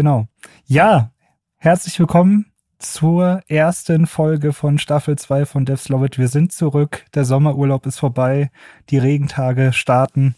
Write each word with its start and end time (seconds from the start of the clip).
genau. 0.00 0.26
Ja, 0.64 1.12
herzlich 1.58 1.98
willkommen 2.00 2.46
zur 2.78 3.42
ersten 3.48 4.06
Folge 4.06 4.54
von 4.54 4.78
Staffel 4.78 5.18
2 5.18 5.44
von 5.44 5.66
Devs 5.66 5.90
Love 5.90 6.06
It. 6.06 6.16
Wir 6.16 6.28
sind 6.28 6.52
zurück, 6.52 7.04
der 7.12 7.26
Sommerurlaub 7.26 7.84
ist 7.84 7.98
vorbei, 7.98 8.50
die 8.88 8.96
Regentage 8.96 9.74
starten. 9.74 10.36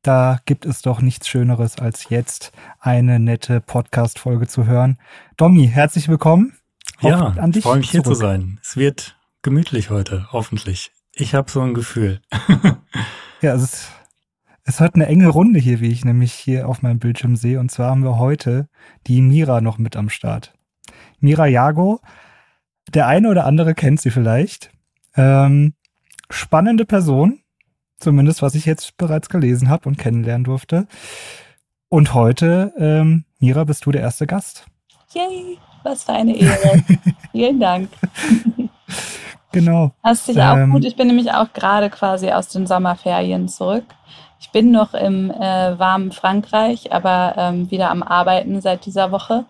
Da 0.00 0.40
gibt 0.46 0.64
es 0.64 0.80
doch 0.80 1.02
nichts 1.02 1.28
Schöneres, 1.28 1.78
als 1.78 2.08
jetzt 2.08 2.52
eine 2.80 3.20
nette 3.20 3.60
Podcast-Folge 3.60 4.46
zu 4.46 4.64
hören. 4.64 4.96
Domi, 5.36 5.68
herzlich 5.68 6.08
willkommen. 6.08 6.56
Ja, 7.02 7.34
an 7.36 7.52
dich 7.52 7.58
ich 7.58 7.64
freue 7.64 7.80
mich 7.80 7.90
zurück. 7.90 8.06
hier 8.06 8.14
zu 8.14 8.18
sein. 8.18 8.60
Es 8.62 8.78
wird 8.78 9.18
gemütlich 9.42 9.90
heute, 9.90 10.28
hoffentlich. 10.32 10.90
Ich 11.12 11.34
habe 11.34 11.50
so 11.50 11.60
ein 11.60 11.74
Gefühl. 11.74 12.22
ja, 13.42 13.52
es 13.52 13.62
ist, 13.62 13.88
es 14.64 14.80
heute 14.80 14.94
eine 14.96 15.06
enge 15.06 15.28
Runde 15.28 15.58
hier, 15.58 15.80
wie 15.80 15.90
ich 15.90 16.04
nämlich 16.04 16.32
hier 16.32 16.68
auf 16.68 16.82
meinem 16.82 16.98
Bildschirm 16.98 17.36
sehe. 17.36 17.58
Und 17.58 17.70
zwar 17.70 17.90
haben 17.90 18.04
wir 18.04 18.18
heute 18.18 18.68
die 19.06 19.20
Mira 19.20 19.60
noch 19.60 19.78
mit 19.78 19.96
am 19.96 20.08
Start. 20.08 20.54
Mira 21.18 21.46
Jago, 21.46 22.00
der 22.92 23.06
eine 23.06 23.28
oder 23.28 23.44
andere 23.46 23.74
kennt 23.74 24.00
sie 24.00 24.10
vielleicht. 24.10 24.70
Ähm, 25.16 25.74
spannende 26.30 26.84
Person, 26.84 27.40
zumindest 27.98 28.42
was 28.42 28.54
ich 28.54 28.64
jetzt 28.64 28.96
bereits 28.96 29.28
gelesen 29.28 29.68
habe 29.68 29.88
und 29.88 29.98
kennenlernen 29.98 30.44
durfte. 30.44 30.86
Und 31.88 32.14
heute, 32.14 32.72
ähm, 32.78 33.24
Mira, 33.38 33.64
bist 33.64 33.84
du 33.84 33.92
der 33.92 34.00
erste 34.00 34.26
Gast. 34.26 34.66
Yay, 35.12 35.58
was 35.82 36.04
für 36.04 36.12
eine 36.12 36.36
Ehre. 36.36 36.82
Vielen 37.32 37.60
Dank. 37.60 37.90
Genau. 39.52 39.92
Hast 40.02 40.28
dich 40.28 40.40
auch 40.40 40.56
ähm, 40.56 40.70
gut. 40.70 40.84
Ich 40.84 40.96
bin 40.96 41.08
nämlich 41.08 41.30
auch 41.30 41.52
gerade 41.52 41.90
quasi 41.90 42.30
aus 42.30 42.48
den 42.48 42.66
Sommerferien 42.66 43.48
zurück. 43.48 43.84
Ich 44.42 44.50
bin 44.50 44.72
noch 44.72 44.92
im 44.92 45.30
äh, 45.30 45.78
warmen 45.78 46.10
Frankreich, 46.10 46.92
aber 46.92 47.34
ähm, 47.38 47.70
wieder 47.70 47.90
am 47.90 48.02
Arbeiten 48.02 48.60
seit 48.60 48.84
dieser 48.86 49.12
Woche 49.12 49.44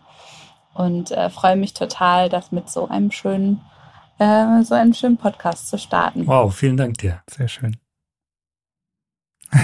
und 0.75 1.11
äh, 1.13 1.31
freue 1.31 1.57
mich 1.57 1.73
total, 1.73 2.29
das 2.29 2.53
mit 2.53 2.69
so 2.69 2.89
einem 2.89 3.11
schönen, 3.11 3.63
äh, 4.19 4.63
so 4.63 4.75
einem 4.75 4.93
schönen 4.93 5.17
Podcast 5.17 5.69
zu 5.69 5.79
starten. 5.79 6.27
Wow, 6.27 6.55
vielen 6.55 6.77
Dank 6.77 6.99
dir. 6.99 7.23
Sehr 7.29 7.49
schön. 7.49 7.79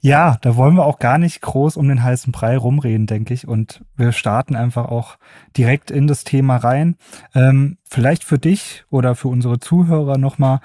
Ja, 0.00 0.36
da 0.42 0.54
wollen 0.56 0.74
wir 0.74 0.84
auch 0.84 0.98
gar 0.98 1.16
nicht 1.16 1.40
groß 1.40 1.78
um 1.78 1.88
den 1.88 2.02
heißen 2.02 2.30
Brei 2.30 2.58
rumreden, 2.58 3.06
denke 3.06 3.32
ich. 3.32 3.48
Und 3.48 3.82
wir 3.96 4.12
starten 4.12 4.54
einfach 4.54 4.84
auch 4.90 5.16
direkt 5.56 5.90
in 5.90 6.06
das 6.06 6.24
Thema 6.24 6.56
rein. 6.58 6.96
Ähm, 7.34 7.78
vielleicht 7.84 8.22
für 8.22 8.38
dich 8.38 8.84
oder 8.90 9.14
für 9.14 9.28
unsere 9.28 9.60
Zuhörer 9.60 10.18
nochmal, 10.18 10.60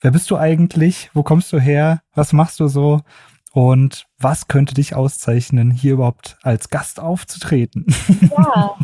wer 0.00 0.10
bist 0.10 0.30
du 0.30 0.36
eigentlich? 0.36 1.10
Wo 1.14 1.22
kommst 1.22 1.52
du 1.52 1.58
her? 1.58 2.00
Was 2.14 2.32
machst 2.32 2.60
du 2.60 2.68
so? 2.68 3.00
Und 3.52 4.06
was 4.18 4.46
könnte 4.46 4.74
dich 4.74 4.94
auszeichnen, 4.94 5.72
hier 5.72 5.94
überhaupt 5.94 6.38
als 6.42 6.70
Gast 6.70 7.00
aufzutreten? 7.00 7.86
Ja, 8.36 8.76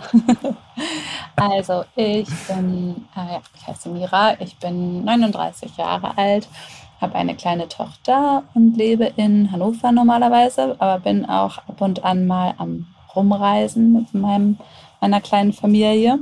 also 1.37 1.85
ich 1.95 2.29
bin, 2.49 3.05
äh, 3.17 3.39
ich 3.55 3.67
heiße 3.67 3.89
Mira, 3.89 4.41
ich 4.41 4.57
bin 4.59 5.05
39 5.05 5.77
Jahre 5.77 6.17
alt 6.19 6.49
habe 7.01 7.15
eine 7.15 7.35
kleine 7.35 7.69
Tochter 7.69 8.45
und 8.55 8.77
lebe 8.77 9.05
in 9.17 9.53
Hannover 9.53 9.93
normalerweise, 9.93 10.77
aber 10.79 11.01
bin 11.01 11.27
auch 11.27 11.59
ab 11.59 11.81
und 11.81 12.05
an 12.05 12.27
mal 12.27 12.55
am 12.59 12.87
Rumreisen 13.15 13.93
mit 13.93 14.15
meinem, 14.15 14.59
meiner 15.01 15.21
kleinen 15.21 15.53
Familie. 15.53 16.19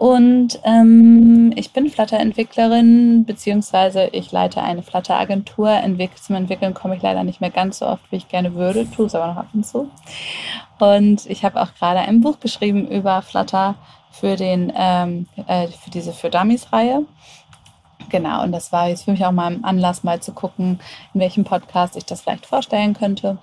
Und 0.00 0.58
ähm, 0.64 1.52
ich 1.56 1.74
bin 1.74 1.90
Flutter-Entwicklerin, 1.90 3.26
beziehungsweise 3.26 4.06
ich 4.12 4.32
leite 4.32 4.62
eine 4.62 4.82
Flutter-Agentur. 4.82 5.68
Entwick 5.68 6.16
zum 6.16 6.36
Entwickeln 6.36 6.72
komme 6.72 6.96
ich 6.96 7.02
leider 7.02 7.22
nicht 7.22 7.42
mehr 7.42 7.50
ganz 7.50 7.80
so 7.80 7.86
oft, 7.86 8.10
wie 8.10 8.16
ich 8.16 8.26
gerne 8.26 8.54
würde, 8.54 8.90
tue 8.90 9.04
es 9.04 9.14
aber 9.14 9.26
noch 9.26 9.36
ab 9.36 9.48
und 9.52 9.66
zu. 9.66 9.90
Und 10.78 11.26
ich 11.26 11.44
habe 11.44 11.60
auch 11.60 11.74
gerade 11.74 11.98
ein 11.98 12.22
Buch 12.22 12.40
geschrieben 12.40 12.88
über 12.88 13.20
Flutter 13.20 13.74
für, 14.10 14.36
den, 14.36 14.72
ähm, 14.74 15.26
äh, 15.46 15.66
für 15.66 15.90
diese 15.90 16.14
Für 16.14 16.30
Dummies-Reihe. 16.30 17.04
Genau, 18.08 18.42
und 18.42 18.52
das 18.52 18.72
war 18.72 18.88
jetzt 18.88 19.04
für 19.04 19.10
mich 19.10 19.26
auch 19.26 19.32
mal 19.32 19.52
ein 19.52 19.64
Anlass, 19.64 20.02
mal 20.02 20.20
zu 20.20 20.32
gucken, 20.32 20.80
in 21.12 21.20
welchem 21.20 21.44
Podcast 21.44 21.94
ich 21.98 22.06
das 22.06 22.22
vielleicht 22.22 22.46
vorstellen 22.46 22.94
könnte. 22.94 23.36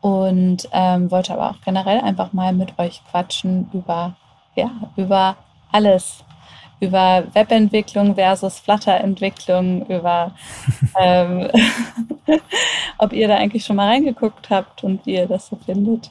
Und 0.00 0.66
ähm, 0.72 1.10
wollte 1.10 1.34
aber 1.34 1.50
auch 1.50 1.60
generell 1.62 2.00
einfach 2.00 2.32
mal 2.32 2.54
mit 2.54 2.78
euch 2.78 3.02
quatschen 3.10 3.68
über, 3.74 4.16
ja, 4.54 4.70
über 4.96 5.36
alles. 5.72 6.24
Über 6.80 7.24
Webentwicklung 7.34 8.14
versus 8.14 8.58
Flutter-Entwicklung, 8.58 9.86
über 9.86 10.34
ähm, 10.98 11.48
ob 12.98 13.12
ihr 13.12 13.28
da 13.28 13.36
eigentlich 13.36 13.64
schon 13.64 13.76
mal 13.76 13.88
reingeguckt 13.88 14.48
habt 14.48 14.82
und 14.82 15.04
wie 15.04 15.16
ihr 15.16 15.26
das 15.26 15.48
so 15.48 15.56
findet. 15.56 16.10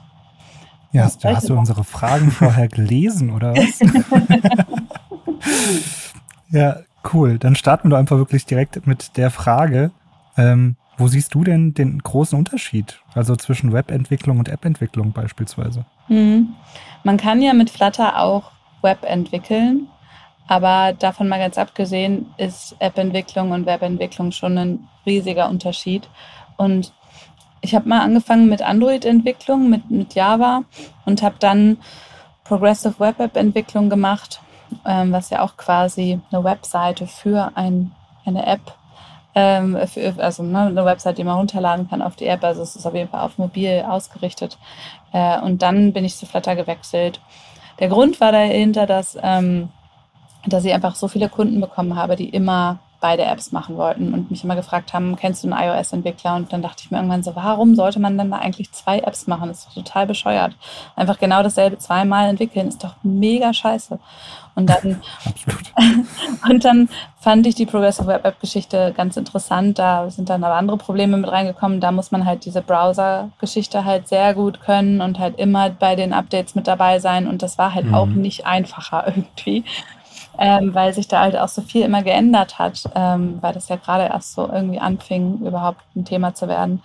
Ja, 0.92 1.03
hast, 1.03 1.24
du, 1.24 1.30
hast 1.30 1.50
du 1.50 1.58
unsere 1.58 1.84
Fragen 1.84 2.31
vorher 2.31 2.68
gelesen 2.68 3.31
oder 3.31 3.53
was? 3.56 3.80
ja, 6.50 6.78
Cool, 7.14 7.38
dann 7.38 7.56
starten 7.56 7.90
wir 7.90 7.98
einfach 7.98 8.18
wirklich 8.18 8.46
direkt 8.46 8.86
mit 8.86 9.18
der 9.18 9.31
Frage, 9.31 9.92
ähm, 10.38 10.75
wo 10.98 11.08
siehst 11.08 11.34
du 11.34 11.44
denn 11.44 11.74
den 11.74 12.00
großen 12.00 12.38
Unterschied, 12.38 13.00
also 13.14 13.36
zwischen 13.36 13.72
Webentwicklung 13.72 14.40
und 14.40 14.50
Appentwicklung 14.50 15.14
beispielsweise? 15.14 15.86
Mhm. 16.09 16.50
Man 17.03 17.18
kann 17.18 17.42
ja 17.42 17.53
mit 17.53 17.69
Flutter 17.69 18.19
auch 18.19 18.52
Web 18.82 19.04
entwickeln, 19.04 19.88
aber 20.48 20.94
davon 20.94 21.28
mal 21.28 21.40
ganz 21.40 21.58
abgesehen 21.58 22.34
ist 22.38 22.76
Appentwicklung 22.80 23.52
und 23.52 23.66
Webentwicklung 23.66 24.32
schon 24.32 24.58
ein 24.58 24.88
riesiger 25.06 25.50
Unterschied. 25.50 26.10
Und 26.58 26.92
ich 27.62 27.76
habe 27.76 27.88
mal 27.88 28.02
angefangen 28.02 28.50
mit 28.50 28.62
Android-Entwicklung, 28.62 29.70
mit, 29.70 29.92
mit 29.92 30.16
Java 30.16 30.64
und 31.06 31.22
habe 31.22 31.36
dann 31.40 31.78
Progressive 32.44 33.00
Web 33.00 33.20
App-Entwicklung 33.20 33.90
gemacht 33.90 34.42
ähm, 34.86 35.12
was 35.12 35.30
ja 35.30 35.42
auch 35.42 35.58
quasi 35.58 36.20
eine 36.32 36.44
Webseite 36.44 37.08
für 37.08 37.52
ein, 37.56 37.92
eine 38.26 38.46
App, 38.46 38.76
ähm, 39.36 39.78
für, 39.88 40.14
also 40.18 40.44
ne, 40.44 40.68
eine 40.68 40.86
Webseite, 40.86 41.18
die 41.18 41.24
man 41.24 41.38
runterladen 41.38 41.90
kann 41.90 42.02
auf 42.02 42.16
die 42.16 42.28
App. 42.28 42.44
Also 42.44 42.62
es 42.62 42.76
ist 42.76 42.86
auf 42.86 42.94
jeden 42.94 43.10
Fall 43.10 43.22
auf 43.22 43.38
mobil 43.38 43.84
ausgerichtet. 43.88 44.58
Äh, 45.12 45.40
und 45.42 45.62
dann 45.62 45.94
bin 45.94 46.06
ich 46.06 46.16
zu 46.16 46.26
Flutter 46.26 46.56
gewechselt. 46.56 47.20
Der 47.80 47.90
Grund 47.90 48.20
war 48.20 48.32
dahinter, 48.32 48.86
dass, 48.86 49.18
ähm, 49.22 49.70
dass 50.46 50.66
ich 50.66 50.74
einfach 50.74 50.96
so 50.96 51.08
viele 51.08 51.30
Kunden 51.30 51.62
bekommen 51.62 51.96
habe, 51.96 52.16
die 52.16 52.30
immer 52.30 52.80
beide 53.02 53.24
Apps 53.24 53.52
machen 53.52 53.78
wollten 53.78 54.14
und 54.14 54.30
mich 54.30 54.44
immer 54.44 54.56
gefragt 54.56 54.94
haben, 54.94 55.16
kennst 55.16 55.44
du 55.44 55.52
einen 55.52 55.70
iOS-Entwickler? 55.70 56.36
Und 56.36 56.52
dann 56.52 56.62
dachte 56.62 56.84
ich 56.84 56.92
mir 56.92 56.98
irgendwann 56.98 57.24
so, 57.24 57.36
warum 57.36 57.76
sollte 57.76 58.00
man 58.00 58.18
dann 58.18 58.32
da 58.32 58.38
eigentlich 58.38 58.72
zwei 58.72 59.00
Apps 59.00 59.28
machen? 59.28 59.48
Das 59.48 59.66
ist 59.66 59.74
total 59.74 60.06
bescheuert. 60.06 60.54
Einfach 60.96 61.18
genau 61.18 61.42
dasselbe 61.42 61.78
zweimal 61.78 62.30
entwickeln 62.30 62.68
ist 62.68 62.84
doch 62.84 62.96
mega 63.04 63.54
scheiße. 63.54 64.00
Und 64.59 64.70
dann, 64.70 65.02
und 66.50 66.66
dann 66.66 66.90
fand 67.20 67.47
ich 67.47 67.56
die 67.56 67.66
Progressive 67.66 68.08
Web 68.08 68.25
App 68.25 68.40
Geschichte 68.40 68.94
ganz 68.96 69.18
interessant. 69.18 69.80
Da 69.80 70.09
sind 70.09 70.30
dann 70.30 70.44
aber 70.44 70.56
andere 70.56 70.78
Probleme 70.78 71.18
mit 71.18 71.31
reingekommen. 71.31 71.80
Da 71.80 71.92
muss 71.92 72.12
man 72.12 72.25
halt 72.25 72.46
diese 72.46 72.62
Browser-Geschichte 72.62 73.86
halt 73.86 74.08
sehr 74.08 74.34
gut 74.34 74.62
können 74.62 75.02
und 75.02 75.19
halt 75.19 75.40
immer 75.40 75.69
bei 75.69 75.96
den 75.96 76.14
Updates 76.14 76.56
mit 76.56 76.68
dabei 76.68 77.00
sein. 77.00 77.28
Und 77.28 77.42
das 77.42 77.58
war 77.58 77.74
halt 77.74 77.86
mhm. 77.86 77.94
auch 77.96 78.08
nicht 78.08 78.46
einfacher 78.46 79.08
irgendwie 79.16 79.64
ähm, 80.40 80.74
weil 80.74 80.94
sich 80.94 81.08
da 81.09 81.19
halt 81.19 81.38
auch 81.38 81.50
so 81.50 81.62
viel 81.62 81.84
immer 81.84 82.02
geändert 82.02 82.59
hat, 82.59 82.90
ähm, 82.96 83.40
weil 83.42 83.53
das 83.53 83.68
ja 83.68 83.75
gerade 83.75 84.06
erst 84.06 84.34
so 84.34 84.50
irgendwie 84.50 84.80
anfing, 84.80 85.40
überhaupt 85.40 85.81
ein 85.96 86.06
Thema 86.06 86.34
zu 86.34 86.48
werden. 86.48 86.81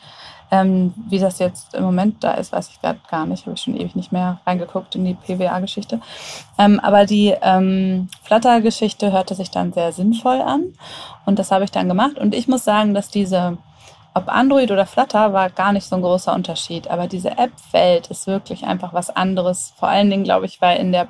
Ähm, 0.50 0.94
wie 1.09 1.19
das 1.19 1.38
jetzt 1.38 1.75
im 1.75 1.82
Moment 1.82 2.22
da 2.22 2.32
ist, 2.32 2.53
weiß 2.53 2.69
ich 2.69 2.81
gerade 2.81 3.00
gar 3.10 3.26
nicht. 3.26 3.46
Habe 3.46 3.56
ich 3.56 3.62
schon 3.62 3.76
ewig 3.76 3.96
nicht 3.96 4.12
mehr 4.12 4.41
reingeguckt 4.46 4.94
in 4.94 5.05
die 5.05 5.14
PWA-Geschichte. 5.14 6.00
Ähm, 6.58 6.81
aber 6.81 7.06
die 7.06 7.35
ähm, 7.43 8.08
Flutter-Geschichte 8.23 9.12
hörte 9.12 9.35
sich 9.35 9.50
dann 9.50 9.73
sehr 9.73 9.93
sinnvoll 9.93 10.41
an. 10.41 10.75
Und 11.26 11.38
das 11.38 11.50
habe 11.50 11.64
ich 11.64 11.70
dann 11.70 11.88
gemacht. 11.88 12.19
Und 12.19 12.35
ich 12.35 12.49
muss 12.49 12.64
sagen, 12.64 12.94
dass 12.94 13.08
diese, 13.08 13.58
ob 14.14 14.29
Android 14.29 14.70
oder 14.70 14.87
Flutter, 14.87 15.32
war 15.32 15.50
gar 15.50 15.73
nicht 15.73 15.87
so 15.87 15.96
ein 15.96 16.02
großer 16.02 16.35
Unterschied. 16.35 16.88
Aber 16.88 17.08
diese 17.08 17.32
App-Welt 17.38 18.08
ist 18.08 18.26
wirklich 18.26 18.64
einfach 18.64 18.93
was 18.93 19.11
anderes. 19.11 19.73
Vor 19.76 19.88
allen 19.88 20.11
Dingen, 20.11 20.25
glaube 20.25 20.47
ich, 20.47 20.61
weil 20.61 20.79
in 20.79 20.93
der 20.93 21.08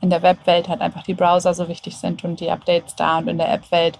in 0.00 0.10
der 0.10 0.22
Webwelt 0.22 0.68
halt 0.68 0.80
einfach 0.80 1.02
die 1.02 1.14
Browser 1.14 1.54
so 1.54 1.68
wichtig 1.68 1.96
sind 1.96 2.24
und 2.24 2.40
die 2.40 2.50
Updates 2.50 2.94
da 2.96 3.18
und 3.18 3.28
in 3.28 3.38
der 3.38 3.52
App-Welt 3.52 3.98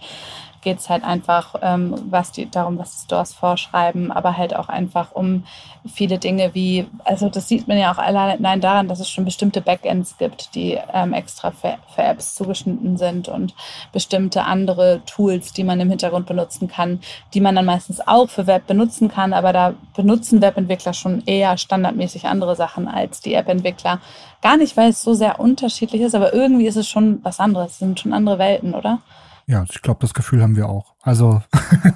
geht 0.63 0.79
es 0.79 0.89
halt 0.89 1.05
einfach 1.05 1.55
ähm, 1.63 1.95
was 2.11 2.33
die, 2.33 2.51
darum, 2.51 2.79
was 2.79 3.05
Stores 3.05 3.33
vorschreiben, 3.33 4.13
aber 4.13 4.37
halt 4.37 4.55
auch 4.55 4.69
einfach 4.69 5.13
um 5.13 5.45
viele 5.87 6.19
Dinge 6.19 6.51
wie, 6.55 6.87
also 7.05 7.29
das 7.29 7.49
sieht 7.49 7.67
man 7.67 7.79
ja 7.79 7.93
auch 7.93 7.99
allein 7.99 8.61
daran, 8.61 8.89
dass 8.89 9.01
es 9.01 9.09
schon 9.09 9.25
bestimmte 9.25 9.61
Backends 9.61 10.19
gibt, 10.19 10.55
die 10.55 10.79
ähm, 10.93 11.15
extra 11.15 11.51
für, 11.51 11.79
für, 11.95 12.03
Apps 12.03 12.35
zugeschnitten 12.35 12.97
sind 12.99 13.29
und 13.29 13.55
bestimmte 13.93 14.45
andere 14.45 15.01
Tools, 15.07 15.53
die 15.53 15.65
man 15.65 15.81
im 15.81 15.89
Hintergrund 15.89 16.27
benutzen 16.27 16.69
kann, 16.69 17.01
die 17.33 17.41
man 17.41 17.55
dann 17.55 17.65
meistens 17.65 18.07
auch 18.07 18.29
für 18.29 18.47
Web 18.47 18.67
benutzen 18.67 19.09
kann, 19.09 19.33
aber 19.33 19.53
da 19.53 19.75
benutzen 19.97 20.43
Webentwickler 20.43 20.93
schon 20.93 21.23
eher 21.25 21.57
standardmäßig 21.57 22.27
andere 22.27 22.57
Sachen 22.57 22.89
als 22.89 23.21
die 23.21 23.35
App-Entwickler. 23.35 24.01
Gar 24.43 24.57
nicht, 24.57 24.77
weil 24.77 24.91
es 24.91 25.03
so 25.03 25.15
sehr 25.15 25.41
unterschiedlich 25.41 26.03
ist, 26.03 26.15
aber 26.15 26.33
irgendwie 26.33 26.67
ist 26.67 26.77
es 26.77 26.89
schon 26.89 27.21
was 27.23 27.41
anderes. 27.41 27.73
Es 27.73 27.79
sind 27.79 28.01
schon 28.01 28.13
andere 28.13 28.39
Welten, 28.39 28.75
oder? 28.75 29.01
Ja, 29.51 29.65
ich 29.69 29.83
glaube, 29.83 29.99
das 30.01 30.15
Gefühl 30.15 30.43
haben 30.43 30.55
wir 30.55 30.69
auch. 30.69 30.95
Also 31.03 31.43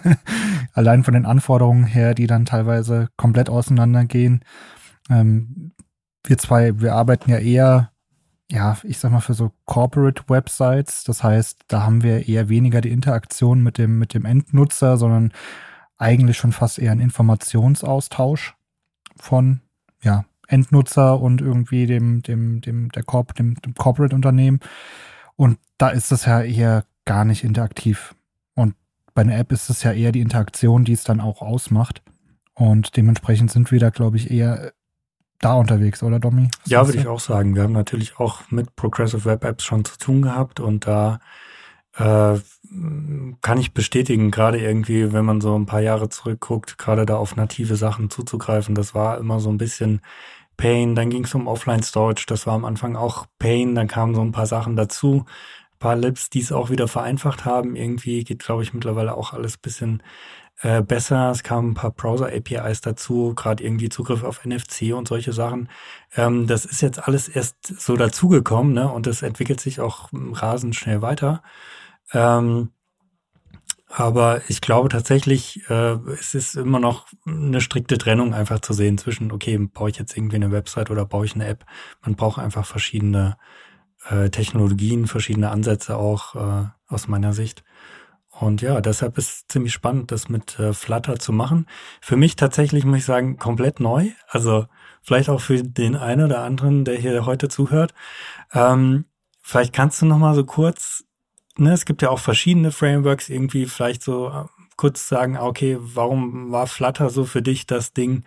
allein 0.73 1.05
von 1.05 1.15
den 1.15 1.25
Anforderungen 1.25 1.85
her, 1.85 2.13
die 2.13 2.27
dann 2.27 2.47
teilweise 2.47 3.11
komplett 3.17 3.49
auseinandergehen. 3.49 4.45
Ähm, 5.09 5.73
wir 6.25 6.37
zwei, 6.37 6.81
wir 6.81 6.95
arbeiten 6.95 7.31
ja 7.31 7.39
eher, 7.39 7.93
ja, 8.51 8.77
ich 8.83 8.99
sag 8.99 9.13
mal, 9.13 9.21
für 9.21 9.35
so 9.35 9.53
Corporate 9.67 10.25
Websites. 10.27 11.05
Das 11.05 11.23
heißt, 11.23 11.61
da 11.69 11.85
haben 11.85 12.03
wir 12.03 12.27
eher 12.29 12.49
weniger 12.49 12.81
die 12.81 12.91
Interaktion 12.91 13.63
mit 13.63 13.79
dem, 13.79 14.01
mit 14.01 14.15
dem 14.15 14.25
Endnutzer, 14.25 14.97
sondern 14.97 15.33
eigentlich 15.97 16.37
schon 16.37 16.51
fast 16.51 16.81
eher 16.81 16.91
einen 16.91 17.01
Informationsaustausch 17.03 18.57
von, 19.17 19.61
ja, 20.03 20.25
Endnutzer 20.49 21.21
und 21.21 21.41
irgendwie 21.41 21.87
dem, 21.87 22.21
dem, 22.23 22.61
dem, 22.63 22.91
der 22.91 23.05
Corp, 23.05 23.37
dem, 23.37 23.55
dem 23.63 23.75
Corporate-Unternehmen. 23.75 24.59
Und 25.37 25.59
da 25.79 25.91
ist 25.91 26.11
es 26.11 26.25
ja 26.25 26.43
eher 26.43 26.85
gar 27.05 27.25
nicht 27.25 27.45
interaktiv. 27.45 28.15
Und 28.55 28.75
bei 29.15 29.23
einer 29.23 29.37
App 29.37 29.53
ist 29.53 29.71
es 29.71 29.83
ja 29.83 29.93
eher 29.93 30.13
die 30.13 30.21
Interaktion, 30.21 30.85
die 30.85 30.93
es 30.93 31.05
dann 31.05 31.21
auch 31.21 31.43
ausmacht. 31.43 32.03
Und 32.55 32.97
dementsprechend 32.97 33.51
sind 33.51 33.71
wir 33.73 33.81
da, 33.81 33.91
glaube 33.91 34.17
ich, 34.17 34.31
eher 34.31 34.73
da 35.41 35.55
unterwegs, 35.55 36.03
oder 36.03 36.19
Domi? 36.19 36.49
Was 36.63 36.71
ja, 36.71 36.87
würde 36.87 36.99
ich 36.99 37.07
auch 37.07 37.21
sagen. 37.21 37.55
Wir 37.55 37.63
haben 37.63 37.73
natürlich 37.73 38.19
auch 38.19 38.51
mit 38.51 38.75
Progressive 38.77 39.25
Web 39.25 39.45
Apps 39.45 39.65
schon 39.65 39.85
zu 39.85 39.99
tun 39.99 40.23
gehabt 40.23 40.61
und 40.61 40.87
da 40.87 41.21
äh, 41.97 42.39
kann 43.41 43.59
ich 43.59 43.75
bestätigen, 43.75 44.31
gerade 44.31 44.59
irgendwie, 44.59 45.13
wenn 45.13 45.25
man 45.25 45.41
so 45.41 45.57
ein 45.57 45.67
paar 45.67 45.81
Jahre 45.81 46.09
zurückguckt, 46.09 46.79
gerade 46.79 47.07
da 47.07 47.17
auf 47.17 47.37
native 47.37 47.77
Sachen 47.77 48.11
zuzugreifen, 48.11 48.75
das 48.75 48.95
war 48.95 49.19
immer 49.19 49.39
so 49.39 49.51
ein 49.51 49.59
bisschen 49.59 50.01
Pain, 50.57 50.95
dann 50.95 51.11
ging 51.11 51.25
es 51.25 51.35
um 51.35 51.47
Offline-Storage, 51.47 52.25
das 52.27 52.47
war 52.47 52.55
am 52.55 52.65
Anfang 52.65 52.97
auch 52.97 53.27
Pain, 53.39 53.75
dann 53.75 53.89
kamen 53.89 54.15
so 54.15 54.23
ein 54.23 54.33
paar 54.33 54.47
Sachen 54.47 54.77
dazu, 54.77 55.25
paar 55.79 55.97
Lips, 55.97 56.31
die 56.31 56.41
es 56.41 56.53
auch 56.53 56.71
wieder 56.71 56.89
vereinfacht 56.89 57.45
haben. 57.45 57.77
Irgendwie 57.77 58.25
geht, 58.25 58.41
glaube 58.41 58.63
ich, 58.63 58.75
mittlerweile 58.75 59.17
auch 59.17 59.33
alles 59.33 59.57
bisschen 59.57 60.03
äh, 60.61 60.83
besser. 60.83 61.31
Es 61.31 61.43
kamen 61.43 61.71
ein 61.71 61.75
paar 61.75 61.91
Browser-APIs 61.91 62.81
dazu, 62.81 63.35
gerade 63.35 63.65
irgendwie 63.65 63.89
Zugriff 63.89 64.23
auf 64.23 64.45
NFC 64.45 64.95
und 64.95 65.09
solche 65.09 65.33
Sachen. 65.33 65.69
Ähm, 66.17 66.47
das 66.47 66.65
ist 66.65 66.81
jetzt 66.81 67.07
alles 67.07 67.29
erst 67.29 67.67
so 67.67 67.97
dazugekommen, 67.97 68.73
ne? 68.73 68.91
Und 68.91 69.07
das 69.07 69.23
entwickelt 69.23 69.61
sich 69.61 69.81
auch 69.81 70.09
rasend 70.13 70.77
schnell 70.77 71.03
weiter. 71.03 71.43
Ähm, 72.13 72.71
aber 73.97 74.43
ich 74.49 74.61
glaube 74.61 74.89
tatsächlich, 74.89 75.69
äh, 75.71 75.97
es 76.19 76.35
ist 76.35 76.57
immer 76.57 76.81
noch 76.81 77.07
eine 77.27 77.61
strikte 77.61 77.97
Trennung 77.97 78.35
einfach 78.35 78.59
zu 78.59 78.73
sehen 78.73 78.99
zwischen, 78.99 79.31
okay, 79.31 79.57
baue 79.59 79.91
ich 79.91 79.99
jetzt 79.99 80.17
irgendwie 80.17 80.37
eine 80.37 80.51
Website 80.51 80.91
oder 80.91 81.05
baue 81.05 81.27
ich 81.27 81.35
eine 81.35 81.47
App. 81.47 81.65
Man 82.03 82.17
braucht 82.17 82.41
einfach 82.41 82.67
verschiedene 82.67 83.37
äh, 84.09 84.31
Technologien, 84.31 85.07
verschiedene 85.07 85.51
Ansätze 85.51 85.97
auch 85.97 86.35
äh, 86.35 86.67
aus 86.89 87.09
meiner 87.09 87.33
Sicht. 87.33 87.65
Und 88.31 88.63
ja, 88.63 88.81
deshalb 88.81 89.17
ist 89.17 89.29
es 89.31 89.47
ziemlich 89.47 89.73
spannend, 89.73 90.11
das 90.11 90.29
mit 90.29 90.59
äh, 90.59 90.73
Flutter 90.73 91.19
zu 91.19 91.33
machen. 91.33 91.67
Für 92.01 92.17
mich 92.17 92.37
tatsächlich, 92.37 92.85
muss 92.85 92.99
ich 92.99 93.05
sagen, 93.05 93.39
komplett 93.39 93.79
neu. 93.79 94.09
Also 94.29 94.67
vielleicht 95.03 95.29
auch 95.29 95.41
für 95.41 95.63
den 95.63 95.95
einen 95.97 96.25
oder 96.27 96.43
anderen, 96.43 96.85
der 96.85 96.97
hier 96.97 97.27
heute 97.27 97.49
zuhört. 97.49 97.95
Ähm, 98.53 99.05
vielleicht 99.41 99.73
kannst 99.73 100.03
du 100.03 100.07
noch 100.07 100.19
mal 100.19 100.35
so 100.35 100.45
kurz 100.45 101.05
ne, 101.59 101.73
es 101.73 101.85
gibt 101.85 102.03
ja 102.03 102.11
auch 102.11 102.19
verschiedene 102.19 102.71
Frameworks, 102.71 103.29
irgendwie 103.29 103.67
vielleicht 103.67 104.03
so 104.03 104.29
äh, 104.29 104.45
kurz 104.77 105.09
sagen, 105.09 105.37
okay, 105.37 105.77
warum 105.81 106.51
war 106.51 106.67
Flutter 106.67 107.11
so 107.11 107.25
für 107.25 107.43
dich 107.43 107.67
das 107.67 107.93
Ding, 107.93 108.25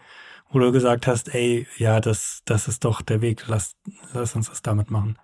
wo 0.50 0.60
du 0.60 0.72
gesagt 0.72 1.08
hast, 1.08 1.34
ey, 1.34 1.68
ja, 1.78 2.00
das, 2.00 2.42
das 2.46 2.68
ist 2.68 2.86
doch 2.86 3.02
der 3.02 3.22
Weg, 3.22 3.44
lass, 3.48 3.76
lass 4.14 4.36
uns 4.36 4.50
das 4.50 4.62
damit 4.62 4.92
machen. 4.92 5.18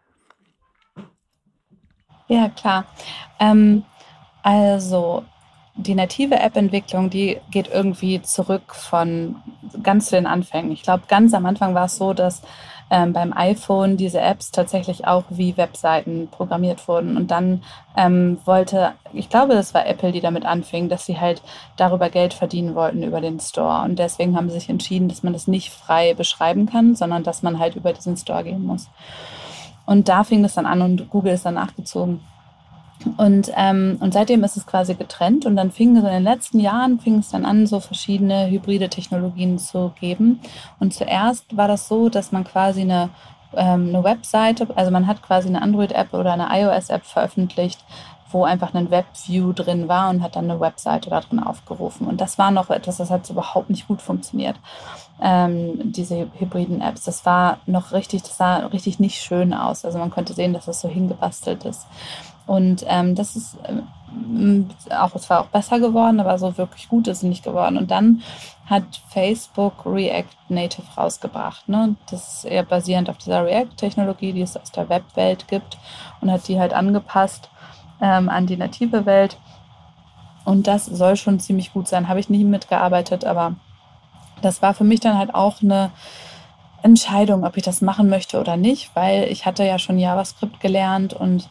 Ja, 2.28 2.50
klar. 2.50 2.86
Ähm, 3.40 3.84
also 4.42 5.24
die 5.76 5.96
native 5.96 6.36
App-Entwicklung, 6.36 7.10
die 7.10 7.40
geht 7.50 7.68
irgendwie 7.68 8.22
zurück 8.22 8.76
von 8.76 9.38
ganz 9.82 10.08
zu 10.08 10.16
den 10.16 10.28
Anfängen. 10.28 10.72
Ich 10.72 10.84
glaube, 10.84 11.04
ganz 11.08 11.34
am 11.34 11.46
Anfang 11.46 11.74
war 11.74 11.86
es 11.86 11.98
so, 11.98 12.14
dass 12.14 12.44
ähm, 12.92 13.12
beim 13.12 13.34
iPhone 13.34 13.98
diese 13.98 14.22
Apps 14.22 14.52
tatsächlich 14.52 15.08
auch 15.08 15.24
wie 15.30 15.58
Webseiten 15.58 16.28
programmiert 16.30 16.88
wurden. 16.88 17.18
Und 17.18 17.32
dann 17.32 17.64
ähm, 17.98 18.38
wollte, 18.46 18.94
ich 19.14 19.30
glaube, 19.30 19.56
das 19.56 19.74
war 19.74 19.88
Apple, 19.88 20.12
die 20.12 20.22
damit 20.22 20.46
anfing, 20.46 20.90
dass 20.90 21.08
sie 21.08 21.20
halt 21.20 21.42
darüber 21.76 22.10
Geld 22.10 22.36
verdienen 22.36 22.76
wollten 22.76 23.02
über 23.02 23.20
den 23.20 23.40
Store. 23.40 23.84
Und 23.84 23.98
deswegen 23.98 24.36
haben 24.36 24.50
sie 24.50 24.60
sich 24.60 24.70
entschieden, 24.70 25.10
dass 25.10 25.24
man 25.24 25.34
das 25.34 25.48
nicht 25.48 25.72
frei 25.72 26.14
beschreiben 26.14 26.68
kann, 26.68 26.96
sondern 26.96 27.24
dass 27.24 27.42
man 27.42 27.58
halt 27.58 27.76
über 27.76 27.94
diesen 27.94 28.16
Store 28.16 28.44
gehen 28.44 28.64
muss. 28.64 28.90
Und 29.86 30.08
da 30.08 30.24
fing 30.24 30.44
das 30.44 30.54
dann 30.54 30.66
an 30.66 30.82
und 30.82 31.10
Google 31.10 31.34
ist 31.34 31.46
dann 31.46 31.56
nachgezogen. 31.56 32.22
Und, 33.18 33.52
ähm, 33.56 33.98
und 34.00 34.14
seitdem 34.14 34.44
ist 34.44 34.56
es 34.56 34.66
quasi 34.66 34.94
getrennt 34.94 35.46
und 35.46 35.56
dann 35.56 35.72
fing 35.72 35.98
es 35.98 36.04
in 36.04 36.10
den 36.10 36.24
letzten 36.24 36.60
Jahren 36.60 37.00
fing 37.00 37.20
es 37.20 37.30
dann 37.30 37.46
an, 37.46 37.68
so 37.68 37.80
verschiedene 37.80 38.50
hybride 38.50 38.90
Technologien 38.90 39.60
zu 39.60 39.92
geben. 40.00 40.40
Und 40.80 40.94
zuerst 40.94 41.58
war 41.58 41.68
das 41.68 41.88
so, 41.88 42.10
dass 42.10 42.32
man 42.32 42.46
quasi 42.46 42.82
eine, 42.82 43.10
ähm, 43.56 43.90
eine 43.90 44.04
Webseite, 44.04 44.68
also 44.76 44.90
man 44.92 45.08
hat 45.08 45.22
quasi 45.22 45.50
eine 45.50 45.62
Android-App 45.62 46.14
oder 46.14 46.34
eine 46.34 46.48
iOS-App 46.50 47.04
veröffentlicht, 47.04 47.84
wo 48.32 48.46
einfach 48.46 48.74
ein 48.74 48.90
Webview 48.90 49.54
drin 49.54 49.88
war 49.88 50.10
und 50.10 50.24
hat 50.24 50.36
dann 50.36 50.50
eine 50.50 50.60
Webseite 50.60 51.10
da 51.10 51.20
drin 51.20 51.40
aufgerufen. 51.40 52.08
Und 52.08 52.20
das 52.22 52.38
war 52.38 52.52
noch 52.52 52.70
etwas, 52.70 52.98
das 52.98 53.12
hat 53.12 53.30
überhaupt 53.30 53.70
nicht 53.70 53.88
gut 53.88 54.02
funktioniert. 54.02 54.56
Ähm, 55.26 55.94
diese 55.94 56.28
hybriden 56.38 56.82
Apps, 56.82 57.06
das 57.06 57.26
war 57.26 57.60
noch 57.66 57.94
richtig, 57.94 58.24
das 58.24 58.36
sah 58.36 58.58
richtig 58.58 59.00
nicht 59.00 59.22
schön 59.22 59.54
aus. 59.54 59.86
Also 59.86 59.98
man 59.98 60.10
konnte 60.10 60.34
sehen, 60.34 60.52
dass 60.52 60.66
das 60.66 60.82
so 60.82 60.90
hingebastelt 60.90 61.64
ist. 61.64 61.88
Und 62.46 62.84
ähm, 62.88 63.16
das 63.16 63.38
ist 63.38 63.58
ähm, 63.66 64.70
auch, 64.90 65.16
es 65.16 65.30
war 65.30 65.42
auch 65.42 65.48
besser 65.48 65.80
geworden, 65.80 66.20
aber 66.20 66.38
so 66.38 66.58
wirklich 66.58 66.90
gut 66.90 67.08
ist 67.08 67.18
es 67.20 67.24
nicht 67.24 67.44
geworden. 67.44 67.78
Und 67.78 67.90
dann 67.90 68.22
hat 68.66 68.84
Facebook 69.08 69.86
React 69.86 70.36
Native 70.50 70.86
rausgebracht. 70.98 71.68
Ne? 71.70 71.96
Das 72.10 72.40
ist 72.40 72.46
eher 72.46 72.64
basierend 72.64 73.10
auf 73.10 73.18
dieser 73.18 73.46
React-Technologie, 73.46 74.34
die 74.34 74.42
es 74.42 74.58
aus 74.58 74.72
der 74.72 74.90
Webwelt 74.90 75.48
gibt 75.48 75.78
und 76.22 76.32
hat 76.32 76.48
die 76.48 76.60
halt 76.60 76.74
angepasst 76.74 77.50
ähm, 78.02 78.30
an 78.30 78.46
die 78.46 78.58
native 78.58 79.06
Welt. 79.06 79.38
Und 80.46 80.68
das 80.68 80.86
soll 80.86 81.16
schon 81.16 81.40
ziemlich 81.40 81.72
gut 81.72 81.88
sein. 81.88 82.10
Habe 82.10 82.20
ich 82.20 82.30
nie 82.30 82.44
mitgearbeitet, 82.44 83.24
aber 83.24 83.56
das 84.44 84.62
war 84.62 84.74
für 84.74 84.84
mich 84.84 85.00
dann 85.00 85.18
halt 85.18 85.34
auch 85.34 85.62
eine 85.62 85.92
Entscheidung, 86.84 87.46
ob 87.46 87.56
ich 87.58 87.64
das 87.64 87.82
machen 87.82 88.10
möchte 88.10 88.40
oder 88.40 88.58
nicht, 88.58 88.92
weil 88.94 89.24
ich 89.32 89.46
hatte 89.46 89.64
ja 89.64 89.80
schon 89.80 89.98
JavaScript 89.98 90.60
gelernt 90.60 91.14
und 91.14 91.48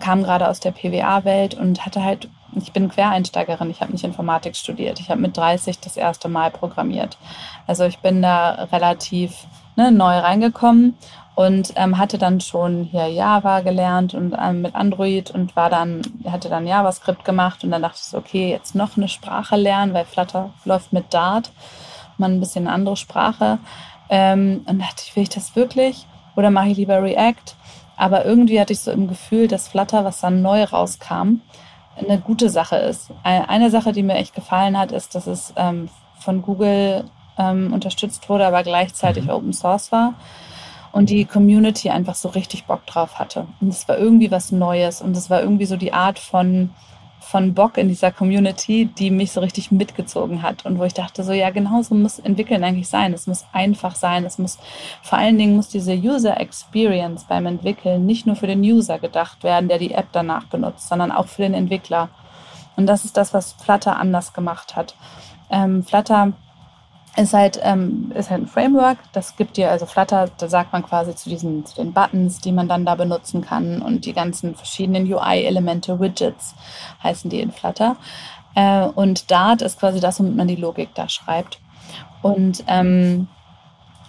kam 0.00 0.22
gerade 0.22 0.48
aus 0.48 0.60
der 0.60 0.70
PWA-Welt 0.70 1.54
und 1.54 1.84
hatte 1.84 2.04
halt, 2.04 2.28
ich 2.54 2.72
bin 2.72 2.88
Quereinsteigerin, 2.88 3.70
ich 3.70 3.80
habe 3.80 3.92
nicht 3.92 4.04
Informatik 4.04 4.54
studiert. 4.56 5.00
Ich 5.00 5.10
habe 5.10 5.20
mit 5.20 5.36
30 5.36 5.80
das 5.80 5.96
erste 5.96 6.28
Mal 6.28 6.50
programmiert. 6.50 7.18
Also 7.66 7.84
ich 7.84 7.98
bin 7.98 8.22
da 8.22 8.68
relativ 8.72 9.46
ne, 9.76 9.90
neu 9.90 10.18
reingekommen 10.18 10.96
und 11.34 11.72
ähm, 11.76 11.98
hatte 11.98 12.18
dann 12.18 12.40
schon 12.40 12.84
hier 12.84 13.06
Java 13.06 13.60
gelernt 13.60 14.12
und 14.14 14.36
ähm, 14.40 14.62
mit 14.62 14.74
Android 14.74 15.30
und 15.30 15.54
war 15.56 15.70
dann, 15.70 16.02
hatte 16.28 16.48
dann 16.48 16.66
JavaScript 16.66 17.24
gemacht 17.24 17.64
und 17.64 17.70
dann 17.70 17.82
dachte 17.82 17.98
ich 17.98 18.04
so, 18.04 18.18
okay, 18.18 18.50
jetzt 18.50 18.74
noch 18.74 18.96
eine 18.96 19.08
Sprache 19.08 19.56
lernen, 19.56 19.94
weil 19.94 20.04
Flutter 20.04 20.50
läuft 20.64 20.92
mit 20.92 21.14
Dart, 21.14 21.50
man 22.18 22.34
ein 22.34 22.40
bisschen 22.40 22.66
eine 22.66 22.74
andere 22.74 22.96
Sprache. 22.96 23.58
Ähm, 24.08 24.62
und 24.66 24.80
dachte 24.80 25.02
ich, 25.04 25.16
will 25.16 25.22
ich 25.24 25.28
das 25.28 25.56
wirklich? 25.56 26.06
Oder 26.36 26.50
mache 26.50 26.68
ich 26.68 26.76
lieber 26.76 27.02
React? 27.02 27.54
Aber 27.96 28.24
irgendwie 28.24 28.60
hatte 28.60 28.72
ich 28.72 28.80
so 28.80 28.90
im 28.90 29.08
Gefühl, 29.08 29.48
dass 29.48 29.68
Flutter, 29.68 30.04
was 30.04 30.20
dann 30.20 30.40
neu 30.40 30.62
rauskam, 30.62 31.40
eine 31.96 32.18
gute 32.18 32.48
Sache 32.48 32.76
ist. 32.76 33.10
Eine 33.24 33.70
Sache, 33.70 33.92
die 33.92 34.04
mir 34.04 34.14
echt 34.14 34.34
gefallen 34.34 34.78
hat, 34.78 34.92
ist, 34.92 35.16
dass 35.16 35.26
es 35.26 35.52
ähm, 35.56 35.88
von 36.20 36.42
Google 36.42 37.04
ähm, 37.38 37.72
unterstützt 37.72 38.28
wurde, 38.28 38.46
aber 38.46 38.62
gleichzeitig 38.62 39.24
mhm. 39.24 39.30
Open 39.30 39.52
Source 39.52 39.90
war 39.90 40.14
und 40.92 41.10
die 41.10 41.24
Community 41.24 41.90
einfach 41.90 42.14
so 42.14 42.28
richtig 42.28 42.64
Bock 42.64 42.86
drauf 42.86 43.18
hatte. 43.18 43.46
Und 43.60 43.68
es 43.68 43.88
war 43.88 43.98
irgendwie 43.98 44.30
was 44.30 44.52
Neues 44.52 45.02
und 45.02 45.16
es 45.16 45.30
war 45.30 45.40
irgendwie 45.40 45.66
so 45.66 45.76
die 45.76 45.92
Art 45.92 46.18
von 46.18 46.70
von 47.30 47.52
Bock 47.52 47.76
in 47.76 47.88
dieser 47.88 48.10
Community, 48.10 48.86
die 48.86 49.10
mich 49.10 49.32
so 49.32 49.40
richtig 49.40 49.70
mitgezogen 49.70 50.42
hat 50.42 50.64
und 50.64 50.78
wo 50.78 50.84
ich 50.84 50.94
dachte, 50.94 51.22
so 51.22 51.32
ja, 51.32 51.50
genau 51.50 51.82
so 51.82 51.94
muss 51.94 52.18
Entwickeln 52.18 52.64
eigentlich 52.64 52.88
sein. 52.88 53.12
Es 53.12 53.26
muss 53.26 53.44
einfach 53.52 53.96
sein. 53.96 54.24
Es 54.24 54.38
muss 54.38 54.58
vor 55.02 55.18
allen 55.18 55.36
Dingen 55.36 55.54
muss 55.54 55.68
diese 55.68 55.92
User 55.92 56.40
Experience 56.40 57.24
beim 57.24 57.44
Entwickeln 57.44 58.06
nicht 58.06 58.26
nur 58.26 58.34
für 58.34 58.46
den 58.46 58.60
User 58.60 58.98
gedacht 58.98 59.44
werden, 59.44 59.68
der 59.68 59.76
die 59.76 59.92
App 59.92 60.06
danach 60.12 60.44
benutzt, 60.44 60.88
sondern 60.88 61.12
auch 61.12 61.26
für 61.26 61.42
den 61.42 61.52
Entwickler. 61.52 62.08
Und 62.76 62.86
das 62.86 63.04
ist 63.04 63.18
das, 63.18 63.34
was 63.34 63.52
Flutter 63.52 63.98
anders 63.98 64.32
gemacht 64.32 64.74
hat. 64.74 64.94
Ähm, 65.50 65.82
Flutter 65.82 66.32
ist 67.18 67.34
halt, 67.34 67.58
ähm, 67.62 68.12
ist 68.14 68.30
halt 68.30 68.42
ein 68.42 68.46
Framework. 68.46 68.98
Das 69.12 69.36
gibt 69.36 69.56
dir 69.56 69.70
also 69.70 69.86
Flutter, 69.86 70.30
da 70.38 70.48
sagt 70.48 70.72
man 70.72 70.84
quasi 70.84 71.14
zu 71.14 71.28
diesen 71.28 71.66
zu 71.66 71.74
den 71.76 71.92
Buttons, 71.92 72.40
die 72.40 72.52
man 72.52 72.68
dann 72.68 72.84
da 72.84 72.94
benutzen 72.94 73.42
kann 73.42 73.82
und 73.82 74.06
die 74.06 74.12
ganzen 74.12 74.54
verschiedenen 74.54 75.12
UI-Elemente, 75.12 75.98
Widgets 75.98 76.54
heißen 77.02 77.28
die 77.30 77.40
in 77.40 77.50
Flutter. 77.50 77.96
Äh, 78.54 78.86
und 78.86 79.30
Dart 79.30 79.62
ist 79.62 79.80
quasi 79.80 80.00
das, 80.00 80.20
womit 80.20 80.36
man 80.36 80.48
die 80.48 80.56
Logik 80.56 80.94
da 80.94 81.08
schreibt. 81.08 81.58
Und 82.22 82.64
ähm, 82.68 83.28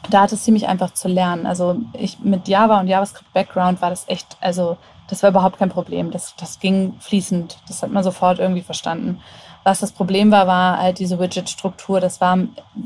Dart 0.10 0.32
ist 0.32 0.44
ziemlich 0.44 0.68
einfach 0.68 0.94
zu 0.94 1.08
lernen. 1.08 1.46
Also 1.46 1.78
ich 1.94 2.20
mit 2.20 2.48
Java 2.48 2.80
und 2.80 2.88
JavaScript 2.88 3.34
Background 3.34 3.82
war 3.82 3.90
das 3.90 4.08
echt, 4.08 4.38
also 4.40 4.78
das 5.10 5.24
war 5.24 5.32
überhaupt 5.32 5.58
kein 5.58 5.70
Problem. 5.70 6.12
Das, 6.12 6.36
das 6.36 6.60
ging 6.60 6.94
fließend. 7.00 7.58
Das 7.68 7.82
hat 7.82 7.92
man 7.92 8.04
sofort 8.04 8.40
irgendwie 8.40 8.62
verstanden. 8.62 9.20
Was 9.70 9.82
das 9.82 9.92
Problem 9.92 10.32
war, 10.32 10.48
war 10.48 10.80
halt 10.80 10.98
diese 10.98 11.20
Widget-Struktur. 11.20 12.00
Das 12.00 12.20
war 12.20 12.40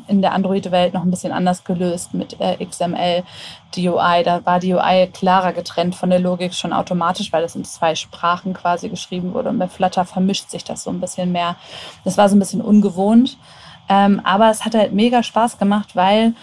in 0.10 0.22
der 0.22 0.34
Android-Welt 0.34 0.94
noch 0.94 1.04
ein 1.04 1.12
bisschen 1.12 1.32
anders 1.32 1.64
gelöst 1.64 2.14
mit 2.14 2.36
äh, 2.42 2.58
XML, 2.58 3.24
DUI. 3.74 4.24
Da 4.26 4.46
war 4.46 4.60
die 4.60 4.74
UI 4.74 5.08
klarer 5.14 5.54
getrennt 5.54 5.96
von 5.96 6.10
der 6.10 6.20
Logik 6.20 6.54
schon 6.54 6.74
automatisch, 6.74 7.32
weil 7.32 7.42
das 7.42 7.56
in 7.56 7.64
zwei 7.64 7.96
Sprachen 7.96 8.54
quasi 8.54 8.90
geschrieben 8.90 9.34
wurde. 9.34 9.48
Und 9.48 9.60
bei 9.60 9.70
Flutter 9.70 10.04
vermischt 10.04 10.50
sich 10.50 10.66
das 10.66 10.84
so 10.84 10.90
ein 10.90 11.00
bisschen 11.00 11.32
mehr. 11.32 11.56
Das 12.04 12.18
war 12.18 12.28
so 12.28 12.36
ein 12.36 12.40
bisschen 12.40 12.60
ungewohnt. 12.60 13.38
Ähm, 13.88 14.20
aber 14.26 14.50
es 14.50 14.66
hat 14.66 14.76
halt 14.76 14.92
mega 14.92 15.24
Spaß 15.24 15.58
gemacht, 15.60 15.96
weil 15.96 16.34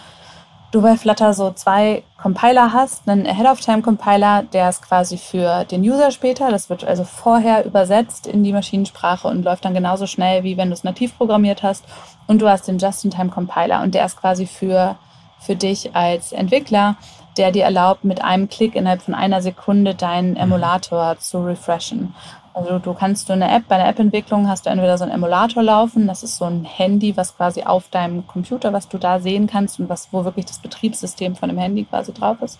du 0.71 0.81
bei 0.81 0.97
Flutter 0.97 1.33
so 1.33 1.51
zwei 1.51 2.03
Compiler 2.21 2.71
hast, 2.71 3.07
einen 3.07 3.27
Ahead-of-Time-Compiler, 3.27 4.43
der 4.43 4.69
ist 4.69 4.81
quasi 4.81 5.17
für 5.17 5.65
den 5.65 5.81
User 5.81 6.11
später, 6.11 6.49
das 6.49 6.69
wird 6.69 6.83
also 6.83 7.03
vorher 7.03 7.65
übersetzt 7.65 8.25
in 8.25 8.43
die 8.43 8.53
Maschinensprache 8.53 9.27
und 9.27 9.43
läuft 9.43 9.65
dann 9.65 9.73
genauso 9.73 10.07
schnell, 10.07 10.43
wie 10.43 10.57
wenn 10.57 10.69
du 10.69 10.73
es 10.73 10.83
nativ 10.83 11.17
programmiert 11.17 11.63
hast. 11.63 11.83
Und 12.27 12.41
du 12.41 12.49
hast 12.49 12.67
den 12.67 12.77
Just-in-Time-Compiler 12.77 13.81
und 13.81 13.93
der 13.93 14.05
ist 14.05 14.17
quasi 14.17 14.45
für, 14.45 14.95
für 15.39 15.55
dich 15.55 15.95
als 15.95 16.31
Entwickler, 16.31 16.95
der 17.37 17.51
dir 17.51 17.63
erlaubt, 17.63 18.03
mit 18.03 18.23
einem 18.23 18.49
Klick 18.49 18.75
innerhalb 18.75 19.01
von 19.01 19.13
einer 19.13 19.41
Sekunde 19.41 19.95
deinen 19.95 20.35
Emulator 20.35 21.17
zu 21.19 21.43
refreshen. 21.45 22.13
Also 22.53 22.79
du 22.79 22.93
kannst 22.93 23.29
du 23.29 23.33
eine 23.33 23.49
App, 23.53 23.67
bei 23.67 23.77
der 23.77 23.87
App-Entwicklung 23.87 24.47
hast 24.49 24.65
du 24.65 24.69
entweder 24.69 24.97
so 24.97 25.05
einen 25.05 25.13
Emulator 25.13 25.63
laufen, 25.63 26.07
das 26.07 26.23
ist 26.23 26.37
so 26.37 26.45
ein 26.45 26.65
Handy, 26.65 27.15
was 27.15 27.35
quasi 27.37 27.63
auf 27.63 27.87
deinem 27.89 28.27
Computer, 28.27 28.73
was 28.73 28.89
du 28.89 28.97
da 28.97 29.19
sehen 29.19 29.47
kannst 29.47 29.79
und 29.79 29.87
was, 29.89 30.09
wo 30.11 30.25
wirklich 30.25 30.45
das 30.45 30.59
Betriebssystem 30.59 31.35
von 31.35 31.49
dem 31.49 31.57
Handy 31.57 31.85
quasi 31.85 32.13
drauf 32.13 32.41
ist. 32.41 32.59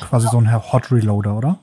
Quasi 0.00 0.28
so 0.28 0.38
ein 0.38 0.52
Hot 0.52 0.90
Reloader, 0.90 1.36
oder? 1.36 1.58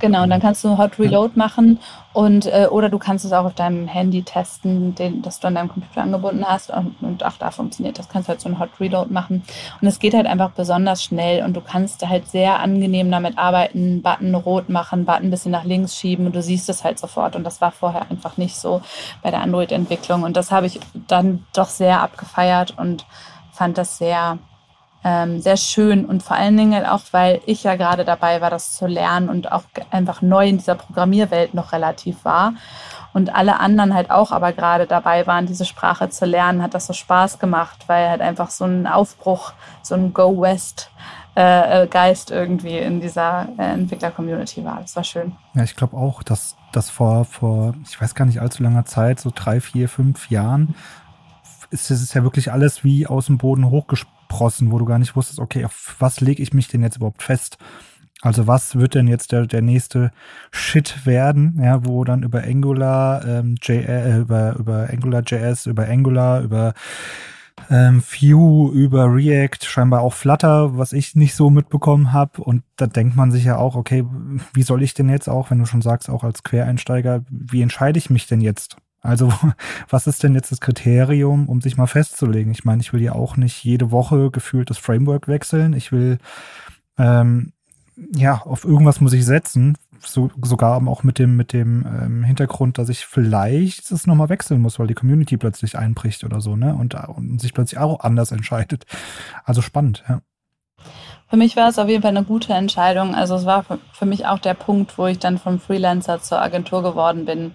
Genau, 0.00 0.24
und 0.24 0.30
dann 0.30 0.40
kannst 0.40 0.62
du 0.64 0.76
Hot 0.76 0.98
Reload 0.98 1.32
ja. 1.34 1.38
machen 1.38 1.78
und 2.16 2.46
äh, 2.46 2.68
oder 2.70 2.88
du 2.88 2.98
kannst 2.98 3.26
es 3.26 3.32
auch 3.34 3.44
auf 3.44 3.52
deinem 3.52 3.86
Handy 3.86 4.22
testen, 4.22 4.94
den, 4.94 5.20
das 5.20 5.38
du 5.38 5.48
an 5.48 5.54
deinem 5.54 5.68
Computer 5.68 6.00
angebunden 6.00 6.46
hast 6.48 6.70
und, 6.70 6.96
und 7.02 7.22
auch 7.22 7.34
da 7.34 7.50
funktioniert. 7.50 7.98
Das 7.98 8.08
kannst 8.08 8.30
halt 8.30 8.40
so 8.40 8.48
ein 8.48 8.58
Hot 8.58 8.70
Reload 8.80 9.12
machen. 9.12 9.42
Und 9.82 9.86
es 9.86 9.98
geht 9.98 10.14
halt 10.14 10.24
einfach 10.24 10.52
besonders 10.52 11.04
schnell 11.04 11.44
und 11.44 11.52
du 11.52 11.60
kannst 11.60 12.08
halt 12.08 12.26
sehr 12.26 12.58
angenehm 12.60 13.10
damit 13.10 13.36
arbeiten, 13.36 14.00
Button 14.00 14.34
rot 14.34 14.70
machen, 14.70 15.04
Button 15.04 15.26
ein 15.26 15.30
bisschen 15.30 15.52
nach 15.52 15.64
links 15.64 15.94
schieben 15.94 16.24
und 16.24 16.34
du 16.34 16.40
siehst 16.40 16.70
es 16.70 16.84
halt 16.84 16.98
sofort. 16.98 17.36
Und 17.36 17.44
das 17.44 17.60
war 17.60 17.70
vorher 17.70 18.10
einfach 18.10 18.38
nicht 18.38 18.56
so 18.56 18.80
bei 19.22 19.30
der 19.30 19.42
Android-Entwicklung. 19.42 20.22
Und 20.22 20.38
das 20.38 20.50
habe 20.50 20.64
ich 20.68 20.80
dann 20.94 21.44
doch 21.52 21.68
sehr 21.68 22.00
abgefeiert 22.00 22.78
und 22.78 23.04
fand 23.52 23.76
das 23.76 23.98
sehr 23.98 24.38
ähm, 25.06 25.40
sehr 25.40 25.56
schön 25.56 26.04
und 26.04 26.24
vor 26.24 26.36
allen 26.36 26.56
Dingen 26.56 26.74
halt 26.74 26.88
auch, 26.88 27.02
weil 27.12 27.40
ich 27.46 27.62
ja 27.62 27.76
gerade 27.76 28.04
dabei 28.04 28.40
war, 28.40 28.50
das 28.50 28.72
zu 28.74 28.88
lernen 28.88 29.28
und 29.28 29.52
auch 29.52 29.62
einfach 29.92 30.20
neu 30.20 30.48
in 30.48 30.58
dieser 30.58 30.74
Programmierwelt 30.74 31.54
noch 31.54 31.70
relativ 31.70 32.24
war 32.24 32.54
und 33.12 33.32
alle 33.32 33.60
anderen 33.60 33.94
halt 33.94 34.10
auch 34.10 34.32
aber 34.32 34.52
gerade 34.52 34.86
dabei 34.86 35.24
waren, 35.28 35.46
diese 35.46 35.64
Sprache 35.64 36.10
zu 36.10 36.26
lernen, 36.26 36.60
hat 36.60 36.74
das 36.74 36.88
so 36.88 36.92
Spaß 36.92 37.38
gemacht, 37.38 37.84
weil 37.86 38.08
halt 38.08 38.20
einfach 38.20 38.50
so 38.50 38.64
ein 38.64 38.88
Aufbruch, 38.88 39.52
so 39.80 39.94
ein 39.94 40.12
Go 40.12 40.40
West 40.40 40.90
äh, 41.36 41.84
äh, 41.84 41.86
Geist 41.86 42.32
irgendwie 42.32 42.78
in 42.78 43.00
dieser 43.00 43.46
äh, 43.58 43.62
Entwickler-Community 43.74 44.64
war. 44.64 44.80
Das 44.80 44.96
war 44.96 45.04
schön. 45.04 45.36
Ja, 45.54 45.62
ich 45.62 45.76
glaube 45.76 45.96
auch, 45.96 46.24
dass 46.24 46.56
das 46.72 46.90
vor, 46.90 47.24
vor, 47.26 47.74
ich 47.88 48.00
weiß 48.00 48.16
gar 48.16 48.24
nicht 48.24 48.40
allzu 48.40 48.64
langer 48.64 48.86
Zeit, 48.86 49.20
so 49.20 49.30
drei, 49.32 49.60
vier, 49.60 49.88
fünf 49.88 50.30
Jahren, 50.30 50.74
ist 51.70 51.90
es 51.90 52.12
ja 52.12 52.24
wirklich 52.24 52.50
alles 52.50 52.82
wie 52.82 53.06
aus 53.06 53.26
dem 53.26 53.38
Boden 53.38 53.70
hochgesprungen 53.70 54.15
Sprossen, 54.26 54.72
wo 54.72 54.78
du 54.78 54.84
gar 54.84 54.98
nicht 54.98 55.14
wusstest, 55.14 55.38
okay, 55.38 55.64
auf 55.64 55.96
was 55.98 56.20
lege 56.20 56.42
ich 56.42 56.52
mich 56.52 56.68
denn 56.68 56.82
jetzt 56.82 56.96
überhaupt 56.96 57.22
fest? 57.22 57.58
Also 58.22 58.46
was 58.46 58.76
wird 58.76 58.94
denn 58.94 59.08
jetzt 59.08 59.30
der, 59.30 59.46
der 59.46 59.62
nächste 59.62 60.10
Shit 60.50 61.06
werden, 61.06 61.60
ja, 61.62 61.84
wo 61.84 62.02
dann 62.02 62.22
über 62.22 62.42
Angular, 62.42 63.24
ähm, 63.24 63.56
J, 63.62 63.86
äh, 63.88 64.18
über, 64.18 64.56
über 64.56 64.88
Angular 64.90 65.22
JS, 65.24 65.66
über 65.66 65.86
Angular, 65.86 66.40
über 66.40 66.74
ähm, 67.70 68.02
Vue, 68.02 68.72
über 68.72 69.14
React, 69.14 69.64
scheinbar 69.64 70.00
auch 70.00 70.14
Flutter, 70.14 70.76
was 70.76 70.92
ich 70.92 71.14
nicht 71.14 71.34
so 71.34 71.50
mitbekommen 71.50 72.12
habe. 72.12 72.42
Und 72.42 72.62
da 72.76 72.86
denkt 72.86 73.16
man 73.16 73.30
sich 73.30 73.44
ja 73.44 73.58
auch, 73.58 73.76
okay, 73.76 74.04
wie 74.54 74.62
soll 74.62 74.82
ich 74.82 74.94
denn 74.94 75.08
jetzt 75.08 75.28
auch, 75.28 75.50
wenn 75.50 75.58
du 75.58 75.66
schon 75.66 75.82
sagst, 75.82 76.10
auch 76.10 76.24
als 76.24 76.42
Quereinsteiger, 76.42 77.22
wie 77.28 77.62
entscheide 77.62 77.98
ich 77.98 78.10
mich 78.10 78.26
denn 78.26 78.40
jetzt? 78.40 78.76
Also 79.00 79.32
was 79.88 80.06
ist 80.06 80.22
denn 80.22 80.34
jetzt 80.34 80.52
das 80.52 80.60
Kriterium, 80.60 81.48
um 81.48 81.60
sich 81.60 81.76
mal 81.76 81.86
festzulegen? 81.86 82.52
Ich 82.52 82.64
meine, 82.64 82.82
ich 82.82 82.92
will 82.92 83.02
ja 83.02 83.12
auch 83.12 83.36
nicht 83.36 83.64
jede 83.64 83.90
Woche 83.90 84.30
gefühlt 84.30 84.70
das 84.70 84.78
Framework 84.78 85.28
wechseln. 85.28 85.72
Ich 85.72 85.92
will, 85.92 86.18
ähm, 86.98 87.52
ja, 88.14 88.42
auf 88.42 88.64
irgendwas 88.64 89.00
muss 89.00 89.12
ich 89.12 89.24
setzen. 89.24 89.76
So, 90.00 90.30
sogar 90.42 90.86
auch 90.86 91.02
mit 91.02 91.18
dem, 91.18 91.36
mit 91.36 91.52
dem 91.52 91.84
ähm, 91.86 92.22
Hintergrund, 92.22 92.78
dass 92.78 92.90
ich 92.90 93.06
vielleicht 93.06 93.90
es 93.90 94.06
nochmal 94.06 94.28
wechseln 94.28 94.60
muss, 94.60 94.78
weil 94.78 94.86
die 94.86 94.94
Community 94.94 95.36
plötzlich 95.36 95.78
einbricht 95.78 96.22
oder 96.22 96.40
so, 96.40 96.54
ne? 96.54 96.74
Und, 96.74 96.94
und 96.94 97.40
sich 97.40 97.54
plötzlich 97.54 97.80
auch 97.80 98.00
anders 98.00 98.30
entscheidet. 98.30 98.84
Also 99.44 99.62
spannend, 99.62 100.04
ja. 100.08 100.20
Für 101.28 101.36
mich 101.36 101.56
war 101.56 101.68
es 101.68 101.78
auf 101.78 101.88
jeden 101.88 102.02
Fall 102.02 102.16
eine 102.16 102.24
gute 102.24 102.52
Entscheidung. 102.52 103.14
Also 103.14 103.34
es 103.34 103.46
war 103.46 103.64
für 103.92 104.06
mich 104.06 104.26
auch 104.26 104.38
der 104.38 104.54
Punkt, 104.54 104.96
wo 104.96 105.06
ich 105.06 105.18
dann 105.18 105.38
vom 105.38 105.58
Freelancer 105.58 106.20
zur 106.22 106.40
Agentur 106.40 106.82
geworden 106.82 107.24
bin 107.24 107.52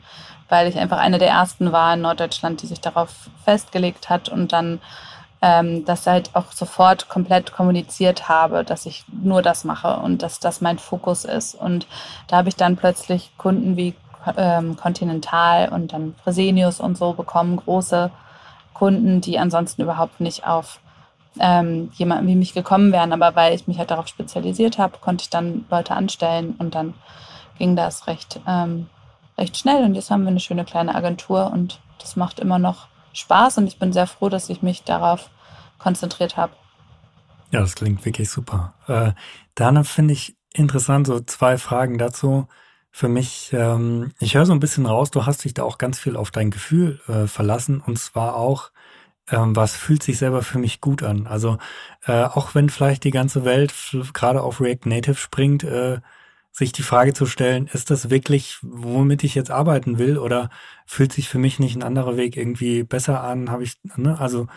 weil 0.52 0.68
ich 0.68 0.78
einfach 0.78 0.98
eine 0.98 1.18
der 1.18 1.30
ersten 1.30 1.72
war 1.72 1.94
in 1.94 2.02
Norddeutschland, 2.02 2.62
die 2.62 2.68
sich 2.68 2.82
darauf 2.82 3.10
festgelegt 3.46 4.10
hat 4.10 4.28
und 4.28 4.52
dann 4.52 4.82
ähm, 5.42 5.86
das 5.86 6.06
halt 6.06 6.30
auch 6.34 6.52
sofort 6.52 7.10
komplett 7.10 7.54
kommuniziert 7.54 8.28
habe, 8.28 8.64
dass 8.64 8.86
ich 8.86 9.06
nur 9.12 9.42
das 9.42 9.64
mache 9.64 9.98
und 9.98 10.22
dass 10.22 10.40
das 10.40 10.60
mein 10.60 10.78
Fokus 10.78 11.26
ist. 11.26 11.56
Und 11.56 11.88
da 12.28 12.38
habe 12.38 12.50
ich 12.50 12.56
dann 12.58 12.76
plötzlich 12.76 13.32
Kunden 13.38 13.78
wie 13.78 13.96
ähm, 14.38 14.76
Continental 14.76 15.70
und 15.70 15.94
dann 15.94 16.16
Fresenius 16.24 16.80
und 16.80 16.98
so 16.98 17.14
bekommen, 17.14 17.56
große 17.56 18.12
Kunden, 18.74 19.22
die 19.22 19.40
ansonsten 19.40 19.82
überhaupt 19.82 20.20
nicht 20.20 20.46
auf 20.46 20.80
ähm, 21.40 21.92
jemanden 21.96 22.28
wie 22.28 22.36
mich 22.36 22.54
gekommen 22.54 22.92
wären. 22.92 23.14
Aber 23.14 23.36
weil 23.36 23.56
ich 23.56 23.68
mich 23.68 23.80
halt 23.80 23.90
darauf 23.90 24.08
spezialisiert 24.08 24.78
habe, 24.78 24.98
konnte 25.00 25.24
ich 25.24 25.30
dann 25.30 25.66
Leute 25.72 25.96
anstellen 25.96 26.56
und 26.60 26.76
dann 26.76 26.94
ging 27.58 27.76
das 27.76 28.08
recht 28.08 28.42
ähm, 28.46 28.90
recht 29.42 29.58
schnell 29.58 29.84
und 29.84 29.96
jetzt 29.96 30.12
haben 30.12 30.24
wir 30.24 30.30
eine 30.30 30.40
schöne 30.40 30.64
kleine 30.64 30.96
Agentur 30.96 31.52
und 31.52 31.82
das 32.00 32.16
macht 32.16 32.40
immer 32.40 32.60
noch 32.60 32.88
Spaß 33.14 33.58
und 33.58 33.68
ich 33.68 33.80
bin 33.80 33.92
sehr 33.92 34.08
froh, 34.08 34.30
dass 34.30 34.50
ich 34.50 34.62
mich 34.62 34.84
darauf 34.84 35.30
konzentriert 35.80 36.38
habe. 36.38 36.54
Ja, 37.52 37.60
das 37.60 37.76
klingt 37.76 38.06
wirklich 38.06 38.30
super. 38.30 38.74
Äh, 38.88 39.12
Dana 39.56 39.84
finde 39.84 40.14
ich 40.14 40.38
interessant, 40.54 41.08
so 41.08 41.20
zwei 41.20 41.58
Fragen 41.58 41.98
dazu. 41.98 42.48
Für 42.92 43.08
mich, 43.08 43.52
ähm, 43.54 44.14
ich 44.20 44.36
höre 44.36 44.46
so 44.46 44.54
ein 44.54 44.60
bisschen 44.60 44.86
raus, 44.86 45.12
du 45.12 45.26
hast 45.26 45.44
dich 45.44 45.54
da 45.54 45.64
auch 45.64 45.78
ganz 45.78 46.00
viel 46.00 46.16
auf 46.16 46.32
dein 46.32 46.52
Gefühl 46.52 47.02
äh, 47.08 47.28
verlassen 47.28 47.82
und 47.82 47.98
zwar 48.00 48.36
auch, 48.36 48.72
ähm, 49.30 49.56
was 49.56 49.76
fühlt 49.76 50.04
sich 50.04 50.18
selber 50.18 50.44
für 50.44 50.60
mich 50.60 50.82
gut 50.82 51.04
an. 51.04 51.26
Also 51.26 51.58
äh, 52.06 52.24
auch 52.24 52.54
wenn 52.54 52.70
vielleicht 52.70 53.04
die 53.04 53.12
ganze 53.12 53.44
Welt 53.44 53.74
gerade 54.14 54.42
auf 54.42 54.62
React 54.62 54.86
Native 54.90 55.16
springt, 55.16 55.64
äh, 55.64 56.00
sich 56.52 56.72
die 56.72 56.84
Frage 56.84 57.14
zu 57.14 57.26
stellen, 57.26 57.70
ist 57.72 57.90
das 57.90 58.10
wirklich, 58.10 58.58
womit 58.62 59.24
ich 59.24 59.36
jetzt 59.36 59.52
arbeiten 59.52 59.98
will 59.98 60.18
oder 60.18 60.50
fühlt 60.86 61.14
sich 61.14 61.30
für 61.30 61.40
mich 61.40 61.60
nicht 61.60 61.76
ein 61.76 61.84
anderer 61.84 62.18
Weg 62.18 62.36
irgendwie 62.36 62.84
besser 62.84 63.24
an? 63.24 63.50
Habe 63.50 63.64
ich, 63.64 63.80
ne? 63.96 64.20
Also 64.20 64.48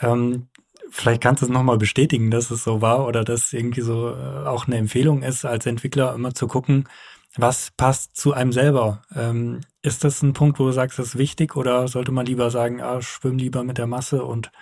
ähm, 0.00 0.48
vielleicht 0.90 1.22
kannst 1.22 1.42
du 1.42 1.46
es 1.46 1.52
nochmal 1.52 1.78
bestätigen, 1.78 2.30
dass 2.30 2.50
es 2.50 2.64
so 2.64 2.80
war 2.80 3.06
oder 3.06 3.24
dass 3.24 3.52
irgendwie 3.52 3.80
so 3.80 4.10
äh, 4.10 4.46
auch 4.46 4.66
eine 4.66 4.76
Empfehlung 4.76 5.22
ist, 5.22 5.44
als 5.44 5.66
Entwickler 5.66 6.14
immer 6.14 6.34
zu 6.34 6.46
gucken, 6.46 6.88
was 7.36 7.72
passt 7.76 8.16
zu 8.16 8.32
einem 8.32 8.52
selber. 8.52 9.02
Ähm, 9.14 9.60
ist 9.82 10.04
das 10.04 10.22
ein 10.22 10.34
Punkt, 10.34 10.60
wo 10.60 10.66
du 10.66 10.72
sagst, 10.72 10.98
das 10.98 11.08
ist 11.08 11.18
wichtig 11.18 11.56
oder 11.56 11.88
sollte 11.88 12.12
man 12.12 12.26
lieber 12.26 12.50
sagen, 12.50 12.80
ah, 12.80 13.02
schwimm 13.02 13.38
lieber 13.38 13.64
mit 13.64 13.78
der 13.78 13.88
Masse 13.88 14.24
und 14.24 14.52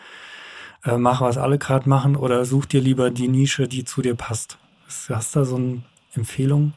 äh, 0.84 0.96
mach, 0.96 1.20
was 1.20 1.36
alle 1.36 1.58
gerade 1.58 1.88
machen 1.88 2.16
oder 2.16 2.44
such 2.46 2.66
dir 2.66 2.80
lieber 2.80 3.10
die 3.10 3.28
Nische, 3.28 3.68
die 3.68 3.84
zu 3.84 4.00
dir 4.00 4.14
passt? 4.14 4.58
Hast 5.08 5.36
du 5.36 5.40
da 5.40 5.44
so 5.44 5.58
ein 5.58 5.84
Empfehlung? 6.14 6.72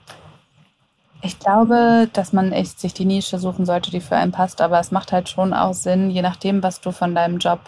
Ich 1.21 1.39
glaube, 1.39 2.07
dass 2.13 2.33
man 2.33 2.51
echt 2.51 2.79
sich 2.79 2.93
die 2.93 3.05
Nische 3.05 3.39
suchen 3.39 3.65
sollte, 3.65 3.89
die 3.89 4.01
für 4.01 4.15
einen 4.15 4.31
passt, 4.31 4.61
aber 4.61 4.79
es 4.79 4.91
macht 4.91 5.11
halt 5.11 5.27
schon 5.27 5.53
auch 5.53 5.73
Sinn, 5.73 6.11
je 6.11 6.21
nachdem, 6.21 6.61
was 6.61 6.81
du 6.81 6.91
von 6.91 7.15
deinem 7.15 7.39
Job 7.39 7.59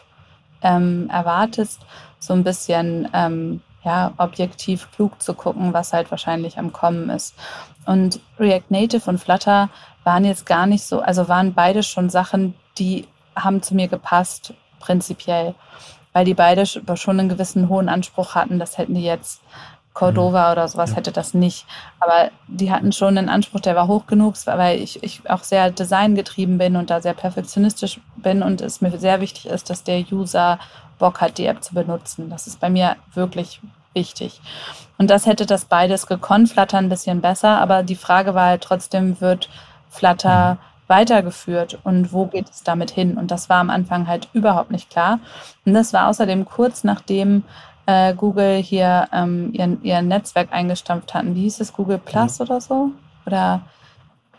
ähm, 0.61 1.09
erwartest, 1.11 1.81
so 2.19 2.33
ein 2.33 2.43
bisschen 2.43 3.09
ähm, 3.13 3.61
ja, 3.83 4.13
objektiv 4.17 4.91
klug 4.91 5.21
zu 5.21 5.33
gucken, 5.33 5.73
was 5.73 5.93
halt 5.93 6.11
wahrscheinlich 6.11 6.57
am 6.57 6.73
Kommen 6.73 7.09
ist. 7.09 7.35
Und 7.85 8.19
React 8.37 8.69
Native 8.69 9.09
und 9.09 9.17
Flutter 9.17 9.69
waren 10.03 10.25
jetzt 10.25 10.45
gar 10.45 10.67
nicht 10.67 10.83
so, 10.83 10.99
also 11.01 11.27
waren 11.27 11.53
beide 11.53 11.83
schon 11.83 12.09
Sachen, 12.09 12.53
die 12.77 13.07
haben 13.35 13.61
zu 13.61 13.75
mir 13.75 13.87
gepasst, 13.87 14.53
prinzipiell, 14.79 15.55
weil 16.13 16.25
die 16.25 16.33
beide 16.33 16.65
schon 16.65 17.19
einen 17.19 17.29
gewissen 17.29 17.69
hohen 17.69 17.89
Anspruch 17.89 18.35
hatten. 18.35 18.59
Das 18.59 18.77
hätten 18.77 18.95
die 18.95 19.03
jetzt 19.03 19.41
Cordova 19.97 20.45
mhm. 20.45 20.51
oder 20.51 20.67
sowas 20.67 20.95
hätte 20.95 21.11
das 21.11 21.33
nicht. 21.33 21.65
Aber 21.99 22.29
die 22.47 22.71
hatten 22.71 22.91
schon 22.91 23.17
einen 23.17 23.29
Anspruch, 23.29 23.61
der 23.61 23.75
war 23.75 23.87
hoch 23.87 24.05
genug, 24.05 24.35
weil 24.45 24.79
ich, 24.79 25.01
ich 25.01 25.27
auch 25.27 25.43
sehr 25.43 25.71
designgetrieben 25.71 26.59
bin 26.59 26.75
und 26.75 26.91
da 26.91 27.01
sehr 27.01 27.15
perfektionistisch 27.15 27.99
bin 28.15 28.43
und 28.43 28.61
es 28.61 28.79
mir 28.79 28.95
sehr 28.99 29.21
wichtig 29.21 29.47
ist, 29.47 29.71
dass 29.71 29.83
der 29.83 30.03
User 30.11 30.59
Bock 30.99 31.19
hat, 31.19 31.39
die 31.39 31.47
App 31.47 31.63
zu 31.63 31.73
benutzen. 31.73 32.29
Das 32.29 32.45
ist 32.45 32.59
bei 32.59 32.69
mir 32.69 32.95
wirklich 33.15 33.59
wichtig. 33.93 34.39
Und 34.99 35.09
das 35.09 35.25
hätte 35.25 35.47
das 35.47 35.65
beides 35.65 36.05
gekonnt, 36.05 36.49
Flutter 36.49 36.77
ein 36.77 36.89
bisschen 36.89 37.21
besser, 37.21 37.59
aber 37.59 37.81
die 37.81 37.95
Frage 37.95 38.35
war 38.35 38.45
halt 38.45 38.61
trotzdem, 38.61 39.19
wird 39.19 39.49
Flutter 39.89 40.59
weitergeführt 40.85 41.79
und 41.83 42.13
wo 42.13 42.27
geht 42.27 42.49
es 42.51 42.61
damit 42.61 42.91
hin? 42.91 43.17
Und 43.17 43.31
das 43.31 43.49
war 43.49 43.57
am 43.57 43.71
Anfang 43.71 44.07
halt 44.07 44.29
überhaupt 44.33 44.69
nicht 44.69 44.91
klar. 44.91 45.19
Und 45.65 45.73
das 45.73 45.91
war 45.91 46.07
außerdem 46.07 46.45
kurz 46.45 46.83
nachdem 46.83 47.43
äh, 47.87 48.13
Google 48.13 48.57
hier 48.57 49.07
ähm, 49.11 49.49
ihr, 49.53 49.77
ihr 49.81 50.01
Netzwerk 50.03 50.51
eingestampft 50.51 51.13
hatten. 51.13 51.33
Wie 51.33 51.41
hieß 51.41 51.61
es? 51.61 51.73
Google 51.73 51.97
Plus 51.97 52.37
ja. 52.37 52.45
oder 52.45 52.61
so? 52.61 52.91
Oder 53.25 53.61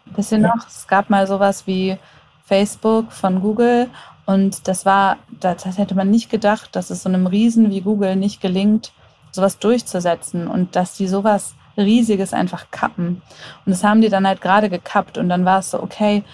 ein 0.07 0.13
bisschen 0.13 0.43
ja. 0.43 0.55
noch? 0.55 0.67
Es 0.69 0.87
gab 0.87 1.11
mal 1.11 1.27
sowas 1.27 1.67
wie 1.67 1.99
Facebook 2.45 3.11
von 3.11 3.41
Google 3.41 3.91
und 4.27 4.69
das 4.69 4.85
war, 4.85 5.17
das 5.41 5.65
hätte 5.79 5.95
man 5.95 6.11
nicht 6.11 6.31
gedacht, 6.31 6.77
dass 6.77 6.91
es 6.91 7.03
so 7.03 7.09
einem 7.09 7.27
Riesen 7.27 7.71
wie 7.71 7.81
Google 7.81 8.17
nicht 8.17 8.41
gelingt, 8.41 8.93
sowas 9.33 9.59
durchzusetzen 9.59 10.47
und 10.47 10.77
dass 10.77 10.97
die 10.97 11.09
sowas 11.09 11.55
Riesiges 11.79 12.35
einfach 12.35 12.71
kappen. 12.71 13.23
Und 13.65 13.71
das 13.71 13.85
haben 13.85 14.03
die 14.03 14.11
dann 14.11 14.27
halt 14.27 14.41
gerade 14.41 14.69
gekappt 14.69 15.17
und 15.17 15.29
dann 15.29 15.45
war 15.45 15.61
es 15.61 15.71
so, 15.71 15.83
okay, 15.83 16.25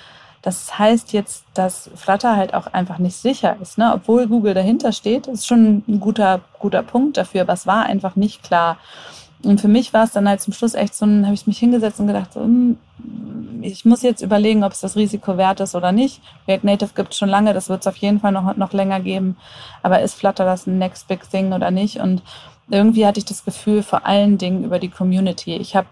das 0.44 0.78
heißt 0.78 1.14
jetzt, 1.14 1.46
dass 1.54 1.88
Flutter 1.94 2.36
halt 2.36 2.52
auch 2.52 2.66
einfach 2.66 2.98
nicht 2.98 3.16
sicher 3.16 3.56
ist, 3.62 3.78
ne? 3.78 3.92
obwohl 3.94 4.26
Google 4.26 4.52
dahinter 4.52 4.92
steht. 4.92 5.26
Ist 5.26 5.46
schon 5.46 5.82
ein 5.88 6.00
guter, 6.00 6.42
guter 6.58 6.82
Punkt 6.82 7.16
dafür, 7.16 7.40
aber 7.40 7.54
es 7.54 7.66
war 7.66 7.86
einfach 7.86 8.14
nicht 8.14 8.42
klar. 8.42 8.76
Und 9.42 9.58
für 9.58 9.68
mich 9.68 9.94
war 9.94 10.04
es 10.04 10.12
dann 10.12 10.28
halt 10.28 10.42
zum 10.42 10.52
Schluss 10.52 10.74
echt 10.74 10.94
so, 10.94 11.06
habe 11.06 11.32
ich 11.32 11.46
mich 11.46 11.58
hingesetzt 11.58 11.98
und 11.98 12.08
gedacht, 12.08 12.34
hm, 12.34 12.76
ich 13.62 13.86
muss 13.86 14.02
jetzt 14.02 14.20
überlegen, 14.20 14.64
ob 14.64 14.72
es 14.72 14.80
das 14.80 14.96
Risiko 14.96 15.38
wert 15.38 15.60
ist 15.60 15.74
oder 15.74 15.92
nicht. 15.92 16.20
React 16.46 16.64
Native 16.64 16.90
gibt 16.94 17.12
es 17.12 17.18
schon 17.18 17.30
lange, 17.30 17.54
das 17.54 17.70
wird 17.70 17.80
es 17.80 17.86
auf 17.86 17.96
jeden 17.96 18.20
Fall 18.20 18.32
noch, 18.32 18.54
noch 18.54 18.74
länger 18.74 19.00
geben. 19.00 19.38
Aber 19.82 20.02
ist 20.02 20.12
Flutter 20.12 20.44
das 20.44 20.66
ein 20.66 20.76
Next 20.76 21.08
Big 21.08 21.26
Thing 21.30 21.54
oder 21.54 21.70
nicht? 21.70 22.00
Und 22.00 22.20
irgendwie 22.68 23.06
hatte 23.06 23.18
ich 23.18 23.24
das 23.24 23.46
Gefühl, 23.46 23.82
vor 23.82 24.04
allen 24.04 24.36
Dingen 24.36 24.62
über 24.62 24.78
die 24.78 24.90
Community. 24.90 25.56
Ich 25.56 25.74
habe 25.74 25.86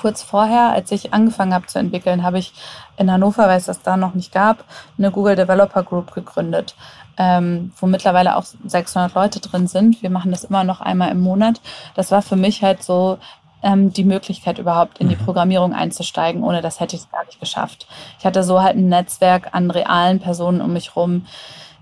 kurz 0.00 0.22
vorher, 0.22 0.70
als 0.70 0.92
ich 0.92 1.12
angefangen 1.12 1.54
habe 1.54 1.66
zu 1.66 1.78
entwickeln, 1.78 2.22
habe 2.22 2.38
ich 2.38 2.52
in 2.96 3.10
Hannover, 3.10 3.48
weil 3.48 3.58
es 3.58 3.66
das 3.66 3.82
da 3.82 3.96
noch 3.96 4.14
nicht 4.14 4.32
gab, 4.32 4.64
eine 4.98 5.10
Google 5.10 5.36
Developer 5.36 5.82
Group 5.82 6.12
gegründet, 6.12 6.74
ähm, 7.18 7.72
wo 7.78 7.86
mittlerweile 7.86 8.36
auch 8.36 8.44
600 8.64 9.14
Leute 9.14 9.40
drin 9.40 9.66
sind. 9.66 10.02
Wir 10.02 10.10
machen 10.10 10.30
das 10.30 10.44
immer 10.44 10.64
noch 10.64 10.80
einmal 10.80 11.10
im 11.10 11.20
Monat. 11.20 11.60
Das 11.94 12.10
war 12.10 12.22
für 12.22 12.36
mich 12.36 12.62
halt 12.62 12.82
so 12.82 13.18
ähm, 13.62 13.92
die 13.92 14.04
Möglichkeit 14.04 14.58
überhaupt 14.58 14.98
in 14.98 15.08
die 15.08 15.16
mhm. 15.16 15.24
Programmierung 15.24 15.72
einzusteigen. 15.74 16.44
Ohne 16.44 16.62
das 16.62 16.80
hätte 16.80 16.96
ich 16.96 17.02
es 17.02 17.10
gar 17.10 17.24
nicht 17.24 17.40
geschafft. 17.40 17.86
Ich 18.18 18.26
hatte 18.26 18.42
so 18.44 18.62
halt 18.62 18.76
ein 18.76 18.88
Netzwerk 18.88 19.48
an 19.52 19.70
realen 19.70 20.20
Personen 20.20 20.60
um 20.60 20.72
mich 20.72 20.94
rum, 20.94 21.26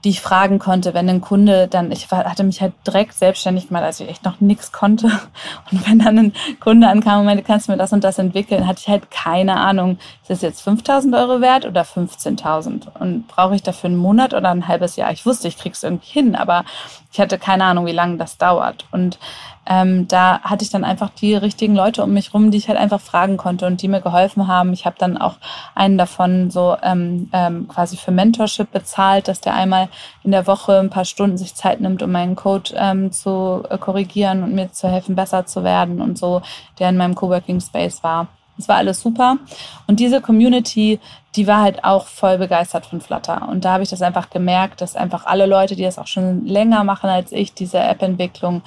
die 0.05 0.11
ich 0.11 0.21
fragen 0.21 0.59
konnte, 0.59 0.93
wenn 0.93 1.09
ein 1.09 1.23
Kunde 1.23 1.67
dann, 1.67 1.91
ich 1.91 2.11
hatte 2.11 2.45
mich 2.45 2.61
halt 2.61 2.75
direkt 2.87 3.15
selbstständig 3.15 3.69
gemacht, 3.69 3.85
als 3.85 4.01
ich 4.01 4.09
echt 4.09 4.25
noch 4.25 4.39
nichts 4.41 4.71
konnte. 4.71 5.07
Und 5.71 5.89
wenn 5.89 5.99
dann 5.99 6.19
ein 6.19 6.33
Kunde 6.61 6.89
ankam 6.89 7.21
und 7.21 7.27
meinte, 7.27 7.43
kannst 7.43 7.69
du 7.69 7.73
mir 7.73 7.79
das 7.79 7.93
und 7.93 8.05
das 8.05 8.19
entwickeln, 8.19 8.67
hatte 8.67 8.81
ich 8.81 8.89
halt 8.89 9.11
keine 9.11 9.57
Ahnung, 9.57 9.99
ist 10.23 10.31
das 10.31 10.43
jetzt 10.43 10.61
5000 10.63 11.15
Euro 11.15 11.41
wert 11.41 11.65
oder 11.65 11.83
15.000? 11.83 12.89
Und 12.99 13.27
brauche 13.29 13.55
ich 13.55 13.63
dafür 13.63 13.89
einen 13.89 13.99
Monat 13.99 14.35
oder 14.35 14.51
ein 14.51 14.69
halbes 14.69 14.97
Jahr? 14.97 15.11
Ich 15.11 15.25
wusste, 15.25 15.49
ich 15.49 15.57
krieg's 15.57 15.83
irgendwie 15.83 16.13
hin, 16.13 16.37
aber 16.37 16.65
ich 17.13 17.19
hatte 17.19 17.39
keine 17.39 17.65
Ahnung, 17.65 17.87
wie 17.87 17.93
lange 17.93 18.19
das 18.19 18.37
dauert. 18.37 18.87
Und 18.93 19.19
ähm, 19.67 20.07
da 20.09 20.41
hatte 20.41 20.65
ich 20.65 20.71
dann 20.71 20.85
einfach 20.85 21.11
die 21.11 21.35
richtigen 21.35 21.75
Leute 21.75 22.03
um 22.03 22.13
mich 22.13 22.35
rum, 22.35 22.51
die 22.51 22.59
ich 22.59 22.69
halt 22.69 22.79
einfach 22.79 23.01
fragen 23.01 23.37
konnte 23.37 23.67
und 23.67 23.81
die 23.81 23.89
mir 23.89 24.01
geholfen 24.01 24.47
haben. 24.47 24.73
Ich 24.73 24.87
habe 24.87 24.97
dann 24.99 25.17
auch 25.17 25.37
einen 25.75 25.99
davon 25.99 26.51
so 26.51 26.77
ähm, 26.83 27.29
ähm, 27.33 27.69
quasi 27.69 27.97
für 27.97 28.11
Mentorship 28.11 28.71
bezahlt, 28.71 29.29
dass 29.29 29.41
der 29.41 29.55
einmal 29.55 29.89
in 30.23 30.31
der 30.31 30.47
Woche 30.47 30.79
ein 30.79 30.91
paar 30.91 31.05
Stunden 31.05 31.39
sich 31.39 31.55
Zeit 31.55 31.81
nimmt, 31.81 32.03
um 32.03 32.13
meinen 32.13 32.37
Code 32.37 32.73
ähm, 32.77 33.13
zu 33.13 33.65
äh, 33.69 33.79
korrigieren 33.79 34.43
und 34.43 34.55
mir 34.55 34.73
zu 34.73 34.89
helfen, 34.89 35.15
besser 35.15 35.47
zu 35.47 35.65
werden 35.65 36.01
und 36.01 36.19
so, 36.19 36.43
der 36.79 36.91
in 36.91 36.97
meinem 36.97 37.15
Coworking 37.15 37.61
Space 37.61 38.03
war. 38.03 38.29
Das 38.57 38.69
war 38.69 38.77
alles 38.77 39.01
super. 39.01 39.39
Und 39.87 40.01
diese 40.01 40.21
Community, 40.21 41.01
die 41.35 41.47
war 41.47 41.61
halt 41.61 41.83
auch 41.85 42.07
voll 42.07 42.39
begeistert 42.39 42.87
von 42.87 43.01
Flutter. 43.01 43.49
Und 43.49 43.65
da 43.65 43.73
habe 43.73 43.83
ich 43.83 43.91
das 43.91 44.03
einfach 44.03 44.31
gemerkt, 44.31 44.81
dass 44.81 44.95
einfach 44.95 45.27
alle 45.27 45.47
Leute, 45.47 45.75
die 45.75 45.83
das 45.83 45.99
auch 45.99 46.07
schon 46.07 46.47
länger 46.47 46.85
machen 46.85 47.11
als 47.11 47.33
ich, 47.33 47.55
diese 47.55 47.79
App-Entwicklung, 47.79 48.63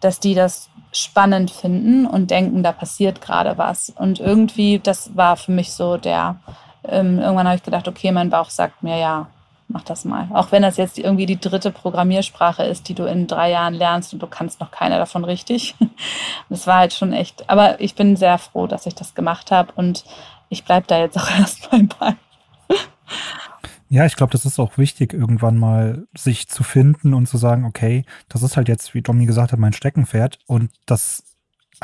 dass 0.00 0.20
die 0.20 0.34
das 0.34 0.68
spannend 0.92 1.50
finden 1.50 2.06
und 2.06 2.30
denken, 2.30 2.62
da 2.62 2.70
passiert 2.70 3.20
gerade 3.20 3.58
was. 3.58 3.92
Und 3.96 4.20
irgendwie, 4.20 4.78
das 4.78 5.16
war 5.16 5.36
für 5.36 5.50
mich 5.50 5.72
so 5.72 5.96
der, 5.96 6.36
ähm, 6.84 7.18
irgendwann 7.18 7.46
habe 7.46 7.56
ich 7.56 7.62
gedacht, 7.64 7.88
okay, 7.88 8.12
mein 8.12 8.30
Bauch 8.30 8.50
sagt 8.50 8.82
mir, 8.84 8.98
ja, 8.98 9.26
mach 9.68 9.82
das 9.82 10.04
mal. 10.04 10.28
Auch 10.32 10.52
wenn 10.52 10.62
das 10.62 10.76
jetzt 10.76 10.98
irgendwie 10.98 11.26
die 11.26 11.40
dritte 11.40 11.70
Programmiersprache 11.70 12.64
ist, 12.64 12.88
die 12.88 12.94
du 12.94 13.04
in 13.04 13.26
drei 13.26 13.50
Jahren 13.50 13.74
lernst 13.74 14.12
und 14.12 14.22
du 14.22 14.26
kannst 14.26 14.60
noch 14.60 14.70
keine 14.70 14.98
davon 14.98 15.24
richtig. 15.24 15.74
Das 16.50 16.66
war 16.66 16.78
halt 16.78 16.92
schon 16.92 17.12
echt. 17.12 17.48
Aber 17.48 17.80
ich 17.80 17.94
bin 17.94 18.16
sehr 18.16 18.38
froh, 18.38 18.66
dass 18.66 18.86
ich 18.86 18.94
das 18.94 19.14
gemacht 19.14 19.50
habe 19.50 19.72
und 19.76 20.04
ich 20.50 20.64
bleibe 20.64 20.86
da 20.86 20.98
jetzt 20.98 21.16
auch 21.18 21.30
erstmal 21.38 21.82
bei. 21.84 22.14
Ja, 23.88 24.06
ich 24.06 24.16
glaube, 24.16 24.32
das 24.32 24.44
ist 24.44 24.58
auch 24.58 24.76
wichtig, 24.76 25.12
irgendwann 25.12 25.56
mal 25.56 26.06
sich 26.16 26.48
zu 26.48 26.64
finden 26.64 27.14
und 27.14 27.26
zu 27.26 27.36
sagen, 27.36 27.64
okay, 27.64 28.04
das 28.28 28.42
ist 28.42 28.56
halt 28.56 28.68
jetzt, 28.68 28.94
wie 28.94 29.02
Domi 29.02 29.26
gesagt 29.26 29.52
hat, 29.52 29.58
mein 29.58 29.72
Steckenpferd 29.72 30.38
und 30.46 30.70
das 30.86 31.33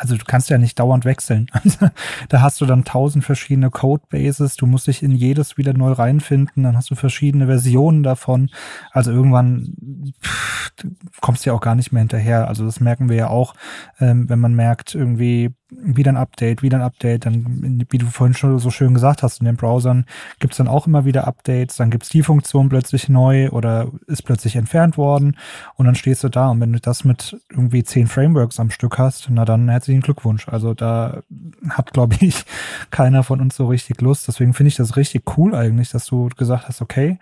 also 0.01 0.17
du 0.17 0.25
kannst 0.25 0.49
ja 0.49 0.57
nicht 0.57 0.79
dauernd 0.79 1.05
wechseln. 1.05 1.47
da 2.31 2.41
hast 2.41 2.59
du 2.61 2.67
dann 2.67 2.85
tausend 2.85 3.23
verschiedene 3.23 3.71
Codebases, 3.71 4.57
du 4.57 4.67
musst 4.67 4.87
dich 4.87 5.03
in 5.03 5.13
jedes 5.13 5.59
wieder 5.59 5.75
neu 5.75 5.93
reinfinden, 5.93 6.63
dann 6.63 6.75
hast 6.75 6.91
du 6.91 6.95
verschiedene 6.95 7.47
Versionen 7.47 8.03
davon. 8.03 8.51
Also 8.93 9.11
irgendwann 9.13 9.75
pff, 10.23 10.73
kommst 11.21 11.45
du 11.45 11.51
ja 11.51 11.55
auch 11.55 11.61
gar 11.61 11.75
nicht 11.75 11.93
mehr 11.93 12.01
hinterher. 12.01 12.49
Also 12.49 12.65
das 12.65 12.81
merken 12.81 13.11
wir 13.11 13.17
ja 13.17 13.29
auch, 13.29 13.55
ähm, 14.01 14.29
wenn 14.31 14.39
man 14.39 14.55
merkt, 14.55 14.95
irgendwie 14.95 15.55
wieder 15.71 16.13
ein 16.13 16.17
Update, 16.17 16.63
wieder 16.63 16.79
ein 16.79 16.83
Update, 16.83 17.27
dann, 17.27 17.87
wie 17.91 17.99
du 17.99 18.07
vorhin 18.07 18.35
schon 18.35 18.59
so 18.59 18.71
schön 18.71 18.95
gesagt 18.95 19.23
hast, 19.23 19.41
in 19.41 19.47
den 19.47 19.57
Browsern 19.57 20.07
gibt's 20.39 20.57
dann 20.57 20.69
auch 20.69 20.87
immer 20.87 21.05
wieder 21.05 21.27
Updates, 21.27 21.77
dann 21.77 21.91
gibt's 21.91 22.09
die 22.09 22.23
Funktion 22.23 22.69
plötzlich 22.69 23.09
neu 23.09 23.51
oder 23.51 23.89
ist 24.07 24.23
plötzlich 24.23 24.57
entfernt 24.57 24.97
worden 24.97 25.37
und 25.77 25.87
dann 25.87 25.95
stehst 25.95 26.25
du 26.25 26.29
da 26.29 26.49
und 26.51 26.61
wenn 26.61 26.73
du 26.73 26.81
das 26.81 27.05
mit 27.05 27.41
irgendwie 27.51 27.85
zehn 27.85 28.07
Frameworks 28.07 28.61
am 28.61 28.71
Stück 28.71 28.99
hast, 28.99 29.29
na 29.31 29.45
dann 29.45 29.69
herzlichen 29.69 30.01
Glückwunsch. 30.01 30.49
Also 30.49 30.75
da 30.75 31.23
hat, 31.69 31.93
glaube 31.93 32.17
ich, 32.21 32.45
keiner 32.91 33.23
von 33.23 33.41
uns 33.41 33.57
so 33.57 33.67
richtig 33.67 34.01
Lust. 34.01 34.29
Deswegen 34.29 34.55
finde 34.55 34.69
ich 34.69 34.77
das 34.77 34.97
richtig 34.97 35.37
cool 35.37 35.55
eigentlich, 35.55 35.91
dass 35.91 36.07
du 36.07 36.29
gesagt 36.37 36.69
hast, 36.69 36.83
okay, 36.83 37.19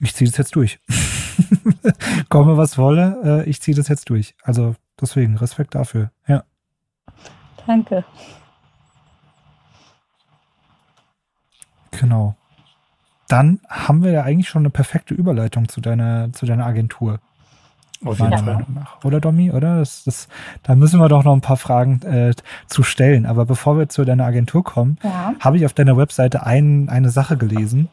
ich 0.00 0.14
ziehe 0.14 0.28
das 0.28 0.38
jetzt 0.38 0.56
durch. 0.56 0.80
Komme 2.28 2.56
was 2.56 2.78
wolle, 2.78 3.44
äh, 3.46 3.50
ich 3.50 3.60
ziehe 3.60 3.76
das 3.76 3.88
jetzt 3.88 4.08
durch. 4.08 4.34
Also 4.42 4.74
deswegen 5.00 5.36
Respekt 5.36 5.74
dafür. 5.74 6.10
Ja. 6.26 6.44
Danke. 7.66 8.04
Genau. 11.92 12.34
Dann 13.28 13.60
haben 13.68 14.02
wir 14.02 14.10
ja 14.10 14.22
eigentlich 14.22 14.48
schon 14.48 14.62
eine 14.62 14.70
perfekte 14.70 15.14
Überleitung 15.14 15.68
zu 15.68 15.80
deiner, 15.80 16.32
zu 16.32 16.46
deiner 16.46 16.66
Agentur. 16.66 17.20
Auf 18.04 18.18
jeden 18.18 18.32
Fall. 18.32 18.42
Meinung 18.42 18.74
nach. 18.74 19.04
Oder 19.04 19.20
Domi, 19.20 19.50
oder? 19.50 19.78
Das, 19.78 20.04
das, 20.04 20.28
da 20.62 20.74
müssen 20.74 21.00
wir 21.00 21.08
doch 21.08 21.22
noch 21.22 21.34
ein 21.34 21.42
paar 21.42 21.58
Fragen 21.58 22.00
äh, 22.02 22.34
zu 22.66 22.82
stellen. 22.82 23.26
Aber 23.26 23.44
bevor 23.44 23.78
wir 23.78 23.88
zu 23.88 24.04
deiner 24.04 24.24
Agentur 24.24 24.64
kommen, 24.64 24.98
ja. 25.02 25.34
habe 25.38 25.58
ich 25.58 25.66
auf 25.66 25.74
deiner 25.74 25.96
Webseite 25.96 26.44
ein, 26.46 26.88
eine 26.88 27.10
Sache 27.10 27.36
gelesen, 27.36 27.88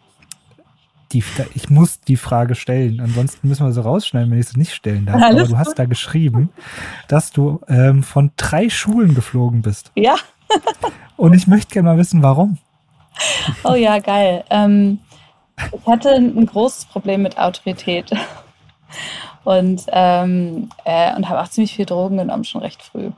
die, 1.12 1.24
ich 1.54 1.70
muss 1.70 2.02
die 2.02 2.18
Frage 2.18 2.56
stellen. 2.56 3.00
Ansonsten 3.00 3.48
müssen 3.48 3.66
wir 3.66 3.72
sie 3.72 3.84
rausschneiden, 3.84 4.32
wenn 4.32 4.40
ich 4.40 4.50
sie 4.50 4.60
nicht 4.60 4.74
stellen 4.74 5.06
darf. 5.06 5.22
Alles 5.22 5.42
Aber 5.42 5.50
du 5.50 5.58
hast 5.58 5.80
da 5.80 5.86
geschrieben, 5.86 6.50
dass 7.08 7.32
du 7.32 7.62
ähm, 7.68 8.04
von 8.04 8.32
drei 8.38 8.70
Schulen 8.70 9.16
geflogen 9.16 9.62
bist. 9.62 9.92
Ja. 9.96 10.16
Und 11.18 11.34
ich 11.34 11.48
möchte 11.48 11.74
gerne 11.74 11.90
mal 11.90 11.98
wissen, 11.98 12.22
warum. 12.24 12.58
Oh 13.64 13.74
ja, 13.74 14.00
geil. 14.00 14.44
Ähm, 14.50 15.00
ich 15.72 15.88
hatte 15.88 16.10
ein 16.12 16.46
großes 16.46 16.86
Problem 16.86 17.24
mit 17.24 17.38
Autorität. 17.38 18.12
Und, 19.44 19.84
ähm, 19.88 20.70
äh, 20.84 21.16
und 21.16 21.30
habe 21.30 21.42
auch 21.42 21.48
ziemlich 21.48 21.74
viel 21.74 21.86
Drogen 21.86 22.18
genommen, 22.18 22.44
schon 22.44 22.62
recht 22.62 22.84
früh. 22.84 23.12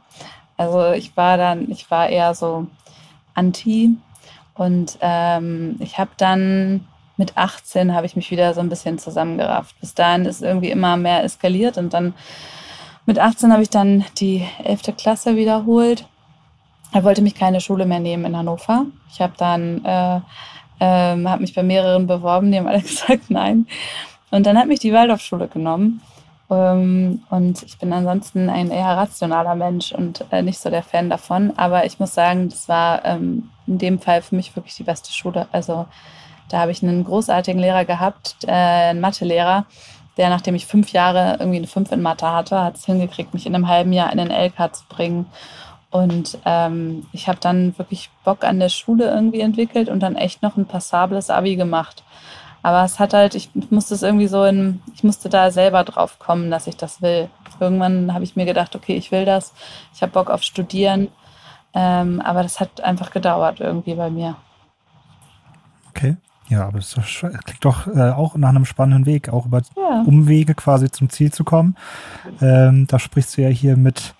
Also 0.58 0.92
ich 0.92 1.18
war 1.18 1.38
dann, 1.38 1.70
ich 1.72 1.90
war 1.90 2.08
eher 2.08 2.36
so 2.36 2.68
anti. 3.34 3.98
Und 4.54 4.98
ähm, 5.02 5.78
ich 5.80 5.98
habe 5.98 6.12
dann 6.18 6.88
mit 7.20 7.38
18 7.38 7.94
habe 7.94 8.06
ich 8.06 8.16
mich 8.16 8.32
wieder 8.32 8.54
so 8.54 8.62
ein 8.62 8.70
bisschen 8.70 8.98
zusammengerafft. 8.98 9.78
Bis 9.82 9.94
dahin 9.94 10.26
ist 10.26 10.42
irgendwie 10.42 10.72
immer 10.72 10.96
mehr 10.96 11.24
eskaliert 11.24 11.78
und 11.78 11.94
dann 11.94 12.14
mit 13.06 13.20
18 13.20 13.52
habe 13.52 13.62
ich 13.62 13.70
dann 13.70 14.06
die 14.18 14.48
11. 14.64 14.96
Klasse 14.98 15.36
wiederholt. 15.36 16.06
Er 16.94 17.04
wollte 17.04 17.22
mich 17.22 17.36
keine 17.36 17.60
Schule 17.60 17.86
mehr 17.86 18.00
nehmen 18.00 18.24
in 18.24 18.38
Hannover. 18.38 18.86
Ich 19.12 19.20
habe 19.20 19.34
dann 19.38 19.84
äh, 19.84 20.22
äh, 20.80 21.26
habe 21.26 21.42
mich 21.42 21.54
bei 21.54 21.62
mehreren 21.62 22.08
beworben, 22.08 22.52
die 22.52 22.58
haben 22.58 22.68
alle 22.68 22.82
gesagt 22.82 23.30
nein. 23.30 23.68
Und 24.32 24.46
dann 24.46 24.58
hat 24.58 24.68
mich 24.68 24.80
die 24.80 24.94
Waldorfschule 24.94 25.50
genommen. 25.50 26.02
Ähm, 26.50 27.22
und 27.30 27.64
ich 27.64 27.78
bin 27.80 27.92
ansonsten 27.92 28.50
ein 28.50 28.72
eher 28.72 28.96
rationaler 28.96 29.56
Mensch 29.56 29.92
und 29.92 30.24
äh, 30.32 30.42
nicht 30.42 30.60
so 30.60 30.70
der 30.70 30.84
Fan 30.84 31.10
davon. 31.10 31.52
Aber 31.58 31.86
ich 31.86 32.00
muss 32.00 32.14
sagen, 32.14 32.48
das 32.48 32.70
war 32.70 33.04
ähm, 33.04 33.50
in 33.68 33.78
dem 33.78 34.00
Fall 34.00 34.22
für 34.22 34.36
mich 34.36 34.56
wirklich 34.56 34.76
die 34.76 34.84
beste 34.84 35.12
Schule. 35.12 35.48
Also 35.52 35.86
da 36.50 36.60
habe 36.60 36.72
ich 36.72 36.84
einen 36.84 37.04
großartigen 37.04 37.62
Lehrer 37.62 37.86
gehabt, 37.86 38.36
äh, 38.46 38.52
einen 38.52 39.00
Mathelehrer, 39.00 39.66
der, 40.18 40.30
nachdem 40.30 40.56
ich 40.56 40.66
fünf 40.66 40.92
Jahre 40.92 41.38
irgendwie 41.40 41.60
eine 41.60 41.68
Fünf 41.68 41.92
in 41.92 42.02
Mathe 42.02 42.30
hatte, 42.30 42.62
hat 42.62 42.76
es 42.76 42.86
hingekriegt, 42.86 43.34
mich 43.34 43.46
in 43.46 43.56
einem 43.56 43.70
halben 43.70 43.94
Jahr 43.94 44.12
in 44.12 44.18
den 44.18 44.32
LK 44.32 44.76
zu 44.76 44.84
bringen. 44.90 45.28
Und 45.92 46.38
ähm, 46.46 47.06
ich 47.14 47.28
habe 47.28 47.40
dann 47.40 47.78
wirklich 47.78 48.10
Bock 48.24 48.44
an 48.44 48.60
der 48.60 48.70
Schule 48.70 49.06
irgendwie 49.06 49.40
entwickelt 49.40 49.90
und 49.90 50.02
dann 50.02 50.16
echt 50.16 50.44
noch 50.44 50.58
ein 50.58 50.66
passables 50.66 51.30
Abi 51.30 51.56
gemacht. 51.56 52.04
Aber 52.62 52.84
es 52.84 53.00
hat 53.00 53.14
halt, 53.14 53.36
ich 53.36 53.50
musste 53.70 53.94
es 53.96 54.04
irgendwie 54.04 54.28
so 54.28 54.44
in, 54.44 54.82
ich 54.94 55.04
musste 55.04 55.30
da 55.30 55.50
selber 55.52 55.84
drauf 55.84 56.20
kommen, 56.20 56.52
dass 56.52 56.68
ich 56.68 56.76
das 56.76 57.02
will. 57.02 57.30
Irgendwann 57.60 58.14
habe 58.14 58.24
ich 58.24 58.36
mir 58.36 58.46
gedacht, 58.46 58.76
okay, 58.76 58.96
ich 58.96 59.12
will 59.12 59.26
das, 59.26 59.54
ich 59.94 60.02
habe 60.02 60.12
Bock 60.12 60.30
auf 60.30 60.44
Studieren. 60.44 61.08
Ähm, 61.74 62.20
aber 62.22 62.44
das 62.44 62.60
hat 62.60 62.82
einfach 62.82 63.12
gedauert 63.12 63.60
irgendwie 63.60 63.96
bei 63.96 64.10
mir. 64.10 64.36
Okay. 65.90 66.18
Ja, 66.50 66.68
aber 66.68 66.80
es 66.80 66.96
klingt 67.20 67.64
doch 67.64 67.86
äh, 67.88 68.10
auch 68.10 68.36
nach 68.36 68.50
einem 68.50 68.66
spannenden 68.66 69.06
Weg, 69.06 69.30
auch 69.30 69.46
über 69.46 69.62
ja. 69.78 70.02
Umwege 70.06 70.56
quasi 70.56 70.90
zum 70.90 71.10
Ziel 71.10 71.32
zu 71.32 71.44
kommen. 71.44 71.76
Ähm, 72.42 72.88
da 72.88 72.98
sprichst 72.98 73.38
du 73.38 73.44
ja 73.44 73.50
hier 73.50 73.78
mit, 73.78 74.16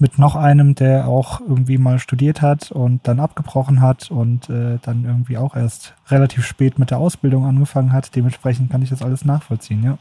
mit 0.00 0.18
noch 0.18 0.34
einem, 0.34 0.74
der 0.74 1.06
auch 1.06 1.40
irgendwie 1.40 1.78
mal 1.78 2.00
studiert 2.00 2.42
hat 2.42 2.72
und 2.72 3.06
dann 3.06 3.20
abgebrochen 3.20 3.80
hat 3.80 4.10
und 4.10 4.50
äh, 4.50 4.78
dann 4.82 5.04
irgendwie 5.04 5.38
auch 5.38 5.54
erst 5.54 5.94
relativ 6.08 6.44
spät 6.44 6.80
mit 6.80 6.90
der 6.90 6.98
Ausbildung 6.98 7.46
angefangen 7.46 7.92
hat. 7.92 8.14
Dementsprechend 8.16 8.72
kann 8.72 8.82
ich 8.82 8.90
das 8.90 9.02
alles 9.02 9.24
nachvollziehen, 9.24 9.84
ja. 9.84 9.98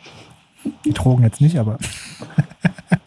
Die 0.84 0.94
Drogen 0.94 1.24
jetzt 1.24 1.42
nicht, 1.42 1.60
aber. 1.60 1.78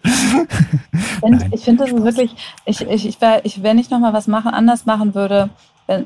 ich 1.50 1.64
finde 1.64 1.84
das 1.84 1.92
wirklich, 1.92 2.36
ich, 2.64 2.80
ich, 2.82 3.06
ich, 3.06 3.20
wär, 3.20 3.44
ich, 3.44 3.64
wenn 3.64 3.78
ich 3.78 3.90
nochmal 3.90 4.12
was 4.12 4.28
machen, 4.28 4.54
anders 4.54 4.86
machen 4.86 5.16
würde, 5.16 5.50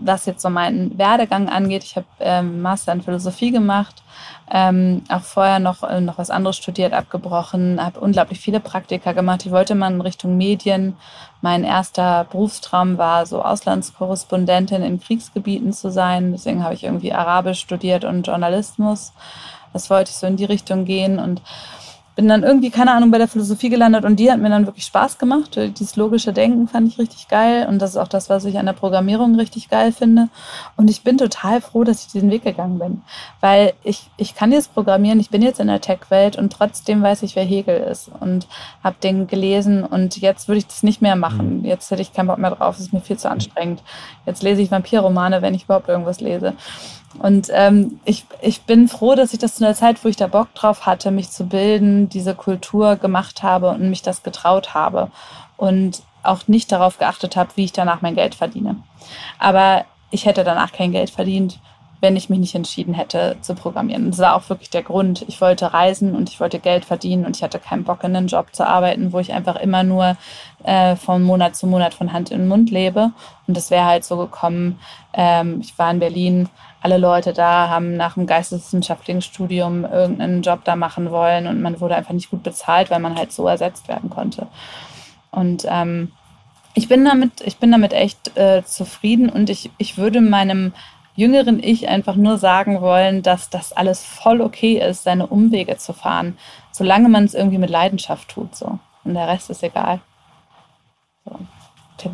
was 0.01 0.27
jetzt 0.27 0.43
so 0.43 0.51
meinen 0.51 0.97
Werdegang 0.99 1.49
angeht. 1.49 1.85
Ich 1.85 1.97
habe 1.97 2.07
ähm, 2.21 2.63
Master 2.63 2.93
in 2.93 3.03
Philosophie 3.03 3.51
gemacht, 3.51 4.03
ähm, 4.51 5.03
auch 5.09 5.23
vorher 5.23 5.59
noch, 5.59 5.83
äh, 5.83 6.01
noch 6.01 6.19
was 6.19 6.31
anderes 6.31 6.57
studiert, 6.57 6.93
abgebrochen, 6.93 7.85
habe 7.85 8.01
unglaublich 8.01 8.41
viele 8.41 8.61
Praktika 8.61 9.13
gemacht. 9.13 9.45
Ich 9.45 9.53
wollte 9.53 9.75
mal 9.75 9.93
in 9.93 10.01
Richtung 10.01 10.37
Medien. 10.37 10.97
Mein 11.43 11.65
erster 11.65 12.25
Berufstraum 12.31 12.99
war 12.99 13.27
so 13.27 13.43
Auslandskorrespondentin 13.43 14.83
in 14.83 15.01
Kriegsgebieten 15.01 15.73
zu 15.73 15.91
sein. 15.91 16.33
Deswegen 16.33 16.65
habe 16.65 16.75
ich 16.75 16.85
irgendwie 16.85 17.13
Arabisch 17.13 17.61
studiert 17.61 18.05
und 18.05 18.27
Journalismus. 18.27 19.13
Das 19.73 19.91
wollte 19.91 20.11
ich 20.11 20.17
so 20.17 20.27
in 20.27 20.37
die 20.37 20.45
Richtung 20.45 20.85
gehen 20.85 21.19
und 21.19 21.43
bin 22.17 22.29
dann 22.29 22.45
irgendwie, 22.45 22.71
keine 22.71 22.93
Ahnung, 22.93 23.11
bei 23.11 23.19
der 23.19 23.27
Philosophie 23.27 23.71
gelandet 23.71 24.05
und 24.05 24.17
die 24.17 24.31
hat 24.31 24.39
mir 24.39 24.49
dann 24.49 24.67
wirklich 24.67 24.85
Spaß 24.85 25.19
gemacht. 25.19 25.59
Dieses 25.79 25.97
logische 25.97 26.33
Denken 26.33 26.69
fand 26.69 26.89
ich 26.89 26.99
richtig 26.99 27.29
geil 27.29 27.67
und 27.69 27.81
das 27.81 27.91
ist 27.91 27.97
auch 27.97 28.09
das, 28.09 28.31
was 28.31 28.45
ich 28.45 28.59
an 28.59 28.67
der 28.67 28.73
Programmierung 28.73 29.35
richtig 29.35 29.69
geil 29.69 29.93
finde. 29.93 30.29
Und 30.77 30.91
ich 30.91 31.03
bin 31.03 31.19
total 31.19 31.61
froh, 31.61 31.83
dass 31.83 32.03
ich 32.03 32.13
diesen 32.13 32.31
Weg 32.31 32.45
gegangen 32.45 32.79
bin, 32.79 33.03
weil 33.41 33.73
ich, 33.83 34.11
ich 34.17 34.35
kann 34.35 34.53
jetzt 34.53 34.75
programmieren, 34.75 35.19
ich 35.19 35.31
bin 35.31 35.43
jetzt 35.43 35.59
in 35.59 35.67
der 35.67 35.81
Tech-Welt 35.81 36.37
und 36.37 36.53
trotzdem 36.53 37.03
weiß 37.03 37.25
ich, 37.25 37.35
wer 37.35 37.45
Hegel 37.45 37.79
ist 37.79 38.11
und 38.21 38.47
habe 38.83 38.97
den 39.03 39.27
gelesen 39.27 39.83
und 39.83 40.17
jetzt 40.19 40.47
würde 40.47 40.59
ich 40.59 40.67
das 40.67 40.85
nicht 40.85 41.03
mehr 41.03 41.17
machen. 41.17 41.61
Mhm. 41.61 41.65
Jetzt 41.65 41.91
hätte 41.91 42.03
ich 42.03 42.13
keinen 42.13 42.29
Bock 42.29 42.39
mehr 42.39 42.53
drauf, 42.53 42.77
es 42.77 42.83
ist 42.83 42.93
mir 42.93 43.01
viel 43.01 43.19
zu 43.19 43.29
anstrengend. 43.29 43.83
Jetzt 44.25 44.43
lese 44.43 44.63
ich 44.63 44.71
Vampirromane, 44.71 45.43
wenn 45.43 45.55
ich 45.55 45.65
überhaupt 45.65 45.89
irgendwas 45.89 46.21
lese. 46.21 46.55
Und 47.19 47.49
ähm, 47.53 48.01
ich, 48.05 48.27
ich 48.43 48.63
bin 48.63 48.89
froh, 48.89 49.15
dass 49.15 49.33
ich 49.33 49.39
das 49.39 49.57
zu 49.57 49.65
einer 49.65 49.75
Zeit, 49.75 50.05
wo 50.05 50.09
ich 50.09 50.17
da 50.17 50.27
Bock 50.27 50.55
drauf 50.55 50.87
hatte, 50.87 51.11
mich 51.11 51.31
zu 51.31 51.47
bilden, 51.47 52.09
diese 52.09 52.35
Kultur 52.35 52.97
gemacht 52.97 53.43
habe 53.43 53.71
und 53.71 53.89
mich 53.89 54.03
das 54.03 54.23
getraut 54.23 54.75
habe 54.75 55.11
und 55.57 56.03
auch 56.23 56.49
nicht 56.49 56.73
darauf 56.73 56.99
geachtet 56.99 57.37
habe, 57.37 57.51
wie 57.55 57.65
ich 57.65 57.73
danach 57.73 58.03
mein 58.03 58.15
Geld 58.15 58.35
verdiene. 58.35 58.77
Aber 59.39 59.85
ich 60.11 60.27
hätte 60.27 60.45
danach 60.45 60.73
kein 60.73 60.93
Geld 60.93 61.11
verdient, 61.11 61.61
wenn 62.05 62.17
ich 62.17 62.29
mich 62.29 62.39
nicht 62.39 62.55
entschieden 62.55 62.93
hätte 62.93 63.37
zu 63.41 63.55
programmieren. 63.55 64.11
Das 64.11 64.19
war 64.19 64.37
auch 64.37 64.51
wirklich 64.51 64.69
der 64.69 64.83
Grund. 64.83 65.25
Ich 65.27 65.41
wollte 65.41 65.73
reisen 65.73 66.15
und 66.15 66.29
ich 66.29 66.39
wollte 66.39 66.59
Geld 66.59 66.85
verdienen 66.85 67.25
und 67.25 67.35
ich 67.35 67.43
hatte 67.43 67.59
keinen 67.59 67.85
Bock, 67.85 68.05
in 68.05 68.15
einen 68.15 68.27
Job 68.27 68.55
zu 68.55 68.67
arbeiten, 68.67 69.15
wo 69.15 69.21
ich 69.21 69.33
einfach 69.33 69.57
immer 69.57 69.85
nur 69.85 70.19
äh, 70.65 70.97
von 70.97 71.23
Monat 71.23 71.57
zu 71.57 71.67
Monat 71.67 71.95
von 71.95 72.13
Hand 72.13 72.31
in 72.31 72.41
den 72.41 72.49
Mund 72.49 72.71
lebe. 72.71 73.13
Und 73.47 73.57
das 73.57 73.71
wäre 73.71 73.87
halt 73.87 74.05
so 74.05 74.19
gekommen. 74.19 74.79
Ähm, 75.15 75.61
ich 75.63 75.79
war 75.79 75.91
in 75.91 75.99
Berlin, 75.99 76.51
alle 76.83 76.99
Leute 76.99 77.33
da 77.33 77.71
haben 77.71 77.97
nach 77.97 78.15
dem 78.15 78.27
geisteswissenschaftlichen 78.27 79.23
Studium 79.23 79.87
irgendeinen 79.87 80.43
Job 80.43 80.61
da 80.65 80.77
machen 80.77 81.11
wollen 81.11 81.47
und 81.47 81.63
man 81.63 81.81
wurde 81.81 81.97
einfach 81.97 82.13
nicht 82.13 82.31
gut 82.31 82.43
bezahlt, 82.43 82.91
weil 82.91 83.01
man 83.01 83.17
halt 83.17 83.33
so 83.33 83.49
ersetzt 83.49 83.89
werden 83.89 84.11
konnte. 84.11 84.47
Und 85.31 85.65
ähm, 85.67 86.13
ich 86.75 86.87
bin 86.87 87.03
damit, 87.03 87.41
ich 87.47 87.57
bin 87.57 87.73
damit 87.73 87.95
echt 87.95 88.37
äh, 88.37 88.63
zufrieden 88.63 89.31
und 89.31 89.49
ich, 89.49 89.71
ich 89.79 89.97
würde 89.97 90.21
meinem 90.21 90.75
jüngeren 91.15 91.63
Ich 91.63 91.89
einfach 91.89 92.17
nur 92.17 92.39
sagen 92.39 92.81
wollen, 92.81 93.23
dass 93.23 93.51
das 93.51 93.73
alles 93.73 94.03
voll 94.05 94.41
okay 94.41 94.81
ist, 94.81 95.05
seine 95.05 95.27
Umwege 95.27 95.77
zu 95.77 95.93
fahren, 95.93 96.37
solange 96.73 97.09
man 97.09 97.25
es 97.25 97.35
irgendwie 97.35 97.59
mit 97.59 97.71
Leidenschaft 97.71 98.29
tut. 98.29 98.55
So. 98.55 98.79
Und 99.05 99.15
der 99.15 99.29
Rest 99.29 99.51
ist 99.51 99.63
egal. 99.63 100.01
So, 101.25 101.39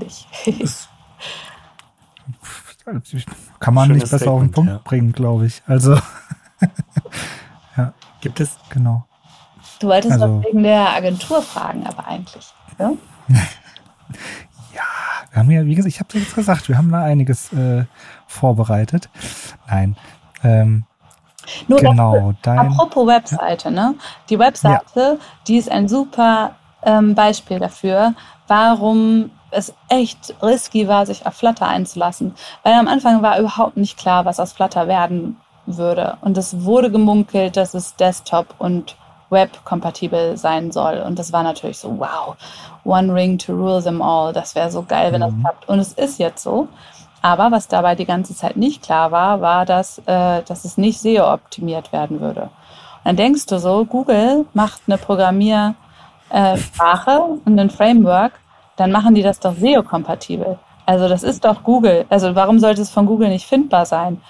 ich. 0.06 0.26
Kann 3.60 3.74
man 3.74 3.86
Schönes 3.86 4.02
nicht 4.02 4.10
besser 4.10 4.18
Statement, 4.18 4.34
auf 4.34 4.40
den 4.40 4.52
Punkt 4.52 4.70
ja. 4.70 4.80
bringen, 4.82 5.12
glaube 5.12 5.46
ich. 5.46 5.62
Also, 5.66 5.94
ja. 7.76 7.92
Gibt 8.20 8.40
es? 8.40 8.58
Genau. 8.70 9.04
Du 9.80 9.88
wolltest 9.88 10.12
also, 10.12 10.38
was 10.38 10.44
wegen 10.44 10.62
der 10.62 10.94
Agentur 10.94 11.42
fragen, 11.42 11.86
aber 11.86 12.06
eigentlich. 12.06 12.46
Ja, 12.78 12.92
ja 14.74 14.82
wir 15.30 15.38
haben 15.38 15.50
ja, 15.50 15.64
wie 15.64 15.74
gesagt, 15.74 15.94
ich 15.94 16.00
habe 16.00 16.18
jetzt 16.18 16.34
gesagt, 16.34 16.68
wir 16.68 16.76
haben 16.76 16.90
da 16.90 17.02
einiges 17.02 17.52
äh, 17.52 17.84
vorbereitet. 18.26 19.08
Nein. 19.68 19.96
Ähm, 20.42 20.84
Nur 21.68 21.78
genau, 21.78 22.34
dein, 22.42 22.58
apropos 22.58 23.06
Webseite, 23.06 23.68
ja. 23.68 23.70
ne? 23.70 23.94
Die 24.28 24.38
Webseite, 24.38 25.00
ja. 25.00 25.16
die 25.46 25.56
ist 25.56 25.70
ein 25.70 25.88
super 25.88 26.56
ähm, 26.82 27.14
Beispiel 27.14 27.58
dafür, 27.58 28.14
warum 28.48 29.30
es 29.52 29.72
echt 29.88 30.34
risky 30.42 30.88
war, 30.88 31.06
sich 31.06 31.26
auf 31.26 31.34
Flutter 31.34 31.66
einzulassen. 31.66 32.34
Weil 32.62 32.74
am 32.74 32.88
Anfang 32.88 33.22
war 33.22 33.38
überhaupt 33.38 33.76
nicht 33.76 33.98
klar, 33.98 34.24
was 34.24 34.40
aus 34.40 34.52
Flutter 34.52 34.88
werden 34.88 35.36
würde. 35.66 36.16
Und 36.20 36.38
es 36.38 36.64
wurde 36.64 36.90
gemunkelt, 36.90 37.56
dass 37.56 37.74
es 37.74 37.94
Desktop 37.96 38.54
und 38.58 38.96
Web 39.30 39.64
kompatibel 39.64 40.36
sein 40.36 40.72
soll. 40.72 40.98
Und 40.98 41.18
das 41.18 41.32
war 41.32 41.42
natürlich 41.42 41.78
so, 41.78 41.98
wow, 41.98 42.36
one 42.84 43.12
ring 43.14 43.38
to 43.38 43.52
rule 43.52 43.82
them 43.82 44.02
all. 44.02 44.32
Das 44.32 44.54
wäre 44.54 44.70
so 44.70 44.82
geil, 44.82 45.12
wenn 45.12 45.22
mhm. 45.22 45.26
das 45.26 45.34
klappt. 45.40 45.68
Und 45.68 45.78
es 45.78 45.92
ist 45.92 46.18
jetzt 46.18 46.42
so. 46.42 46.68
Aber 47.22 47.50
was 47.50 47.68
dabei 47.68 47.94
die 47.94 48.06
ganze 48.06 48.34
Zeit 48.34 48.56
nicht 48.56 48.82
klar 48.82 49.10
war, 49.10 49.40
war, 49.40 49.66
dass, 49.66 49.98
äh, 50.06 50.42
dass 50.42 50.64
es 50.64 50.76
nicht 50.78 51.00
SEO-optimiert 51.00 51.92
werden 51.92 52.20
würde. 52.20 52.42
Und 52.42 52.50
dann 53.04 53.16
denkst 53.16 53.46
du 53.46 53.58
so, 53.58 53.84
Google 53.84 54.46
macht 54.54 54.82
eine 54.86 54.98
Programmiersprache 54.98 55.76
und 57.44 57.58
ein 57.58 57.70
Framework 57.70 58.32
dann 58.80 58.92
machen 58.92 59.14
die 59.14 59.22
das 59.22 59.38
doch 59.40 59.54
SEO-kompatibel. 59.56 60.58
Also 60.86 61.06
das 61.06 61.22
ist 61.22 61.44
doch 61.44 61.62
Google. 61.62 62.06
Also 62.08 62.34
warum 62.34 62.58
sollte 62.58 62.80
es 62.80 62.88
von 62.88 63.04
Google 63.04 63.28
nicht 63.28 63.46
findbar 63.46 63.84
sein? 63.84 64.22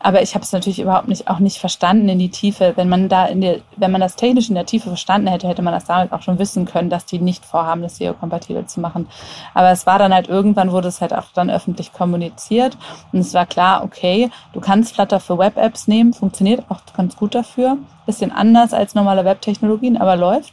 Aber 0.00 0.22
ich 0.22 0.34
habe 0.34 0.44
es 0.44 0.52
natürlich 0.52 0.80
überhaupt 0.80 1.08
nicht 1.08 1.28
auch 1.28 1.40
nicht 1.40 1.58
verstanden 1.58 2.08
in 2.08 2.18
die 2.18 2.30
Tiefe. 2.30 2.74
Wenn 2.76 2.88
man 2.88 3.08
da 3.08 3.26
in 3.26 3.40
der, 3.40 3.60
wenn 3.76 3.90
man 3.90 4.00
das 4.00 4.16
technisch 4.16 4.48
in 4.48 4.54
der 4.54 4.66
Tiefe 4.66 4.88
verstanden 4.88 5.26
hätte, 5.26 5.48
hätte 5.48 5.62
man 5.62 5.74
das 5.74 5.86
damit 5.86 6.12
auch 6.12 6.22
schon 6.22 6.38
wissen 6.38 6.66
können, 6.66 6.88
dass 6.88 7.04
die 7.04 7.18
nicht 7.18 7.44
vorhaben, 7.44 7.82
das 7.82 7.96
SEO-kompatibel 7.96 8.66
zu 8.66 8.80
machen. 8.80 9.08
Aber 9.54 9.70
es 9.70 9.86
war 9.86 9.98
dann 9.98 10.14
halt 10.14 10.28
irgendwann 10.28 10.70
wurde 10.70 10.88
es 10.88 11.00
halt 11.00 11.12
auch 11.12 11.32
dann 11.34 11.50
öffentlich 11.50 11.92
kommuniziert 11.92 12.76
und 13.12 13.20
es 13.20 13.34
war 13.34 13.46
klar, 13.46 13.82
okay, 13.82 14.30
du 14.52 14.60
kannst 14.60 14.94
Flutter 14.94 15.20
für 15.20 15.38
Web-Apps 15.38 15.88
nehmen, 15.88 16.12
funktioniert 16.12 16.64
auch 16.68 16.80
ganz 16.96 17.16
gut 17.16 17.34
dafür, 17.34 17.76
bisschen 18.06 18.30
anders 18.32 18.72
als 18.72 18.94
normale 18.94 19.24
Web-Technologien, 19.24 19.96
aber 19.96 20.16
läuft. 20.16 20.52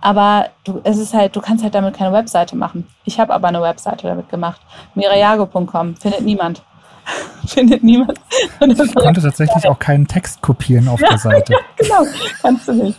Aber 0.00 0.48
du, 0.64 0.80
es 0.82 0.98
ist 0.98 1.14
halt, 1.14 1.36
du 1.36 1.40
kannst 1.40 1.62
halt 1.62 1.76
damit 1.76 1.94
keine 1.94 2.12
Webseite 2.12 2.56
machen. 2.56 2.88
Ich 3.04 3.20
habe 3.20 3.32
aber 3.32 3.48
eine 3.48 3.62
Webseite 3.62 4.08
damit 4.08 4.28
gemacht. 4.28 4.60
Mirayago.com 4.96 5.94
findet 5.96 6.22
niemand. 6.22 6.62
findet 7.46 7.82
niemand. 7.82 8.18
Ich 8.60 8.94
konnte 8.94 9.20
tatsächlich 9.20 9.66
auch 9.66 9.78
keinen 9.78 10.06
Text 10.06 10.40
kopieren 10.40 10.88
auf 10.88 11.00
der 11.00 11.18
Seite. 11.18 11.56
genau, 11.76 12.06
kannst 12.40 12.68
du 12.68 12.72
nicht. 12.72 12.98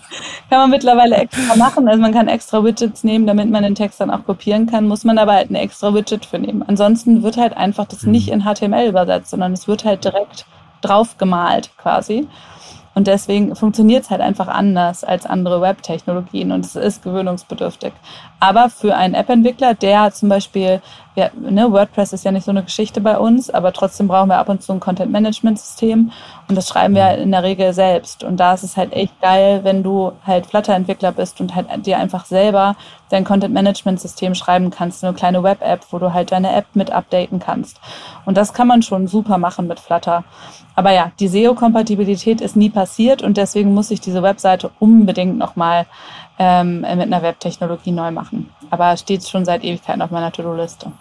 Kann 0.50 0.60
man 0.60 0.70
mittlerweile 0.70 1.16
extra 1.16 1.56
machen. 1.56 1.88
Also 1.88 2.02
man 2.02 2.14
kann 2.14 2.28
extra 2.28 2.64
Widgets 2.64 3.04
nehmen, 3.04 3.26
damit 3.26 3.50
man 3.50 3.64
den 3.64 3.76
Text 3.76 4.00
dann 4.00 4.12
auch 4.12 4.26
kopieren 4.26 4.68
kann. 4.68 4.88
Muss 4.88 5.04
man 5.04 5.18
aber 5.18 5.34
halt 5.34 5.50
ein 5.50 5.56
extra 5.56 5.94
Widget 5.94 6.26
für 6.26 6.40
nehmen. 6.40 6.64
Ansonsten 6.68 7.24
wird 7.24 7.38
halt 7.38 7.56
einfach 7.56 7.86
das 7.86 8.04
nicht 8.04 8.32
hm. 8.32 8.34
in 8.34 8.46
HTML 8.46 8.88
übersetzt, 8.88 9.32
sondern 9.32 9.54
es 9.54 9.68
wird 9.68 9.86
halt 9.86 10.04
direkt 10.04 10.46
drauf 10.82 11.18
gemalt 11.18 11.72
quasi. 11.78 12.28
Und 12.96 13.08
deswegen 13.08 13.56
funktioniert 13.56 14.04
es 14.04 14.10
halt 14.12 14.22
einfach 14.22 14.48
anders 14.48 15.04
als 15.04 15.26
andere 15.26 15.62
Web-Technologien 15.62 16.52
und 16.52 16.64
es 16.64 16.76
ist 16.76 17.04
gewöhnungsbedürftig. 17.04 17.92
Aber 18.40 18.70
für 18.70 18.96
einen 18.96 19.16
App-Entwickler, 19.16 19.74
der 19.74 20.12
zum 20.12 20.30
Beispiel, 20.30 20.82
ja, 21.16 21.30
ne, 21.36 21.72
WordPress 21.72 22.14
ist 22.14 22.24
ja 22.24 22.32
nicht 22.32 22.44
so 22.44 22.52
eine 22.52 22.64
Geschichte 22.64 23.02
bei 23.02 23.18
uns, 23.18 23.50
aber 23.50 23.74
trotzdem 23.74 24.08
brauchen 24.08 24.30
wir 24.30 24.38
ab 24.38 24.50
und 24.50 24.62
zu 24.62 24.74
ein 24.74 24.80
Content-Management-System 24.80 26.12
und 26.48 26.56
das 26.56 26.68
schreiben 26.68 26.94
wir 26.94 27.18
in 27.18 27.32
der 27.32 27.42
Regel 27.42 27.74
selbst. 27.74 28.24
Und 28.24 28.38
da 28.38 28.54
ist 28.54 28.64
es 28.64 28.78
halt 28.78 28.94
echt 28.94 29.20
geil, 29.22 29.62
wenn 29.64 29.82
du 29.82 30.12
halt 30.26 30.46
Flutter-Entwickler 30.46 31.14
bist 31.14 31.42
und 31.42 31.56
halt 31.56 31.68
dir 31.86 31.98
einfach 31.98 32.26
selber 32.26 32.76
dein 33.10 33.24
Content-Management-System 33.24 34.36
schreiben 34.36 34.70
kannst, 34.70 35.04
eine 35.04 35.14
kleine 35.14 35.42
Web-App, 35.42 35.86
wo 35.92 36.00
du 36.00 36.14
halt 36.14 36.32
deine 36.32 36.54
App 36.54 36.66
mit 36.74 36.92
updaten 36.92 37.40
kannst. 37.40 37.80
Und 38.26 38.38
das 38.38 38.54
kann 38.54 38.68
man 38.68 38.82
schon 38.82 39.08
super 39.08 39.38
machen 39.38 39.68
mit 39.68 39.80
Flutter. 39.80 40.24
Aber 40.76 40.92
ja, 40.92 41.12
die 41.20 41.28
SEO-Kompatibilität 41.28 42.42
ist 42.42 42.56
nie 42.56 42.70
passiert 42.70 43.22
und 43.22 43.38
deswegen 43.38 43.74
muss 43.74 43.92
ich 43.92 44.02
diese 44.02 44.24
Webseite 44.24 44.72
unbedingt 44.80 45.38
nochmal 45.38 45.86
ähm, 46.40 46.82
mit 46.82 47.02
einer 47.02 47.22
Webtechnologie 47.22 47.92
neu 47.92 48.12
machen. 48.12 48.50
Aber 48.70 48.98
steht 48.98 49.28
schon 49.28 49.46
seit 49.46 49.64
Ewigkeiten 49.64 50.02
auf 50.02 50.12
meiner 50.12 50.32
To-Do-Liste. 50.32 50.92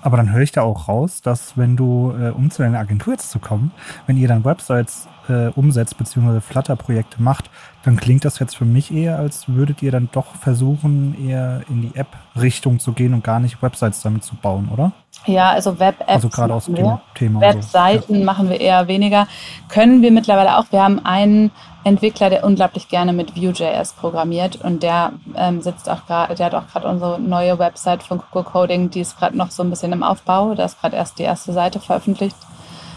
Aber 0.00 0.16
dann 0.16 0.32
höre 0.32 0.42
ich 0.42 0.52
da 0.52 0.62
auch 0.62 0.88
raus, 0.88 1.22
dass 1.22 1.56
wenn 1.56 1.76
du, 1.76 2.12
äh, 2.12 2.30
um 2.30 2.50
zu 2.50 2.62
deiner 2.62 2.78
Agentur 2.78 3.14
jetzt 3.14 3.30
zu 3.30 3.40
kommen, 3.40 3.72
wenn 4.06 4.16
ihr 4.16 4.28
dann 4.28 4.44
Websites 4.44 5.08
äh, 5.28 5.48
umsetzt 5.48 5.98
bzw. 5.98 6.40
Flutter-Projekte 6.40 7.20
macht, 7.20 7.50
dann 7.82 7.96
klingt 7.96 8.24
das 8.24 8.38
jetzt 8.38 8.56
für 8.56 8.64
mich 8.64 8.94
eher, 8.94 9.18
als 9.18 9.48
würdet 9.48 9.82
ihr 9.82 9.90
dann 9.90 10.08
doch 10.12 10.36
versuchen, 10.36 11.16
eher 11.28 11.62
in 11.68 11.82
die 11.82 11.96
App-Richtung 11.96 12.78
zu 12.78 12.92
gehen 12.92 13.12
und 13.12 13.24
gar 13.24 13.40
nicht 13.40 13.60
Websites 13.60 14.00
damit 14.02 14.22
zu 14.22 14.36
bauen, 14.36 14.68
oder? 14.72 14.92
Ja, 15.28 15.50
also 15.50 15.78
Web-Apps. 15.78 16.08
Also 16.08 16.28
gerade 16.28 16.54
aus 16.54 16.64
dem 16.64 16.74
Thema. 17.14 17.40
Webseiten 17.40 18.14
so. 18.14 18.18
ja. 18.18 18.24
machen 18.24 18.48
wir 18.48 18.60
eher 18.60 18.88
weniger. 18.88 19.28
Können 19.68 20.00
wir 20.00 20.10
mittlerweile 20.10 20.56
auch. 20.56 20.64
Wir 20.70 20.82
haben 20.82 21.04
einen 21.04 21.50
Entwickler, 21.84 22.30
der 22.30 22.44
unglaublich 22.44 22.88
gerne 22.88 23.12
mit 23.12 23.36
Vue.js 23.36 23.92
programmiert 23.92 24.56
und 24.56 24.82
der 24.82 25.12
ähm, 25.36 25.60
sitzt 25.60 25.88
auch 25.88 26.06
gerade, 26.06 26.34
der 26.34 26.46
hat 26.46 26.54
auch 26.54 26.66
gerade 26.68 26.88
unsere 26.88 27.20
neue 27.20 27.58
Website 27.58 28.02
von 28.02 28.18
Coco 28.18 28.42
Coding, 28.42 28.90
die 28.90 29.00
ist 29.00 29.18
gerade 29.18 29.36
noch 29.36 29.50
so 29.50 29.62
ein 29.62 29.70
bisschen 29.70 29.92
im 29.92 30.02
Aufbau. 30.02 30.54
Da 30.54 30.64
ist 30.64 30.80
gerade 30.80 30.96
erst 30.96 31.18
die 31.18 31.24
erste 31.24 31.52
Seite 31.52 31.80
veröffentlicht. 31.80 32.36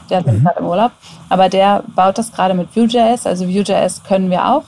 Der 0.10 0.20
ist 0.20 0.28
mhm. 0.28 0.44
gerade 0.44 0.60
im 0.60 0.66
Urlaub. 0.66 0.92
Aber 1.30 1.50
der 1.50 1.84
baut 1.96 2.18
das 2.18 2.32
gerade 2.32 2.54
mit 2.54 2.76
Vue.js. 2.76 3.26
Also 3.26 3.48
Vue.js 3.48 4.04
können 4.04 4.30
wir 4.30 4.48
auch, 4.48 4.64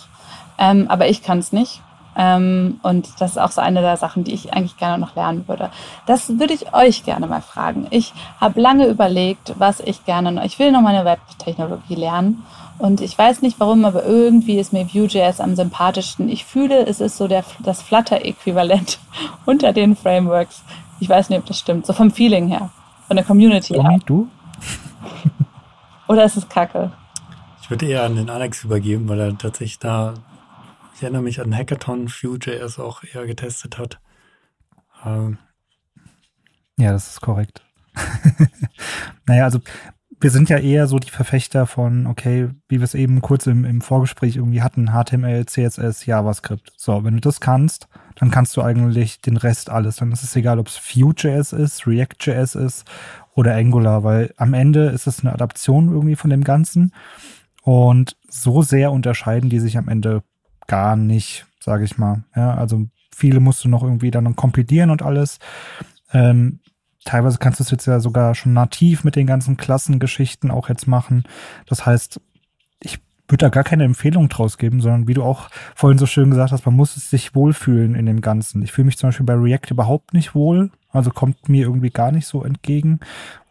ähm, 0.57 0.85
aber 0.89 1.07
ich 1.07 1.23
kann 1.23 1.39
es 1.39 1.51
nicht. 1.51 1.81
Ähm, 2.15 2.79
und 2.83 3.09
das 3.19 3.31
ist 3.31 3.37
auch 3.37 3.51
so 3.51 3.61
eine 3.61 3.81
der 3.81 3.97
Sachen, 3.97 4.23
die 4.23 4.33
ich 4.33 4.53
eigentlich 4.53 4.77
gerne 4.77 4.99
noch 4.99 5.15
lernen 5.15 5.47
würde. 5.47 5.69
Das 6.05 6.29
würde 6.39 6.53
ich 6.53 6.73
euch 6.73 7.03
gerne 7.03 7.27
mal 7.27 7.41
fragen. 7.41 7.87
Ich 7.89 8.13
habe 8.39 8.61
lange 8.61 8.87
überlegt, 8.87 9.53
was 9.57 9.79
ich 9.79 10.05
gerne 10.05 10.31
noch. 10.31 10.43
Ich 10.43 10.59
will 10.59 10.71
noch 10.71 10.81
meine 10.81 11.05
Webtechnologie 11.05 11.95
lernen. 11.95 12.43
Und 12.79 13.01
ich 13.01 13.17
weiß 13.17 13.41
nicht 13.41 13.59
warum, 13.59 13.85
aber 13.85 14.03
irgendwie 14.03 14.59
ist 14.59 14.73
mir 14.73 14.87
Vue.js 14.93 15.39
am 15.39 15.55
sympathischsten. 15.55 16.27
Ich 16.29 16.45
fühle, 16.45 16.85
es 16.85 17.01
ist 17.01 17.17
so 17.17 17.27
der, 17.27 17.43
das 17.59 17.81
Flutter-Äquivalent 17.81 18.99
unter 19.45 19.73
den 19.73 19.95
Frameworks. 19.95 20.63
Ich 20.99 21.09
weiß 21.09 21.29
nicht, 21.29 21.39
ob 21.39 21.45
das 21.45 21.59
stimmt. 21.59 21.85
So 21.85 21.93
vom 21.93 22.11
Feeling 22.11 22.47
her. 22.47 22.69
Von 23.07 23.17
der 23.17 23.25
Community 23.25 23.73
Tommy, 23.73 23.89
her. 23.89 23.99
du? 24.05 24.27
Oder 26.07 26.25
ist 26.25 26.37
es 26.37 26.47
kacke? 26.47 26.91
Ich 27.61 27.69
würde 27.69 27.85
eher 27.85 28.03
an 28.03 28.15
den 28.15 28.29
Alex 28.29 28.63
übergeben, 28.63 29.07
weil 29.07 29.19
er 29.19 29.37
tatsächlich 29.37 29.79
da 29.79 30.13
ich 30.95 31.03
erinnere 31.03 31.21
mich 31.23 31.41
an 31.41 31.55
Hackathon 31.55 32.07
Vue.js 32.07 32.79
auch 32.79 33.03
eher 33.03 33.25
getestet 33.25 33.77
hat. 33.77 33.99
Ähm. 35.05 35.37
Ja, 36.77 36.91
das 36.91 37.09
ist 37.09 37.21
korrekt. 37.21 37.63
naja, 39.27 39.43
also 39.43 39.59
wir 40.23 40.31
sind 40.31 40.49
ja 40.49 40.57
eher 40.57 40.87
so 40.87 40.99
die 40.99 41.09
Verfechter 41.09 41.67
von, 41.67 42.07
okay, 42.07 42.49
wie 42.69 42.79
wir 42.79 42.85
es 42.85 42.95
eben 42.95 43.21
kurz 43.21 43.45
im, 43.45 43.65
im 43.65 43.81
Vorgespräch 43.81 44.37
irgendwie 44.37 44.61
hatten, 44.61 44.91
HTML, 44.91 45.45
CSS, 45.45 46.05
JavaScript. 46.05 46.71
So, 46.77 47.03
wenn 47.03 47.15
du 47.15 47.19
das 47.19 47.41
kannst, 47.41 47.89
dann 48.15 48.31
kannst 48.31 48.55
du 48.55 48.61
eigentlich 48.61 49.19
den 49.19 49.35
Rest 49.35 49.69
alles. 49.69 49.97
Dann 49.97 50.13
ist 50.13 50.23
es 50.23 50.35
egal, 50.35 50.59
ob 50.59 50.67
es 50.67 50.77
Vue.js 50.77 51.51
ist, 51.51 51.85
React.js 51.85 52.55
ist 52.55 52.85
oder 53.35 53.55
Angular, 53.55 54.03
weil 54.03 54.33
am 54.37 54.53
Ende 54.53 54.85
ist 54.87 55.07
es 55.07 55.19
eine 55.19 55.33
Adaption 55.33 55.89
irgendwie 55.89 56.15
von 56.15 56.29
dem 56.29 56.45
Ganzen. 56.45 56.93
Und 57.61 58.15
so 58.29 58.61
sehr 58.61 58.93
unterscheiden 58.93 59.49
die 59.49 59.59
sich 59.59 59.77
am 59.77 59.89
Ende 59.89 60.23
gar 60.67 60.95
nicht, 60.95 61.45
sage 61.59 61.83
ich 61.83 61.97
mal. 61.97 62.23
Ja, 62.35 62.55
also 62.55 62.87
viele 63.15 63.39
musst 63.39 63.63
du 63.63 63.69
noch 63.69 63.83
irgendwie 63.83 64.11
dann 64.11 64.35
kompilieren 64.35 64.89
und 64.89 65.01
alles. 65.01 65.39
Ähm, 66.11 66.59
teilweise 67.05 67.37
kannst 67.37 67.59
du 67.59 67.63
es 67.63 67.71
jetzt 67.71 67.85
ja 67.85 67.99
sogar 67.99 68.35
schon 68.35 68.53
nativ 68.53 69.03
mit 69.03 69.15
den 69.15 69.27
ganzen 69.27 69.57
Klassengeschichten 69.57 70.51
auch 70.51 70.69
jetzt 70.69 70.87
machen. 70.87 71.23
Das 71.67 71.85
heißt, 71.85 72.19
ich 72.79 72.99
würde 73.27 73.45
da 73.45 73.49
gar 73.49 73.63
keine 73.63 73.83
Empfehlung 73.83 74.29
draus 74.29 74.57
geben, 74.57 74.81
sondern 74.81 75.07
wie 75.07 75.13
du 75.13 75.23
auch 75.23 75.49
vorhin 75.75 75.97
so 75.97 76.05
schön 76.05 76.29
gesagt 76.29 76.51
hast, 76.51 76.65
man 76.65 76.75
muss 76.75 76.97
es 76.97 77.09
sich 77.09 77.35
wohlfühlen 77.35 77.95
in 77.95 78.05
dem 78.05 78.21
Ganzen. 78.21 78.61
Ich 78.61 78.71
fühle 78.71 78.85
mich 78.85 78.97
zum 78.97 79.09
Beispiel 79.09 79.25
bei 79.25 79.35
React 79.35 79.71
überhaupt 79.71 80.13
nicht 80.13 80.35
wohl, 80.35 80.71
also 80.93 81.09
kommt 81.09 81.49
mir 81.49 81.65
irgendwie 81.65 81.89
gar 81.89 82.11
nicht 82.11 82.27
so 82.27 82.43
entgegen. 82.43 82.99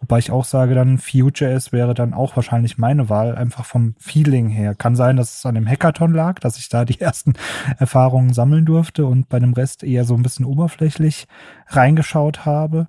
Wobei 0.00 0.18
ich 0.20 0.30
auch 0.30 0.44
sage, 0.44 0.74
dann 0.74 1.00
Vue.js 1.00 1.72
wäre 1.72 1.92
dann 1.92 2.14
auch 2.14 2.36
wahrscheinlich 2.36 2.78
meine 2.78 3.08
Wahl, 3.08 3.34
einfach 3.34 3.64
vom 3.64 3.94
Feeling 3.98 4.48
her. 4.48 4.74
Kann 4.74 4.96
sein, 4.96 5.16
dass 5.16 5.38
es 5.38 5.46
an 5.46 5.56
dem 5.56 5.68
Hackathon 5.68 6.14
lag, 6.14 6.38
dass 6.38 6.56
ich 6.56 6.68
da 6.68 6.84
die 6.84 7.00
ersten 7.02 7.34
Erfahrungen 7.78 8.32
sammeln 8.32 8.64
durfte 8.64 9.06
und 9.06 9.28
bei 9.28 9.40
dem 9.40 9.52
Rest 9.52 9.82
eher 9.82 10.04
so 10.04 10.14
ein 10.14 10.22
bisschen 10.22 10.46
oberflächlich 10.46 11.26
reingeschaut 11.66 12.46
habe. 12.46 12.86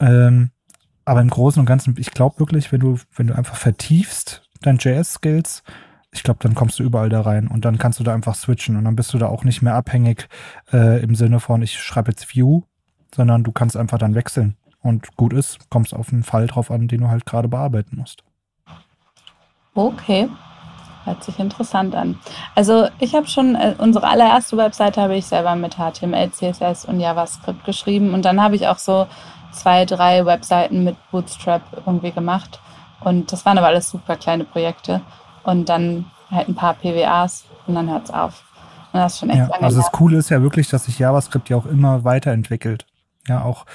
Ähm, 0.00 0.50
aber 1.04 1.20
im 1.20 1.30
Großen 1.30 1.58
und 1.58 1.66
Ganzen, 1.66 1.96
ich 1.98 2.12
glaube 2.12 2.38
wirklich, 2.38 2.70
wenn 2.72 2.80
du, 2.80 2.98
wenn 3.16 3.26
du 3.26 3.34
einfach 3.34 3.56
vertiefst 3.56 4.42
dein 4.60 4.76
JS-Skills, 4.76 5.62
ich 6.12 6.22
glaube, 6.22 6.40
dann 6.42 6.54
kommst 6.54 6.78
du 6.78 6.82
überall 6.82 7.08
da 7.08 7.22
rein 7.22 7.48
und 7.48 7.64
dann 7.64 7.78
kannst 7.78 7.98
du 7.98 8.04
da 8.04 8.12
einfach 8.12 8.34
switchen 8.34 8.76
und 8.76 8.84
dann 8.84 8.96
bist 8.96 9.14
du 9.14 9.18
da 9.18 9.26
auch 9.28 9.44
nicht 9.44 9.62
mehr 9.62 9.74
abhängig 9.74 10.28
äh, 10.72 11.02
im 11.02 11.14
Sinne 11.14 11.40
von, 11.40 11.62
ich 11.62 11.80
schreibe 11.80 12.10
jetzt 12.10 12.34
View 12.34 12.62
sondern 13.14 13.44
du 13.44 13.52
kannst 13.52 13.76
einfach 13.76 13.98
dann 13.98 14.14
wechseln. 14.14 14.56
Und 14.82 15.16
gut 15.16 15.32
ist, 15.32 15.70
kommst 15.70 15.94
auf 15.94 16.12
einen 16.12 16.24
Fall 16.24 16.48
drauf 16.48 16.70
an, 16.70 16.88
den 16.88 17.02
du 17.02 17.08
halt 17.08 17.24
gerade 17.24 17.48
bearbeiten 17.48 17.96
musst. 17.98 18.24
Okay. 19.74 20.28
Hört 21.04 21.24
sich 21.24 21.38
interessant 21.38 21.94
an. 21.94 22.18
Also 22.54 22.88
ich 23.00 23.14
habe 23.14 23.26
schon, 23.26 23.56
äh, 23.56 23.74
unsere 23.78 24.06
allererste 24.06 24.56
Webseite 24.56 25.00
habe 25.00 25.16
ich 25.16 25.26
selber 25.26 25.56
mit 25.56 25.74
HTML, 25.74 26.30
CSS 26.30 26.84
und 26.84 27.00
JavaScript 27.00 27.64
geschrieben. 27.64 28.14
Und 28.14 28.24
dann 28.24 28.40
habe 28.40 28.54
ich 28.54 28.68
auch 28.68 28.78
so 28.78 29.06
zwei, 29.52 29.84
drei 29.84 30.24
Webseiten 30.24 30.84
mit 30.84 30.96
Bootstrap 31.10 31.62
irgendwie 31.86 32.12
gemacht. 32.12 32.60
Und 33.00 33.32
das 33.32 33.44
waren 33.44 33.58
aber 33.58 33.68
alles 33.68 33.90
super 33.90 34.16
kleine 34.16 34.44
Projekte. 34.44 35.00
Und 35.42 35.68
dann 35.68 36.06
halt 36.30 36.48
ein 36.48 36.54
paar 36.54 36.74
PWAs 36.74 37.44
und 37.66 37.74
dann 37.74 37.90
hört 37.90 38.04
es 38.04 38.10
auf. 38.10 38.44
Und 38.92 39.00
das 39.00 39.14
ist 39.14 39.20
schon 39.20 39.30
echt 39.30 39.38
ja, 39.38 39.46
lange 39.46 39.64
Also 39.64 39.78
das 39.78 39.90
Coole 39.90 40.18
ist 40.18 40.30
ja 40.30 40.42
wirklich, 40.42 40.68
dass 40.68 40.84
sich 40.84 40.98
JavaScript 40.98 41.48
ja 41.48 41.56
auch 41.56 41.66
immer 41.66 42.04
weiterentwickelt. 42.04 42.86
Ja, 43.28 43.44
auch, 43.44 43.66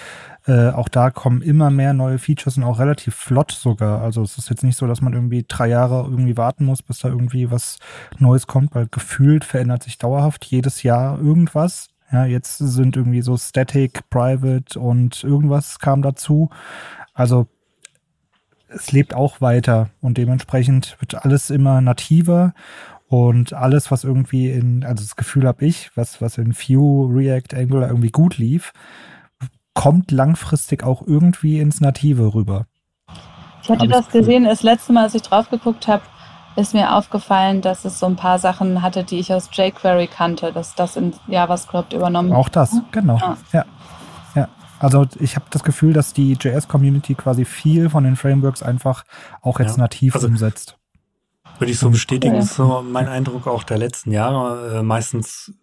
äh, 0.45 0.69
auch 0.71 0.89
da 0.89 1.09
kommen 1.09 1.41
immer 1.41 1.69
mehr 1.69 1.93
neue 1.93 2.19
Features 2.19 2.57
und 2.57 2.63
auch 2.63 2.79
relativ 2.79 3.15
flott 3.15 3.51
sogar. 3.51 4.01
Also 4.01 4.21
es 4.21 4.37
ist 4.37 4.49
jetzt 4.49 4.63
nicht 4.63 4.77
so, 4.77 4.87
dass 4.87 5.01
man 5.01 5.13
irgendwie 5.13 5.45
drei 5.47 5.67
Jahre 5.69 6.03
irgendwie 6.03 6.35
warten 6.35 6.65
muss, 6.65 6.83
bis 6.83 6.99
da 6.99 7.07
irgendwie 7.07 7.49
was 7.49 7.79
Neues 8.19 8.45
kommt, 8.47 8.75
weil 8.75 8.87
gefühlt 8.87 9.45
verändert 9.45 9.83
sich 9.83 9.97
dauerhaft 9.97 10.43
jedes 10.45 10.83
Jahr 10.83 11.17
irgendwas. 11.19 11.87
Ja, 12.11 12.25
jetzt 12.25 12.57
sind 12.57 12.97
irgendwie 12.97 13.21
so 13.21 13.37
Static, 13.37 14.09
Private 14.09 14.79
und 14.79 15.23
irgendwas 15.23 15.79
kam 15.79 16.01
dazu. 16.01 16.49
Also 17.13 17.47
es 18.69 18.91
lebt 18.91 19.13
auch 19.13 19.39
weiter 19.41 19.89
und 20.01 20.17
dementsprechend 20.17 20.97
wird 20.99 21.23
alles 21.23 21.49
immer 21.49 21.81
nativer 21.81 22.53
und 23.07 23.53
alles, 23.53 23.91
was 23.91 24.03
irgendwie 24.03 24.49
in, 24.51 24.83
also 24.83 25.03
das 25.03 25.15
Gefühl 25.15 25.47
habe 25.47 25.65
ich, 25.65 25.91
was, 25.95 26.21
was 26.21 26.37
in 26.37 26.53
Vue, 26.53 27.09
React, 27.13 27.55
Angular 27.55 27.87
irgendwie 27.87 28.11
gut 28.11 28.37
lief, 28.37 28.73
kommt 29.77 30.09
langfristig 30.09 30.83
auch 30.83 31.03
irgendwie 31.05 31.59
ins 31.59 31.81
Native 31.81 32.33
rüber. 32.33 32.65
Ich 33.61 33.69
hatte 33.69 33.87
das 33.87 34.09
gesehen, 34.09 34.45
das 34.45 34.63
letzte 34.63 34.91
Mal, 34.91 35.03
als 35.03 35.13
ich 35.13 35.21
drauf 35.21 35.51
geguckt 35.51 35.87
habe, 35.87 36.01
ist 36.55 36.73
mir 36.73 36.95
aufgefallen, 36.95 37.61
dass 37.61 37.85
es 37.85 37.99
so 37.99 38.07
ein 38.07 38.15
paar 38.15 38.39
Sachen 38.39 38.81
hatte, 38.81 39.03
die 39.03 39.19
ich 39.19 39.31
aus 39.31 39.49
jQuery 39.53 40.07
kannte, 40.07 40.51
dass 40.51 40.73
das 40.73 40.95
in 40.95 41.13
JavaScript 41.27 41.93
übernommen 41.93 42.33
Auch 42.33 42.49
das, 42.49 42.81
genau. 42.91 43.17
Ja. 43.17 43.37
ja. 43.53 43.65
ja. 44.33 44.47
Also 44.79 45.05
ich 45.19 45.35
habe 45.35 45.45
das 45.51 45.63
Gefühl, 45.63 45.93
dass 45.93 46.11
die 46.11 46.33
JS-Community 46.33 47.13
quasi 47.13 47.45
viel 47.45 47.91
von 47.91 48.03
den 48.03 48.15
Frameworks 48.15 48.63
einfach 48.63 49.03
auch 49.43 49.59
jetzt 49.59 49.77
ja. 49.77 49.83
nativ 49.83 50.15
also, 50.15 50.25
umsetzt. 50.25 50.75
Würde 51.59 51.71
ich 51.71 51.77
so 51.77 51.91
bestätigen, 51.91 52.33
ist 52.33 52.55
so 52.55 52.83
mein 52.83 53.07
Eindruck 53.07 53.45
auch 53.45 53.61
der 53.61 53.77
letzten 53.77 54.11
Jahre. 54.11 54.79
Äh, 54.79 54.81
meistens 54.81 55.53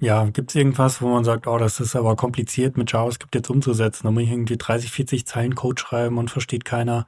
ja, 0.00 0.24
gibt 0.26 0.50
es 0.50 0.56
irgendwas, 0.56 1.00
wo 1.00 1.08
man 1.08 1.24
sagt, 1.24 1.46
oh, 1.46 1.58
das 1.58 1.80
ist 1.80 1.96
aber 1.96 2.16
kompliziert 2.16 2.76
mit 2.76 2.92
JavaScript 2.92 3.34
jetzt 3.34 3.50
umzusetzen. 3.50 4.06
Da 4.06 4.10
muss 4.10 4.24
ich 4.24 4.30
irgendwie 4.30 4.56
30, 4.56 4.90
40 4.90 5.26
Zeilen 5.26 5.54
Code 5.54 5.80
schreiben 5.80 6.18
und 6.18 6.30
versteht 6.30 6.64
keiner. 6.64 7.06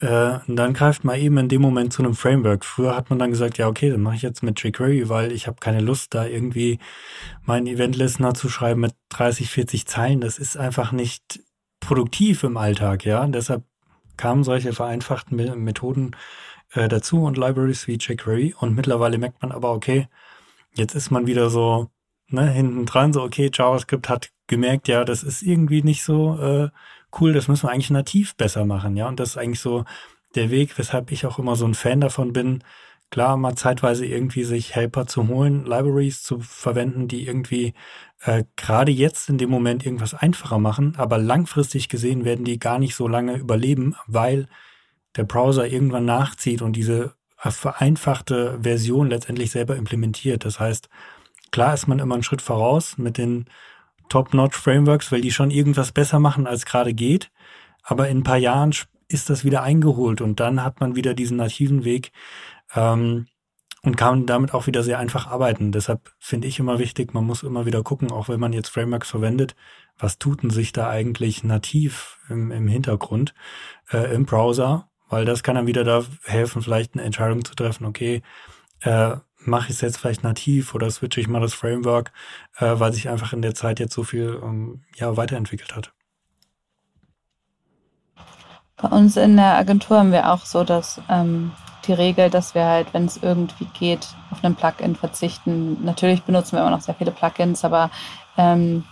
Äh, 0.00 0.38
und 0.46 0.56
dann 0.56 0.72
greift 0.74 1.04
man 1.04 1.18
eben 1.18 1.36
in 1.38 1.48
dem 1.48 1.60
Moment 1.62 1.92
zu 1.92 2.02
einem 2.02 2.14
Framework. 2.14 2.64
Früher 2.64 2.96
hat 2.96 3.10
man 3.10 3.18
dann 3.18 3.30
gesagt, 3.30 3.58
ja, 3.58 3.68
okay, 3.68 3.90
dann 3.90 4.00
mache 4.00 4.16
ich 4.16 4.22
jetzt 4.22 4.42
mit 4.42 4.62
jQuery, 4.62 5.08
weil 5.08 5.32
ich 5.32 5.46
habe 5.46 5.58
keine 5.60 5.80
Lust, 5.80 6.14
da 6.14 6.24
irgendwie 6.24 6.78
meinen 7.44 7.66
Event-Listener 7.66 8.34
zu 8.34 8.48
schreiben 8.48 8.80
mit 8.80 8.94
30, 9.10 9.50
40 9.50 9.86
Zeilen. 9.86 10.20
Das 10.20 10.38
ist 10.38 10.56
einfach 10.56 10.92
nicht 10.92 11.40
produktiv 11.80 12.44
im 12.44 12.56
Alltag, 12.56 13.04
ja. 13.04 13.26
Deshalb 13.26 13.64
kamen 14.16 14.44
solche 14.44 14.72
vereinfachten 14.72 15.36
Methoden 15.62 16.12
äh, 16.72 16.88
dazu 16.88 17.24
und 17.24 17.36
Libraries 17.36 17.86
wie 17.86 17.98
jQuery. 17.98 18.54
Und 18.58 18.74
mittlerweile 18.74 19.18
merkt 19.18 19.42
man 19.42 19.52
aber, 19.52 19.72
okay, 19.72 20.08
Jetzt 20.74 20.94
ist 20.94 21.10
man 21.10 21.26
wieder 21.26 21.50
so 21.50 21.90
ne, 22.28 22.50
hinten 22.50 22.86
dran, 22.86 23.12
so 23.12 23.22
okay, 23.22 23.50
JavaScript 23.52 24.08
hat 24.08 24.30
gemerkt, 24.46 24.88
ja, 24.88 25.04
das 25.04 25.22
ist 25.22 25.42
irgendwie 25.42 25.82
nicht 25.82 26.02
so 26.04 26.38
äh, 26.38 26.70
cool, 27.20 27.32
das 27.32 27.48
müssen 27.48 27.64
wir 27.68 27.72
eigentlich 27.72 27.90
nativ 27.90 28.36
besser 28.36 28.64
machen, 28.64 28.96
ja. 28.96 29.08
Und 29.08 29.20
das 29.20 29.30
ist 29.30 29.36
eigentlich 29.36 29.60
so 29.60 29.84
der 30.34 30.50
Weg, 30.50 30.78
weshalb 30.78 31.10
ich 31.12 31.26
auch 31.26 31.38
immer 31.38 31.56
so 31.56 31.66
ein 31.66 31.74
Fan 31.74 32.00
davon 32.00 32.32
bin, 32.32 32.62
klar, 33.10 33.36
mal 33.36 33.56
zeitweise 33.56 34.06
irgendwie 34.06 34.44
sich 34.44 34.74
Helper 34.74 35.06
zu 35.06 35.28
holen, 35.28 35.64
Libraries 35.64 36.22
zu 36.22 36.40
verwenden, 36.40 37.08
die 37.08 37.26
irgendwie 37.26 37.74
äh, 38.22 38.44
gerade 38.56 38.92
jetzt 38.92 39.28
in 39.28 39.38
dem 39.38 39.50
Moment 39.50 39.84
irgendwas 39.84 40.14
einfacher 40.14 40.58
machen, 40.58 40.94
aber 40.96 41.18
langfristig 41.18 41.88
gesehen 41.88 42.24
werden 42.24 42.44
die 42.44 42.58
gar 42.58 42.78
nicht 42.78 42.94
so 42.94 43.08
lange 43.08 43.36
überleben, 43.36 43.96
weil 44.06 44.48
der 45.16 45.24
Browser 45.24 45.66
irgendwann 45.66 46.04
nachzieht 46.04 46.62
und 46.62 46.74
diese 46.74 47.14
vereinfachte 47.48 48.58
Version 48.62 49.08
letztendlich 49.08 49.50
selber 49.50 49.76
implementiert. 49.76 50.44
Das 50.44 50.60
heißt, 50.60 50.88
klar 51.50 51.74
ist 51.74 51.86
man 51.86 51.98
immer 51.98 52.14
einen 52.14 52.22
Schritt 52.22 52.42
voraus 52.42 52.98
mit 52.98 53.18
den 53.18 53.46
Top-Notch-Frameworks, 54.08 55.10
weil 55.10 55.22
die 55.22 55.30
schon 55.30 55.50
irgendwas 55.50 55.92
besser 55.92 56.18
machen, 56.18 56.46
als 56.46 56.66
gerade 56.66 56.92
geht. 56.92 57.30
Aber 57.82 58.08
in 58.08 58.18
ein 58.18 58.24
paar 58.24 58.36
Jahren 58.36 58.74
ist 59.08 59.30
das 59.30 59.44
wieder 59.44 59.62
eingeholt 59.62 60.20
und 60.20 60.38
dann 60.40 60.62
hat 60.62 60.80
man 60.80 60.96
wieder 60.96 61.14
diesen 61.14 61.38
nativen 61.38 61.84
Weg 61.84 62.12
ähm, 62.74 63.26
und 63.82 63.96
kann 63.96 64.26
damit 64.26 64.52
auch 64.52 64.66
wieder 64.66 64.82
sehr 64.82 64.98
einfach 64.98 65.26
arbeiten. 65.26 65.72
Deshalb 65.72 66.12
finde 66.18 66.46
ich 66.46 66.58
immer 66.58 66.78
wichtig, 66.78 67.14
man 67.14 67.24
muss 67.24 67.42
immer 67.42 67.66
wieder 67.66 67.82
gucken, 67.82 68.12
auch 68.12 68.28
wenn 68.28 68.40
man 68.40 68.52
jetzt 68.52 68.68
Frameworks 68.68 69.10
verwendet, 69.10 69.56
was 69.98 70.18
tut 70.18 70.42
denn 70.42 70.50
sich 70.50 70.72
da 70.72 70.88
eigentlich 70.90 71.42
nativ 71.42 72.18
im, 72.28 72.50
im 72.52 72.68
Hintergrund 72.68 73.34
äh, 73.90 74.14
im 74.14 74.26
Browser, 74.26 74.89
weil 75.10 75.24
das 75.24 75.42
kann 75.42 75.56
dann 75.56 75.66
wieder 75.66 75.84
da 75.84 76.04
helfen, 76.24 76.62
vielleicht 76.62 76.94
eine 76.94 77.02
Entscheidung 77.02 77.44
zu 77.44 77.54
treffen, 77.54 77.84
okay, 77.84 78.22
äh, 78.80 79.16
mache 79.36 79.66
ich 79.68 79.76
es 79.76 79.80
jetzt 79.80 79.98
vielleicht 79.98 80.22
nativ 80.22 80.74
oder 80.74 80.90
switche 80.90 81.20
ich 81.20 81.28
mal 81.28 81.40
das 81.40 81.54
Framework, 81.54 82.12
äh, 82.58 82.74
weil 82.78 82.92
sich 82.92 83.08
einfach 83.08 83.32
in 83.32 83.42
der 83.42 83.54
Zeit 83.54 83.80
jetzt 83.80 83.94
so 83.94 84.04
viel 84.04 84.40
ähm, 84.42 84.82
ja, 84.96 85.16
weiterentwickelt 85.16 85.74
hat. 85.74 85.92
Bei 88.76 88.88
uns 88.88 89.16
in 89.16 89.36
der 89.36 89.56
Agentur 89.56 89.98
haben 89.98 90.12
wir 90.12 90.32
auch 90.32 90.46
so, 90.46 90.64
dass 90.64 91.00
ähm, 91.10 91.52
die 91.86 91.92
Regel, 91.92 92.30
dass 92.30 92.54
wir 92.54 92.64
halt, 92.64 92.94
wenn 92.94 93.06
es 93.06 93.18
irgendwie 93.18 93.66
geht, 93.78 94.08
auf 94.30 94.42
ein 94.42 94.54
Plugin 94.54 94.96
verzichten. 94.96 95.84
Natürlich 95.84 96.22
benutzen 96.22 96.52
wir 96.52 96.60
immer 96.60 96.70
noch 96.70 96.80
sehr 96.80 96.94
viele 96.94 97.10
Plugins, 97.10 97.64
aber 97.64 97.90
ähm, 98.38 98.84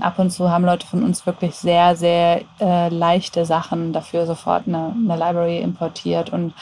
ab 0.00 0.18
und 0.18 0.30
zu 0.30 0.50
haben 0.50 0.64
Leute 0.64 0.86
von 0.86 1.04
uns 1.04 1.24
wirklich 1.24 1.54
sehr, 1.54 1.94
sehr 1.94 2.42
äh, 2.60 2.88
leichte 2.88 3.44
Sachen 3.44 3.92
dafür 3.92 4.26
sofort 4.26 4.66
eine, 4.66 4.92
eine 4.96 5.16
Library 5.16 5.58
importiert 5.60 6.30
und 6.32 6.54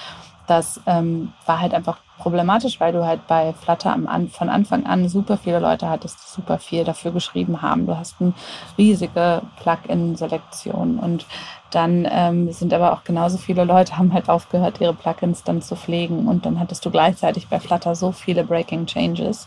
das 0.46 0.80
ähm, 0.86 1.32
war 1.44 1.60
halt 1.60 1.74
einfach 1.74 1.98
problematisch, 2.18 2.80
weil 2.80 2.92
du 2.92 3.04
halt 3.04 3.26
bei 3.26 3.52
Flutter 3.52 3.92
am 3.92 4.06
an, 4.06 4.28
von 4.28 4.48
Anfang 4.48 4.86
an 4.86 5.08
super 5.08 5.36
viele 5.36 5.58
Leute 5.58 5.88
hattest, 5.88 6.18
die 6.18 6.30
super 6.30 6.58
viel 6.58 6.84
dafür 6.84 7.12
geschrieben 7.12 7.62
haben. 7.62 7.86
Du 7.86 7.96
hast 7.96 8.16
eine 8.20 8.32
riesige 8.78 9.42
Plugin-Selektion 9.60 10.98
und 10.98 11.26
dann 11.76 12.08
ähm, 12.10 12.50
sind 12.52 12.72
aber 12.72 12.94
auch 12.94 13.04
genauso 13.04 13.36
viele 13.36 13.64
Leute 13.64 13.98
haben 13.98 14.14
halt 14.14 14.30
aufgehört, 14.30 14.80
ihre 14.80 14.94
Plugins 14.94 15.44
dann 15.44 15.60
zu 15.60 15.76
pflegen 15.76 16.26
und 16.26 16.46
dann 16.46 16.58
hattest 16.58 16.86
du 16.86 16.90
gleichzeitig 16.90 17.48
bei 17.48 17.60
Flutter 17.60 17.94
so 17.94 18.12
viele 18.12 18.44
Breaking 18.44 18.86
Changes, 18.86 19.46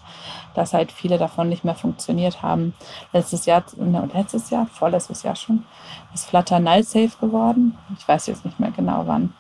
dass 0.54 0.74
halt 0.74 0.92
viele 0.92 1.18
davon 1.18 1.50
nicht 1.50 1.66
mehr 1.66 1.74
funktioniert 1.74 2.44
haben. 2.44 2.76
Letztes 3.14 3.48
Jahr, 3.48 3.64
ne, 3.78 4.08
letztes 4.14 4.52
Jahr, 4.52 4.68
vorletztes 4.68 5.24
Jahr 5.24 5.36
schon, 5.36 5.66
ist 6.14 6.30
Flutter 6.30 6.60
null 6.60 6.84
safe 6.84 7.18
geworden. 7.20 7.76
Ich 7.98 8.08
weiß 8.08 8.28
jetzt 8.28 8.46
nicht 8.46 8.60
mehr 8.60 8.72
genau 8.72 9.08
wann. 9.08 9.34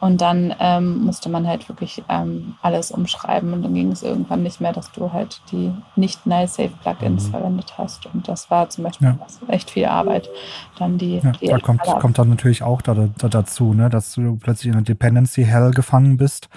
Und 0.00 0.22
dann 0.22 0.54
ähm, 0.58 1.04
musste 1.04 1.28
man 1.28 1.46
halt 1.46 1.68
wirklich 1.68 2.02
ähm, 2.08 2.54
alles 2.62 2.90
umschreiben 2.90 3.52
und 3.52 3.62
dann 3.62 3.74
ging 3.74 3.92
es 3.92 4.02
irgendwann 4.02 4.42
nicht 4.42 4.58
mehr, 4.58 4.72
dass 4.72 4.90
du 4.92 5.12
halt 5.12 5.42
die 5.52 5.72
nicht 5.94 6.26
Null-Safe-Plugins 6.26 7.26
mhm. 7.26 7.30
verwendet 7.30 7.74
hast. 7.76 8.06
Und 8.06 8.26
das 8.26 8.50
war 8.50 8.70
zum 8.70 8.84
Beispiel 8.84 9.08
ja. 9.08 9.18
echt 9.48 9.70
viel 9.70 9.84
Arbeit. 9.84 10.30
Dann 10.78 10.96
die, 10.96 11.18
ja, 11.18 11.32
die 11.32 11.48
da 11.48 11.58
kommt, 11.58 11.82
kommt 11.82 12.18
dann 12.18 12.30
natürlich 12.30 12.62
auch 12.62 12.80
da, 12.80 12.94
da, 12.94 13.28
dazu, 13.28 13.74
ne, 13.74 13.90
dass 13.90 14.14
du 14.14 14.36
plötzlich 14.36 14.68
in 14.68 14.72
einer 14.72 14.84
Dependency 14.84 15.44
Hell 15.44 15.70
gefangen 15.72 16.16
bist. 16.16 16.48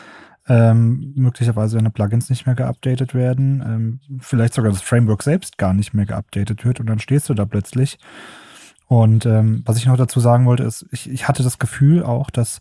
Ähm, 0.47 1.13
möglicherweise 1.15 1.77
deine 1.77 1.89
Plugins 1.89 2.29
nicht 2.29 2.45
mehr 2.45 2.55
geupdatet 2.55 3.13
werden, 3.13 3.63
ähm, 3.65 4.19
vielleicht 4.19 4.53
sogar 4.53 4.73
das 4.73 4.81
Framework 4.81 5.23
selbst 5.23 5.57
gar 5.57 5.73
nicht 5.73 5.93
mehr 5.93 6.05
geupdatet 6.05 6.65
wird 6.65 6.81
und 6.81 6.87
dann 6.87 6.99
stehst 6.99 7.29
du 7.29 7.33
da 7.33 7.45
plötzlich. 7.45 7.97
Und 8.87 9.25
ähm, 9.25 9.63
was 9.65 9.77
ich 9.77 9.85
noch 9.85 9.95
dazu 9.95 10.19
sagen 10.19 10.45
wollte, 10.45 10.63
ist, 10.63 10.85
ich, 10.91 11.09
ich 11.09 11.29
hatte 11.29 11.43
das 11.43 11.59
Gefühl 11.59 12.03
auch, 12.03 12.29
dass 12.29 12.59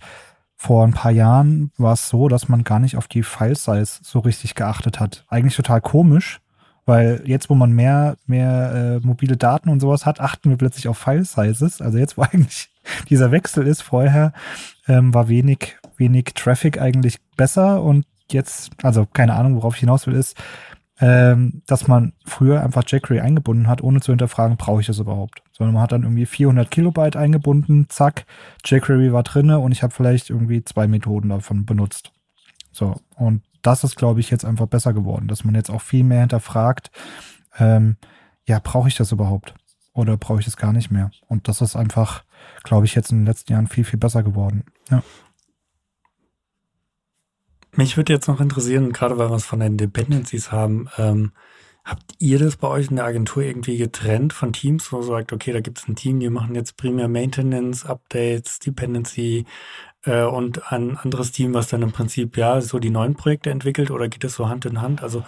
vor 0.62 0.86
ein 0.86 0.92
paar 0.92 1.10
Jahren 1.10 1.72
war 1.76 1.94
es 1.94 2.08
so, 2.08 2.28
dass 2.28 2.48
man 2.48 2.62
gar 2.62 2.78
nicht 2.78 2.96
auf 2.96 3.08
die 3.08 3.24
File-Size 3.24 3.98
so 4.00 4.20
richtig 4.20 4.54
geachtet 4.54 5.00
hat. 5.00 5.24
Eigentlich 5.26 5.56
total 5.56 5.80
komisch, 5.80 6.40
weil 6.86 7.20
jetzt, 7.26 7.50
wo 7.50 7.56
man 7.56 7.72
mehr, 7.72 8.16
mehr 8.26 9.00
äh, 9.02 9.04
mobile 9.04 9.36
Daten 9.36 9.70
und 9.70 9.80
sowas 9.80 10.06
hat, 10.06 10.20
achten 10.20 10.50
wir 10.50 10.56
plötzlich 10.56 10.86
auf 10.86 10.96
File-Sizes. 10.96 11.82
Also 11.82 11.98
jetzt, 11.98 12.16
wo 12.16 12.22
eigentlich 12.32 12.70
dieser 13.10 13.32
Wechsel 13.32 13.66
ist, 13.66 13.82
vorher 13.82 14.32
ähm, 14.86 15.12
war 15.12 15.28
wenig, 15.28 15.78
wenig 15.96 16.26
Traffic 16.36 16.80
eigentlich 16.80 17.18
besser 17.36 17.82
und 17.82 18.06
jetzt, 18.30 18.70
also 18.84 19.04
keine 19.04 19.34
Ahnung, 19.34 19.56
worauf 19.56 19.74
ich 19.74 19.80
hinaus 19.80 20.06
will, 20.06 20.14
ist, 20.14 20.36
ähm, 21.02 21.62
dass 21.66 21.88
man 21.88 22.12
früher 22.24 22.62
einfach 22.62 22.84
jQuery 22.86 23.20
eingebunden 23.20 23.66
hat, 23.66 23.82
ohne 23.82 24.00
zu 24.00 24.12
hinterfragen, 24.12 24.56
brauche 24.56 24.80
ich 24.80 24.86
das 24.86 25.00
überhaupt. 25.00 25.42
Sondern 25.50 25.74
man 25.74 25.82
hat 25.82 25.90
dann 25.90 26.04
irgendwie 26.04 26.26
400 26.26 26.70
Kilobyte 26.70 27.16
eingebunden, 27.16 27.86
zack, 27.88 28.24
jQuery 28.64 29.12
war 29.12 29.24
drinne 29.24 29.58
und 29.58 29.72
ich 29.72 29.82
habe 29.82 29.92
vielleicht 29.92 30.30
irgendwie 30.30 30.62
zwei 30.62 30.86
Methoden 30.86 31.30
davon 31.30 31.66
benutzt. 31.66 32.12
So, 32.70 32.94
und 33.16 33.42
das 33.62 33.82
ist, 33.82 33.96
glaube 33.96 34.20
ich, 34.20 34.30
jetzt 34.30 34.44
einfach 34.44 34.66
besser 34.66 34.92
geworden, 34.92 35.26
dass 35.26 35.44
man 35.44 35.56
jetzt 35.56 35.70
auch 35.70 35.82
viel 35.82 36.04
mehr 36.04 36.20
hinterfragt, 36.20 36.92
ähm, 37.58 37.96
ja, 38.46 38.60
brauche 38.62 38.86
ich 38.86 38.96
das 38.96 39.10
überhaupt? 39.10 39.54
Oder 39.94 40.16
brauche 40.16 40.38
ich 40.38 40.44
das 40.44 40.56
gar 40.56 40.72
nicht 40.72 40.92
mehr? 40.92 41.10
Und 41.26 41.48
das 41.48 41.60
ist 41.60 41.74
einfach, 41.74 42.22
glaube 42.62 42.86
ich, 42.86 42.94
jetzt 42.94 43.10
in 43.10 43.18
den 43.18 43.26
letzten 43.26 43.52
Jahren 43.52 43.66
viel, 43.66 43.84
viel 43.84 43.98
besser 43.98 44.22
geworden. 44.22 44.62
Ja. 44.88 45.02
Mich 47.74 47.96
würde 47.96 48.12
jetzt 48.12 48.28
noch 48.28 48.40
interessieren, 48.40 48.92
gerade 48.92 49.16
weil 49.18 49.30
wir 49.30 49.36
es 49.36 49.46
von 49.46 49.60
den 49.60 49.78
Dependencies 49.78 50.52
haben, 50.52 50.88
ähm, 50.98 51.32
habt 51.84 52.14
ihr 52.18 52.38
das 52.38 52.56
bei 52.56 52.68
euch 52.68 52.90
in 52.90 52.96
der 52.96 53.06
Agentur 53.06 53.42
irgendwie 53.42 53.78
getrennt 53.78 54.32
von 54.32 54.52
Teams, 54.52 54.92
wo 54.92 54.98
ihr 54.98 55.04
sagt, 55.04 55.32
okay, 55.32 55.52
da 55.52 55.60
gibt 55.60 55.78
es 55.78 55.88
ein 55.88 55.96
Team, 55.96 56.20
die 56.20 56.28
machen 56.28 56.54
jetzt 56.54 56.76
primär 56.76 57.08
Maintenance, 57.08 57.86
Updates, 57.86 58.58
Dependency 58.58 59.46
äh, 60.04 60.22
und 60.22 60.70
ein 60.70 60.98
anderes 60.98 61.32
Team, 61.32 61.54
was 61.54 61.68
dann 61.68 61.82
im 61.82 61.92
Prinzip 61.92 62.36
ja 62.36 62.60
so 62.60 62.78
die 62.78 62.90
neuen 62.90 63.14
Projekte 63.14 63.50
entwickelt 63.50 63.90
oder 63.90 64.08
geht 64.08 64.24
es 64.24 64.34
so 64.34 64.48
Hand 64.48 64.66
in 64.66 64.80
Hand? 64.80 65.02
Also 65.02 65.24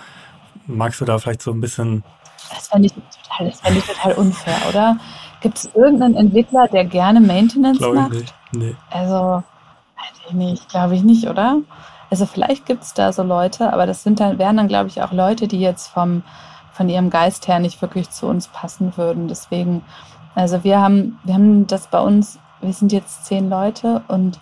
magst 0.67 1.01
du 1.01 1.05
da 1.05 1.19
vielleicht 1.19 1.43
so 1.43 1.51
ein 1.51 1.61
bisschen. 1.61 2.05
Das 2.51 2.69
fände 2.69 2.87
ich 2.87 2.93
total, 2.93 3.51
das 3.51 3.61
fände 3.61 3.79
ich 3.79 3.87
total 3.87 4.13
unfair, 4.15 4.59
oder? 4.69 4.99
Gibt 5.41 5.59
es 5.59 5.71
irgendeinen 5.75 6.15
Entwickler, 6.15 6.69
der 6.69 6.85
gerne 6.85 7.21
Maintenance 7.21 7.79
Glaube 7.79 7.97
macht? 7.97 8.15
Ich 8.15 8.21
nicht. 8.21 8.35
Nee. 8.53 8.77
Also, 8.91 9.43
weiß 9.97 10.29
ich 10.29 10.33
nicht, 10.35 10.69
glaube 10.69 10.95
ich 10.95 11.03
nicht, 11.03 11.27
oder? 11.27 11.61
Also 12.11 12.27
vielleicht 12.27 12.67
gibt 12.67 12.83
es 12.83 12.95
da 12.95 13.13
so 13.13 13.23
Leute, 13.23 13.73
aber 13.73 13.87
das 13.87 14.03
sind 14.03 14.21
dann, 14.21 14.39
wären 14.39 14.57
dann, 14.57 14.69
glaube 14.69 14.89
ich, 14.89 15.03
auch 15.03 15.13
Leute, 15.13 15.49
die 15.49 15.61
jetzt 15.61 15.89
vom, 15.89 16.23
von 16.73 16.89
ihrem 16.89 17.11
Geist 17.11 17.49
her 17.49 17.59
nicht 17.59 17.81
wirklich 17.83 18.11
zu 18.11 18.27
uns 18.27 18.49
passen 18.49 18.97
würden. 18.97 19.29
Deswegen, 19.29 19.83
also 20.35 20.65
wir 20.65 20.81
haben, 20.81 21.19
wir 21.25 21.35
haben 21.35 21.67
das 21.67 21.87
bei 21.87 22.01
uns, 22.01 22.39
wir 22.61 22.73
sind 22.73 22.93
jetzt 22.93 23.25
zehn 23.27 23.49
Leute 23.49 24.03
und 24.09 24.39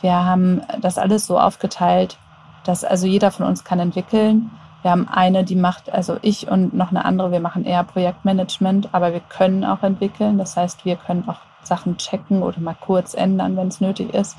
wir 0.00 0.12
haben 0.12 0.62
das 0.80 0.98
alles 0.98 1.26
so 1.26 1.38
aufgeteilt, 1.38 2.18
dass 2.64 2.84
also 2.84 3.06
jeder 3.06 3.30
von 3.30 3.46
uns 3.46 3.64
kann 3.64 3.78
entwickeln. 3.78 4.50
Wir 4.82 4.90
haben 4.90 5.08
eine, 5.08 5.44
die 5.44 5.56
macht, 5.56 5.90
also 5.90 6.18
ich 6.20 6.48
und 6.48 6.74
noch 6.74 6.90
eine 6.90 7.06
andere, 7.06 7.32
wir 7.32 7.40
machen 7.40 7.64
eher 7.64 7.84
Projektmanagement, 7.84 8.90
aber 8.92 9.12
wir 9.14 9.20
können 9.20 9.64
auch 9.64 9.82
entwickeln. 9.82 10.36
Das 10.36 10.56
heißt, 10.58 10.84
wir 10.84 10.96
können 10.96 11.26
auch 11.26 11.38
Sachen 11.66 11.96
checken 11.96 12.42
oder 12.42 12.60
mal 12.60 12.76
kurz 12.78 13.14
ändern, 13.14 13.56
wenn 13.56 13.68
es 13.68 13.80
nötig 13.80 14.12
ist. 14.14 14.36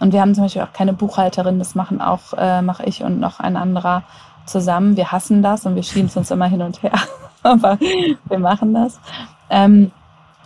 Und 0.00 0.12
wir 0.12 0.20
haben 0.20 0.34
zum 0.34 0.44
Beispiel 0.44 0.62
auch 0.62 0.72
keine 0.72 0.92
Buchhalterin, 0.92 1.58
das 1.58 1.74
machen 1.74 2.00
auch, 2.00 2.32
äh, 2.36 2.62
mache 2.62 2.84
ich 2.84 3.02
und 3.02 3.20
noch 3.20 3.38
ein 3.38 3.56
anderer 3.56 4.02
zusammen. 4.46 4.96
Wir 4.96 5.12
hassen 5.12 5.42
das 5.42 5.66
und 5.66 5.76
wir 5.76 5.82
schieben 5.82 6.06
es 6.06 6.16
uns 6.16 6.30
immer 6.30 6.46
hin 6.46 6.62
und 6.62 6.82
her. 6.82 6.92
Aber 7.42 7.78
wir 7.78 8.38
machen 8.38 8.74
das. 8.74 9.00
Ähm, 9.48 9.92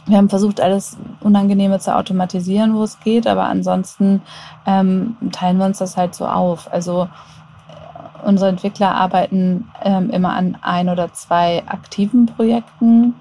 wir 0.07 0.19
haben 0.19 0.29
versucht, 0.29 0.61
alles 0.61 0.99
Unangenehme 1.21 1.79
zu 1.79 1.95
automatisieren, 1.95 2.75
wo 2.75 2.83
es 2.83 3.01
geht, 3.01 3.27
aber 3.27 3.45
ansonsten 3.45 4.21
ähm, 4.67 5.17
teilen 5.33 5.57
wir 5.57 5.65
uns 5.65 5.79
das 5.79 5.97
halt 5.97 6.15
so 6.15 6.27
auf. 6.27 6.71
Also 6.71 7.09
äh, 7.09 8.27
unsere 8.27 8.51
Entwickler 8.51 8.95
arbeiten 8.95 9.71
ähm, 9.83 10.11
immer 10.11 10.35
an 10.35 10.59
ein 10.61 10.91
oder 10.91 11.13
zwei 11.15 11.63
aktiven 11.67 12.27
Projekten 12.27 13.15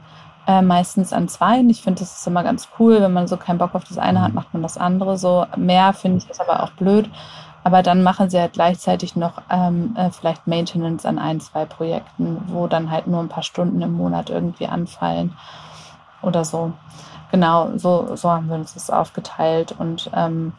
äh, 0.47 0.61
meistens 0.61 1.13
an 1.13 1.27
zwei. 1.27 1.59
Und 1.59 1.69
ich 1.69 1.81
finde, 1.81 1.99
das 1.99 2.17
ist 2.17 2.27
immer 2.27 2.43
ganz 2.43 2.69
cool. 2.79 3.01
Wenn 3.01 3.13
man 3.13 3.27
so 3.27 3.37
keinen 3.37 3.57
Bock 3.57 3.75
auf 3.75 3.83
das 3.83 3.97
eine 3.97 4.21
hat, 4.21 4.29
mhm. 4.29 4.35
macht 4.35 4.53
man 4.53 4.63
das 4.63 4.77
andere. 4.77 5.17
So 5.17 5.45
mehr 5.55 5.93
finde 5.93 6.19
ich 6.19 6.29
ist 6.29 6.41
aber 6.41 6.63
auch 6.63 6.71
blöd. 6.71 7.09
Aber 7.63 7.81
dann 7.81 8.03
machen 8.03 8.29
sie 8.29 8.39
halt 8.39 8.53
gleichzeitig 8.53 9.15
noch 9.15 9.41
ähm, 9.49 9.95
äh, 9.97 10.09
vielleicht 10.11 10.47
Maintenance 10.47 11.05
an 11.05 11.17
ein, 11.17 11.39
zwei 11.39 11.65
Projekten, 11.65 12.43
wo 12.47 12.67
dann 12.67 12.91
halt 12.91 13.07
nur 13.07 13.21
ein 13.21 13.29
paar 13.29 13.43
Stunden 13.43 13.81
im 13.81 13.93
Monat 13.93 14.29
irgendwie 14.29 14.67
anfallen 14.67 15.33
oder 16.21 16.43
so. 16.43 16.73
Genau, 17.31 17.69
so, 17.77 18.15
so 18.15 18.29
haben 18.29 18.49
wir 18.49 18.55
uns 18.55 18.73
das 18.73 18.89
aufgeteilt 18.89 19.73
und 19.79 20.11
ähm, 20.13 20.53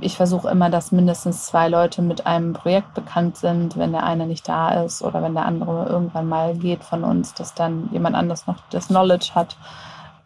ich 0.00 0.16
versuche 0.16 0.48
immer, 0.48 0.70
dass 0.70 0.92
mindestens 0.92 1.46
zwei 1.46 1.68
Leute 1.68 2.02
mit 2.02 2.26
einem 2.26 2.52
Projekt 2.52 2.94
bekannt 2.94 3.36
sind, 3.36 3.76
wenn 3.76 3.92
der 3.92 4.04
eine 4.04 4.26
nicht 4.26 4.48
da 4.48 4.82
ist 4.82 5.02
oder 5.02 5.22
wenn 5.22 5.34
der 5.34 5.46
andere 5.46 5.86
irgendwann 5.86 6.28
mal 6.28 6.56
geht 6.56 6.82
von 6.82 7.04
uns, 7.04 7.34
dass 7.34 7.54
dann 7.54 7.88
jemand 7.92 8.16
anders 8.16 8.46
noch 8.46 8.56
das 8.70 8.88
Knowledge 8.88 9.32
hat. 9.34 9.56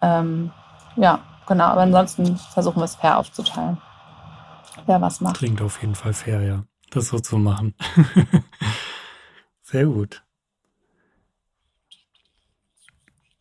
Ähm, 0.00 0.52
ja, 0.96 1.20
genau. 1.46 1.64
Aber 1.64 1.82
ansonsten 1.82 2.36
versuchen 2.36 2.80
wir 2.80 2.84
es 2.84 2.96
fair 2.96 3.18
aufzuteilen. 3.18 3.78
Wer 4.86 5.00
was 5.00 5.20
macht. 5.20 5.38
Klingt 5.38 5.60
auf 5.60 5.80
jeden 5.80 5.94
Fall 5.94 6.12
fair, 6.12 6.40
ja. 6.42 6.64
Das 6.90 7.08
so 7.08 7.18
zu 7.18 7.36
machen. 7.36 7.74
Sehr 9.62 9.86
gut. 9.86 10.22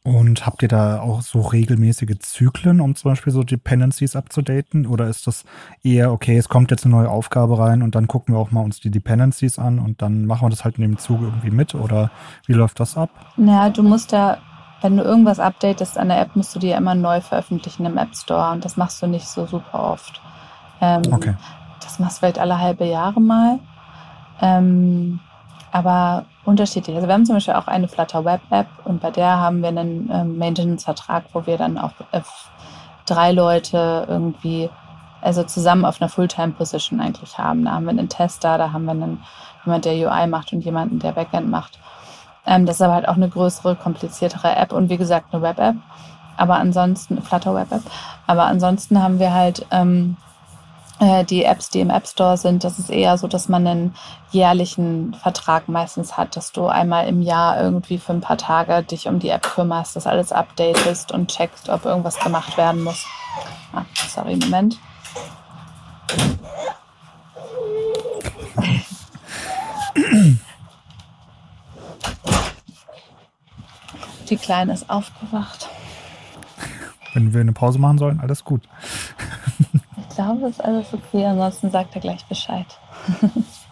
Und 0.07 0.45
habt 0.45 0.61
ihr 0.61 0.69
da 0.69 1.01
auch 1.01 1.21
so 1.21 1.41
regelmäßige 1.41 2.17
Zyklen, 2.19 2.79
um 2.79 2.95
zum 2.95 3.11
Beispiel 3.11 3.33
so 3.33 3.43
Dependencies 3.43 4.15
abzudaten? 4.15 4.87
Oder 4.87 5.09
ist 5.09 5.27
das 5.27 5.43
eher, 5.83 6.13
okay, 6.13 6.37
es 6.37 6.47
kommt 6.47 6.71
jetzt 6.71 6.85
eine 6.85 6.95
neue 6.95 7.09
Aufgabe 7.09 7.59
rein 7.59 7.81
und 7.81 7.93
dann 7.93 8.07
gucken 8.07 8.33
wir 8.33 8.39
auch 8.39 8.49
mal 8.51 8.61
uns 8.61 8.79
die 8.79 8.89
Dependencies 8.89 9.59
an 9.59 9.79
und 9.79 10.01
dann 10.01 10.23
machen 10.23 10.45
wir 10.45 10.49
das 10.49 10.63
halt 10.63 10.77
in 10.77 10.83
dem 10.83 10.97
Zug 10.97 11.19
irgendwie 11.19 11.51
mit? 11.51 11.75
Oder 11.75 12.09
wie 12.45 12.53
läuft 12.53 12.79
das 12.79 12.95
ab? 12.95 13.09
Naja, 13.35 13.69
du 13.69 13.83
musst 13.83 14.13
da, 14.13 14.37
wenn 14.79 14.95
du 14.95 15.03
irgendwas 15.03 15.41
updatest 15.41 15.97
an 15.97 16.07
der 16.07 16.21
App, 16.21 16.37
musst 16.37 16.55
du 16.55 16.59
die 16.59 16.71
immer 16.71 16.95
neu 16.95 17.19
veröffentlichen 17.19 17.85
im 17.85 17.97
App 17.97 18.15
Store 18.15 18.53
und 18.53 18.63
das 18.63 18.77
machst 18.77 19.01
du 19.01 19.07
nicht 19.07 19.27
so 19.27 19.45
super 19.45 19.91
oft. 19.91 20.21
Ähm, 20.79 21.01
okay. 21.11 21.33
Das 21.81 21.99
machst 21.99 22.15
du 22.15 22.19
vielleicht 22.19 22.39
alle 22.39 22.61
halbe 22.61 22.85
Jahre 22.85 23.19
mal. 23.19 23.59
Ähm, 24.39 25.19
aber 25.71 26.25
unterschiedlich. 26.45 26.95
Also 26.95 27.07
wir 27.07 27.13
haben 27.13 27.25
zum 27.25 27.35
Beispiel 27.35 27.55
auch 27.55 27.67
eine 27.67 27.87
Flutter 27.87 28.25
Web 28.25 28.41
App 28.49 28.67
und 28.85 29.01
bei 29.01 29.11
der 29.11 29.37
haben 29.37 29.61
wir 29.61 29.69
einen 29.69 30.09
ähm, 30.11 30.37
Maintenance-Vertrag, 30.37 31.25
wo 31.33 31.45
wir 31.45 31.57
dann 31.57 31.77
auch 31.77 31.91
äh, 32.11 32.21
drei 33.05 33.31
Leute 33.31 34.05
irgendwie, 34.07 34.69
also 35.21 35.43
zusammen 35.43 35.85
auf 35.85 36.01
einer 36.01 36.09
Fulltime-Position 36.09 36.99
eigentlich 36.99 37.37
haben. 37.37 37.65
Da 37.65 37.71
haben 37.71 37.85
wir 37.85 37.91
einen 37.91 38.09
Tester, 38.09 38.57
da 38.57 38.71
haben 38.71 38.85
wir 38.85 38.91
einen, 38.91 39.23
jemand, 39.65 39.85
der 39.85 39.93
UI 39.93 40.27
macht 40.27 40.53
und 40.53 40.61
jemanden, 40.61 40.99
der 40.99 41.11
Backend 41.11 41.49
macht. 41.49 41.79
Ähm, 42.45 42.65
das 42.65 42.77
ist 42.77 42.81
aber 42.81 42.93
halt 42.93 43.07
auch 43.07 43.15
eine 43.15 43.29
größere, 43.29 43.75
kompliziertere 43.75 44.55
App 44.55 44.71
und 44.71 44.89
wie 44.89 44.97
gesagt 44.97 45.33
eine 45.33 45.41
Web-App. 45.41 45.75
Aber 46.37 46.57
ansonsten, 46.57 47.21
Flutter 47.21 47.55
Web 47.55 47.71
App. 47.71 47.81
Aber 48.25 48.45
ansonsten 48.45 49.01
haben 49.01 49.19
wir 49.19 49.33
halt 49.33 49.65
ähm, 49.71 50.15
äh, 50.21 50.26
die 50.99 51.43
Apps, 51.43 51.69
die 51.69 51.81
im 51.81 51.91
App 51.91 52.07
Store 52.07 52.37
sind, 52.37 52.63
das 52.63 52.79
ist 52.79 52.89
eher 52.89 53.17
so, 53.19 53.27
dass 53.27 53.49
man 53.49 53.67
einen 53.67 53.95
jährlichen 54.31 55.13
Vertrag 55.13 55.69
meistens 55.69 56.17
hat, 56.17 56.35
dass 56.35 56.51
du 56.51 56.65
einmal 56.65 57.07
im 57.07 57.21
Jahr 57.21 57.61
irgendwie 57.61 57.99
für 57.99 58.13
ein 58.13 58.21
paar 58.21 58.37
Tage 58.37 58.81
dich 58.81 59.07
um 59.07 59.19
die 59.19 59.29
App 59.29 59.43
kümmerst, 59.43 59.95
das 59.95 60.07
alles 60.07 60.31
updatest 60.31 61.11
und 61.11 61.31
checkst, 61.31 61.69
ob 61.69 61.85
irgendwas 61.85 62.19
gemacht 62.19 62.57
werden 62.57 62.83
muss. 62.83 63.05
Ah, 63.73 63.85
sorry, 64.07 64.37
Moment. 64.37 64.79
Die 74.29 74.37
Kleine 74.37 74.73
ist 74.73 74.89
aufgewacht. 74.89 75.69
Wenn 77.13 77.33
wir 77.33 77.41
eine 77.41 77.53
Pause 77.53 77.77
machen 77.77 77.99
sollen, 77.99 78.19
alles 78.19 78.43
gut 78.43 78.67
glaube, 80.27 80.49
ist 80.49 80.63
alles 80.63 80.93
okay. 80.93 81.25
Ansonsten 81.25 81.71
sagt 81.71 81.95
er 81.95 82.01
gleich 82.01 82.25
Bescheid. 82.25 82.65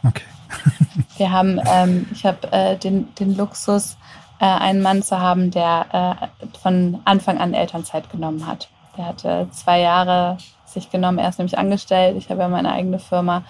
okay. 0.03 0.23
Wir 1.17 1.31
haben, 1.31 1.59
ähm, 1.67 2.07
ich 2.11 2.25
habe 2.25 2.51
äh, 2.51 2.77
den, 2.77 3.13
den 3.15 3.35
Luxus, 3.35 3.97
äh, 4.39 4.45
einen 4.45 4.81
Mann 4.81 5.03
zu 5.03 5.19
haben, 5.19 5.51
der 5.51 6.19
äh, 6.21 6.57
von 6.59 7.01
Anfang 7.05 7.37
an 7.37 7.53
Elternzeit 7.53 8.09
genommen 8.09 8.45
hat. 8.47 8.69
Der 8.97 9.07
hatte 9.07 9.47
zwei 9.51 9.79
Jahre 9.79 10.37
sich 10.65 10.89
genommen, 10.89 11.19
er 11.19 11.29
ist 11.29 11.39
nämlich 11.39 11.57
angestellt. 11.57 12.17
Ich 12.17 12.29
habe 12.29 12.41
ja 12.41 12.47
meine 12.47 12.71
eigene 12.71 12.99
Firma 12.99 13.43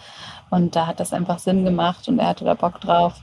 und 0.50 0.76
da 0.76 0.88
hat 0.88 1.00
das 1.00 1.14
einfach 1.14 1.40
Sinn 1.40 1.66
gemacht 1.66 2.08
und 2.08 2.20
er 2.20 2.28
hatte 2.28 2.46
da 2.46 2.54
Bock 2.54 2.82
drauf. 2.82 3.22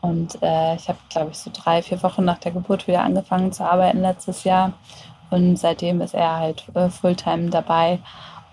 Und 0.00 0.42
äh, 0.42 0.76
ich 0.76 0.88
habe, 0.88 0.98
glaube 1.10 1.30
ich, 1.32 1.38
so 1.38 1.50
drei, 1.52 1.82
vier 1.82 2.02
Wochen 2.02 2.24
nach 2.24 2.38
der 2.38 2.52
Geburt 2.52 2.86
wieder 2.86 3.02
angefangen 3.02 3.52
zu 3.52 3.64
arbeiten 3.64 4.00
letztes 4.00 4.44
Jahr. 4.44 4.72
Und 5.30 5.56
seitdem 5.58 6.00
ist 6.00 6.14
er 6.14 6.36
halt 6.36 6.64
äh, 6.74 6.88
Fulltime 6.88 7.50
dabei. 7.50 7.98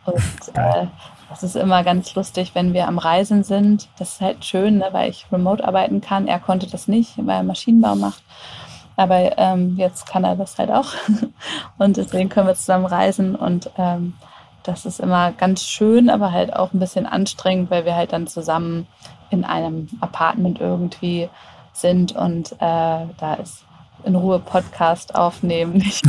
Und 0.08 0.55
äh, 0.55 0.88
das 1.30 1.43
ist 1.43 1.55
immer 1.55 1.84
ganz 1.84 2.16
lustig, 2.16 2.51
wenn 2.55 2.74
wir 2.74 2.88
am 2.88 2.97
Reisen 2.97 3.43
sind. 3.43 3.89
Das 3.99 4.14
ist 4.14 4.22
halt 4.22 4.45
schön, 4.45 4.78
ne, 4.78 4.88
weil 4.91 5.10
ich 5.10 5.26
remote 5.32 5.64
arbeiten 5.64 6.01
kann. 6.01 6.28
Er 6.28 6.39
konnte 6.39 6.68
das 6.68 6.88
nicht, 6.88 7.18
weil 7.18 7.38
er 7.38 7.43
Maschinenbau 7.43 7.95
macht. 7.95 8.24
Aber 8.95 9.38
ähm, 9.38 9.76
jetzt 9.78 10.08
kann 10.08 10.24
er 10.24 10.36
das 10.36 10.58
halt 10.58 10.72
auch. 10.72 10.93
Und 11.78 11.97
deswegen 11.97 12.30
können 12.30 12.47
wir 12.47 12.55
zusammen 12.55 12.86
reisen. 12.86 13.36
Und 13.36 13.70
ähm, 13.78 14.14
das 14.64 14.86
ist 14.86 14.99
immer 14.99 15.32
ganz 15.34 15.64
schön, 15.64 16.10
aber 16.10 16.32
halt 16.32 16.55
auch 16.55 16.74
ein 16.74 16.80
bisschen 16.80 17.05
anstrengend, 17.05 17.70
weil 17.70 17.86
wir 17.86 17.95
halt 17.95 18.14
dann 18.14 18.28
zusammen 18.28 18.88
in 19.30 19.43
einem 19.43 19.88
Apartment 19.99 20.60
irgendwie 20.62 21.30
sind. 21.74 22.16
Und 22.16 22.53
äh, 22.53 23.05
da 23.18 23.38
ist 23.41 23.66
in 24.05 24.16
Ruhe 24.16 24.39
Podcast 24.39 25.14
aufnehmen 25.14 25.74
nicht. 25.78 26.03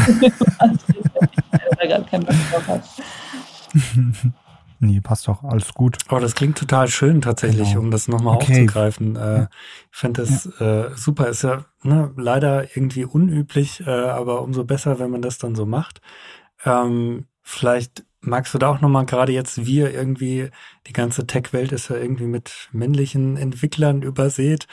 gerade 1.81 2.05
keinen 2.05 2.25
Bock 2.25 2.37
drauf 2.53 2.69
hat. 2.69 2.83
nee, 4.81 5.01
passt 5.01 5.29
doch, 5.29 5.45
alles 5.45 5.75
gut. 5.75 5.99
Aber 6.09 6.21
das 6.21 6.35
klingt 6.35 6.59
total 6.59 6.89
schön 6.89 7.21
tatsächlich, 7.21 7.71
genau. 7.71 7.81
um 7.81 7.91
das 7.91 8.09
nochmal 8.09 8.37
okay. 8.37 8.53
aufzugreifen. 8.53 9.17
Äh, 9.17 9.47
ich 9.91 9.99
finde 9.99 10.23
das 10.23 10.49
ja. 10.59 10.87
äh, 10.87 10.97
super. 10.97 11.29
Ist 11.29 11.43
ja 11.43 11.65
ne, 11.83 12.13
leider 12.17 12.77
irgendwie 12.77 13.05
unüblich, 13.05 13.87
äh, 13.87 13.91
aber 13.91 14.43
umso 14.43 14.65
besser, 14.65 14.99
wenn 14.99 15.11
man 15.11 15.23
das 15.23 15.39
dann 15.39 15.55
so 15.55 15.67
macht. 15.67 16.01
Ähm, 16.65 17.27
vielleicht 17.43 18.05
magst 18.21 18.53
du 18.55 18.59
da 18.59 18.69
auch 18.69 18.81
nochmal, 18.81 19.07
gerade 19.07 19.33
jetzt 19.33 19.65
wir 19.65 19.93
irgendwie, 19.93 20.51
die 20.87 20.93
ganze 20.93 21.27
Tech-Welt 21.27 21.73
ist 21.73 21.89
ja 21.89 21.97
irgendwie 21.97 22.27
mit 22.27 22.69
männlichen 22.73 23.37
Entwicklern 23.37 24.03
übersät. 24.03 24.67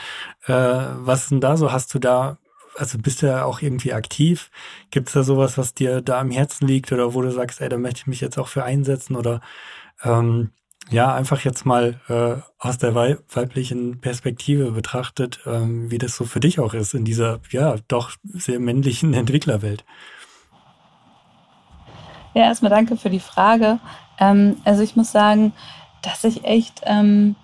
Äh, 0.46 0.54
was 0.54 1.30
denn 1.30 1.42
da 1.42 1.58
so? 1.58 1.72
Hast 1.72 1.94
du 1.94 2.00
da 2.00 2.38
also 2.78 2.98
bist 2.98 3.22
du 3.22 3.28
ja 3.28 3.46
auch 3.46 3.62
irgendwie 3.62 3.94
aktiv. 3.94 4.52
Gibt 4.92 5.08
es 5.08 5.14
da 5.14 5.24
sowas, 5.24 5.58
was 5.58 5.74
dir 5.74 6.02
da 6.02 6.20
am 6.20 6.32
Herzen 6.32 6.68
liegt 6.68 6.92
oder 6.92 7.14
wo 7.14 7.22
du 7.22 7.32
sagst, 7.32 7.62
ey, 7.62 7.70
da 7.70 7.78
möchte 7.78 8.02
ich 8.02 8.08
mich 8.08 8.22
jetzt 8.22 8.38
auch 8.38 8.48
für 8.48 8.64
einsetzen 8.64 9.16
oder 9.16 9.42
ähm, 10.04 10.52
ja, 10.90 11.14
einfach 11.16 11.42
jetzt 11.42 11.66
mal 11.66 12.00
äh, 12.10 12.42
aus 12.60 12.78
der 12.78 12.94
weiblichen 12.94 14.00
Perspektive 14.02 14.72
betrachtet, 14.72 15.40
ähm, 15.46 15.90
wie 15.90 15.98
das 15.98 16.16
so 16.16 16.26
für 16.26 16.40
dich 16.40 16.60
auch 16.60 16.74
ist 16.74 16.94
in 16.94 17.06
dieser, 17.06 17.40
ja, 17.50 17.76
doch 17.88 18.12
sehr 18.24 18.60
männlichen 18.60 19.14
Entwicklerwelt. 19.16 19.84
Ja, 22.34 22.44
erstmal 22.44 22.70
danke 22.70 22.98
für 22.98 23.10
die 23.10 23.20
Frage. 23.20 23.80
Ähm, 24.20 24.58
also 24.64 24.84
ich 24.84 24.96
muss 24.96 25.12
sagen, 25.12 25.54
dass 26.02 26.24
ich 26.24 26.44
echt 26.44 26.82
ähm, 26.84 27.36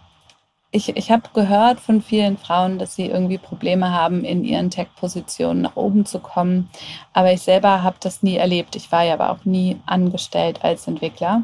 ich, 0.71 0.95
ich 0.95 1.11
habe 1.11 1.23
gehört 1.33 1.81
von 1.81 2.01
vielen 2.01 2.37
Frauen, 2.37 2.79
dass 2.79 2.95
sie 2.95 3.07
irgendwie 3.07 3.37
Probleme 3.37 3.91
haben, 3.91 4.23
in 4.23 4.45
ihren 4.45 4.69
Tech-Positionen 4.69 5.61
nach 5.61 5.75
oben 5.75 6.05
zu 6.05 6.19
kommen. 6.19 6.69
Aber 7.11 7.33
ich 7.33 7.41
selber 7.41 7.83
habe 7.83 7.97
das 7.99 8.23
nie 8.23 8.37
erlebt. 8.37 8.77
Ich 8.77 8.91
war 8.91 9.03
ja 9.03 9.13
aber 9.13 9.31
auch 9.31 9.43
nie 9.43 9.77
angestellt 9.85 10.63
als 10.63 10.87
Entwickler. 10.87 11.43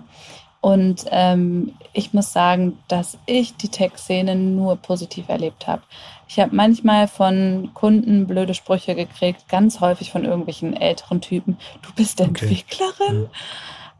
Und 0.61 1.05
ähm, 1.11 1.73
ich 1.91 2.13
muss 2.13 2.32
sagen, 2.32 2.78
dass 2.88 3.17
ich 3.25 3.57
die 3.57 3.67
Tech-Szene 3.67 4.36
nur 4.36 4.78
positiv 4.78 5.28
erlebt 5.28 5.67
habe. 5.67 5.82
Ich 6.30 6.39
habe 6.39 6.55
manchmal 6.55 7.07
von 7.07 7.71
Kunden 7.73 8.28
blöde 8.28 8.53
Sprüche 8.53 8.95
gekriegt, 8.95 9.49
ganz 9.49 9.82
häufig 9.82 10.11
von 10.11 10.23
irgendwelchen 10.23 10.75
älteren 10.75 11.19
Typen. 11.19 11.57
Du 11.82 11.89
bist 11.95 12.19
Entwicklerin? 12.21 13.23
Okay. 13.23 13.30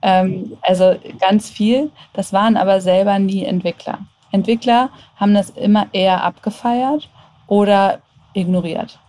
Ähm, 0.02 0.58
also 0.62 0.96
ganz 1.20 1.50
viel. 1.50 1.92
Das 2.14 2.32
waren 2.32 2.56
aber 2.56 2.80
selber 2.80 3.20
nie 3.20 3.44
Entwickler. 3.44 4.00
Entwickler 4.38 4.90
haben 5.16 5.34
das 5.34 5.50
immer 5.52 5.88
eher 5.92 6.24
abgefeiert 6.24 7.10
oder 7.48 8.00
ignoriert. 8.34 9.00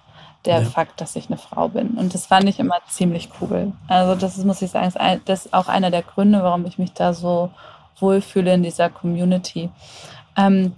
Der 0.45 0.63
ja. 0.63 0.69
Fakt, 0.69 1.01
dass 1.01 1.17
ich 1.17 1.29
eine 1.29 1.37
Frau 1.37 1.69
bin. 1.69 1.91
Und 1.91 2.15
das 2.15 2.27
fand 2.27 2.49
ich 2.49 2.59
immer 2.59 2.79
ziemlich 2.89 3.29
cool. 3.41 3.73
Also, 3.89 4.15
das 4.15 4.39
ist, 4.39 4.45
muss 4.45 4.63
ich 4.63 4.71
sagen, 4.71 4.93
das 5.25 5.47
ist 5.47 5.55
auch 5.55 5.69
einer 5.69 5.91
der 5.91 6.03
Gründe, 6.03 6.43
warum 6.43 6.65
ich 6.65 6.79
mich 6.79 6.93
da 6.93 7.13
so 7.13 7.51
wohlfühle 7.99 8.55
in 8.55 8.63
dieser 8.63 8.89
Community. 8.89 9.71
Ähm, 10.37 10.75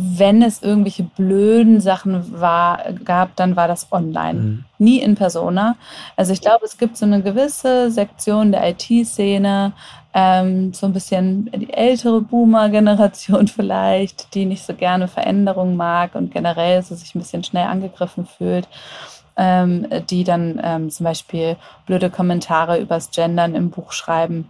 wenn 0.00 0.42
es 0.42 0.62
irgendwelche 0.62 1.02
blöden 1.02 1.80
Sachen 1.80 2.40
war, 2.40 2.92
gab, 3.04 3.34
dann 3.34 3.56
war 3.56 3.66
das 3.66 3.90
online. 3.90 4.38
Mhm. 4.38 4.64
Nie 4.78 5.00
in 5.00 5.16
Persona. 5.16 5.74
Also 6.14 6.32
ich 6.32 6.40
glaube, 6.40 6.64
es 6.66 6.78
gibt 6.78 6.96
so 6.96 7.04
eine 7.04 7.20
gewisse 7.20 7.90
Sektion 7.90 8.52
der 8.52 8.68
IT-Szene, 8.68 9.72
ähm, 10.14 10.72
so 10.72 10.86
ein 10.86 10.92
bisschen 10.92 11.50
die 11.54 11.72
ältere 11.72 12.20
Boomer-Generation 12.20 13.48
vielleicht, 13.48 14.34
die 14.34 14.46
nicht 14.46 14.64
so 14.64 14.74
gerne 14.74 15.08
Veränderungen 15.08 15.76
mag 15.76 16.14
und 16.14 16.32
generell 16.32 16.82
so 16.82 16.94
sich 16.94 17.14
ein 17.14 17.20
bisschen 17.20 17.44
schnell 17.44 17.66
angegriffen 17.66 18.26
fühlt. 18.26 18.68
Ähm, 19.40 19.86
die 20.10 20.24
dann 20.24 20.60
ähm, 20.64 20.90
zum 20.90 21.04
Beispiel 21.04 21.56
blöde 21.86 22.10
Kommentare 22.10 22.80
übers 22.80 23.12
Gendern 23.12 23.54
im 23.54 23.70
Buch 23.70 23.92
schreiben 23.92 24.48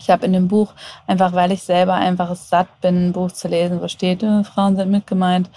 ich 0.00 0.10
habe 0.10 0.26
in 0.26 0.32
dem 0.32 0.48
Buch, 0.48 0.72
einfach 1.06 1.32
weil 1.32 1.52
ich 1.52 1.62
selber 1.62 1.94
einfach 1.94 2.34
satt 2.36 2.80
bin, 2.80 3.08
ein 3.08 3.12
Buch 3.12 3.32
zu 3.32 3.48
lesen, 3.48 3.80
wo 3.80 3.88
steht, 3.88 4.22
äh, 4.22 4.44
Frauen 4.44 4.76
sind 4.76 4.90
mitgemeint, 4.90 5.50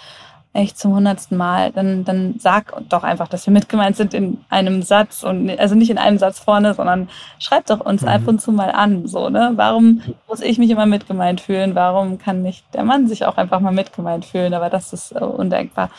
echt 0.52 0.78
zum 0.78 0.94
hundertsten 0.94 1.36
Mal, 1.36 1.70
dann, 1.70 2.04
dann 2.04 2.34
sag 2.38 2.72
doch 2.88 3.04
einfach, 3.04 3.28
dass 3.28 3.46
wir 3.46 3.52
mitgemeint 3.52 3.96
sind 3.96 4.14
in 4.14 4.38
einem 4.48 4.82
Satz 4.82 5.22
und 5.22 5.48
also 5.60 5.76
nicht 5.76 5.90
in 5.90 5.98
einem 5.98 6.18
Satz 6.18 6.40
vorne, 6.40 6.74
sondern 6.74 7.08
schreib 7.38 7.66
doch 7.66 7.80
uns 7.80 8.02
mhm. 8.02 8.08
ab 8.08 8.22
und 8.26 8.40
zu 8.40 8.50
mal 8.50 8.70
an. 8.72 9.06
So, 9.06 9.28
ne? 9.28 9.52
Warum 9.54 10.02
muss 10.28 10.40
ich 10.40 10.58
mich 10.58 10.70
immer 10.70 10.86
mitgemeint 10.86 11.40
fühlen? 11.40 11.76
Warum 11.76 12.18
kann 12.18 12.42
nicht 12.42 12.64
der 12.74 12.82
Mann 12.82 13.06
sich 13.06 13.24
auch 13.24 13.36
einfach 13.36 13.60
mal 13.60 13.72
mitgemeint 13.72 14.24
fühlen? 14.24 14.52
Aber 14.52 14.70
das 14.70 14.92
ist 14.92 15.12
äh, 15.12 15.20
undenkbar. 15.20 15.90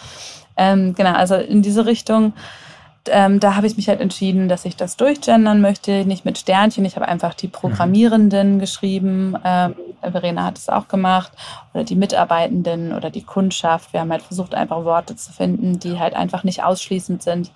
Ähm, 0.58 0.96
genau, 0.96 1.14
also 1.14 1.36
in 1.36 1.62
diese 1.62 1.86
Richtung 1.86 2.34
ähm, 3.10 3.40
da 3.40 3.56
habe 3.56 3.68
ich 3.68 3.78
mich 3.78 3.88
halt 3.88 4.02
entschieden, 4.02 4.50
dass 4.50 4.66
ich 4.66 4.76
das 4.76 4.98
durchgendern 4.98 5.62
möchte, 5.62 6.06
nicht 6.06 6.26
mit 6.26 6.38
Sternchen. 6.38 6.86
Ich 6.86 6.96
habe 6.96 7.08
einfach 7.08 7.34
die 7.34 7.48
Programmierenden 7.48 8.56
mhm. 8.56 8.60
geschrieben. 8.60 9.38
Ähm, 9.44 9.76
Verena 10.02 10.46
hat 10.46 10.58
es 10.58 10.70
auch 10.70 10.88
gemacht. 10.88 11.32
Oder 11.74 11.84
die 11.84 11.96
Mitarbeitenden 11.96 12.94
oder 12.94 13.10
die 13.10 13.24
Kundschaft. 13.24 13.94
Wir 13.94 14.02
haben 14.02 14.12
halt 14.12 14.24
versucht, 14.24 14.54
einfach 14.56 14.84
Worte 14.84 15.16
zu 15.16 15.32
finden, 15.32 15.80
die 15.80 16.00
halt 16.00 16.16
einfach 16.16 16.44
nicht 16.44 16.64
ausschließend 16.64 17.24
sind. 17.24 17.52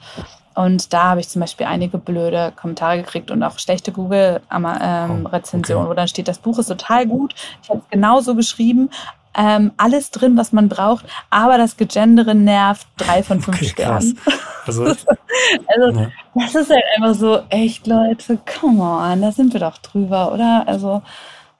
Und 0.56 0.94
da 0.94 1.10
habe 1.10 1.20
ich 1.20 1.28
zum 1.28 1.42
Beispiel 1.42 1.66
einige 1.66 1.98
blöde 1.98 2.54
Kommentare 2.56 2.98
gekriegt 2.98 3.30
und 3.30 3.44
auch 3.44 3.60
schlechte 3.60 3.92
Google-Rezensionen, 3.92 4.76
ähm, 4.82 5.32
oh, 5.34 5.82
okay. 5.82 5.90
wo 5.90 5.94
dann 5.94 6.08
steht, 6.08 6.30
das 6.30 6.40
Buch 6.40 6.58
ist 6.60 6.68
total 6.68 7.06
gut. 7.06 7.36
Ich 7.62 7.70
habe 7.70 7.80
es 7.80 7.90
genauso 7.90 8.36
geschrieben. 8.36 8.90
Ähm, 9.38 9.72
alles 9.78 10.12
drin, 10.12 10.38
was 10.38 10.54
man 10.54 10.70
braucht, 10.70 11.06
aber 11.30 11.58
das 11.58 11.78
Gegendere 11.78 12.36
nervt. 12.36 12.88
Drei 12.98 13.22
von 13.22 13.42
fünf 13.42 13.58
okay, 13.58 13.70
Sternen. 13.70 14.20
Also, 14.68 14.84
also 14.84 16.00
ja. 16.00 16.10
das 16.34 16.56
ist 16.56 16.72
halt 16.72 16.84
einfach 16.96 17.14
so, 17.14 17.44
echt 17.52 17.86
Leute, 17.86 18.40
come 18.60 18.82
on, 18.82 19.22
da 19.22 19.32
sind 19.32 19.54
wir 19.54 19.60
doch 19.60 19.78
drüber, 19.78 20.34
oder? 20.34 20.64
Also 20.66 21.04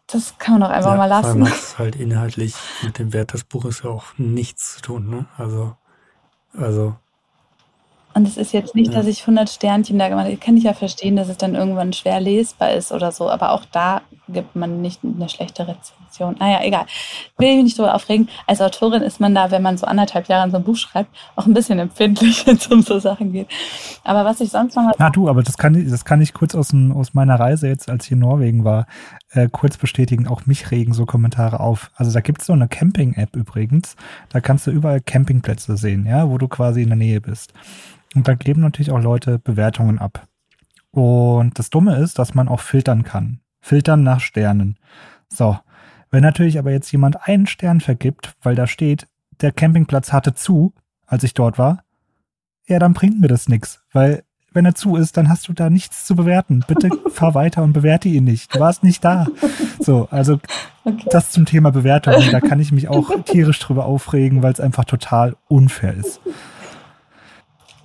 das 0.08 0.40
kann 0.40 0.56
man 0.60 0.62
doch 0.62 0.76
einfach 0.76 0.94
ja, 0.94 0.98
mal 0.98 1.06
lassen. 1.06 1.44
Allem 1.44 1.46
hat 1.46 1.78
halt 1.78 1.96
inhaltlich 1.96 2.56
mit 2.82 2.98
dem 2.98 3.14
Wert 3.14 3.34
des 3.34 3.44
Buches 3.44 3.84
ja 3.84 3.92
auch 3.92 4.06
nichts 4.18 4.78
zu 4.78 4.82
tun, 4.82 5.08
ne? 5.08 5.26
Also, 5.38 5.76
also 6.58 6.96
und 8.16 8.26
es 8.26 8.38
ist 8.38 8.54
jetzt 8.54 8.76
nicht, 8.76 8.94
dass 8.94 9.08
ich 9.08 9.22
100 9.22 9.50
Sternchen 9.50 10.00
da 10.00 10.08
gemacht 10.08 10.28
habe. 10.28 10.38
Kann 10.38 10.56
ich 10.56 10.64
ja 10.64 10.74
verstehen, 10.74 11.18
dass 11.18 11.28
es 11.28 11.36
dann 11.36 11.54
irgendwann 11.54 11.92
schwer 11.92 12.22
lesbar 12.22 12.72
ist 12.72 12.94
oder 12.94 13.12
so. 13.12 13.30
Aber 13.30 13.52
auch 13.52 13.66
da 13.74 14.04
gibt 14.30 14.56
man 14.56 14.82
nicht 14.82 15.02
eine 15.04 15.28
schlechte 15.28 15.68
Rezension. 15.68 16.38
Naja, 16.40 16.60
egal. 16.64 16.86
Will 17.38 17.50
ich 17.50 17.56
mich 17.56 17.64
nicht 17.66 17.76
so 17.76 17.86
aufregen. 17.86 18.30
Als 18.48 18.62
Autorin 18.62 19.02
ist 19.02 19.20
man 19.20 19.36
da, 19.36 19.52
wenn 19.52 19.62
man 19.62 19.78
so 19.78 19.86
anderthalb 19.86 20.30
Jahre 20.30 20.44
an 20.44 20.52
so 20.52 20.58
ein 20.58 20.64
Buch 20.64 20.78
schreibt, 20.78 21.10
auch 21.36 21.46
ein 21.46 21.54
bisschen 21.54 21.78
empfindlich, 21.78 22.48
wenn 22.48 22.56
es 22.56 22.68
um 22.68 22.82
so 22.82 23.00
Sachen 23.00 23.34
geht. 23.34 23.48
Aber 24.06 24.24
was 24.24 24.40
ich 24.40 24.50
sonst 24.50 24.78
noch 24.78 24.84
mal. 24.84 24.94
Ja, 24.98 25.10
du, 25.10 25.28
aber 25.28 25.44
das 25.44 25.58
kann, 25.58 25.76
ich, 25.76 25.92
das 25.92 26.06
kann 26.06 26.22
ich 26.22 26.34
kurz 26.34 26.56
aus, 26.56 26.70
dem, 26.70 26.94
aus 26.94 27.14
meiner 27.14 27.38
Reise 27.38 27.68
jetzt, 27.68 27.90
als 27.90 28.06
ich 28.06 28.14
in 28.14 28.20
Norwegen 28.20 28.64
war, 28.64 28.88
äh, 29.36 29.50
kurz 29.52 29.78
bestätigen. 29.78 30.28
Auch 30.28 30.46
mich 30.46 30.72
regen 30.72 30.94
so 30.94 31.06
Kommentare 31.06 31.60
auf. 31.60 31.92
Also 31.96 32.12
da 32.12 32.22
gibt 32.22 32.42
es 32.42 32.48
so 32.48 32.54
eine 32.54 32.68
Camping-App 32.68 33.36
übrigens. 33.36 33.96
Da 34.30 34.40
kannst 34.40 34.66
du 34.66 34.72
überall 34.72 35.02
Campingplätze 35.02 35.78
sehen, 35.78 36.06
ja, 36.06 36.30
wo 36.30 36.38
du 36.38 36.48
quasi 36.48 36.82
in 36.82 36.90
der 36.90 36.98
Nähe 36.98 37.22
bist. 37.22 37.54
Und 38.16 38.28
da 38.28 38.36
geben 38.36 38.62
natürlich 38.62 38.92
auch 38.92 39.02
Leute 39.02 39.38
Bewertungen 39.38 40.00
ab. 40.00 40.28
Und 40.92 41.60
das 41.60 41.70
Dumme 41.70 41.98
ist, 41.98 42.18
dass 42.18 42.34
man 42.34 42.48
auch 42.48 42.62
filtern 42.62 43.04
kann. 43.04 43.42
Filtern 43.60 44.04
nach 44.04 44.22
Sternen. 44.22 44.78
So. 45.28 45.58
Wenn 46.12 46.24
natürlich 46.24 46.58
aber 46.58 46.72
jetzt 46.72 46.92
jemand 46.92 47.28
einen 47.28 47.46
Stern 47.46 47.82
vergibt, 47.82 48.36
weil 48.42 48.56
da 48.56 48.68
steht, 48.68 49.08
der 49.42 49.52
Campingplatz 49.52 50.14
hatte 50.14 50.34
zu, 50.34 50.74
als 51.06 51.24
ich 51.24 51.34
dort 51.34 51.58
war, 51.58 51.84
ja, 52.68 52.80
dann 52.80 52.94
bringt 52.94 53.20
mir 53.20 53.28
das 53.28 53.50
nichts, 53.50 53.84
weil 53.92 54.24
wenn 54.56 54.66
er 54.66 54.74
zu 54.74 54.96
ist, 54.96 55.18
dann 55.18 55.30
hast 55.30 55.48
du 55.48 55.54
da 55.54 55.70
nichts 55.70 56.06
zu 56.06 56.16
bewerten. 56.16 56.64
Bitte 56.68 56.90
fahr 57.12 57.36
weiter 57.36 57.62
und 57.62 57.74
bewerte 57.74 58.10
ihn 58.10 58.24
nicht. 58.24 58.56
Du 58.56 58.60
warst 58.60 58.84
nicht 58.84 59.04
da. 59.04 59.28
So, 59.80 60.08
also 60.10 60.40
okay. 60.86 61.08
das 61.12 61.32
zum 61.32 61.46
Thema 61.46 61.72
Bewertung. 61.72 62.16
Da 62.32 62.40
kann 62.40 62.60
ich 62.60 62.72
mich 62.72 62.88
auch 62.88 63.12
tierisch 63.26 63.60
drüber 63.60 63.86
aufregen, 63.86 64.42
weil 64.42 64.54
es 64.54 64.60
einfach 64.60 64.86
total 64.86 65.36
unfair 65.48 65.94
ist. 65.94 66.22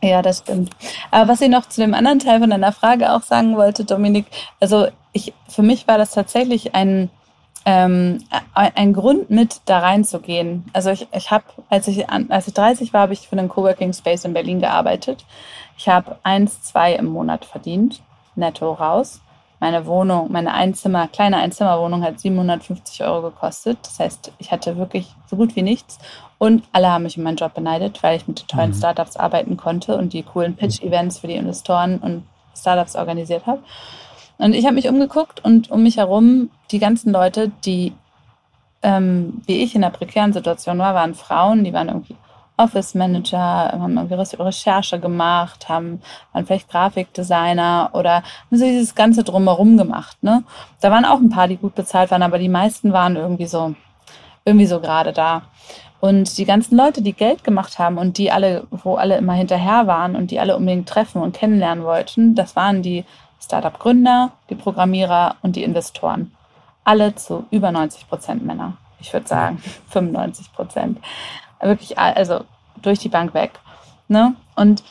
Ja, 0.03 0.23
das 0.23 0.39
stimmt. 0.39 0.71
Aber 1.11 1.31
was 1.31 1.41
ich 1.41 1.51
noch 1.51 1.67
zu 1.67 1.81
dem 1.81 1.93
anderen 1.93 2.21
Teil 2.21 2.41
von 2.41 2.51
deiner 2.51 2.73
Frage 2.73 3.13
auch 3.13 3.23
sagen 3.23 3.57
wollte, 3.57 3.85
Dominik, 3.85 4.27
also 4.59 4.89
ich, 5.13 5.35
für 5.49 5.63
mich 5.63 5.89
war 5.89 5.99
das 5.99 6.13
tatsächlich 6.13 6.75
ein, 6.75 7.11
ähm, 7.65 8.25
ein 8.55 8.93
Grund 8.93 9.31
mit 9.31 9.61
da 9.67 9.81
reinzugehen. 9.81 10.65
Also 10.73 10.91
ich, 10.91 11.09
ich 11.13 11.31
habe, 11.31 11.45
als 11.69 11.89
ich, 11.89 12.09
als 12.09 12.49
ich 12.49 12.55
30 12.55 12.93
war, 12.93 13.03
habe 13.03 13.13
ich 13.13 13.29
für 13.29 13.37
einen 13.37 13.49
Coworking 13.49 13.93
Space 13.93 14.25
in 14.25 14.33
Berlin 14.33 14.61
gearbeitet. 14.61 15.25
Ich 15.77 15.89
habe 15.89 16.19
eins, 16.23 16.63
zwei 16.63 16.95
im 16.95 17.07
Monat 17.07 17.45
verdient, 17.45 18.01
netto 18.35 18.73
raus. 18.73 19.21
Meine 19.61 19.85
Wohnung, 19.85 20.33
meine 20.33 20.55
Einzimmer, 20.55 21.07
kleine 21.09 21.37
Einzimmerwohnung 21.37 22.03
hat 22.03 22.19
750 22.19 23.05
Euro 23.05 23.31
gekostet. 23.31 23.79
Das 23.83 23.99
heißt, 23.99 24.33
ich 24.39 24.53
hatte 24.53 24.79
wirklich 24.79 25.15
so 25.27 25.37
gut 25.37 25.55
wie 25.55 25.63
nichts. 25.63 25.99
Und 26.39 26.65
alle 26.73 26.91
haben 26.91 27.03
mich 27.03 27.19
um 27.19 27.25
meinen 27.25 27.37
Job 27.37 27.53
beneidet, 27.53 28.03
weil 28.03 28.17
ich 28.17 28.27
mit 28.27 28.49
tollen 28.49 28.71
mhm. 28.71 28.75
Startups 28.75 29.19
arbeiten 29.19 29.59
konnte 29.59 29.99
und 29.99 30.15
die 30.15 30.23
coolen 30.23 30.57
Pitch-Events 30.57 31.19
für 31.19 31.27
die 31.27 31.35
Investoren 31.35 31.99
und 31.99 32.25
Startups 32.57 32.97
organisiert 32.97 33.45
habe. 33.45 33.63
Und 34.41 34.55
ich 34.55 34.65
habe 34.65 34.75
mich 34.75 34.89
umgeguckt 34.89 35.45
und 35.45 35.71
um 35.71 35.83
mich 35.83 35.99
herum 35.99 36.51
die 36.71 36.79
ganzen 36.79 37.13
Leute, 37.13 37.51
die 37.65 37.93
ähm, 38.83 39.43
wie 39.47 39.63
ich 39.63 39.75
in 39.75 39.85
einer 39.85 39.93
prekären 39.93 40.33
Situation 40.33 40.79
war, 40.79 40.95
waren 40.95 41.15
Frauen, 41.15 41.65
die 41.65 41.73
waren 41.73 41.89
irgendwie 41.89 42.17
Office 42.57 42.95
Manager, 42.95 43.39
haben 43.73 43.97
irgendwie 43.97 44.43
Recherche 44.43 44.99
gemacht, 44.99 45.69
haben 45.69 46.01
waren 46.33 46.47
vielleicht 46.47 46.71
Grafikdesigner 46.71 47.91
oder 47.93 48.17
haben 48.17 48.57
so 48.57 48.65
dieses 48.65 48.95
ganze 48.95 49.25
drumherum 49.25 49.77
gemacht. 49.77 50.23
Ne? 50.23 50.43
Da 50.81 50.91
waren 50.91 51.05
auch 51.05 51.19
ein 51.19 51.31
paar, 51.31 51.49
die 51.49 51.57
gut 51.57 51.75
bezahlt 51.75 52.11
waren, 52.11 52.23
aber 52.23 52.39
die 52.39 52.49
meisten 52.49 52.93
waren 52.93 53.17
irgendwie 53.17 53.47
so 53.47 53.75
irgendwie 54.45 54.67
so 54.67 54.81
gerade 54.81 55.13
da. 55.13 55.43
Und 56.01 56.39
die 56.39 56.47
ganzen 56.47 56.79
Leute, 56.79 57.03
die 57.03 57.13
Geld 57.13 57.45
gemacht 57.45 57.79
haben 57.79 57.99
und 57.99 58.17
die 58.17 58.31
alle, 58.31 58.67
wo 58.71 58.95
alle 58.95 59.19
immer 59.19 59.35
hinterher 59.35 59.87
waren 59.87 60.17
und 60.17 60.31
die 60.31 60.41
alle 60.41 60.57
unbedingt 60.57 60.89
treffen 60.89 61.21
und 61.21 61.35
kennenlernen 61.35 61.85
wollten, 61.85 62.35
das 62.35 62.57
waren 62.57 62.81
die 62.83 63.05
Startup-Gründer, 63.41 64.33
die 64.49 64.55
Programmierer 64.55 65.37
und 65.43 65.57
die 65.57 65.65
Investoren. 65.65 66.33
Alle 66.85 67.15
zu 67.15 67.47
über 67.51 67.73
90 67.73 68.09
Prozent 68.09 68.45
Männer. 68.45 68.75
Ich 69.01 69.13
würde 69.13 69.27
sagen 69.27 69.63
95 69.89 70.53
Prozent. 70.53 70.99
Wirklich, 71.61 71.99
also 71.99 72.45
durch 72.83 72.99
die 72.99 73.09
Bank 73.09 73.35
weg. 73.35 73.53
Ne? 74.09 74.35
Und, 74.57 74.83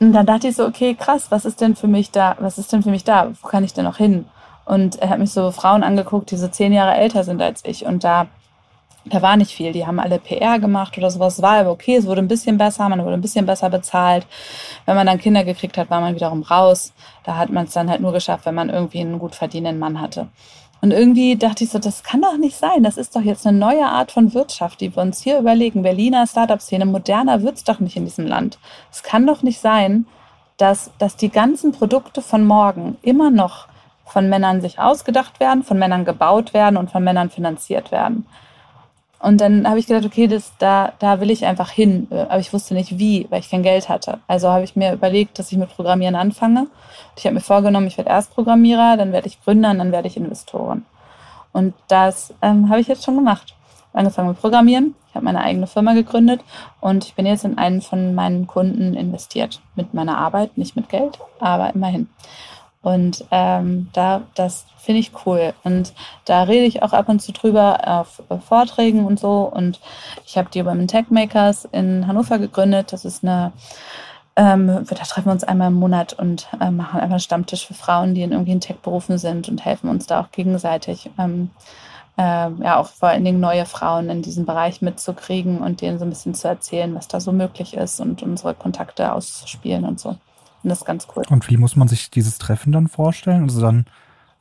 und 0.00 0.12
dann 0.12 0.26
dachte 0.26 0.48
ich 0.48 0.56
so, 0.56 0.66
okay, 0.66 0.94
krass, 0.94 1.30
was 1.30 1.44
ist 1.44 1.60
denn 1.60 1.74
für 1.74 1.88
mich 1.88 2.10
da, 2.10 2.36
was 2.38 2.58
ist 2.58 2.72
denn 2.72 2.82
für 2.82 2.90
mich 2.90 3.04
da? 3.04 3.32
Wo 3.40 3.48
kann 3.48 3.64
ich 3.64 3.72
denn 3.72 3.84
noch 3.84 3.96
hin? 3.96 4.26
Und 4.64 4.96
er 4.96 5.10
hat 5.10 5.18
mich 5.18 5.30
so 5.30 5.52
Frauen 5.52 5.84
angeguckt, 5.84 6.30
die 6.30 6.36
so 6.36 6.48
zehn 6.48 6.72
Jahre 6.72 6.96
älter 6.96 7.24
sind 7.24 7.40
als 7.40 7.64
ich. 7.64 7.86
Und 7.86 8.04
da 8.04 8.26
da 9.06 9.22
war 9.22 9.36
nicht 9.36 9.52
viel. 9.52 9.72
Die 9.72 9.86
haben 9.86 10.00
alle 10.00 10.18
PR 10.18 10.58
gemacht 10.58 10.96
oder 10.98 11.10
sowas. 11.10 11.34
Es 11.34 11.42
war 11.42 11.58
aber 11.58 11.70
okay, 11.70 11.96
es 11.96 12.06
wurde 12.06 12.20
ein 12.20 12.28
bisschen 12.28 12.58
besser, 12.58 12.88
man 12.88 13.02
wurde 13.02 13.14
ein 13.14 13.20
bisschen 13.20 13.46
besser 13.46 13.70
bezahlt. 13.70 14.26
Wenn 14.84 14.96
man 14.96 15.06
dann 15.06 15.18
Kinder 15.18 15.44
gekriegt 15.44 15.78
hat, 15.78 15.90
war 15.90 16.00
man 16.00 16.14
wiederum 16.14 16.42
raus. 16.42 16.92
Da 17.24 17.36
hat 17.36 17.50
man 17.50 17.64
es 17.66 17.72
dann 17.72 17.90
halt 17.90 18.00
nur 18.00 18.12
geschafft, 18.12 18.46
wenn 18.46 18.54
man 18.54 18.68
irgendwie 18.68 19.00
einen 19.00 19.18
gut 19.18 19.34
verdienenden 19.34 19.78
Mann 19.78 20.00
hatte. 20.00 20.28
Und 20.82 20.90
irgendwie 20.90 21.36
dachte 21.36 21.64
ich 21.64 21.70
so, 21.70 21.78
das 21.78 22.02
kann 22.02 22.20
doch 22.20 22.36
nicht 22.36 22.56
sein. 22.56 22.82
Das 22.82 22.96
ist 22.96 23.16
doch 23.16 23.22
jetzt 23.22 23.46
eine 23.46 23.56
neue 23.56 23.86
Art 23.86 24.12
von 24.12 24.34
Wirtschaft, 24.34 24.80
die 24.80 24.94
wir 24.94 25.02
uns 25.02 25.22
hier 25.22 25.38
überlegen. 25.38 25.82
Berliner 25.82 26.26
Startup-Szene, 26.26 26.84
moderner 26.84 27.42
wird's 27.42 27.64
doch 27.64 27.80
nicht 27.80 27.96
in 27.96 28.04
diesem 28.04 28.26
Land. 28.26 28.58
Es 28.92 29.02
kann 29.02 29.26
doch 29.26 29.42
nicht 29.42 29.60
sein, 29.60 30.06
dass, 30.58 30.90
dass 30.98 31.16
die 31.16 31.30
ganzen 31.30 31.72
Produkte 31.72 32.22
von 32.22 32.46
morgen 32.46 32.98
immer 33.02 33.30
noch 33.30 33.68
von 34.04 34.28
Männern 34.28 34.60
sich 34.60 34.78
ausgedacht 34.78 35.40
werden, 35.40 35.64
von 35.64 35.78
Männern 35.78 36.04
gebaut 36.04 36.54
werden 36.54 36.76
und 36.76 36.90
von 36.90 37.02
Männern 37.02 37.30
finanziert 37.30 37.90
werden. 37.90 38.26
Und 39.18 39.40
dann 39.40 39.66
habe 39.66 39.78
ich 39.78 39.86
gedacht, 39.86 40.04
okay, 40.04 40.26
das, 40.26 40.52
da, 40.58 40.92
da 40.98 41.20
will 41.20 41.30
ich 41.30 41.46
einfach 41.46 41.70
hin. 41.70 42.06
Aber 42.10 42.38
ich 42.38 42.52
wusste 42.52 42.74
nicht 42.74 42.98
wie, 42.98 43.26
weil 43.30 43.40
ich 43.40 43.50
kein 43.50 43.62
Geld 43.62 43.88
hatte. 43.88 44.18
Also 44.26 44.50
habe 44.50 44.64
ich 44.64 44.76
mir 44.76 44.92
überlegt, 44.92 45.38
dass 45.38 45.50
ich 45.50 45.58
mit 45.58 45.74
Programmieren 45.74 46.14
anfange. 46.14 46.66
Ich 47.16 47.24
habe 47.24 47.34
mir 47.34 47.40
vorgenommen, 47.40 47.86
ich 47.86 47.96
werde 47.96 48.10
erst 48.10 48.34
Programmierer, 48.34 48.96
dann 48.96 49.12
werde 49.12 49.28
ich 49.28 49.42
Gründer 49.42 49.70
und 49.70 49.78
dann 49.78 49.92
werde 49.92 50.08
ich 50.08 50.16
Investoren. 50.16 50.84
Und 51.52 51.74
das 51.88 52.34
ähm, 52.42 52.68
habe 52.68 52.80
ich 52.80 52.88
jetzt 52.88 53.04
schon 53.04 53.16
gemacht. 53.16 53.54
Angefangen 53.94 54.28
mit 54.28 54.40
Programmieren. 54.40 54.94
Ich 55.08 55.14
habe 55.14 55.24
meine 55.24 55.40
eigene 55.40 55.66
Firma 55.66 55.94
gegründet 55.94 56.42
und 56.82 57.06
ich 57.06 57.14
bin 57.14 57.24
jetzt 57.24 57.46
in 57.46 57.56
einen 57.56 57.80
von 57.80 58.14
meinen 58.14 58.46
Kunden 58.46 58.92
investiert. 58.92 59.62
Mit 59.74 59.94
meiner 59.94 60.18
Arbeit, 60.18 60.58
nicht 60.58 60.76
mit 60.76 60.90
Geld, 60.90 61.18
aber 61.40 61.74
immerhin. 61.74 62.10
Und 62.86 63.24
ähm, 63.32 63.88
da, 63.94 64.22
das 64.36 64.64
finde 64.78 65.00
ich 65.00 65.10
cool. 65.26 65.54
Und 65.64 65.92
da 66.24 66.44
rede 66.44 66.66
ich 66.66 66.84
auch 66.84 66.92
ab 66.92 67.08
und 67.08 67.20
zu 67.20 67.32
drüber 67.32 67.80
auf 67.84 68.22
Vorträgen 68.46 69.06
und 69.06 69.18
so. 69.18 69.40
Und 69.40 69.80
ich 70.24 70.38
habe 70.38 70.50
die 70.50 70.64
Women 70.64 70.86
Tech 70.86 71.06
Makers 71.08 71.64
in 71.72 72.06
Hannover 72.06 72.38
gegründet. 72.38 72.92
Das 72.92 73.04
ist 73.04 73.24
eine, 73.24 73.50
ähm, 74.36 74.68
da 74.68 74.94
treffen 74.94 75.24
wir 75.24 75.32
uns 75.32 75.42
einmal 75.42 75.66
im 75.66 75.74
Monat 75.74 76.12
und 76.12 76.46
äh, 76.60 76.70
machen 76.70 77.00
einfach 77.00 77.14
einen 77.14 77.18
Stammtisch 77.18 77.66
für 77.66 77.74
Frauen, 77.74 78.14
die 78.14 78.22
in 78.22 78.30
irgendwie 78.30 78.56
Tech-Berufen 78.56 79.18
sind 79.18 79.48
und 79.48 79.64
helfen 79.64 79.90
uns 79.90 80.06
da 80.06 80.20
auch 80.20 80.30
gegenseitig. 80.30 81.10
Ähm, 81.18 81.50
äh, 82.16 82.22
ja, 82.22 82.76
auch 82.76 82.86
vor 82.86 83.08
allen 83.08 83.24
Dingen 83.24 83.40
neue 83.40 83.66
Frauen 83.66 84.10
in 84.10 84.22
diesem 84.22 84.46
Bereich 84.46 84.80
mitzukriegen 84.80 85.58
und 85.58 85.80
denen 85.80 85.98
so 85.98 86.04
ein 86.04 86.10
bisschen 86.10 86.34
zu 86.34 86.46
erzählen, 86.46 86.94
was 86.94 87.08
da 87.08 87.18
so 87.18 87.32
möglich 87.32 87.74
ist 87.74 87.98
und 87.98 88.22
unsere 88.22 88.54
Kontakte 88.54 89.12
auszuspielen 89.12 89.84
und 89.84 89.98
so. 89.98 90.16
Und 90.66 90.70
das 90.70 90.80
ist 90.80 90.84
ganz 90.84 91.06
cool. 91.14 91.22
Und 91.30 91.48
wie 91.48 91.58
muss 91.58 91.76
man 91.76 91.86
sich 91.86 92.10
dieses 92.10 92.38
Treffen 92.38 92.72
dann 92.72 92.88
vorstellen? 92.88 93.44
Also 93.44 93.60
dann 93.60 93.86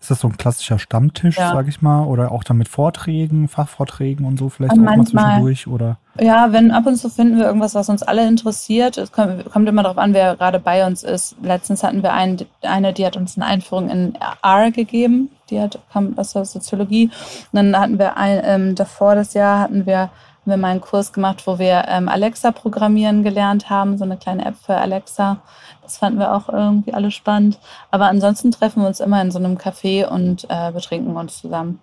ist 0.02 0.10
das 0.10 0.22
so 0.22 0.28
ein 0.28 0.38
klassischer 0.38 0.80
Stammtisch, 0.80 1.38
ja. 1.38 1.52
sage 1.52 1.70
ich 1.70 1.84
mal, 1.84 2.06
oder 2.06 2.32
auch 2.32 2.44
dann 2.44 2.58
mit 2.58 2.68
Vorträgen, 2.68 3.48
Fachvorträgen 3.48 4.26
und 4.26 4.38
so 4.40 4.50
vielleicht 4.50 4.74
und 4.74 4.88
auch 4.88 4.96
manchmal, 4.96 5.24
mal 5.24 5.30
zwischendurch 5.30 5.68
oder? 5.68 5.98
Ja, 6.20 6.52
wenn 6.52 6.72
ab 6.72 6.88
und 6.88 6.96
zu 6.96 7.12
finden 7.12 7.38
wir 7.38 7.46
irgendwas, 7.46 7.76
was 7.76 7.90
uns 7.90 8.02
alle 8.02 8.28
interessiert. 8.28 8.98
Es 8.98 9.12
kommt, 9.12 9.46
kommt 9.52 9.70
immer 9.70 9.84
darauf 9.84 10.00
an, 10.00 10.16
wer 10.16 10.36
gerade 10.36 10.60
bei 10.60 10.88
uns 10.88 11.04
ist. 11.04 11.36
Letztens 11.44 11.84
hatten 11.84 12.02
wir 12.02 12.12
einen, 12.12 12.40
eine, 12.64 12.92
die 12.92 13.06
hat 13.06 13.18
uns 13.18 13.38
eine 13.38 13.46
Einführung 13.46 13.92
in 13.92 14.18
R 14.42 14.72
gegeben. 14.72 15.30
Die 15.52 15.62
hat 15.62 15.78
kam 15.94 16.18
aus 16.18 16.34
der 16.34 16.46
Soziologie. 16.46 17.12
Und 17.52 17.58
dann 17.58 17.80
hatten 17.80 18.00
wir 18.00 18.18
ein, 18.18 18.42
ähm, 18.44 18.74
davor 18.74 19.14
das 19.14 19.36
Jahr 19.36 19.60
hatten 19.60 19.86
wir 19.86 20.10
haben 20.46 20.52
wir 20.52 20.58
mal 20.58 20.70
einen 20.70 20.82
Kurs 20.82 21.12
gemacht, 21.12 21.48
wo 21.48 21.58
wir 21.58 21.86
ähm, 21.88 22.08
Alexa 22.08 22.52
programmieren 22.52 23.24
gelernt 23.24 23.72
haben, 23.72 23.98
so 23.98 24.04
eine 24.04 24.16
kleine 24.16 24.46
App 24.46 24.56
für 24.64 24.76
Alexa. 24.76 25.42
Das 25.82 25.98
fanden 25.98 26.20
wir 26.20 26.36
auch 26.36 26.50
irgendwie 26.50 26.94
alle 26.94 27.10
spannend. 27.10 27.60
Aber 27.90 28.06
ansonsten 28.06 28.52
treffen 28.52 28.84
wir 28.84 28.88
uns 28.88 29.00
immer 29.00 29.20
in 29.24 29.32
so 29.32 29.40
einem 29.40 29.58
Café 29.58 30.06
und 30.06 30.46
äh, 30.50 30.72
betrinken 30.72 31.16
uns 31.16 31.42
zusammen. 31.42 31.80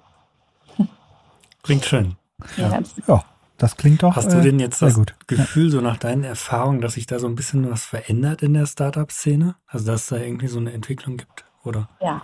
Klingt 1.65 1.85
schön. 1.85 2.17
Ja. 2.57 2.81
ja. 3.09 3.25
Das 3.59 3.77
klingt 3.77 4.03
doch. 4.03 4.15
Hast 4.15 4.33
du 4.33 4.41
denn 4.41 4.61
jetzt 4.61 4.81
das 4.81 4.95
gut. 4.95 5.15
Gefühl, 5.27 5.71
so 5.71 5.81
nach 5.81 5.97
deinen 5.97 6.25
Erfahrungen, 6.25 6.81
dass 6.81 6.95
sich 6.95 7.07
da 7.07 7.19
so 7.19 7.27
ein 7.27 7.35
bisschen 7.35 7.69
was 7.71 7.85
verändert 7.85 8.43
in 8.43 8.55
der 8.55 8.67
Startup-Szene? 8.67 9.57
Also, 9.67 9.87
dass 9.87 10.03
es 10.03 10.07
da 10.09 10.17
irgendwie 10.17 10.49
so 10.49 10.59
eine 10.59 10.73
Entwicklung 10.73 11.17
gibt, 11.17 11.45
oder? 11.65 11.89
Ja. 12.01 12.23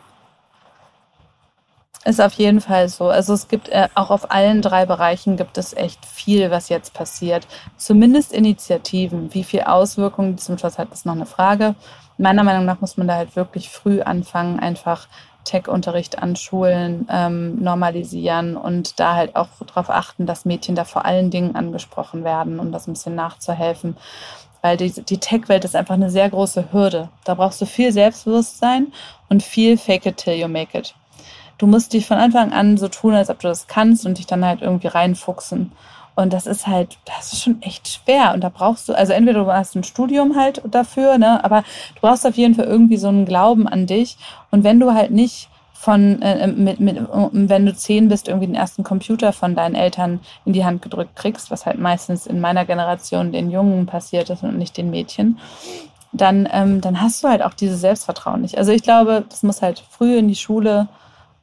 Ist 2.09 2.23
auf 2.23 2.33
jeden 2.33 2.63
Fall 2.63 2.89
so. 2.89 3.11
Also 3.11 3.35
es 3.35 3.49
gibt 3.49 3.69
äh, 3.69 3.87
auch 3.95 4.11
auf 4.11 4.31
allen 4.31 4.63
drei 4.63 4.87
Bereichen 4.87 5.37
gibt 5.37 5.59
es 5.59 5.75
echt 5.75 6.07
viel, 6.07 6.51
was 6.51 6.71
jetzt 6.71 6.95
passiert. 6.95 7.47
Zumindest 7.77 8.33
Initiativen. 8.33 9.35
Wie 9.35 9.45
viel 9.45 9.61
Auswirkungen 9.61 10.39
zum 10.39 10.57
Schluss 10.57 10.79
hat, 10.79 10.91
ist 10.91 11.05
noch 11.05 11.13
eine 11.13 11.27
Frage. 11.27 11.75
Meiner 12.17 12.45
Meinung 12.45 12.65
nach 12.65 12.81
muss 12.81 12.97
man 12.97 13.09
da 13.09 13.17
halt 13.17 13.37
wirklich 13.37 13.69
früh 13.69 14.01
anfangen, 14.01 14.59
einfach 14.59 15.07
Tech-Unterricht 15.45 16.23
an 16.23 16.35
Schulen 16.35 17.07
ähm, 17.11 17.63
normalisieren 17.63 18.57
und 18.57 18.99
da 18.99 19.15
halt 19.15 19.37
auch 19.37 19.49
darauf 19.67 19.91
achten, 19.91 20.25
dass 20.25 20.47
Mädchen 20.47 20.77
da 20.77 20.85
vor 20.85 21.05
allen 21.05 21.29
Dingen 21.31 21.57
angesprochen 21.57 22.25
werden, 22.25 22.59
um 22.59 22.73
das 22.73 22.87
ein 22.87 22.95
bisschen 22.95 23.17
nachzuhelfen. 23.17 23.99
Weil 24.63 24.79
die, 24.79 24.91
die 24.93 25.19
Tech-Welt 25.19 25.67
ist 25.67 25.77
einfach 25.77 25.95
eine 25.95 26.09
sehr 26.09 26.31
große 26.31 26.73
Hürde. 26.73 27.11
Da 27.25 27.35
brauchst 27.35 27.61
du 27.61 27.67
viel 27.67 27.93
Selbstbewusstsein 27.93 28.95
und 29.29 29.43
viel 29.43 29.77
Fake 29.77 30.07
it 30.07 30.17
till 30.17 30.33
you 30.33 30.49
make 30.49 30.77
it. 30.77 30.95
Du 31.59 31.67
musst 31.67 31.93
dich 31.93 32.07
von 32.07 32.19
Anfang 32.19 32.53
an 32.53 32.77
so 32.77 32.89
tun, 32.89 33.15
als 33.15 33.31
ob 33.31 33.41
du 33.41 33.49
das 33.49 33.67
kannst 33.67 34.07
und 34.07 34.19
dich 34.19 34.27
dann 34.27 34.45
halt 34.45 34.63
irgendwie 34.63 34.87
reinfuchsen. 34.87 35.73
Und 36.15 36.33
das 36.33 36.47
ist 36.47 36.67
halt, 36.67 36.99
das 37.05 37.33
ist 37.33 37.43
schon 37.43 37.63
echt 37.63 37.89
schwer. 37.89 38.33
Und 38.35 38.43
da 38.43 38.49
brauchst 38.49 38.89
du, 38.89 38.93
also 38.93 39.13
entweder 39.13 39.45
du 39.45 39.53
hast 39.53 39.77
ein 39.77 39.85
Studium 39.85 40.35
halt 40.37 40.63
dafür, 40.69 41.17
ne, 41.19 41.45
aber 41.45 41.63
du 41.95 42.01
brauchst 42.01 42.27
auf 42.27 42.37
jeden 42.37 42.55
Fall 42.55 42.65
irgendwie 42.65 42.97
so 42.97 43.07
einen 43.07 43.25
Glauben 43.25 43.69
an 43.69 43.87
dich. 43.87 44.17
Und 44.51 44.65
wenn 44.65 44.81
du 44.81 44.95
halt 44.95 45.13
nicht 45.13 45.49
von, 45.73 46.21
äh, 46.23 46.49
mit, 46.49 46.81
mit, 46.81 46.97
wenn 47.33 47.67
du 47.67 47.73
zehn 47.73 48.09
bist, 48.09 48.27
irgendwie 48.27 48.49
den 48.49 48.57
ersten 48.57 48.83
Computer 48.83 49.33
von 49.33 49.55
deinen 49.55 49.77
Eltern 49.77 50.19
in 50.45 50.53
die 50.53 50.65
Hand 50.65 50.83
gedrückt 50.83 51.15
kriegst, 51.15 51.53
was 51.53 51.67
halt 51.67 51.79
meistens 51.79 52.27
in 52.27 52.41
meiner 52.41 52.65
Generation 52.65 53.31
den 53.31 53.49
Jungen 53.49 53.87
passiert 53.87 54.29
ist 54.29 54.43
und 54.43 54.59
nicht 54.59 54.77
den 54.77 54.91
Mädchen, 54.91 55.39
dann, 56.13 56.49
ähm, 56.53 56.81
dann 56.81 57.01
hast 57.01 57.23
du 57.23 57.29
halt 57.29 57.45
auch 57.45 57.55
dieses 57.55 57.81
Selbstvertrauen 57.81 58.41
nicht. 58.41 58.59
Also 58.59 58.73
ich 58.73 58.83
glaube, 58.83 59.25
das 59.29 59.45
muss 59.45 59.63
halt 59.63 59.85
früh 59.89 60.17
in 60.17 60.27
die 60.27 60.35
Schule 60.35 60.89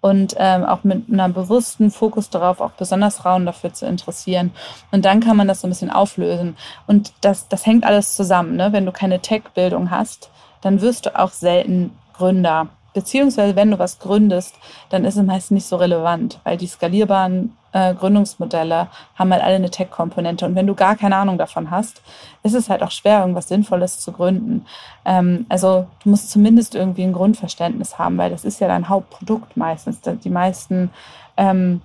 und 0.02 0.36
ähm, 0.38 0.64
auch 0.66 0.84
mit 0.84 1.12
einem 1.12 1.34
bewussten 1.34 1.90
Fokus 1.90 2.30
darauf, 2.30 2.62
auch 2.62 2.72
besonders 2.72 3.18
Frauen 3.18 3.46
dafür 3.46 3.74
zu 3.74 3.86
interessieren. 3.86 4.52
Und 4.92 5.06
dann 5.06 5.20
kann 5.20 5.36
man 5.36 5.48
das 5.48 5.62
so 5.62 5.68
ein 5.68 5.72
bisschen 5.72 5.90
auflösen. 5.90 6.58
Und 6.86 7.14
das, 7.22 7.48
das 7.48 7.66
hängt 7.66 7.86
alles 7.86 8.16
zusammen. 8.16 8.56
Ne? 8.56 8.72
Wenn 8.72 8.86
du 8.86 8.92
keine 8.92 9.20
Tech-Bildung 9.20 9.90
hast, 9.90 10.30
dann 10.62 10.82
wirst 10.82 11.06
du 11.06 11.20
auch 11.20 11.32
selten 11.32 11.92
Gründer. 12.14 12.68
Beziehungsweise, 12.94 13.56
wenn 13.56 13.72
du 13.72 13.80
was 13.80 14.00
gründest, 14.00 14.56
dann 14.90 15.06
ist 15.06 15.18
es 15.18 15.24
meist 15.24 15.52
nicht 15.52 15.66
so 15.66 15.76
relevant, 15.76 16.40
weil 16.44 16.58
die 16.58 16.68
skalierbaren 16.68 17.58
äh, 17.76 17.94
Gründungsmodelle 17.94 18.88
haben 19.16 19.34
halt 19.34 19.44
alle 19.44 19.56
eine 19.56 19.70
Tech-Komponente. 19.70 20.46
Und 20.46 20.56
wenn 20.56 20.66
du 20.66 20.76
gar 20.76 20.96
keine 20.96 21.18
Ahnung 21.18 21.38
davon 21.38 21.70
hast, 21.70 22.02
ist 22.42 22.54
es 22.54 22.70
halt 22.70 22.82
auch 22.82 22.92
schwer, 22.92 23.20
irgendwas 23.20 23.50
Sinnvolles 23.50 24.00
zu 24.00 24.14
gründen. 24.14 24.66
Ähm, 25.04 25.46
also 25.50 25.86
du 26.04 26.10
musst 26.10 26.32
zumindest 26.32 26.74
irgendwie 26.74 27.04
ein 27.04 27.12
Grundverständnis 27.12 28.00
haben, 28.00 28.18
weil 28.18 28.30
das 28.30 28.46
ist 28.46 28.62
ja 28.62 28.70
dein 28.70 28.88
Hauptprodukt 28.88 29.58
meistens. 29.58 30.00
Die 30.00 30.30
meisten, 30.30 30.90
ähm, 31.36 31.82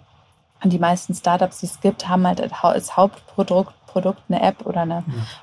die 0.62 0.78
meisten 0.78 1.12
Startups, 1.14 1.58
die 1.58 1.66
es 1.66 1.80
gibt, 1.80 2.08
haben 2.08 2.24
halt 2.24 2.40
als 2.62 2.96
Hauptprodukt 2.96 3.74
Produkt 3.90 4.22
eine 4.28 4.40
App 4.40 4.64
oder 4.66 4.82
eine, 4.82 4.94
ja. 4.94 5.02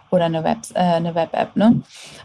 oder 0.10 0.26
eine 0.26 0.42
Web, 0.46 0.60
äh, 0.74 0.80
eine 0.80 1.14
Web-App. 1.14 1.58
Ne? 1.58 1.82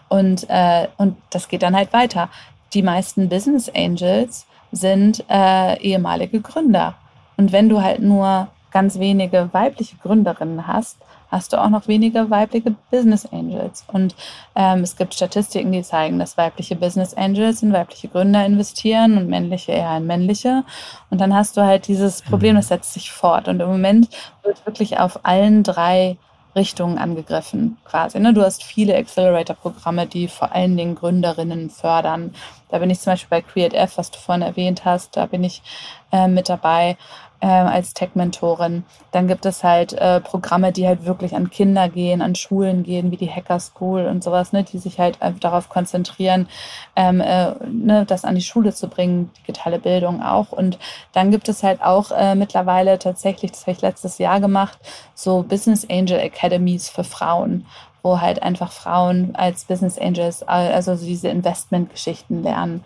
Und, 0.08 0.48
äh, 0.48 0.86
und 0.96 1.16
das 1.30 1.48
geht 1.48 1.64
dann 1.64 1.74
halt 1.74 1.92
weiter. 1.92 2.28
Die 2.74 2.82
meisten 2.82 3.28
Business 3.28 3.68
Angels 3.74 4.46
sind 4.70 5.24
äh, 5.28 5.80
ehemalige 5.80 6.40
Gründer. 6.40 6.94
Und 7.42 7.50
wenn 7.50 7.68
du 7.68 7.82
halt 7.82 8.00
nur 8.00 8.46
ganz 8.70 9.00
wenige 9.00 9.48
weibliche 9.50 9.96
Gründerinnen 9.96 10.68
hast, 10.68 10.96
hast 11.28 11.52
du 11.52 11.60
auch 11.60 11.70
noch 11.70 11.88
weniger 11.88 12.30
weibliche 12.30 12.76
Business 12.92 13.26
Angels. 13.32 13.84
Und 13.88 14.14
ähm, 14.54 14.84
es 14.84 14.96
gibt 14.96 15.12
Statistiken, 15.12 15.72
die 15.72 15.82
zeigen, 15.82 16.20
dass 16.20 16.36
weibliche 16.36 16.76
Business 16.76 17.14
Angels 17.14 17.64
in 17.64 17.72
weibliche 17.72 18.06
Gründer 18.06 18.46
investieren 18.46 19.18
und 19.18 19.28
männliche 19.28 19.72
eher 19.72 19.96
in 19.96 20.06
männliche. 20.06 20.62
Und 21.10 21.20
dann 21.20 21.34
hast 21.34 21.56
du 21.56 21.62
halt 21.62 21.88
dieses 21.88 22.22
Problem, 22.22 22.54
das 22.54 22.68
setzt 22.68 22.92
sich 22.92 23.10
fort. 23.10 23.48
Und 23.48 23.58
im 23.58 23.66
Moment 23.66 24.08
wird 24.44 24.64
wirklich 24.64 25.00
auf 25.00 25.18
allen 25.24 25.64
drei 25.64 26.16
Richtungen 26.54 26.98
angegriffen, 26.98 27.78
quasi. 27.84 28.20
Ne? 28.20 28.34
Du 28.34 28.42
hast 28.42 28.62
viele 28.62 28.94
Accelerator-Programme, 28.96 30.06
die 30.06 30.28
vor 30.28 30.52
allen 30.52 30.76
Dingen 30.76 30.94
Gründerinnen 30.94 31.70
fördern. 31.70 32.34
Da 32.68 32.78
bin 32.78 32.90
ich 32.90 33.00
zum 33.00 33.14
Beispiel 33.14 33.30
bei 33.30 33.42
CreateF, 33.42 33.96
was 33.96 34.10
du 34.10 34.18
vorhin 34.18 34.42
erwähnt 34.42 34.84
hast, 34.84 35.16
da 35.16 35.26
bin 35.26 35.44
ich 35.44 35.62
äh, 36.10 36.28
mit 36.28 36.48
dabei 36.48 36.96
äh, 37.42 37.46
als 37.46 37.92
Tech-Mentorin. 37.92 38.84
Dann 39.10 39.26
gibt 39.26 39.44
es 39.46 39.64
halt 39.64 39.92
äh, 39.94 40.20
Programme, 40.20 40.70
die 40.70 40.86
halt 40.86 41.04
wirklich 41.04 41.34
an 41.34 41.50
Kinder 41.50 41.88
gehen, 41.88 42.22
an 42.22 42.36
Schulen 42.36 42.84
gehen, 42.84 43.10
wie 43.10 43.16
die 43.16 43.30
Hacker 43.30 43.58
School 43.58 44.06
und 44.06 44.22
sowas, 44.22 44.52
ne, 44.52 44.62
die 44.62 44.78
sich 44.78 45.00
halt 45.00 45.18
äh, 45.20 45.32
darauf 45.32 45.68
konzentrieren, 45.68 46.48
ähm, 46.94 47.20
äh, 47.20 47.52
ne, 47.68 48.04
das 48.06 48.24
an 48.24 48.36
die 48.36 48.42
Schule 48.42 48.72
zu 48.72 48.88
bringen, 48.88 49.30
digitale 49.40 49.80
Bildung 49.80 50.22
auch. 50.22 50.52
Und 50.52 50.78
dann 51.12 51.32
gibt 51.32 51.48
es 51.48 51.64
halt 51.64 51.82
auch 51.82 52.12
äh, 52.12 52.36
mittlerweile 52.36 52.98
tatsächlich, 53.00 53.50
das 53.50 53.62
habe 53.62 53.72
ich 53.72 53.82
letztes 53.82 54.18
Jahr 54.18 54.40
gemacht, 54.40 54.78
so 55.14 55.42
Business 55.42 55.84
Angel 55.90 56.20
Academies 56.20 56.88
für 56.88 57.04
Frauen 57.04 57.66
wo 58.04 58.20
halt 58.20 58.42
einfach 58.42 58.72
Frauen 58.72 59.36
als 59.36 59.66
Business 59.66 59.96
Angels, 59.96 60.42
also 60.42 60.96
diese 60.96 61.28
Investmentgeschichten 61.28 62.42
lernen 62.42 62.82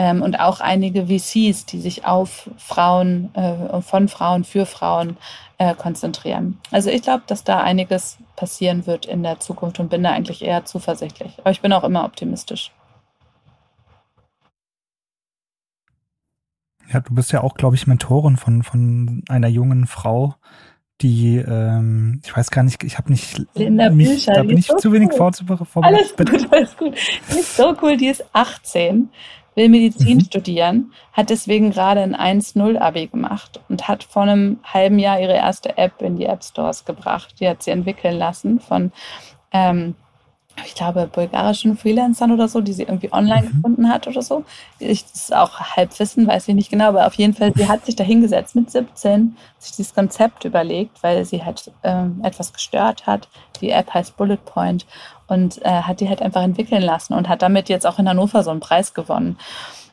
ähm, 0.00 0.22
und 0.22 0.40
auch 0.40 0.60
einige 0.60 1.08
VCs, 1.08 1.66
die 1.66 1.78
sich 1.78 2.06
auf 2.06 2.48
Frauen, 2.56 3.34
äh, 3.34 3.82
von 3.82 4.08
Frauen 4.08 4.44
für 4.44 4.64
Frauen 4.64 5.18
äh, 5.58 5.74
konzentrieren. 5.74 6.58
Also 6.70 6.88
ich 6.88 7.02
glaube, 7.02 7.24
dass 7.26 7.44
da 7.44 7.60
einiges 7.60 8.16
passieren 8.34 8.86
wird 8.86 9.04
in 9.04 9.22
der 9.22 9.40
Zukunft 9.40 9.78
und 9.78 9.90
bin 9.90 10.02
da 10.02 10.12
eigentlich 10.12 10.40
eher 10.40 10.64
zuversichtlich. 10.64 11.38
Aber 11.40 11.50
ich 11.50 11.60
bin 11.60 11.74
auch 11.74 11.84
immer 11.84 12.06
optimistisch. 12.06 12.72
Ja, 16.90 17.00
du 17.00 17.14
bist 17.14 17.32
ja 17.32 17.42
auch, 17.42 17.52
glaube 17.52 17.76
ich, 17.76 17.86
Mentorin 17.86 18.38
von, 18.38 18.62
von 18.62 19.22
einer 19.28 19.48
jungen 19.48 19.86
Frau, 19.86 20.34
die, 21.02 21.36
ähm, 21.36 22.20
ich 22.24 22.34
weiß 22.34 22.50
gar 22.50 22.62
nicht, 22.62 22.82
ich 22.84 22.96
habe 22.96 23.10
nicht, 23.10 23.42
Linda 23.54 23.90
mich, 23.90 24.08
Bücher, 24.08 24.32
da 24.32 24.42
bin 24.42 24.56
ich 24.56 24.66
so 24.66 24.76
zu 24.76 24.92
wenig 24.92 25.10
cool. 25.12 25.32
vorbereitet. 25.64 26.16
Alles 26.16 26.16
gut, 26.16 26.52
alles 26.52 26.76
gut. 26.76 26.94
Die 27.32 27.38
ist 27.38 27.56
so 27.56 27.76
cool, 27.82 27.96
die 27.96 28.08
ist 28.08 28.24
18 28.32 29.10
will 29.60 29.68
Medizin 29.68 30.18
mhm. 30.18 30.24
studieren, 30.24 30.92
hat 31.12 31.30
deswegen 31.30 31.70
gerade 31.70 32.00
ein 32.00 32.16
1-0-Abi 32.16 33.08
gemacht 33.08 33.60
und 33.68 33.88
hat 33.88 34.04
vor 34.04 34.22
einem 34.22 34.58
halben 34.64 34.98
Jahr 34.98 35.20
ihre 35.20 35.34
erste 35.34 35.76
App 35.76 36.00
in 36.00 36.16
die 36.16 36.24
App 36.24 36.42
Stores 36.42 36.84
gebracht. 36.84 37.34
Die 37.40 37.48
hat 37.48 37.62
sie 37.62 37.70
entwickeln 37.70 38.16
lassen 38.18 38.60
von, 38.60 38.90
ähm, 39.52 39.94
ich 40.64 40.74
glaube, 40.74 41.08
bulgarischen 41.12 41.76
Freelancern 41.76 42.32
oder 42.32 42.48
so, 42.48 42.60
die 42.60 42.72
sie 42.72 42.82
irgendwie 42.82 43.12
online 43.12 43.42
mhm. 43.42 43.52
gefunden 43.52 43.88
hat 43.88 44.06
oder 44.06 44.22
so. 44.22 44.44
Ich, 44.78 45.04
das 45.04 45.14
ist 45.14 45.36
auch 45.36 45.60
Halbwissen, 45.60 46.26
weiß 46.26 46.48
ich 46.48 46.54
nicht 46.54 46.70
genau, 46.70 46.88
aber 46.88 47.06
auf 47.06 47.14
jeden 47.14 47.34
Fall, 47.34 47.52
sie 47.54 47.68
hat 47.68 47.84
sich 47.84 47.96
da 47.96 48.04
hingesetzt 48.04 48.56
mit 48.56 48.70
17, 48.70 49.36
sich 49.58 49.72
dieses 49.72 49.94
Konzept 49.94 50.44
überlegt, 50.44 51.02
weil 51.02 51.24
sie 51.24 51.44
halt 51.44 51.70
ähm, 51.82 52.20
etwas 52.22 52.52
gestört 52.52 53.06
hat. 53.06 53.28
Die 53.60 53.70
App 53.70 53.92
heißt 53.92 54.16
Bullet 54.16 54.38
Point 54.38 54.86
und 55.30 55.64
äh, 55.64 55.82
hat 55.82 56.00
die 56.00 56.08
halt 56.08 56.22
einfach 56.22 56.42
entwickeln 56.42 56.82
lassen 56.82 57.14
und 57.14 57.28
hat 57.28 57.42
damit 57.42 57.68
jetzt 57.68 57.86
auch 57.86 57.98
in 57.98 58.08
Hannover 58.08 58.42
so 58.42 58.50
einen 58.50 58.60
Preis 58.60 58.94
gewonnen. 58.94 59.38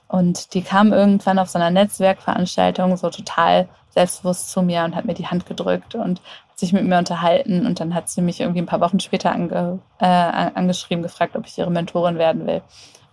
Und 0.08 0.54
die 0.54 0.62
kam 0.62 0.94
irgendwann 0.94 1.38
auf 1.38 1.50
so 1.50 1.60
einer 1.60 1.70
Netzwerkveranstaltung 1.70 2.96
so 2.98 3.10
total 3.10 3.68
selbstbewusst 3.90 4.52
zu 4.52 4.62
mir 4.62 4.84
und 4.84 4.96
hat 4.96 5.06
mir 5.06 5.14
die 5.14 5.28
Hand 5.28 5.46
gedrückt 5.46 5.96
und 5.96 6.22
hat 6.50 6.60
sich 6.60 6.72
mit 6.74 6.86
mir 6.86 6.98
unterhalten. 6.98 7.66
Und 7.66 7.80
dann 7.80 7.94
hat 7.94 8.10
sie 8.10 8.22
mich 8.22 8.40
irgendwie 8.40 8.62
ein 8.62 8.68
paar 8.68 8.82
Wochen 8.82 9.00
später 9.00 9.32
ange, 9.32 9.80
äh, 10.00 10.06
angeschrieben, 10.06 11.04
gefragt, 11.04 11.36
ob 11.36 11.46
ich 11.46 11.58
ihre 11.58 11.72
Mentorin 11.72 12.18
werden 12.18 12.48
will. 12.48 12.62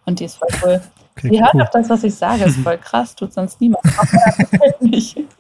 Und 0.07 0.21
die 0.21 0.25
ist 0.25 0.37
voll 0.37 0.49
cool. 0.63 0.81
Okay, 1.17 1.31
die 1.31 1.37
cool. 1.37 1.43
hört 1.43 1.69
auch 1.69 1.71
das, 1.71 1.91
was 1.91 2.05
ich 2.05 2.15
sage, 2.15 2.45
ist 2.45 2.59
voll 2.59 2.79
krass, 2.79 3.15
tut 3.15 3.33
sonst 3.33 3.61
niemand. 3.61 3.85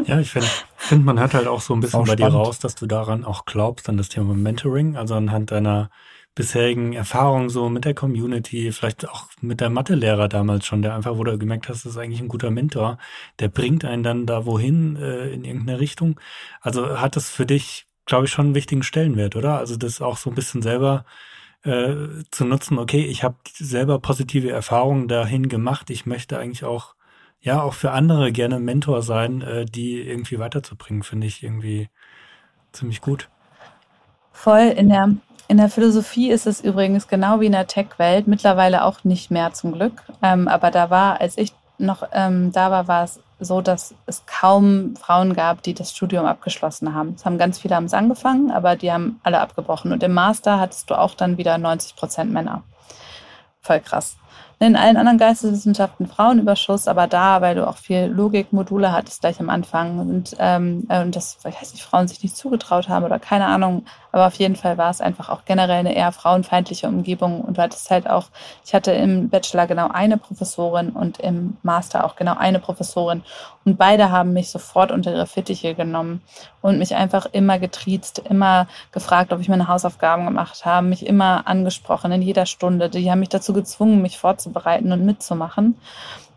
ja, 0.04 0.18
ich 0.18 0.30
finde, 0.30 0.48
find, 0.76 1.04
man 1.04 1.18
hört 1.18 1.34
halt 1.34 1.46
auch 1.46 1.60
so 1.60 1.74
ein 1.74 1.80
bisschen 1.80 2.04
bei 2.04 2.16
dir 2.16 2.28
raus, 2.28 2.58
dass 2.58 2.74
du 2.74 2.86
daran 2.86 3.24
auch 3.24 3.44
glaubst, 3.44 3.88
an 3.88 3.96
das 3.96 4.08
Thema 4.08 4.34
Mentoring, 4.34 4.96
also 4.96 5.14
anhand 5.14 5.50
deiner 5.50 5.90
bisherigen 6.34 6.92
Erfahrungen 6.94 7.48
so 7.48 7.68
mit 7.68 7.84
der 7.84 7.94
Community, 7.94 8.72
vielleicht 8.72 9.08
auch 9.08 9.28
mit 9.40 9.60
der 9.60 9.70
Mathelehrer 9.70 10.28
damals 10.28 10.66
schon, 10.66 10.82
der 10.82 10.94
einfach, 10.94 11.16
wo 11.16 11.24
du 11.24 11.38
gemerkt 11.38 11.68
hast, 11.68 11.84
das 11.84 11.92
ist 11.92 11.98
eigentlich 11.98 12.20
ein 12.20 12.28
guter 12.28 12.50
Mentor, 12.50 12.98
der 13.38 13.48
bringt 13.48 13.84
einen 13.84 14.02
dann 14.02 14.26
da 14.26 14.44
wohin 14.44 14.96
äh, 14.96 15.28
in 15.28 15.44
irgendeine 15.44 15.78
Richtung. 15.78 16.18
Also 16.60 17.00
hat 17.00 17.16
das 17.16 17.30
für 17.30 17.46
dich, 17.46 17.86
glaube 18.04 18.26
ich, 18.26 18.32
schon 18.32 18.46
einen 18.46 18.54
wichtigen 18.54 18.82
Stellenwert, 18.82 19.36
oder? 19.36 19.58
Also 19.58 19.76
das 19.76 20.00
auch 20.00 20.16
so 20.16 20.30
ein 20.30 20.34
bisschen 20.34 20.60
selber 20.60 21.04
äh, 21.62 21.94
zu 22.30 22.44
nutzen, 22.44 22.78
okay, 22.78 23.04
ich 23.04 23.22
habe 23.22 23.36
selber 23.54 23.98
positive 24.00 24.50
Erfahrungen 24.50 25.08
dahin 25.08 25.48
gemacht, 25.48 25.88
ich 25.90 26.04
möchte 26.04 26.38
eigentlich 26.38 26.64
auch, 26.64 26.94
ja, 27.40 27.62
auch 27.62 27.74
für 27.74 27.92
andere 27.92 28.32
gerne 28.32 28.58
Mentor 28.58 29.02
sein, 29.02 29.42
äh, 29.42 29.64
die 29.66 30.00
irgendwie 30.00 30.38
weiterzubringen, 30.38 31.04
finde 31.04 31.26
ich 31.26 31.42
irgendwie 31.42 31.88
ziemlich 32.72 33.00
gut. 33.00 33.30
Voll 34.32 34.74
in 34.76 34.88
der 34.88 35.14
in 35.48 35.58
der 35.58 35.68
Philosophie 35.68 36.30
ist 36.30 36.46
es 36.46 36.60
übrigens 36.60 37.08
genau 37.08 37.40
wie 37.40 37.46
in 37.46 37.52
der 37.52 37.66
Tech-Welt, 37.66 38.26
mittlerweile 38.26 38.84
auch 38.84 39.04
nicht 39.04 39.30
mehr 39.30 39.52
zum 39.52 39.72
Glück. 39.72 40.02
Ähm, 40.22 40.48
aber 40.48 40.70
da 40.70 40.90
war, 40.90 41.20
als 41.20 41.36
ich 41.36 41.52
noch 41.78 42.02
ähm, 42.12 42.52
da 42.52 42.70
war, 42.70 42.88
war 42.88 43.04
es 43.04 43.20
so, 43.40 43.60
dass 43.60 43.94
es 44.06 44.24
kaum 44.26 44.94
Frauen 44.96 45.34
gab, 45.34 45.62
die 45.62 45.74
das 45.74 45.94
Studium 45.94 46.24
abgeschlossen 46.24 46.94
haben. 46.94 47.14
Es 47.16 47.24
haben 47.24 47.36
ganz 47.36 47.58
viele 47.58 47.74
haben 47.74 47.84
es 47.84 47.94
angefangen, 47.94 48.50
aber 48.50 48.76
die 48.76 48.92
haben 48.92 49.20
alle 49.22 49.40
abgebrochen. 49.40 49.92
Und 49.92 50.02
im 50.02 50.14
Master 50.14 50.60
hattest 50.60 50.88
du 50.90 50.94
auch 50.94 51.14
dann 51.14 51.36
wieder 51.36 51.58
90 51.58 51.96
Prozent 51.96 52.32
Männer. 52.32 52.62
Voll 53.60 53.80
krass. 53.80 54.16
In 54.60 54.76
allen 54.76 54.96
anderen 54.96 55.18
Geisteswissenschaften 55.18 56.06
Frauenüberschuss, 56.06 56.86
aber 56.86 57.06
da, 57.06 57.40
weil 57.40 57.56
du 57.56 57.66
auch 57.66 57.76
viel 57.76 58.06
Logikmodule 58.06 58.92
hattest 58.92 59.20
gleich 59.20 59.40
am 59.40 59.50
Anfang 59.50 59.98
und, 59.98 60.36
ähm, 60.38 60.86
äh, 60.88 61.02
und 61.02 61.16
das, 61.16 61.38
ich 61.38 61.60
weiß 61.60 61.72
nicht, 61.72 61.82
Frauen 61.82 62.08
sich 62.08 62.22
nicht 62.22 62.36
zugetraut 62.36 62.88
haben 62.88 63.04
oder 63.04 63.18
keine 63.18 63.46
Ahnung, 63.46 63.84
aber 64.14 64.28
auf 64.28 64.36
jeden 64.36 64.54
Fall 64.54 64.78
war 64.78 64.90
es 64.90 65.00
einfach 65.00 65.28
auch 65.28 65.44
generell 65.44 65.80
eine 65.80 65.96
eher 65.96 66.12
frauenfeindliche 66.12 66.86
Umgebung. 66.86 67.40
Und 67.40 67.58
du 67.58 67.62
hattest 67.62 67.90
halt 67.90 68.08
auch, 68.08 68.26
ich 68.64 68.72
hatte 68.72 68.92
im 68.92 69.28
Bachelor 69.28 69.66
genau 69.66 69.88
eine 69.88 70.18
Professorin 70.18 70.90
und 70.90 71.18
im 71.18 71.56
Master 71.64 72.04
auch 72.04 72.14
genau 72.14 72.36
eine 72.36 72.60
Professorin. 72.60 73.24
Und 73.64 73.76
beide 73.76 74.12
haben 74.12 74.32
mich 74.32 74.50
sofort 74.50 74.92
unter 74.92 75.12
ihre 75.12 75.26
Fittiche 75.26 75.74
genommen 75.74 76.22
und 76.62 76.78
mich 76.78 76.94
einfach 76.94 77.26
immer 77.32 77.58
getriezt, 77.58 78.20
immer 78.20 78.68
gefragt, 78.92 79.32
ob 79.32 79.40
ich 79.40 79.48
meine 79.48 79.66
Hausaufgaben 79.66 80.26
gemacht 80.26 80.64
habe, 80.64 80.86
mich 80.86 81.04
immer 81.04 81.48
angesprochen 81.48 82.12
in 82.12 82.22
jeder 82.22 82.46
Stunde. 82.46 82.90
Die 82.90 83.10
haben 83.10 83.18
mich 83.18 83.30
dazu 83.30 83.52
gezwungen, 83.52 84.00
mich 84.00 84.18
vorzubereiten 84.18 84.92
und 84.92 85.04
mitzumachen 85.04 85.74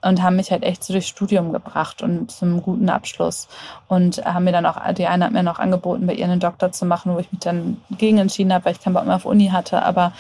und 0.08 0.24
haben 0.24 0.38
mich 0.38 0.52
halt 0.52 0.64
echt 0.64 0.84
zu 0.84 0.94
durchs 0.94 1.10
Studium 1.10 1.52
gebracht 1.52 2.02
und 2.02 2.32
zum 2.32 2.62
guten 2.62 2.90
Abschluss. 2.90 3.48
Und 3.88 4.24
haben 4.26 4.46
mir 4.46 4.54
dann 4.54 4.66
auch, 4.66 4.78
die 4.94 5.06
eine 5.06 5.26
hat 5.26 5.34
mir 5.34 5.44
noch 5.44 5.60
angeboten, 5.60 6.08
bei 6.08 6.14
ihr 6.14 6.26
einen 6.26 6.40
Doktor 6.40 6.72
zu 6.72 6.86
machen, 6.86 7.14
wo 7.14 7.20
ich 7.20 7.32
mich 7.32 7.42
dann 7.42 7.78
gegen 7.92 8.18
entschieden 8.18 8.54
habe, 8.54 8.66
weil 8.66 8.74
ich 8.74 8.82
keinen 8.82 8.94
Bock 8.94 9.06
mehr 9.06 9.18
auf 9.18 9.26
Uni 9.26 9.50
hatte. 9.50 9.82
Aber 9.84 10.14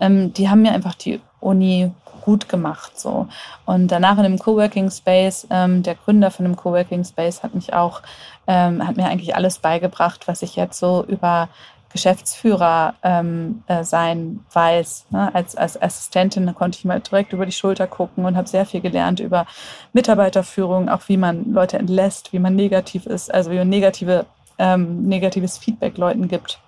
ähm, 0.00 0.32
die 0.32 0.48
haben 0.48 0.62
mir 0.62 0.72
einfach 0.72 0.94
die 0.94 1.20
Uni 1.40 1.90
gut 2.22 2.48
gemacht. 2.48 2.98
So. 2.98 3.26
Und 3.66 3.88
danach 3.88 4.16
in 4.18 4.22
dem 4.22 4.38
Coworking 4.38 4.90
Space, 4.90 5.46
ähm, 5.50 5.82
der 5.82 5.96
Gründer 5.96 6.30
von 6.30 6.44
dem 6.44 6.56
Coworking 6.56 7.04
Space 7.04 7.42
hat 7.42 7.54
mich 7.54 7.74
auch, 7.74 8.02
ähm, 8.46 8.86
hat 8.86 8.96
mir 8.96 9.06
eigentlich 9.06 9.34
alles 9.34 9.58
beigebracht, 9.58 10.28
was 10.28 10.42
ich 10.42 10.54
jetzt 10.54 10.78
so 10.78 11.04
über 11.06 11.48
Geschäftsführer 11.94 12.94
ähm, 13.04 13.62
äh, 13.68 13.84
sein 13.84 14.44
weiß. 14.52 15.06
Ne? 15.10 15.32
Als, 15.32 15.54
als 15.54 15.80
Assistentin 15.80 16.52
konnte 16.52 16.76
ich 16.76 16.84
mal 16.84 16.98
direkt 16.98 17.32
über 17.32 17.46
die 17.46 17.52
Schulter 17.52 17.86
gucken 17.86 18.24
und 18.24 18.36
habe 18.36 18.48
sehr 18.48 18.66
viel 18.66 18.80
gelernt 18.80 19.20
über 19.20 19.46
Mitarbeiterführung, 19.92 20.88
auch 20.88 21.02
wie 21.06 21.16
man 21.16 21.52
Leute 21.52 21.78
entlässt, 21.78 22.32
wie 22.32 22.40
man 22.40 22.56
negativ 22.56 23.06
ist, 23.06 23.32
also 23.32 23.52
wie 23.52 23.58
man 23.58 23.68
negative, 23.68 24.26
ähm, 24.58 25.04
negatives 25.04 25.56
Feedback 25.56 25.96
Leuten 25.96 26.26
gibt. 26.26 26.58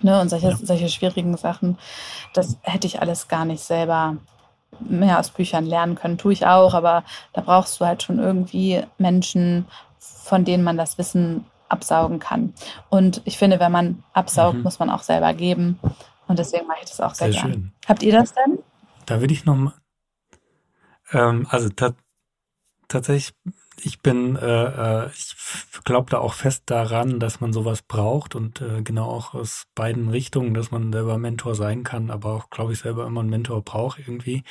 Ne? 0.00 0.18
Und 0.18 0.30
solche, 0.30 0.48
ja. 0.48 0.56
solche 0.56 0.88
schwierigen 0.88 1.36
Sachen, 1.36 1.76
das 2.32 2.56
hätte 2.62 2.86
ich 2.86 3.02
alles 3.02 3.28
gar 3.28 3.44
nicht 3.44 3.62
selber 3.62 4.16
mehr 4.80 5.20
aus 5.20 5.28
Büchern 5.28 5.66
lernen 5.66 5.96
können. 5.96 6.16
Tue 6.16 6.32
ich 6.32 6.46
auch, 6.46 6.72
aber 6.72 7.04
da 7.34 7.42
brauchst 7.42 7.78
du 7.78 7.84
halt 7.84 8.02
schon 8.02 8.18
irgendwie 8.18 8.82
Menschen, 8.96 9.66
von 9.98 10.46
denen 10.46 10.64
man 10.64 10.78
das 10.78 10.96
Wissen 10.96 11.44
absaugen 11.68 12.18
kann. 12.18 12.54
Und 12.88 13.22
ich 13.24 13.38
finde, 13.38 13.60
wenn 13.60 13.72
man 13.72 14.02
absaugt, 14.12 14.58
mhm. 14.58 14.62
muss 14.62 14.78
man 14.78 14.90
auch 14.90 15.02
selber 15.02 15.34
geben. 15.34 15.78
Und 16.28 16.38
deswegen 16.38 16.66
mache 16.66 16.78
ich 16.82 16.90
das 16.90 17.00
auch 17.00 17.14
sehr, 17.14 17.32
sehr 17.32 17.42
gerne. 17.42 17.70
Habt 17.86 18.02
ihr 18.02 18.12
das 18.12 18.34
denn? 18.34 18.58
Da 19.06 19.20
würde 19.20 19.32
ich 19.32 19.44
noch 19.44 19.56
mal, 19.56 19.74
ähm, 21.12 21.46
also 21.50 21.68
ta 21.68 21.92
tatsächlich, 22.88 23.34
ich 23.82 24.00
bin, 24.00 24.36
äh, 24.36 25.04
äh 25.04 25.10
ich 25.12 25.34
glaube 25.84 26.10
da 26.10 26.18
auch 26.18 26.32
fest 26.32 26.64
daran, 26.66 27.20
dass 27.20 27.40
man 27.40 27.52
sowas 27.52 27.82
braucht 27.82 28.34
und 28.34 28.60
äh, 28.60 28.82
genau 28.82 29.08
auch 29.08 29.34
aus 29.34 29.66
beiden 29.74 30.08
Richtungen, 30.08 30.54
dass 30.54 30.70
man 30.70 30.92
selber 30.92 31.18
Mentor 31.18 31.54
sein 31.54 31.84
kann, 31.84 32.10
aber 32.10 32.32
auch, 32.32 32.50
glaube 32.50 32.72
ich, 32.72 32.80
selber 32.80 33.06
immer 33.06 33.20
einen 33.20 33.30
Mentor 33.30 33.62
braucht 33.62 33.98
irgendwie, 34.00 34.44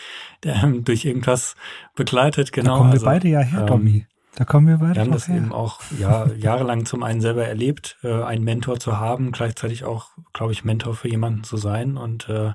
der 0.43 0.65
durch 0.83 1.05
irgendwas 1.05 1.55
begleitet. 1.95 2.51
Genau. 2.51 2.71
Da 2.71 2.77
kommen 2.77 2.89
wir 2.91 2.95
also, 2.95 3.05
beide 3.05 3.27
ja 3.27 3.39
her, 3.39 3.61
ähm, 3.61 3.67
Tommy. 3.67 4.05
Da 4.35 4.43
kommen 4.43 4.67
wir 4.67 4.81
weiter. 4.81 4.95
Wir 4.95 5.01
haben 5.01 5.11
das 5.11 5.29
her. 5.29 5.37
eben 5.37 5.53
auch 5.53 5.79
ja, 5.97 6.27
jahrelang 6.33 6.85
zum 6.85 7.03
einen 7.03 7.21
selber 7.21 7.45
erlebt, 7.45 7.97
äh, 8.03 8.21
einen 8.21 8.43
Mentor 8.43 8.79
zu 8.79 8.99
haben, 8.99 9.31
gleichzeitig 9.31 9.85
auch, 9.85 10.09
glaube 10.33 10.51
ich, 10.51 10.65
Mentor 10.65 10.93
für 10.93 11.09
jemanden 11.09 11.43
zu 11.43 11.55
sein. 11.55 11.95
Und 11.95 12.27
äh, 12.27 12.53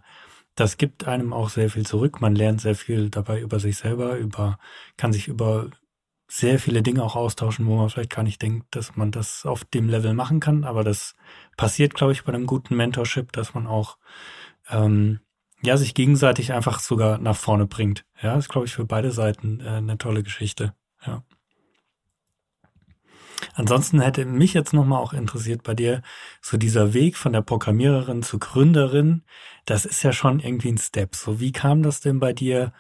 das 0.56 0.76
gibt 0.76 1.08
einem 1.08 1.32
auch 1.32 1.48
sehr 1.48 1.70
viel 1.70 1.86
zurück. 1.86 2.20
Man 2.20 2.34
lernt 2.34 2.60
sehr 2.60 2.74
viel 2.74 3.08
dabei 3.08 3.40
über 3.40 3.58
sich 3.58 3.78
selber, 3.78 4.16
über, 4.18 4.58
kann 4.98 5.12
sich 5.12 5.26
über 5.26 5.70
sehr 6.28 6.58
viele 6.58 6.82
Dinge 6.82 7.02
auch 7.02 7.16
austauschen, 7.16 7.66
wo 7.66 7.76
man 7.76 7.88
vielleicht 7.88 8.14
gar 8.14 8.22
nicht 8.22 8.42
denkt, 8.42 8.66
dass 8.76 8.94
man 8.94 9.10
das 9.10 9.46
auf 9.46 9.64
dem 9.64 9.88
Level 9.88 10.12
machen 10.12 10.38
kann. 10.38 10.64
Aber 10.64 10.84
das 10.84 11.16
passiert, 11.56 11.94
glaube 11.94 12.12
ich, 12.12 12.24
bei 12.24 12.32
einem 12.32 12.46
guten 12.46 12.76
Mentorship, 12.76 13.32
dass 13.32 13.54
man 13.54 13.66
auch 13.66 13.96
ähm, 14.68 15.20
ja 15.62 15.78
sich 15.78 15.94
gegenseitig 15.94 16.52
einfach 16.52 16.78
sogar 16.78 17.18
nach 17.18 17.36
vorne 17.36 17.66
bringt. 17.66 18.04
Ja, 18.22 18.36
ist, 18.36 18.50
glaube 18.50 18.66
ich, 18.66 18.74
für 18.74 18.84
beide 18.84 19.12
Seiten 19.12 19.60
äh, 19.60 19.70
eine 19.70 19.98
tolle 19.98 20.22
Geschichte. 20.22 20.74
Ansonsten 23.54 24.00
hätte 24.00 24.24
mich 24.24 24.54
jetzt 24.54 24.72
nochmal 24.72 25.00
auch 25.00 25.12
interessiert 25.12 25.62
bei 25.62 25.74
dir, 25.74 26.02
so 26.40 26.56
dieser 26.56 26.94
Weg 26.94 27.16
von 27.16 27.32
der 27.32 27.42
Programmiererin 27.42 28.22
zur 28.22 28.40
Gründerin, 28.40 29.22
das 29.66 29.84
ist 29.84 30.02
ja 30.02 30.12
schon 30.12 30.40
irgendwie 30.40 30.70
ein 30.72 30.78
Step. 30.78 31.14
So, 31.14 31.40
wie 31.40 31.52
kam 31.52 31.82
das 31.82 32.00
denn 32.00 32.20
bei 32.20 32.32
dir? 32.32 32.72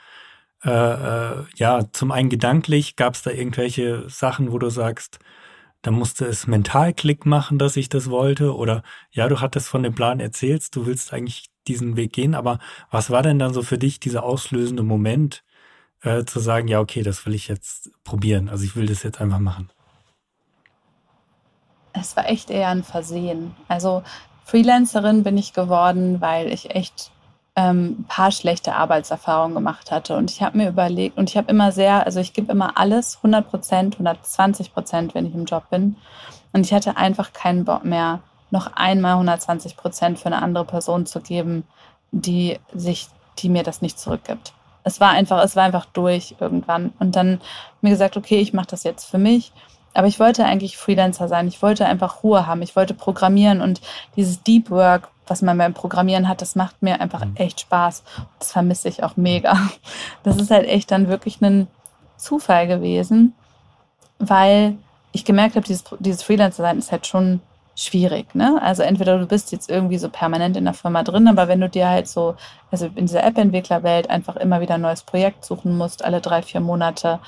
Äh, 0.64 0.70
äh, 0.70 1.44
ja, 1.56 1.90
zum 1.92 2.12
einen 2.12 2.28
gedanklich, 2.28 2.96
gab 2.96 3.14
es 3.14 3.22
da 3.22 3.30
irgendwelche 3.30 4.08
Sachen, 4.08 4.52
wo 4.52 4.58
du 4.58 4.70
sagst, 4.70 5.18
da 5.82 5.90
musste 5.90 6.26
es 6.26 6.46
mental 6.46 6.92
Klick 6.92 7.24
machen, 7.26 7.58
dass 7.58 7.76
ich 7.76 7.88
das 7.88 8.10
wollte? 8.10 8.54
Oder 8.54 8.82
ja, 9.10 9.28
du 9.28 9.40
hattest 9.40 9.68
von 9.68 9.82
dem 9.82 9.94
Plan 9.94 10.20
erzählt, 10.20 10.74
du 10.76 10.86
willst 10.86 11.12
eigentlich 11.12 11.50
diesen 11.66 11.96
Weg 11.96 12.12
gehen, 12.12 12.34
aber 12.34 12.58
was 12.90 13.10
war 13.10 13.22
denn 13.22 13.38
dann 13.38 13.54
so 13.54 13.62
für 13.62 13.78
dich 13.78 14.00
dieser 14.00 14.22
auslösende 14.24 14.82
Moment, 14.82 15.44
äh, 16.02 16.24
zu 16.24 16.40
sagen, 16.40 16.68
ja, 16.68 16.80
okay, 16.80 17.02
das 17.02 17.26
will 17.26 17.34
ich 17.34 17.48
jetzt 17.48 17.90
probieren, 18.04 18.48
also 18.48 18.64
ich 18.64 18.76
will 18.76 18.86
das 18.86 19.02
jetzt 19.02 19.20
einfach 19.20 19.38
machen? 19.38 19.70
Es 21.92 22.16
war 22.16 22.28
echt 22.28 22.50
eher 22.50 22.68
ein 22.68 22.84
Versehen. 22.84 23.54
Also 23.68 24.02
Freelancerin 24.44 25.22
bin 25.22 25.38
ich 25.38 25.52
geworden, 25.52 26.20
weil 26.20 26.52
ich 26.52 26.74
echt 26.74 27.10
ähm, 27.56 27.96
ein 28.00 28.04
paar 28.04 28.32
schlechte 28.32 28.74
Arbeitserfahrungen 28.74 29.54
gemacht 29.54 29.90
hatte. 29.90 30.16
Und 30.16 30.30
ich 30.30 30.42
habe 30.42 30.58
mir 30.58 30.68
überlegt, 30.68 31.18
und 31.18 31.30
ich 31.30 31.36
habe 31.36 31.50
immer 31.50 31.72
sehr, 31.72 32.06
also 32.06 32.20
ich 32.20 32.32
gebe 32.32 32.52
immer 32.52 32.78
alles, 32.78 33.16
100 33.16 33.48
Prozent, 33.48 33.94
120 33.94 34.72
Prozent, 34.72 35.14
wenn 35.14 35.26
ich 35.26 35.34
im 35.34 35.44
Job 35.44 35.68
bin. 35.70 35.96
Und 36.52 36.66
ich 36.66 36.72
hatte 36.72 36.96
einfach 36.96 37.32
keinen 37.32 37.64
Bock 37.64 37.84
mehr, 37.84 38.20
noch 38.50 38.72
einmal 38.74 39.12
120 39.12 39.76
Prozent 39.76 40.18
für 40.18 40.26
eine 40.26 40.42
andere 40.42 40.64
Person 40.64 41.06
zu 41.06 41.20
geben, 41.20 41.64
die 42.10 42.58
sich, 42.74 43.08
die 43.38 43.48
mir 43.48 43.62
das 43.62 43.82
nicht 43.82 43.98
zurückgibt. 43.98 44.52
Es 44.82 45.00
war 45.00 45.10
einfach, 45.10 45.44
es 45.44 45.54
war 45.54 45.64
einfach 45.64 45.84
durch 45.86 46.36
irgendwann. 46.40 46.92
Und 46.98 47.14
dann 47.14 47.40
mir 47.80 47.90
gesagt, 47.90 48.16
okay, 48.16 48.40
ich 48.40 48.52
mache 48.52 48.68
das 48.68 48.82
jetzt 48.82 49.04
für 49.04 49.18
mich 49.18 49.52
aber 49.94 50.06
ich 50.06 50.20
wollte 50.20 50.44
eigentlich 50.44 50.76
Freelancer 50.76 51.28
sein. 51.28 51.48
Ich 51.48 51.62
wollte 51.62 51.86
einfach 51.86 52.22
Ruhe 52.22 52.46
haben. 52.46 52.62
Ich 52.62 52.76
wollte 52.76 52.94
programmieren 52.94 53.60
und 53.60 53.80
dieses 54.16 54.42
Deep 54.42 54.70
Work, 54.70 55.08
was 55.26 55.42
man 55.42 55.58
beim 55.58 55.74
Programmieren 55.74 56.28
hat, 56.28 56.42
das 56.42 56.56
macht 56.56 56.82
mir 56.82 57.00
einfach 57.00 57.24
mhm. 57.24 57.36
echt 57.36 57.60
Spaß. 57.60 58.04
Das 58.38 58.52
vermisse 58.52 58.88
ich 58.88 59.02
auch 59.02 59.16
mega. 59.16 59.56
Das 60.22 60.36
ist 60.36 60.50
halt 60.50 60.68
echt 60.68 60.90
dann 60.90 61.08
wirklich 61.08 61.40
ein 61.40 61.66
Zufall 62.16 62.66
gewesen, 62.66 63.34
weil 64.18 64.76
ich 65.12 65.24
gemerkt 65.24 65.56
habe, 65.56 65.66
dieses, 65.66 65.84
dieses 65.98 66.22
Freelancer 66.22 66.62
sein 66.62 66.78
ist 66.78 66.92
halt 66.92 67.06
schon 67.06 67.40
schwierig. 67.74 68.34
Ne? 68.34 68.60
Also 68.60 68.82
entweder 68.82 69.18
du 69.18 69.26
bist 69.26 69.52
jetzt 69.52 69.70
irgendwie 69.70 69.98
so 69.98 70.10
permanent 70.10 70.56
in 70.56 70.64
der 70.64 70.74
Firma 70.74 71.02
drin, 71.02 71.28
aber 71.28 71.48
wenn 71.48 71.60
du 71.60 71.68
dir 71.68 71.88
halt 71.88 72.08
so, 72.08 72.34
also 72.70 72.86
in 72.94 73.06
dieser 73.06 73.24
App-Entwicklerwelt 73.24 74.10
einfach 74.10 74.36
immer 74.36 74.60
wieder 74.60 74.74
ein 74.74 74.82
neues 74.82 75.02
Projekt 75.02 75.44
suchen 75.44 75.76
musst, 75.76 76.04
alle 76.04 76.20
drei, 76.20 76.42
vier 76.42 76.60
Monate, 76.60 77.20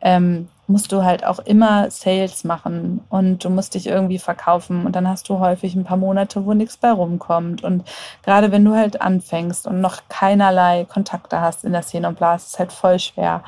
ähm, 0.00 0.48
musst 0.70 0.92
du 0.92 1.04
halt 1.04 1.24
auch 1.24 1.40
immer 1.40 1.90
Sales 1.90 2.44
machen 2.44 3.02
und 3.08 3.44
du 3.44 3.50
musst 3.50 3.74
dich 3.74 3.88
irgendwie 3.88 4.18
verkaufen 4.18 4.86
und 4.86 4.94
dann 4.94 5.08
hast 5.08 5.28
du 5.28 5.40
häufig 5.40 5.74
ein 5.74 5.84
paar 5.84 5.96
Monate, 5.96 6.44
wo 6.46 6.54
nichts 6.54 6.76
bei 6.76 6.92
rumkommt. 6.92 7.64
Und 7.64 7.84
gerade 8.22 8.52
wenn 8.52 8.64
du 8.64 8.74
halt 8.74 9.00
anfängst 9.00 9.66
und 9.66 9.80
noch 9.80 10.02
keinerlei 10.08 10.86
Kontakte 10.88 11.40
hast 11.40 11.64
in 11.64 11.72
der 11.72 11.82
Szene 11.82 12.08
und 12.08 12.18
bla, 12.18 12.36
ist 12.36 12.48
es 12.48 12.58
halt 12.58 12.72
voll 12.72 12.98
schwer. 12.98 13.42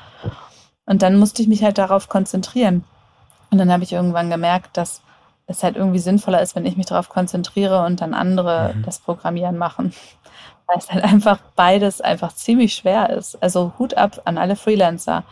Und 0.85 1.03
dann 1.03 1.17
musste 1.17 1.43
ich 1.43 1.49
mich 1.49 1.63
halt 1.63 1.79
darauf 1.79 2.09
konzentrieren. 2.09 2.85
Und 3.51 3.59
dann 3.59 3.71
habe 3.71 3.85
ich 3.85 3.93
irgendwann 3.93 4.29
gemerkt, 4.29 4.77
dass 4.77 5.01
es 5.47 5.63
halt 5.63 5.77
irgendwie 5.77 5.99
sinnvoller 6.01 6.43
ist, 6.43 6.57
wenn 6.57 6.67
ich 6.67 6.77
mich 6.77 6.87
darauf 6.87 7.09
konzentriere 7.09 7.85
und 7.85 8.01
dann 8.01 8.15
andere 8.15 8.75
mhm. 8.75 8.83
das 8.83 8.99
Programmieren 8.99 9.59
machen. 9.59 9.95
Weil 10.67 10.79
es 10.79 10.91
halt 10.91 11.05
einfach 11.05 11.39
beides 11.55 12.01
einfach 12.01 12.35
ziemlich 12.35 12.75
schwer 12.75 13.11
ist. 13.11 13.41
Also 13.43 13.75
Hut 13.79 13.95
ab 13.95 14.23
an 14.25 14.39
alle 14.39 14.57
Freelancer 14.57 15.23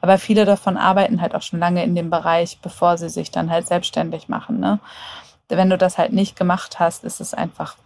aber 0.00 0.18
viele 0.18 0.44
davon 0.44 0.76
arbeiten 0.76 1.20
halt 1.20 1.34
auch 1.34 1.42
schon 1.42 1.58
lange 1.58 1.82
in 1.84 1.94
dem 1.94 2.10
Bereich, 2.10 2.58
bevor 2.60 2.98
sie 2.98 3.08
sich 3.08 3.30
dann 3.30 3.50
halt 3.50 3.66
selbstständig 3.66 4.28
machen. 4.28 4.60
Ne? 4.60 4.78
Wenn 5.48 5.70
du 5.70 5.78
das 5.78 5.98
halt 5.98 6.12
nicht 6.12 6.36
gemacht 6.36 6.78
hast, 6.78 7.04
ist 7.04 7.20
es 7.20 7.34
einfach 7.34 7.76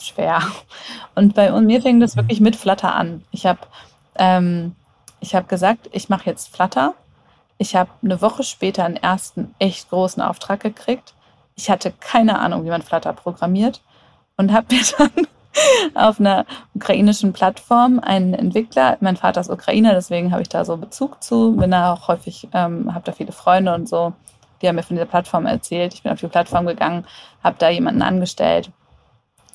schwer. 0.00 0.42
Und 1.14 1.34
bei 1.34 1.50
mir 1.60 1.82
fing 1.82 2.00
das 2.00 2.16
wirklich 2.16 2.40
mit 2.40 2.56
Flutter 2.56 2.94
an. 2.94 3.24
Ich 3.30 3.46
habe 3.46 3.60
ähm, 4.16 4.74
hab 5.22 5.48
gesagt, 5.48 5.88
ich 5.92 6.08
mache 6.08 6.26
jetzt 6.26 6.54
Flutter. 6.54 6.94
Ich 7.58 7.76
habe 7.76 7.90
eine 8.02 8.20
Woche 8.20 8.42
später 8.42 8.84
einen 8.84 8.96
ersten 8.96 9.54
echt 9.58 9.88
großen 9.90 10.22
Auftrag 10.22 10.60
gekriegt. 10.60 11.14
Ich 11.54 11.70
hatte 11.70 11.92
keine 11.92 12.40
Ahnung, 12.40 12.64
wie 12.64 12.70
man 12.70 12.82
Flutter 12.82 13.12
programmiert 13.12 13.82
und 14.36 14.52
habe 14.52 14.74
mir 14.74 14.82
dann 14.98 15.28
auf 15.94 16.20
einer 16.20 16.46
ukrainischen 16.74 17.32
Plattform 17.32 18.00
einen 18.00 18.34
Entwickler. 18.34 18.96
Mein 19.00 19.16
Vater 19.16 19.40
ist 19.40 19.50
Ukrainer, 19.50 19.92
deswegen 19.92 20.32
habe 20.32 20.42
ich 20.42 20.48
da 20.48 20.64
so 20.64 20.76
Bezug 20.76 21.22
zu. 21.22 21.56
Bin 21.56 21.70
da 21.70 21.92
auch 21.92 22.08
häufig, 22.08 22.48
ähm, 22.52 22.94
habe 22.94 23.04
da 23.04 23.12
viele 23.12 23.32
Freunde 23.32 23.74
und 23.74 23.88
so. 23.88 24.12
Die 24.60 24.68
haben 24.68 24.76
mir 24.76 24.82
von 24.82 24.96
dieser 24.96 25.06
Plattform 25.06 25.46
erzählt. 25.46 25.94
Ich 25.94 26.02
bin 26.02 26.12
auf 26.12 26.20
die 26.20 26.28
Plattform 26.28 26.66
gegangen, 26.66 27.04
habe 27.42 27.56
da 27.58 27.68
jemanden 27.68 28.02
angestellt, 28.02 28.70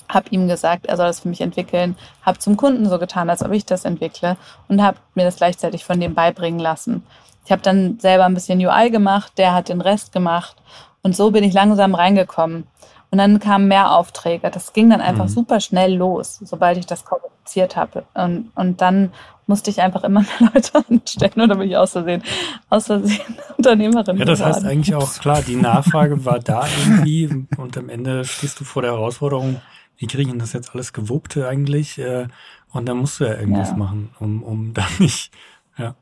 habe 0.08 0.28
ihm 0.30 0.48
gesagt, 0.48 0.86
er 0.86 0.96
soll 0.96 1.06
das 1.06 1.20
für 1.20 1.28
mich 1.28 1.40
entwickeln, 1.40 1.96
habe 2.22 2.38
zum 2.38 2.56
Kunden 2.56 2.88
so 2.88 2.98
getan, 2.98 3.30
als 3.30 3.42
ob 3.42 3.52
ich 3.52 3.64
das 3.64 3.84
entwickle 3.84 4.36
und 4.68 4.82
habe 4.82 4.98
mir 5.14 5.24
das 5.24 5.36
gleichzeitig 5.36 5.84
von 5.84 6.00
dem 6.00 6.14
beibringen 6.14 6.60
lassen. 6.60 7.04
Ich 7.44 7.52
habe 7.52 7.62
dann 7.62 7.98
selber 7.98 8.26
ein 8.26 8.34
bisschen 8.34 8.64
UI 8.64 8.90
gemacht, 8.90 9.32
der 9.38 9.54
hat 9.54 9.70
den 9.70 9.80
Rest 9.80 10.12
gemacht 10.12 10.56
und 11.02 11.16
so 11.16 11.30
bin 11.30 11.44
ich 11.44 11.54
langsam 11.54 11.94
reingekommen. 11.94 12.66
Und 13.10 13.18
dann 13.18 13.38
kamen 13.38 13.68
mehr 13.68 13.94
Aufträge. 13.96 14.50
Das 14.50 14.72
ging 14.72 14.90
dann 14.90 15.00
einfach 15.00 15.24
mhm. 15.24 15.30
super 15.30 15.60
schnell 15.60 15.94
los, 15.94 16.40
sobald 16.42 16.76
ich 16.76 16.86
das 16.86 17.04
kommuniziert 17.04 17.74
habe. 17.76 18.04
Und, 18.14 18.50
und 18.54 18.80
dann 18.80 19.12
musste 19.46 19.70
ich 19.70 19.80
einfach 19.80 20.04
immer 20.04 20.20
mehr 20.40 20.50
Leute 20.52 20.84
anstellen 20.88 21.40
oder 21.40 21.56
bin 21.56 21.68
ich 21.68 21.76
aus 21.76 21.92
Versehen, 21.92 22.22
aus 22.68 22.86
Versehen 22.86 23.36
Unternehmerin. 23.56 24.18
Ja, 24.18 24.24
das 24.24 24.40
geworden. 24.40 24.54
heißt 24.54 24.66
eigentlich 24.66 24.94
auch 24.94 25.12
klar, 25.14 25.42
die 25.42 25.56
Nachfrage 25.56 26.24
war 26.24 26.38
da 26.38 26.66
irgendwie 26.86 27.46
und 27.56 27.76
am 27.76 27.88
Ende 27.88 28.24
stehst 28.24 28.60
du 28.60 28.64
vor 28.64 28.82
der 28.82 28.92
Herausforderung, 28.92 29.60
wie 29.96 30.06
kriege 30.06 30.30
ich 30.30 30.38
das 30.38 30.52
jetzt 30.52 30.74
alles 30.74 30.92
gewuppt 30.92 31.36
eigentlich? 31.38 31.98
Äh, 31.98 32.28
und 32.72 32.86
dann 32.86 32.98
musst 32.98 33.18
du 33.18 33.24
ja 33.24 33.34
irgendwas 33.34 33.70
ja. 33.70 33.76
machen, 33.76 34.10
um, 34.20 34.42
um 34.42 34.74
da 34.74 34.84
nicht, 34.98 35.32
ja. 35.78 35.94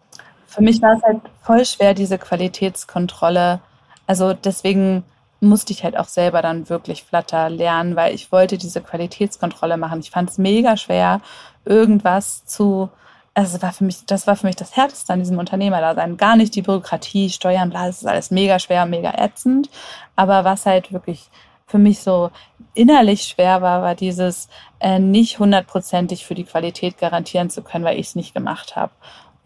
Für 0.48 0.62
mich 0.62 0.80
war 0.80 0.96
es 0.96 1.02
halt 1.02 1.20
voll 1.42 1.64
schwer, 1.66 1.92
diese 1.92 2.16
Qualitätskontrolle. 2.16 3.60
Also 4.06 4.32
deswegen 4.32 5.04
musste 5.40 5.72
ich 5.72 5.84
halt 5.84 5.96
auch 5.96 6.08
selber 6.08 6.42
dann 6.42 6.68
wirklich 6.68 7.04
Flutter 7.04 7.50
lernen, 7.50 7.96
weil 7.96 8.14
ich 8.14 8.32
wollte 8.32 8.58
diese 8.58 8.80
Qualitätskontrolle 8.80 9.76
machen. 9.76 10.00
Ich 10.00 10.10
fand 10.10 10.30
es 10.30 10.38
mega 10.38 10.76
schwer, 10.76 11.20
irgendwas 11.64 12.44
zu, 12.46 12.88
also 13.34 13.60
war 13.60 13.72
für 13.72 13.84
mich, 13.84 14.06
das 14.06 14.26
war 14.26 14.36
für 14.36 14.46
mich 14.46 14.56
das 14.56 14.76
Härteste 14.76 15.12
an 15.12 15.18
diesem 15.18 15.38
Unternehmerdasein. 15.38 16.16
Gar 16.16 16.36
nicht 16.36 16.54
die 16.54 16.62
Bürokratie, 16.62 17.30
Steuern, 17.30 17.70
bla, 17.70 17.86
das 17.86 17.98
ist 17.98 18.08
alles 18.08 18.30
mega 18.30 18.58
schwer, 18.58 18.86
mega 18.86 19.12
ätzend. 19.16 19.68
Aber 20.16 20.44
was 20.44 20.66
halt 20.66 20.92
wirklich 20.92 21.28
für 21.66 21.78
mich 21.78 22.00
so 22.00 22.30
innerlich 22.74 23.24
schwer 23.24 23.60
war, 23.60 23.82
war 23.82 23.94
dieses 23.94 24.48
äh, 24.78 24.98
nicht 24.98 25.38
hundertprozentig 25.38 26.24
für 26.24 26.34
die 26.34 26.44
Qualität 26.44 26.98
garantieren 26.98 27.50
zu 27.50 27.62
können, 27.62 27.84
weil 27.84 27.98
ich 27.98 28.08
es 28.08 28.14
nicht 28.14 28.34
gemacht 28.34 28.76
habe. 28.76 28.92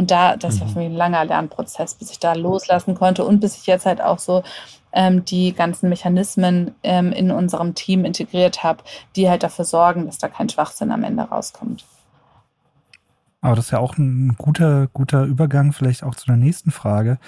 Und 0.01 0.11
da, 0.11 0.35
das 0.35 0.55
mhm. 0.55 0.61
war 0.61 0.69
für 0.69 0.79
mich 0.79 0.89
ein 0.89 0.97
langer 0.97 1.27
Lernprozess, 1.27 1.95
bis 1.95 2.11
ich 2.11 2.19
da 2.19 2.33
loslassen 2.33 2.95
konnte 2.95 3.23
und 3.23 3.39
bis 3.39 3.59
ich 3.59 3.67
jetzt 3.67 3.85
halt 3.85 4.01
auch 4.01 4.19
so 4.19 4.43
ähm, 4.93 5.27
die 5.27 5.53
ganzen 5.53 5.91
Mechanismen 5.91 6.75
ähm, 6.83 7.13
in 7.13 7.31
unserem 7.31 7.75
Team 7.75 8.07
integriert 8.07 8.63
habe, 8.63 8.83
die 9.15 9.29
halt 9.29 9.43
dafür 9.43 9.67
sorgen, 9.67 10.07
dass 10.07 10.17
da 10.17 10.29
kein 10.29 10.49
Schwachsinn 10.49 10.91
am 10.91 11.05
Ende 11.05 11.25
rauskommt. 11.25 11.85
Aber 13.43 13.57
das 13.57 13.67
ist 13.67 13.71
ja 13.73 13.79
auch 13.79 13.99
ein 13.99 14.37
guter, 14.39 14.87
guter 14.87 15.25
Übergang 15.25 15.75
vielleicht 15.75 16.03
auch 16.03 16.15
zu 16.15 16.25
der 16.25 16.37
nächsten 16.39 16.71
Frage. 16.71 17.19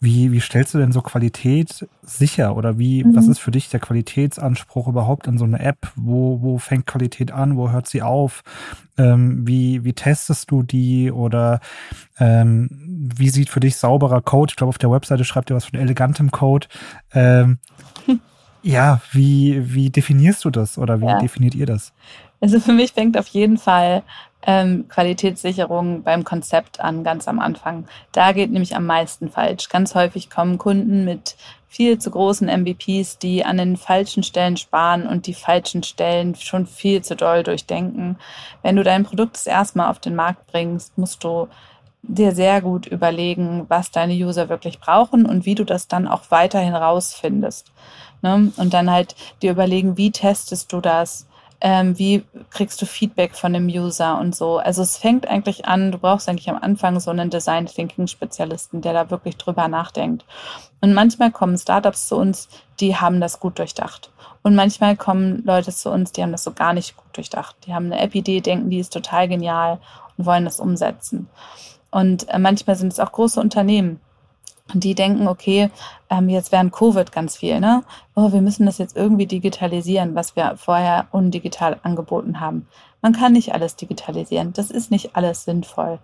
Wie, 0.00 0.30
wie 0.30 0.40
stellst 0.40 0.74
du 0.74 0.78
denn 0.78 0.92
so 0.92 1.02
Qualität 1.02 1.88
sicher 2.02 2.56
oder 2.56 2.78
wie, 2.78 3.02
mhm. 3.02 3.16
was 3.16 3.26
ist 3.26 3.40
für 3.40 3.50
dich 3.50 3.68
der 3.68 3.80
Qualitätsanspruch 3.80 4.86
überhaupt 4.86 5.26
in 5.26 5.38
so 5.38 5.44
einer 5.44 5.60
App? 5.60 5.92
Wo, 5.96 6.40
wo 6.40 6.58
fängt 6.58 6.86
Qualität 6.86 7.32
an? 7.32 7.56
Wo 7.56 7.70
hört 7.70 7.88
sie 7.88 8.02
auf? 8.02 8.42
Ähm, 8.96 9.46
wie, 9.46 9.84
wie 9.84 9.92
testest 9.94 10.50
du 10.50 10.62
die 10.62 11.10
oder 11.10 11.60
ähm, 12.18 12.68
wie 13.16 13.30
sieht 13.30 13.48
für 13.48 13.60
dich 13.60 13.76
sauberer 13.76 14.22
Code? 14.22 14.50
Ich 14.52 14.56
glaube, 14.56 14.68
auf 14.68 14.78
der 14.78 14.90
Webseite 14.90 15.24
schreibt 15.24 15.50
ihr 15.50 15.56
was 15.56 15.66
von 15.66 15.78
elegantem 15.80 16.30
Code. 16.30 16.68
Ähm, 17.12 17.58
ja, 18.62 19.00
wie, 19.12 19.74
wie 19.74 19.90
definierst 19.90 20.44
du 20.44 20.50
das 20.50 20.78
oder 20.78 21.00
wie 21.00 21.06
ja. 21.06 21.18
definiert 21.18 21.54
ihr 21.54 21.66
das? 21.66 21.92
Also 22.40 22.60
für 22.60 22.72
mich 22.72 22.92
fängt 22.92 23.18
auf 23.18 23.28
jeden 23.28 23.58
Fall 23.58 24.02
ähm, 24.42 24.86
Qualitätssicherung 24.88 26.02
beim 26.02 26.24
Konzept 26.24 26.80
an, 26.80 27.02
ganz 27.02 27.26
am 27.26 27.40
Anfang. 27.40 27.86
Da 28.12 28.32
geht 28.32 28.50
nämlich 28.50 28.76
am 28.76 28.86
meisten 28.86 29.28
falsch. 29.30 29.68
Ganz 29.68 29.94
häufig 29.94 30.30
kommen 30.30 30.58
Kunden 30.58 31.04
mit 31.04 31.36
viel 31.68 31.98
zu 31.98 32.10
großen 32.10 32.48
MVPs, 32.48 33.18
die 33.18 33.44
an 33.44 33.58
den 33.58 33.76
falschen 33.76 34.22
Stellen 34.22 34.56
sparen 34.56 35.06
und 35.06 35.26
die 35.26 35.34
falschen 35.34 35.82
Stellen 35.82 36.34
schon 36.34 36.66
viel 36.66 37.02
zu 37.02 37.14
doll 37.14 37.42
durchdenken. 37.42 38.16
Wenn 38.62 38.76
du 38.76 38.82
dein 38.82 39.04
Produkt 39.04 39.36
das 39.36 39.46
erste 39.46 39.78
Mal 39.78 39.90
auf 39.90 39.98
den 39.98 40.14
Markt 40.14 40.46
bringst, 40.46 40.96
musst 40.96 41.22
du 41.24 41.48
dir 42.02 42.32
sehr 42.32 42.62
gut 42.62 42.86
überlegen, 42.86 43.66
was 43.68 43.90
deine 43.90 44.14
User 44.14 44.48
wirklich 44.48 44.78
brauchen 44.78 45.26
und 45.26 45.44
wie 45.44 45.56
du 45.56 45.64
das 45.64 45.88
dann 45.88 46.08
auch 46.08 46.22
weiterhin 46.30 46.74
rausfindest. 46.74 47.70
Ne? 48.22 48.52
Und 48.56 48.74
dann 48.74 48.90
halt 48.90 49.14
dir 49.42 49.52
überlegen, 49.52 49.96
wie 49.96 50.10
testest 50.10 50.72
du 50.72 50.80
das? 50.80 51.28
ähm, 51.60 51.98
wie 51.98 52.24
kriegst 52.50 52.80
du 52.80 52.86
Feedback 52.86 53.34
von 53.34 53.52
dem 53.52 53.66
User 53.66 54.18
und 54.20 54.34
so. 54.34 54.58
Also 54.58 54.82
es 54.82 54.96
fängt 54.96 55.26
eigentlich 55.26 55.66
an, 55.66 55.90
du 55.90 55.98
brauchst 55.98 56.28
eigentlich 56.28 56.48
am 56.48 56.58
Anfang 56.60 57.00
so 57.00 57.10
einen 57.10 57.30
Design 57.30 57.66
Thinking 57.66 58.06
Spezialisten, 58.06 58.80
der 58.80 58.92
da 58.92 59.10
wirklich 59.10 59.36
drüber 59.36 59.66
nachdenkt. 59.66 60.24
Und 60.80 60.94
manchmal 60.94 61.32
kommen 61.32 61.58
Startups 61.58 62.06
zu 62.06 62.16
uns, 62.16 62.48
die 62.78 62.96
haben 62.96 63.20
das 63.20 63.40
gut 63.40 63.58
durchdacht. 63.58 64.10
Und 64.42 64.54
manchmal 64.54 64.96
kommen 64.96 65.42
Leute 65.44 65.72
zu 65.72 65.90
uns, 65.90 66.12
die 66.12 66.22
haben 66.22 66.32
das 66.32 66.44
so 66.44 66.52
gar 66.52 66.72
nicht 66.72 66.96
gut 66.96 67.16
durchdacht. 67.16 67.56
Die 67.66 67.74
haben 67.74 67.86
eine 67.86 68.00
App-Idee, 68.00 68.40
denken, 68.40 68.70
die 68.70 68.78
ist 68.78 68.92
total 68.92 69.26
genial 69.28 69.80
und 70.16 70.26
wollen 70.26 70.44
das 70.44 70.60
umsetzen. 70.60 71.28
Und 71.90 72.28
äh, 72.28 72.38
manchmal 72.38 72.76
sind 72.76 72.92
es 72.92 73.00
auch 73.00 73.10
große 73.10 73.40
Unternehmen, 73.40 74.00
und 74.72 74.84
die 74.84 74.94
denken, 74.94 75.28
okay, 75.28 75.70
ähm, 76.10 76.28
jetzt 76.28 76.52
während 76.52 76.72
Covid 76.72 77.10
ganz 77.12 77.36
viel, 77.36 77.60
ne? 77.60 77.82
Oh, 78.14 78.32
wir 78.32 78.42
müssen 78.42 78.66
das 78.66 78.78
jetzt 78.78 78.96
irgendwie 78.96 79.26
digitalisieren, 79.26 80.14
was 80.14 80.36
wir 80.36 80.56
vorher 80.56 81.06
undigital 81.10 81.78
angeboten 81.82 82.40
haben. 82.40 82.66
Man 83.00 83.12
kann 83.12 83.32
nicht 83.32 83.54
alles 83.54 83.76
digitalisieren. 83.76 84.52
Das 84.52 84.70
ist 84.70 84.90
nicht 84.90 85.16
alles 85.16 85.44
sinnvoll. 85.44 85.98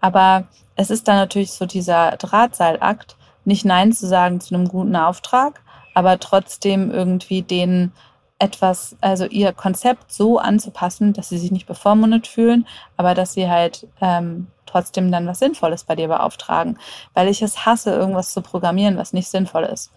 Aber 0.00 0.44
es 0.76 0.90
ist 0.90 1.08
dann 1.08 1.16
natürlich 1.16 1.52
so 1.52 1.66
dieser 1.66 2.12
Drahtseilakt, 2.12 3.16
nicht 3.44 3.64
Nein 3.64 3.92
zu 3.92 4.06
sagen 4.06 4.40
zu 4.40 4.54
einem 4.54 4.68
guten 4.68 4.96
Auftrag, 4.96 5.62
aber 5.94 6.18
trotzdem 6.20 6.90
irgendwie 6.90 7.42
den 7.42 7.92
etwas, 8.38 8.96
also 9.00 9.24
ihr 9.24 9.52
Konzept 9.52 10.12
so 10.12 10.38
anzupassen, 10.38 11.14
dass 11.14 11.30
sie 11.30 11.38
sich 11.38 11.52
nicht 11.52 11.66
bevormundet 11.66 12.26
fühlen, 12.26 12.66
aber 12.96 13.14
dass 13.14 13.32
sie 13.32 13.48
halt 13.48 13.86
ähm, 14.00 14.48
trotzdem 14.76 15.10
dann 15.10 15.26
was 15.26 15.38
Sinnvolles 15.38 15.84
bei 15.84 15.96
dir 15.96 16.08
beauftragen. 16.08 16.78
Weil 17.14 17.28
ich 17.28 17.40
es 17.42 17.64
hasse, 17.64 17.94
irgendwas 17.94 18.32
zu 18.32 18.42
programmieren, 18.42 18.98
was 18.98 19.12
nicht 19.12 19.28
sinnvoll 19.28 19.64
ist. 19.64 19.90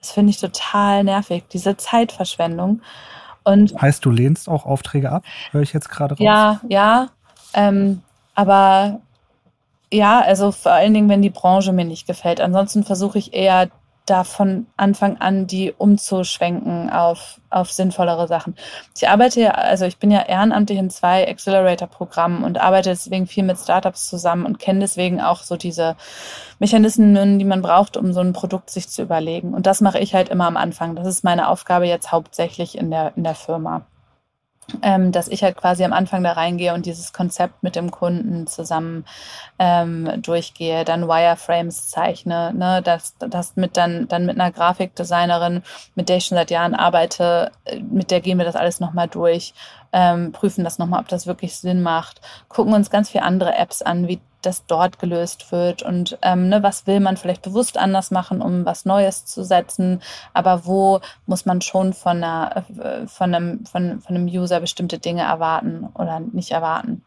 Das 0.00 0.12
finde 0.12 0.30
ich 0.30 0.40
total 0.40 1.04
nervig, 1.04 1.44
diese 1.52 1.76
Zeitverschwendung. 1.76 2.82
Und 3.44 3.80
heißt, 3.80 4.04
du 4.04 4.10
lehnst 4.10 4.48
auch 4.48 4.66
Aufträge 4.66 5.12
ab? 5.12 5.22
Höre 5.52 5.62
ich 5.62 5.72
jetzt 5.72 5.88
gerade 5.88 6.14
raus? 6.14 6.20
Ja, 6.20 6.60
ja. 6.68 7.08
Ähm, 7.52 8.02
aber 8.34 9.00
ja, 9.92 10.20
also 10.20 10.50
vor 10.50 10.72
allen 10.72 10.92
Dingen, 10.92 11.08
wenn 11.08 11.22
die 11.22 11.30
Branche 11.30 11.72
mir 11.72 11.84
nicht 11.84 12.06
gefällt. 12.06 12.40
Ansonsten 12.40 12.84
versuche 12.84 13.18
ich 13.18 13.32
eher 13.32 13.68
da 14.06 14.22
von 14.24 14.66
Anfang 14.76 15.16
an 15.18 15.46
die 15.46 15.72
umzuschwenken 15.72 16.90
auf, 16.90 17.40
auf 17.48 17.72
sinnvollere 17.72 18.28
Sachen. 18.28 18.54
Ich 18.94 19.08
arbeite 19.08 19.40
ja, 19.40 19.52
also 19.52 19.86
ich 19.86 19.98
bin 19.98 20.10
ja 20.10 20.22
ehrenamtlich 20.22 20.78
in 20.78 20.90
zwei 20.90 21.26
Accelerator-Programmen 21.28 22.44
und 22.44 22.58
arbeite 22.58 22.90
deswegen 22.90 23.26
viel 23.26 23.44
mit 23.44 23.58
Startups 23.58 24.08
zusammen 24.08 24.44
und 24.44 24.58
kenne 24.58 24.80
deswegen 24.80 25.20
auch 25.20 25.42
so 25.42 25.56
diese 25.56 25.96
Mechanismen, 26.58 27.38
die 27.38 27.44
man 27.44 27.62
braucht, 27.62 27.96
um 27.96 28.12
so 28.12 28.20
ein 28.20 28.34
Produkt 28.34 28.70
sich 28.70 28.88
zu 28.88 29.02
überlegen. 29.02 29.54
Und 29.54 29.66
das 29.66 29.80
mache 29.80 29.98
ich 29.98 30.14
halt 30.14 30.28
immer 30.28 30.46
am 30.46 30.56
Anfang. 30.56 30.96
Das 30.96 31.06
ist 31.06 31.24
meine 31.24 31.48
Aufgabe 31.48 31.86
jetzt 31.86 32.12
hauptsächlich 32.12 32.76
in 32.76 32.90
der, 32.90 33.16
in 33.16 33.24
der 33.24 33.34
Firma 33.34 33.86
ähm, 34.82 35.12
dass 35.12 35.28
ich 35.28 35.42
halt 35.42 35.56
quasi 35.56 35.84
am 35.84 35.92
Anfang 35.92 36.22
da 36.24 36.32
reingehe 36.32 36.74
und 36.74 36.86
dieses 36.86 37.12
Konzept 37.12 37.62
mit 37.62 37.76
dem 37.76 37.90
Kunden 37.90 38.46
zusammen 38.46 39.04
ähm, 39.58 40.10
durchgehe, 40.22 40.84
dann 40.84 41.06
Wireframes 41.08 41.88
zeichne, 41.90 42.52
ne, 42.54 42.80
das, 42.82 43.14
das 43.18 43.56
mit 43.56 43.76
dann, 43.76 44.08
dann 44.08 44.26
mit 44.26 44.40
einer 44.40 44.50
Grafikdesignerin, 44.50 45.62
mit 45.94 46.08
der 46.08 46.16
ich 46.16 46.26
schon 46.26 46.36
seit 46.36 46.50
Jahren 46.50 46.74
arbeite, 46.74 47.50
äh, 47.64 47.80
mit 47.80 48.10
der 48.10 48.20
gehen 48.20 48.38
wir 48.38 48.44
das 48.44 48.56
alles 48.56 48.80
nochmal 48.80 49.08
durch, 49.08 49.54
ähm, 49.92 50.32
prüfen 50.32 50.64
das 50.64 50.78
nochmal, 50.78 51.00
ob 51.00 51.08
das 51.08 51.26
wirklich 51.26 51.56
Sinn 51.56 51.82
macht, 51.82 52.20
gucken 52.48 52.74
uns 52.74 52.90
ganz 52.90 53.10
viele 53.10 53.24
andere 53.24 53.54
Apps 53.54 53.82
an, 53.82 54.08
wie 54.08 54.20
das 54.46 54.66
dort 54.66 54.98
gelöst 54.98 55.52
wird 55.52 55.82
und 55.82 56.18
ähm, 56.22 56.48
ne, 56.48 56.62
was 56.62 56.86
will 56.86 57.00
man 57.00 57.16
vielleicht 57.16 57.42
bewusst 57.42 57.78
anders 57.78 58.10
machen, 58.10 58.42
um 58.42 58.64
was 58.64 58.84
Neues 58.84 59.24
zu 59.24 59.44
setzen, 59.44 60.02
aber 60.32 60.66
wo 60.66 61.00
muss 61.26 61.46
man 61.46 61.60
schon 61.60 61.92
von, 61.92 62.22
einer, 62.22 62.64
äh, 62.78 63.06
von, 63.06 63.34
einem, 63.34 63.66
von, 63.66 64.00
von 64.00 64.16
einem 64.16 64.26
User 64.26 64.60
bestimmte 64.60 64.98
Dinge 64.98 65.22
erwarten 65.22 65.88
oder 65.94 66.20
nicht 66.20 66.50
erwarten. 66.50 67.04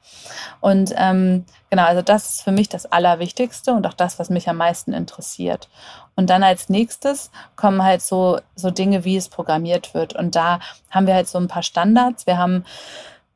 Und 0.62 0.94
ähm, 0.96 1.46
genau, 1.70 1.86
also 1.86 2.02
das 2.02 2.30
ist 2.30 2.42
für 2.42 2.52
mich 2.52 2.70
das 2.70 2.86
Allerwichtigste 2.86 3.74
und 3.74 3.86
auch 3.88 3.94
das, 3.94 4.20
was 4.20 4.30
mich 4.30 4.50
am 4.50 4.58
meisten 4.58 4.94
interessiert. 4.94 5.70
Und 6.16 6.32
dann 6.32 6.44
als 6.44 6.68
nächstes 6.68 7.30
kommen 7.56 7.84
halt 7.84 8.02
so, 8.02 8.40
so 8.56 8.72
Dinge, 8.72 9.06
wie 9.06 9.18
es 9.18 9.30
programmiert 9.30 9.94
wird. 9.94 10.14
Und 10.14 10.36
da 10.36 10.60
haben 10.90 11.06
wir 11.06 11.14
halt 11.14 11.28
so 11.28 11.38
ein 11.38 11.48
paar 11.48 11.64
Standards. 11.64 12.26
Wir 12.26 12.40
haben 12.40 12.66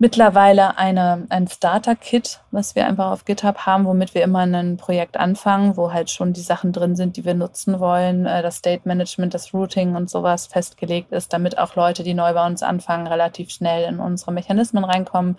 mittlerweile 0.01 0.79
eine, 0.79 1.27
ein 1.29 1.47
Starter-Kit, 1.47 2.39
was 2.49 2.73
wir 2.73 2.87
einfach 2.87 3.11
auf 3.11 3.23
GitHub 3.23 3.67
haben, 3.67 3.85
womit 3.85 4.15
wir 4.15 4.23
immer 4.23 4.39
ein 4.39 4.77
Projekt 4.77 5.15
anfangen, 5.15 5.77
wo 5.77 5.93
halt 5.93 6.09
schon 6.09 6.33
die 6.33 6.41
Sachen 6.41 6.73
drin 6.73 6.95
sind, 6.95 7.17
die 7.17 7.23
wir 7.23 7.35
nutzen 7.35 7.79
wollen, 7.79 8.25
äh, 8.25 8.41
das 8.41 8.55
State 8.55 8.81
Management, 8.85 9.35
das 9.35 9.53
Routing 9.53 9.95
und 9.95 10.09
sowas 10.09 10.47
festgelegt 10.47 11.11
ist, 11.11 11.33
damit 11.33 11.59
auch 11.59 11.75
Leute, 11.75 12.01
die 12.01 12.15
neu 12.15 12.33
bei 12.33 12.43
uns 12.43 12.63
anfangen, 12.63 13.05
relativ 13.05 13.51
schnell 13.51 13.87
in 13.87 13.99
unsere 13.99 14.31
Mechanismen 14.31 14.83
reinkommen. 14.83 15.37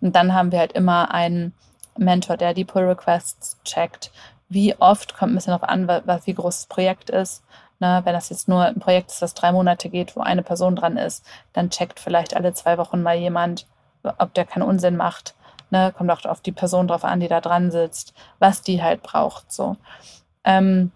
Und 0.00 0.14
dann 0.14 0.32
haben 0.32 0.52
wir 0.52 0.60
halt 0.60 0.74
immer 0.74 1.12
einen 1.12 1.52
Mentor, 1.98 2.36
der 2.36 2.54
die 2.54 2.64
Pull 2.64 2.84
Requests 2.84 3.58
checkt. 3.64 4.12
Wie 4.48 4.76
oft 4.78 5.16
kommt 5.16 5.32
ein 5.32 5.34
bisschen 5.34 5.54
darauf 5.54 5.68
an, 5.68 5.88
was, 5.88 6.28
wie 6.28 6.34
groß 6.34 6.58
das 6.58 6.66
Projekt 6.66 7.10
ist. 7.10 7.42
Ne, 7.80 8.00
wenn 8.04 8.12
das 8.12 8.28
jetzt 8.28 8.46
nur 8.46 8.64
ein 8.64 8.78
Projekt 8.78 9.10
ist, 9.10 9.22
das 9.22 9.34
drei 9.34 9.50
Monate 9.50 9.88
geht, 9.88 10.14
wo 10.14 10.20
eine 10.20 10.44
Person 10.44 10.76
dran 10.76 10.96
ist, 10.96 11.26
dann 11.52 11.70
checkt 11.70 11.98
vielleicht 11.98 12.36
alle 12.36 12.54
zwei 12.54 12.78
Wochen 12.78 13.02
mal 13.02 13.16
jemand, 13.16 13.66
ob 14.18 14.34
der 14.34 14.44
keinen 14.44 14.62
Unsinn 14.62 14.96
macht. 14.96 15.34
Ne? 15.70 15.92
Kommt 15.96 16.10
auch 16.10 16.24
auf 16.24 16.40
die 16.40 16.52
Person 16.52 16.88
drauf 16.88 17.04
an, 17.04 17.20
die 17.20 17.28
da 17.28 17.40
dran 17.40 17.70
sitzt, 17.70 18.14
was 18.38 18.62
die 18.62 18.82
halt 18.82 19.02
braucht. 19.02 19.52
So. 19.52 19.76
Ähm, 20.44 20.92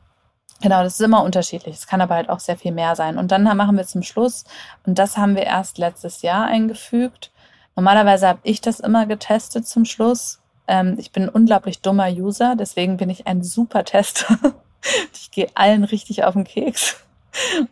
genau, 0.60 0.82
das 0.82 0.94
ist 0.94 1.00
immer 1.00 1.22
unterschiedlich. 1.22 1.76
Es 1.76 1.86
kann 1.86 2.00
aber 2.00 2.14
halt 2.14 2.28
auch 2.28 2.40
sehr 2.40 2.56
viel 2.56 2.72
mehr 2.72 2.94
sein. 2.96 3.18
Und 3.18 3.32
dann 3.32 3.44
machen 3.44 3.76
wir 3.76 3.86
zum 3.86 4.02
Schluss, 4.02 4.44
und 4.86 4.98
das 4.98 5.16
haben 5.16 5.34
wir 5.34 5.44
erst 5.44 5.78
letztes 5.78 6.22
Jahr 6.22 6.46
eingefügt. 6.46 7.30
Normalerweise 7.76 8.28
habe 8.28 8.40
ich 8.42 8.60
das 8.60 8.80
immer 8.80 9.06
getestet 9.06 9.66
zum 9.66 9.84
Schluss. 9.84 10.40
Ähm, 10.66 10.96
ich 10.98 11.12
bin 11.12 11.24
ein 11.24 11.28
unglaublich 11.28 11.80
dummer 11.80 12.08
User, 12.08 12.54
deswegen 12.56 12.96
bin 12.96 13.10
ich 13.10 13.26
ein 13.26 13.42
super 13.42 13.84
Tester. 13.84 14.36
ich 15.12 15.30
gehe 15.30 15.48
allen 15.54 15.84
richtig 15.84 16.24
auf 16.24 16.34
den 16.34 16.44
Keks. 16.44 17.04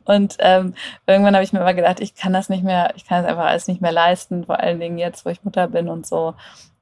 Und 0.04 0.36
ähm, 0.40 0.74
irgendwann 1.06 1.34
habe 1.34 1.44
ich 1.44 1.52
mir 1.52 1.60
mal 1.60 1.74
gedacht, 1.74 2.00
ich 2.00 2.14
kann 2.14 2.32
das 2.32 2.48
nicht 2.48 2.64
mehr, 2.64 2.92
ich 2.96 3.06
kann 3.06 3.22
das 3.22 3.30
einfach 3.30 3.46
alles 3.46 3.68
nicht 3.68 3.80
mehr 3.80 3.92
leisten, 3.92 4.44
vor 4.44 4.60
allen 4.60 4.80
Dingen 4.80 4.98
jetzt, 4.98 5.24
wo 5.24 5.30
ich 5.30 5.44
Mutter 5.44 5.68
bin 5.68 5.88
und 5.88 6.06
so. 6.06 6.34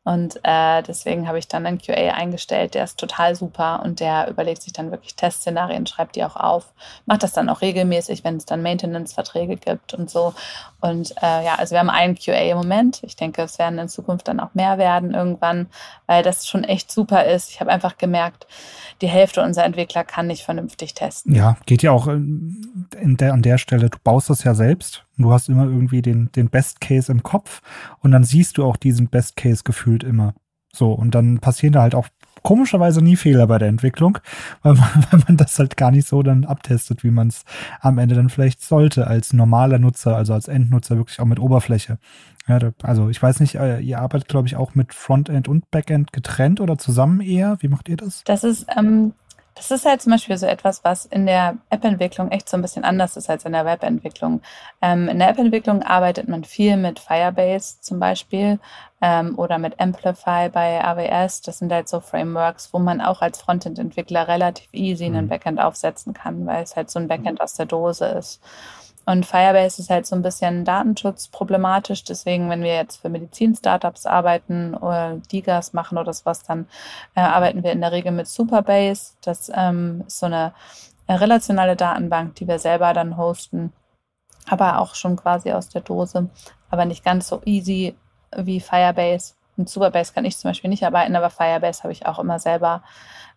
Und 0.05 0.39
äh, 0.43 0.83
deswegen 0.83 1.27
habe 1.27 1.39
ich 1.39 1.49
dann 1.49 1.65
einen 1.65 1.79
QA 1.79 2.13
eingestellt, 2.13 2.75
der 2.75 2.85
ist 2.85 2.99
total 2.99 3.35
super 3.35 3.81
und 3.83 4.01
der 4.01 4.29
überlegt 4.29 4.61
sich 4.61 4.75
dann 4.75 4.91
wirklich 4.91 5.17
Testszenarien, 5.17 5.87
schreibt 5.87 6.17
die 6.17 6.25
auch 6.25 6.37
auf, 6.37 6.75
macht 7.07 7.23
das 7.23 7.33
dann 7.33 7.49
auch 7.49 7.63
regelmäßig, 7.63 8.23
wenn 8.23 8.37
es 8.37 8.45
dann 8.45 8.63
Maintenance-Verträge 8.63 9.57
gibt 9.57 9.95
und 9.95 10.11
so. 10.11 10.35
Und 10.81 11.13
äh, 11.23 11.45
ja, 11.45 11.55
also 11.55 11.73
wir 11.73 11.79
haben 11.79 11.89
einen 11.89 12.17
QA 12.17 12.51
im 12.51 12.59
Moment. 12.59 13.03
Ich 13.03 13.17
denke, 13.17 13.41
es 13.41 13.59
werden 13.59 13.79
in 13.79 13.89
Zukunft 13.89 14.29
dann 14.29 14.41
auch 14.41 14.53
mehr 14.53 14.77
werden 14.77 15.15
irgendwann, 15.15 15.69
weil 16.07 16.23
das 16.23 16.47
schon 16.47 16.65
echt 16.65 16.93
super 16.93 17.25
ist. 17.25 17.49
Ich 17.49 17.61
habe 17.61 17.71
einfach 17.71 17.97
gemerkt, 17.97 18.47
die 19.01 19.09
Hälfte 19.09 19.43
unserer 19.43 19.65
Entwickler 19.65 20.05
kann 20.05 20.27
nicht 20.27 20.45
vernünftig 20.45 20.93
testen. 20.93 21.35
Ja, 21.35 21.57
geht 21.65 21.83
ja 21.83 21.93
auch 21.93 22.09
in 22.09 23.17
der, 23.19 23.33
an 23.33 23.41
der 23.41 23.57
Stelle, 23.57 23.89
du 23.89 23.99
baust 24.05 24.29
das 24.29 24.45
ja 24.45 24.53
selbst 24.53 25.05
Du 25.17 25.33
hast 25.33 25.49
immer 25.49 25.65
irgendwie 25.65 26.03
den, 26.03 26.31
den 26.33 26.49
Best 26.49 26.81
Case 26.81 27.11
im 27.11 27.23
Kopf 27.23 27.63
und 28.01 28.11
dann 28.11 28.25
siehst 28.25 28.59
du 28.59 28.65
auch 28.65 28.77
diesen 28.77 29.09
Best 29.09 29.37
Case 29.37 29.63
gefühlt 29.65 30.03
immer. 30.03 30.35
So, 30.73 30.93
und 30.93 31.15
dann 31.15 31.39
passieren 31.39 31.73
da 31.73 31.83
halt 31.83 31.95
auch 31.95 32.09
komischerweise 32.43 33.01
nie 33.01 33.17
Fehler 33.17 33.47
bei 33.47 33.59
der 33.59 33.69
Entwicklung, 33.69 34.19
weil 34.63 34.75
man, 34.75 35.07
weil 35.11 35.21
man 35.27 35.37
das 35.37 35.59
halt 35.59 35.77
gar 35.77 35.91
nicht 35.91 36.07
so 36.07 36.23
dann 36.23 36.45
abtestet, 36.45 37.05
wie 37.05 37.11
man 37.11 37.29
es 37.29 37.45
am 37.81 37.99
Ende 37.99 38.15
dann 38.15 38.29
vielleicht 38.29 38.63
sollte, 38.63 39.07
als 39.07 39.33
normaler 39.33 39.79
Nutzer, 39.79 40.17
also 40.17 40.35
als 40.35 40.49
Endnutzer 40.49 40.97
wirklich 40.97 41.21
auch 41.21 41.27
mit 41.27 41.41
Oberfläche. 41.41 41.99
Ja, 42.47 42.59
da, 42.59 42.73
also 42.83 43.09
ich 43.09 43.23
weiß 43.23 43.41
nicht, 43.41 43.55
äh, 43.55 43.81
ihr 43.81 44.01
arbeitet, 44.01 44.29
glaube 44.29 44.47
ich, 44.47 44.57
auch 44.57 44.75
mit 44.75 44.93
Frontend 44.93 45.49
und 45.49 45.71
Backend 45.71 46.13
getrennt 46.13 46.61
oder 46.61 46.77
zusammen 46.77 47.21
eher. 47.21 47.57
Wie 47.61 47.69
macht 47.69 47.89
ihr 47.89 47.97
das? 47.97 48.23
Das 48.25 48.45
ist 48.45 48.67
ähm, 48.77 49.15
das 49.55 49.71
ist 49.71 49.87
halt 49.87 50.03
zum 50.03 50.13
Beispiel 50.13 50.37
so 50.37 50.47
etwas, 50.47 50.83
was 50.83 51.07
in 51.07 51.27
der 51.27 51.57
App-Entwicklung 51.71 52.31
echt 52.33 52.49
so 52.49 52.57
ein 52.57 52.63
bisschen 52.63 52.85
anders 52.85 53.17
ist 53.17 53.31
als 53.31 53.45
in 53.45 53.53
der 53.53 53.65
Web-Entwicklung. 53.65 54.43
Ähm, 54.83 55.09
in 55.09 55.21
der 55.21 55.29
App-Entwicklung 55.29 55.83
arbeitet 55.83 56.29
man 56.29 56.43
viel 56.43 56.77
mit 56.77 56.99
Firebase 56.99 57.81
zum 57.81 58.01
Beispiel 58.01 58.59
ähm, 59.01 59.39
oder 59.39 59.59
mit 59.59 59.79
Amplify 59.79 60.49
bei 60.49 60.85
AWS. 60.85 61.43
Das 61.43 61.59
sind 61.59 61.73
halt 61.73 61.89
so 61.89 62.01
Frameworks, 62.01 62.73
wo 62.73 62.81
man 62.81 63.01
auch 63.01 63.23
als 63.23 63.41
Frontend-Entwickler 63.43 64.27
relativ 64.27 64.69
easy 64.73 65.05
einen 65.05 65.27
mhm. 65.27 65.29
Backend 65.29 65.61
aufsetzen 65.61 66.15
kann, 66.15 66.47
weil 66.47 66.65
es 66.65 66.75
halt 66.75 66.91
so 66.91 66.99
ein 66.99 67.07
Backend 67.07 67.41
aus 67.41 67.55
der 67.55 67.67
Dose 67.67 68.07
ist. 68.07 68.41
Und 69.07 69.27
Firebase 69.27 69.83
ist 69.83 69.91
halt 69.91 70.07
so 70.07 70.17
ein 70.17 70.23
bisschen 70.23 70.65
datenschutzproblematisch. 70.65 72.05
Deswegen, 72.05 72.49
wenn 72.49 72.63
wir 72.63 72.75
jetzt 72.75 73.03
für 73.03 73.09
Medizin-Startups 73.09 74.07
arbeiten 74.07 74.75
oder 74.75 75.17
Digas 75.31 75.73
machen 75.73 75.99
oder 75.99 76.13
sowas, 76.13 76.43
dann 76.43 76.67
äh, 77.15 77.21
arbeiten 77.21 77.63
wir 77.63 77.73
in 77.73 77.81
der 77.81 77.93
Regel 77.93 78.13
mit 78.13 78.29
Superbase. 78.29 79.15
Das 79.23 79.51
ähm, 79.55 80.05
ist 80.07 80.19
so 80.19 80.27
eine 80.27 80.55
relationale 81.09 81.77
Datenbank, 81.77 82.37
die 82.37 82.49
wir 82.49 82.59
selber 82.59 82.93
dann 82.93 83.17
hosten, 83.17 83.73
aber 84.49 84.79
auch 84.81 84.95
schon 84.95 85.17
quasi 85.17 85.53
aus 85.53 85.69
der 85.69 85.83
Dose, 85.83 86.31
aber 86.71 86.85
nicht 86.85 87.05
ganz 87.05 87.29
so 87.29 87.43
easy 87.45 87.95
wie 88.37 88.61
Firebase. 88.61 89.35
Mit 89.57 89.69
Superbase 89.69 90.13
kann 90.13 90.25
ich 90.25 90.37
zum 90.37 90.51
Beispiel 90.51 90.71
nicht 90.71 90.85
arbeiten, 90.85 91.15
aber 91.15 91.31
Firebase 91.31 91.83
habe 91.83 91.93
ich 91.93 92.07
auch 92.07 92.19
immer 92.19 92.39
selber, 92.39 92.83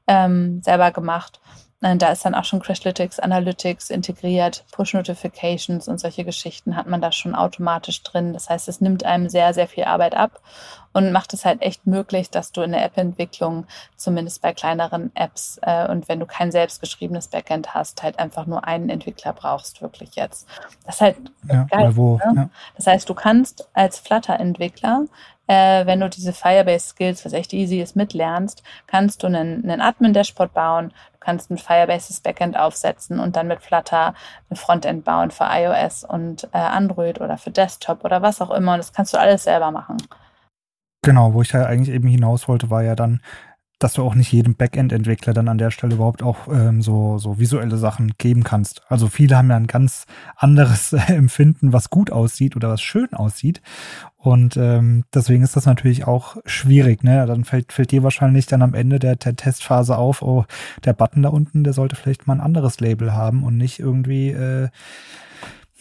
ähm, 0.08 0.62
selber 0.64 0.92
gemacht. 0.92 1.40
Da 1.80 2.12
ist 2.12 2.26
dann 2.26 2.34
auch 2.34 2.44
schon 2.44 2.60
Crashlytics, 2.60 3.20
Analytics 3.20 3.92
integriert, 3.92 4.66
Push-Notifications 4.72 5.88
und 5.88 6.00
solche 6.00 6.26
Geschichten 6.26 6.76
hat 6.76 6.88
man 6.88 7.02
da 7.02 7.12
schon 7.12 7.36
automatisch 7.36 8.02
drin. 8.02 8.34
Das 8.34 8.50
heißt, 8.50 8.68
es 8.68 8.82
nimmt 8.82 9.06
einem 9.06 9.30
sehr, 9.30 9.54
sehr 9.54 9.68
viel 9.68 9.84
Arbeit 9.84 10.16
ab 10.16 10.42
und 10.98 11.12
macht 11.12 11.32
es 11.36 11.46
halt 11.46 11.62
echt 11.62 11.86
möglich, 11.86 12.32
dass 12.32 12.52
du 12.52 12.64
in 12.64 12.72
der 12.72 12.84
App-Entwicklung, 12.84 13.68
zumindest 13.98 14.42
bei 14.42 14.52
kleineren 14.52 15.12
Apps 15.14 15.60
äh, 15.62 15.88
und 15.88 16.10
wenn 16.10 16.20
du 16.20 16.26
kein 16.26 16.52
selbstgeschriebenes 16.52 17.28
Backend 17.28 17.76
hast, 17.76 18.02
halt 18.02 18.18
einfach 18.18 18.48
nur 18.48 18.66
einen 18.66 18.90
Entwickler 18.90 19.34
brauchst, 19.34 19.84
wirklich 19.84 20.16
jetzt. 20.16 20.48
Das 20.88 20.96
ist 20.96 21.02
halt 21.02 21.18
ja, 21.48 21.68
geil. 21.70 21.96
Wo, 21.96 22.18
ne? 22.18 22.34
ja. 22.36 22.50
Das 22.76 22.88
heißt, 22.88 23.08
du 23.08 23.14
kannst 23.14 23.70
als 23.74 24.00
Flutter-Entwickler 24.00 25.04
äh, 25.48 25.86
wenn 25.86 26.02
du 26.02 26.10
diese 26.10 26.34
Firebase-Skills, 26.34 27.24
was 27.24 27.32
echt 27.32 27.54
easy 27.54 27.80
ist, 27.80 27.96
mitlernst, 27.96 28.64
kannst 28.86 29.24
du 29.24 29.28
einen, 29.28 29.64
einen 29.64 29.82
Admin-Dashboard 29.82 30.54
bauen, 30.54 30.90
du 31.14 31.20
kannst 31.20 31.50
ein 31.50 31.58
Firebases 31.58 32.20
Backend 32.20 32.58
aufsetzen 32.58 33.20
und 33.20 33.36
dann 33.36 33.48
mit 33.48 33.62
Flutter 33.62 34.14
ein 34.50 34.56
Frontend 34.58 35.06
bauen 35.06 35.32
für 35.32 35.46
iOS 35.50 36.04
und 36.04 36.50
äh, 36.54 36.58
Android 36.58 37.22
oder 37.22 37.38
für 37.38 37.52
Desktop 37.52 38.04
oder 38.04 38.22
was 38.22 38.42
auch 38.42 38.52
immer. 38.52 38.74
Und 38.74 38.80
das 38.80 38.92
kannst 38.92 39.14
du 39.14 39.20
alles 39.20 39.46
selber 39.46 39.72
machen. 39.72 39.98
Genau, 41.02 41.34
wo 41.34 41.42
ich 41.42 41.52
ja 41.52 41.66
eigentlich 41.66 41.94
eben 41.94 42.08
hinaus 42.08 42.48
wollte, 42.48 42.70
war 42.70 42.84
ja 42.84 42.96
dann, 42.96 43.22
dass 43.80 43.94
du 43.94 44.04
auch 44.04 44.16
nicht 44.16 44.32
jedem 44.32 44.56
Backend-Entwickler 44.56 45.34
dann 45.34 45.48
an 45.48 45.60
der 45.60 45.70
Stelle 45.70 45.96
überhaupt 45.96 46.24
auch 46.24 46.48
ähm, 46.48 46.82
so, 46.82 47.20
so 47.20 47.38
visuelle 47.38 47.78
Sachen 47.78 48.14
geben 48.18 48.44
kannst. 48.44 48.82
Also 48.90 49.08
viele 49.08 49.38
haben 49.38 49.52
ja 49.52 49.56
ein 49.56 49.68
ganz 49.68 50.06
anderes 50.36 50.94
Empfinden, 51.08 51.74
was 51.74 51.90
gut 51.90 52.12
aussieht 52.12 52.56
oder 52.56 52.70
was 52.70 52.82
schön 52.82 53.14
aussieht. 53.14 53.62
Und 54.18 54.58
ähm, 54.58 55.04
deswegen 55.14 55.44
ist 55.44 55.56
das 55.56 55.68
natürlich 55.68 56.08
auch 56.08 56.38
schwierig. 56.46 57.04
Ne? 57.04 57.26
Dann 57.28 57.46
fällt, 57.46 57.72
fällt 57.72 57.92
dir 57.92 58.02
wahrscheinlich 58.02 58.48
dann 58.48 58.64
am 58.64 58.74
Ende 58.74 58.98
der, 58.98 59.16
der 59.16 59.36
Testphase 59.36 59.96
auf, 59.96 60.24
oh, 60.24 60.46
der 60.84 60.94
Button 60.94 61.22
da 61.22 61.30
unten, 61.30 61.64
der 61.64 61.74
sollte 61.74 61.96
vielleicht 61.96 62.26
mal 62.26 62.34
ein 62.34 62.42
anderes 62.42 62.80
Label 62.80 63.14
haben 63.14 63.44
und 63.44 63.58
nicht 63.58 63.80
irgendwie 63.80 64.32
äh, 64.32 64.70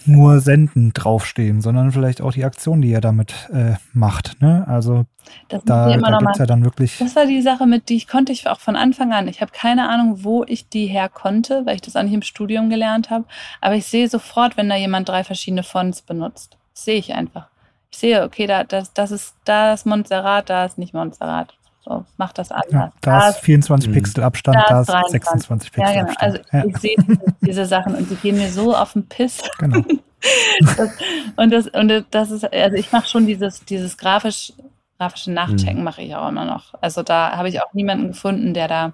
nur 0.06 0.40
Senden 0.40 0.92
draufstehen, 0.92 1.60
sondern 1.60 1.92
vielleicht 1.92 2.20
auch 2.20 2.32
die 2.32 2.44
Aktion, 2.44 2.82
die 2.82 2.92
er 2.92 3.00
damit 3.00 3.34
äh, 3.52 3.74
macht. 3.92 4.40
Ne? 4.40 4.64
Also 4.66 5.06
das 5.48 5.64
da, 5.64 5.96
da 5.96 6.18
gibt 6.18 6.30
es 6.32 6.38
ja 6.38 6.46
dann 6.46 6.64
wirklich. 6.64 6.98
Das 6.98 7.16
war 7.16 7.26
die 7.26 7.42
Sache, 7.42 7.66
mit 7.66 7.88
die 7.88 7.96
ich 7.96 8.08
konnte 8.08 8.32
ich 8.32 8.48
auch 8.48 8.60
von 8.60 8.76
Anfang 8.76 9.12
an. 9.12 9.28
Ich 9.28 9.40
habe 9.40 9.52
keine 9.52 9.88
Ahnung, 9.88 10.24
wo 10.24 10.44
ich 10.44 10.68
die 10.68 10.86
her 10.86 11.08
konnte, 11.08 11.64
weil 11.66 11.76
ich 11.76 11.82
das 11.82 11.96
auch 11.96 12.02
nicht 12.02 12.14
im 12.14 12.22
Studium 12.22 12.70
gelernt 12.70 13.10
habe. 13.10 13.24
Aber 13.60 13.74
ich 13.74 13.86
sehe 13.86 14.08
sofort, 14.08 14.56
wenn 14.56 14.68
da 14.68 14.76
jemand 14.76 15.08
drei 15.08 15.24
verschiedene 15.24 15.62
Fonts 15.62 16.02
benutzt. 16.02 16.56
Das 16.74 16.84
sehe 16.84 16.98
ich 16.98 17.14
einfach. 17.14 17.48
Ich 17.90 17.98
sehe, 17.98 18.24
okay, 18.24 18.46
da, 18.46 18.64
das, 18.64 18.92
das 18.92 19.10
ist 19.10 19.34
da 19.44 19.72
ist 19.72 19.86
Montserrat, 19.86 20.50
da 20.50 20.64
ist 20.64 20.78
nicht 20.78 20.94
Montserrat. 20.94 21.56
So, 21.88 22.04
mach 22.16 22.32
das 22.32 22.50
anders. 22.50 22.72
Ja, 22.72 22.92
da, 23.00 23.28
ist 23.28 23.38
24 23.40 23.92
Pixel 23.92 24.24
Abstand, 24.24 24.58
da, 24.68 24.80
ist 24.80 25.10
26 25.10 25.70
Pixel 25.70 25.94
ja, 25.94 26.00
genau. 26.02 26.12
Abstand. 26.12 26.32
Also 26.32 26.42
ja. 26.52 26.64
ich 26.66 26.76
sehe 26.78 26.96
diese 27.42 27.64
Sachen 27.64 27.94
und 27.94 28.08
sie 28.08 28.16
gehen 28.16 28.36
mir 28.36 28.50
so 28.50 28.74
auf 28.74 28.94
den 28.94 29.08
Piss. 29.08 29.40
Genau. 29.58 29.82
das, 30.60 30.90
und, 31.36 31.50
das, 31.52 31.66
und 31.68 32.06
das 32.10 32.30
ist, 32.32 32.52
also 32.52 32.76
ich 32.76 32.90
mache 32.90 33.06
schon 33.06 33.26
dieses, 33.26 33.64
dieses 33.64 33.96
grafisch, 33.96 34.52
grafische 34.98 35.30
Nachchecken 35.30 35.78
mhm. 35.78 35.84
mache 35.84 36.02
ich 36.02 36.16
auch 36.16 36.28
immer 36.28 36.44
noch. 36.44 36.74
Also 36.80 37.04
da 37.04 37.36
habe 37.36 37.48
ich 37.48 37.62
auch 37.62 37.72
niemanden 37.72 38.08
gefunden, 38.08 38.52
der 38.52 38.66
da 38.66 38.92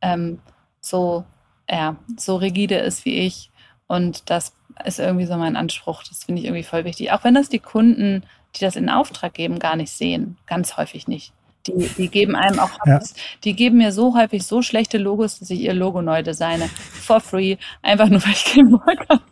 ähm, 0.00 0.38
so, 0.78 1.24
ja, 1.68 1.96
so 2.16 2.36
rigide 2.36 2.76
ist 2.76 3.04
wie 3.04 3.18
ich. 3.18 3.50
Und 3.88 4.30
das 4.30 4.54
ist 4.84 5.00
irgendwie 5.00 5.26
so 5.26 5.36
mein 5.36 5.56
Anspruch. 5.56 6.04
Das 6.04 6.22
finde 6.22 6.42
ich 6.42 6.46
irgendwie 6.46 6.62
voll 6.62 6.84
wichtig. 6.84 7.10
Auch 7.10 7.24
wenn 7.24 7.34
das 7.34 7.48
die 7.48 7.58
Kunden, 7.58 8.22
die 8.54 8.60
das 8.60 8.76
in 8.76 8.88
Auftrag 8.88 9.34
geben, 9.34 9.58
gar 9.58 9.74
nicht 9.74 9.90
sehen. 9.90 10.36
Ganz 10.46 10.76
häufig 10.76 11.08
nicht. 11.08 11.32
Die, 11.66 11.88
die 11.98 12.08
geben 12.08 12.36
einem 12.36 12.58
auch, 12.58 12.70
ja. 12.86 13.00
die 13.44 13.54
geben 13.54 13.78
mir 13.78 13.92
so 13.92 14.16
häufig 14.16 14.44
so 14.46 14.62
schlechte 14.62 14.96
Logos, 14.96 15.38
dass 15.38 15.50
ich 15.50 15.60
ihr 15.60 15.74
Logo 15.74 16.00
neu 16.00 16.22
designe. 16.22 16.68
For 16.68 17.20
free. 17.20 17.56
Einfach 17.82 18.08
nur, 18.08 18.22
weil 18.24 18.32
ich 18.32 18.44
keinen 18.44 18.70
Bock 18.70 18.98
habe. 19.08 19.22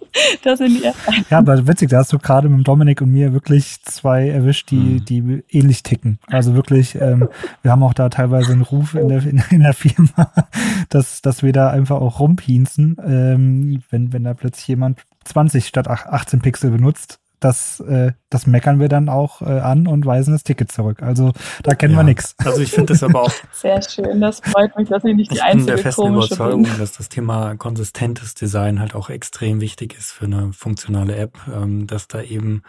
Das 0.43 0.59
sind 0.59 0.79
die 0.79 0.83
ja, 1.31 1.39
aber 1.39 1.67
witzig, 1.67 1.91
da 1.91 1.99
hast 1.99 2.13
du 2.13 2.19
gerade 2.19 2.49
mit 2.49 2.67
Dominik 2.67 3.01
und 3.03 3.11
mir 3.11 3.33
wirklich 3.33 3.83
zwei 3.85 4.29
erwischt, 4.29 4.71
die, 4.71 4.77
mhm. 4.77 5.05
die 5.05 5.45
ähnlich 5.51 5.83
ticken. 5.83 6.19
Also 6.27 6.55
wirklich, 6.55 6.95
ähm, 6.95 7.29
wir 7.63 7.71
haben 7.71 7.83
auch 7.83 7.95
da 7.95 8.09
teilweise 8.09 8.53
einen 8.53 8.63
Ruf 8.63 8.95
in 8.95 9.09
der, 9.09 9.23
in, 9.25 9.43
in 9.51 9.63
der 9.63 9.75
Firma, 9.75 10.33
dass, 10.89 11.23
dass 11.23 11.43
wir 11.43 11.53
da 11.53 11.71
einfach 11.71 12.01
auch 12.01 12.21
rumpinsen, 12.21 12.97
ähm, 13.05 13.83
wenn, 13.91 14.13
wenn 14.13 14.25
da 14.25 14.35
plötzlich 14.35 14.69
jemand 14.69 15.01
20 15.25 15.67
statt 15.67 15.89
18 15.89 16.41
Pixel 16.41 16.71
benutzt 16.71 17.21
das, 17.41 17.81
äh, 17.81 18.13
das 18.31 18.47
meckern 18.47 18.81
wir 18.81 18.89
dann 18.89 19.09
auch 19.09 19.43
äh, 19.43 19.61
an 19.61 19.87
und 19.87 20.05
weisen 20.05 20.33
das 20.33 20.43
Ticket 20.43 20.73
zurück. 20.73 21.03
Also 21.03 21.33
da 21.63 21.75
kennen 21.75 21.95
ja. 21.95 22.01
wir 22.01 22.05
nichts. 22.05 22.35
Also 22.39 22.61
ich 22.61 22.71
finde 22.71 22.93
das 22.93 23.03
aber 23.03 23.23
auch. 23.23 23.33
Sehr 23.53 23.81
schön, 23.83 24.21
das 24.21 24.41
freut 24.41 24.77
mich, 24.77 24.89
dass 24.89 25.05
ich 25.05 25.15
nicht 25.15 25.33
die 25.33 25.41
einzige 25.41 25.73
bin. 25.73 25.79
Ich 25.79 25.85
bin 25.85 25.85
der 25.85 25.93
festen 25.93 26.15
Überzeugung, 26.15 26.63
bin. 26.65 26.79
dass 26.79 26.93
das 26.93 27.09
Thema 27.09 27.55
konsistentes 27.57 28.35
Design 28.35 28.81
halt 28.81 28.95
auch 28.95 29.11
extrem 29.11 29.61
wichtig 29.61 29.97
ist 29.97 30.13
für 30.13 30.25
eine 30.25 30.53
funktionale 30.53 31.17
App, 31.17 31.39
ähm, 31.53 31.87
dass 31.87 32.09
da 32.09 32.21
eben 32.23 32.63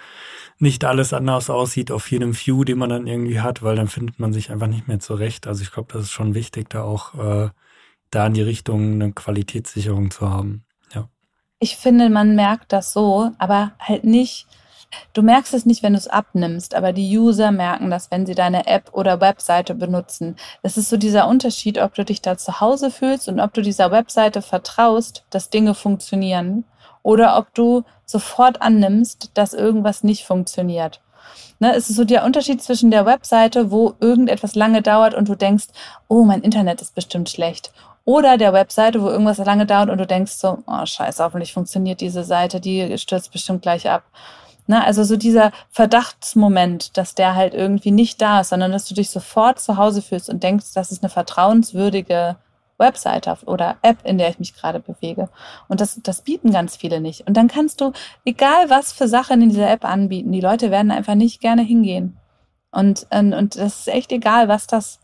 nicht 0.60 0.86
alles 0.86 1.14
anders 1.14 1.50
aussieht 1.50 1.92
auf 1.92 2.10
jedem 2.12 2.36
View, 2.36 2.64
den 2.64 2.78
man 2.78 2.90
dann 2.90 3.08
irgendwie 3.08 3.42
hat, 3.42 3.64
weil 3.64 3.76
dann 3.76 3.88
findet 3.88 4.20
man 4.20 4.34
sich 4.34 4.52
einfach 4.52 4.68
nicht 4.68 4.88
mehr 4.88 5.00
zurecht. 5.00 5.48
Also 5.48 5.64
ich 5.64 5.72
glaube, 5.72 5.94
das 5.94 6.04
ist 6.04 6.12
schon 6.12 6.36
wichtig, 6.36 6.70
da 6.70 6.84
auch 6.84 7.16
äh, 7.16 7.50
da 8.12 8.28
in 8.28 8.34
die 8.34 8.42
Richtung 8.42 8.94
eine 8.94 9.14
Qualitätssicherung 9.14 10.12
zu 10.12 10.30
haben. 10.30 10.64
Ja. 10.94 11.10
Ich 11.60 11.78
finde, 11.78 12.10
man 12.10 12.36
merkt 12.36 12.74
das 12.74 12.94
so, 12.94 13.32
aber 13.38 13.74
halt 13.80 14.04
nicht 14.04 14.48
Du 15.14 15.22
merkst 15.22 15.54
es 15.54 15.66
nicht, 15.66 15.84
wenn 15.84 15.94
du 15.94 16.00
es 16.00 16.08
abnimmst, 16.08 16.76
aber 16.76 16.94
die 16.94 17.18
User 17.18 17.52
merken 17.52 17.90
das, 17.90 18.12
wenn 18.12 18.26
sie 18.26 18.36
deine 18.36 18.68
App 18.68 18.90
oder 18.94 19.22
Webseite 19.22 19.76
benutzen. 19.76 20.36
Das 20.64 20.78
ist 20.78 20.90
so 20.90 20.98
dieser 20.98 21.28
Unterschied, 21.28 21.80
ob 21.80 21.94
du 21.94 22.06
dich 22.06 22.22
da 22.22 22.38
zu 22.38 22.60
Hause 22.60 22.92
fühlst 22.92 23.28
und 23.28 23.40
ob 23.40 23.54
du 23.54 23.62
dieser 23.62 23.92
Webseite 23.92 24.42
vertraust, 24.42 25.24
dass 25.30 25.50
Dinge 25.50 25.74
funktionieren 25.74 26.64
oder 27.04 27.38
ob 27.38 27.54
du 27.54 27.84
sofort 28.06 28.62
annimmst, 28.62 29.32
dass 29.34 29.54
irgendwas 29.54 30.04
nicht 30.04 30.26
funktioniert. 30.26 31.02
Ne, 31.60 31.76
es 31.76 31.90
ist 31.90 31.98
so 31.98 32.06
der 32.06 32.24
Unterschied 32.24 32.64
zwischen 32.64 32.90
der 32.90 33.06
Webseite, 33.06 33.70
wo 33.70 33.94
irgendetwas 34.00 34.56
lange 34.56 34.82
dauert 34.82 35.14
und 35.14 35.28
du 35.28 35.36
denkst, 35.36 35.68
oh, 36.08 36.24
mein 36.24 36.42
Internet 36.42 36.82
ist 36.82 36.96
bestimmt 36.96 37.30
schlecht. 37.30 37.72
Oder 38.06 38.38
der 38.38 38.54
Webseite, 38.54 39.02
wo 39.02 39.10
irgendwas 39.10 39.38
lange 39.40 39.66
dauert 39.66 39.90
und 39.90 39.98
du 39.98 40.08
denkst 40.08 40.32
so, 40.32 40.64
oh 40.66 40.86
scheiße, 40.86 41.24
hoffentlich 41.24 41.54
funktioniert 41.54 42.02
diese 42.02 42.24
Seite, 42.24 42.60
die 42.60 42.98
stürzt 42.98 43.32
bestimmt 43.32 43.62
gleich 43.62 43.90
ab. 43.90 44.04
Ne? 44.70 44.86
Also 44.86 45.04
so 45.04 45.18
dieser 45.18 45.52
Verdachtsmoment, 45.72 46.96
dass 46.96 47.16
der 47.16 47.34
halt 47.34 47.56
irgendwie 47.56 47.90
nicht 47.90 48.22
da 48.22 48.42
ist, 48.42 48.50
sondern 48.50 48.72
dass 48.72 48.86
du 48.86 48.94
dich 48.94 49.10
sofort 49.10 49.60
zu 49.60 49.78
Hause 49.78 50.04
fühlst 50.04 50.30
und 50.30 50.44
denkst, 50.44 50.76
das 50.76 50.92
ist 50.92 51.02
eine 51.02 51.10
vertrauenswürdige 51.10 52.36
Webseite 52.78 53.36
oder 53.48 53.78
App, 53.82 53.98
in 54.04 54.20
der 54.20 54.30
ich 54.30 54.38
mich 54.38 54.54
gerade 54.54 54.80
bewege. 54.80 55.28
Und 55.70 55.82
das, 55.82 56.00
das 56.04 56.22
bieten 56.22 56.52
ganz 56.52 56.76
viele 56.76 57.02
nicht. 57.02 57.26
Und 57.28 57.36
dann 57.36 57.48
kannst 57.48 57.82
du, 57.82 57.94
egal 58.26 58.70
was 58.70 58.94
für 58.94 59.08
Sachen 59.08 59.42
in 59.42 59.50
dieser 59.50 59.72
App 59.72 59.86
anbieten, 59.86 60.32
die 60.32 60.40
Leute 60.40 60.70
werden 60.70 60.92
einfach 60.92 61.16
nicht 61.16 61.42
gerne 61.42 61.64
hingehen. 61.64 62.20
Und, 62.72 63.08
und, 63.10 63.34
und 63.34 63.56
das 63.56 63.80
ist 63.80 63.88
echt 63.88 64.12
egal, 64.12 64.50
was 64.50 64.68
das, 64.68 65.00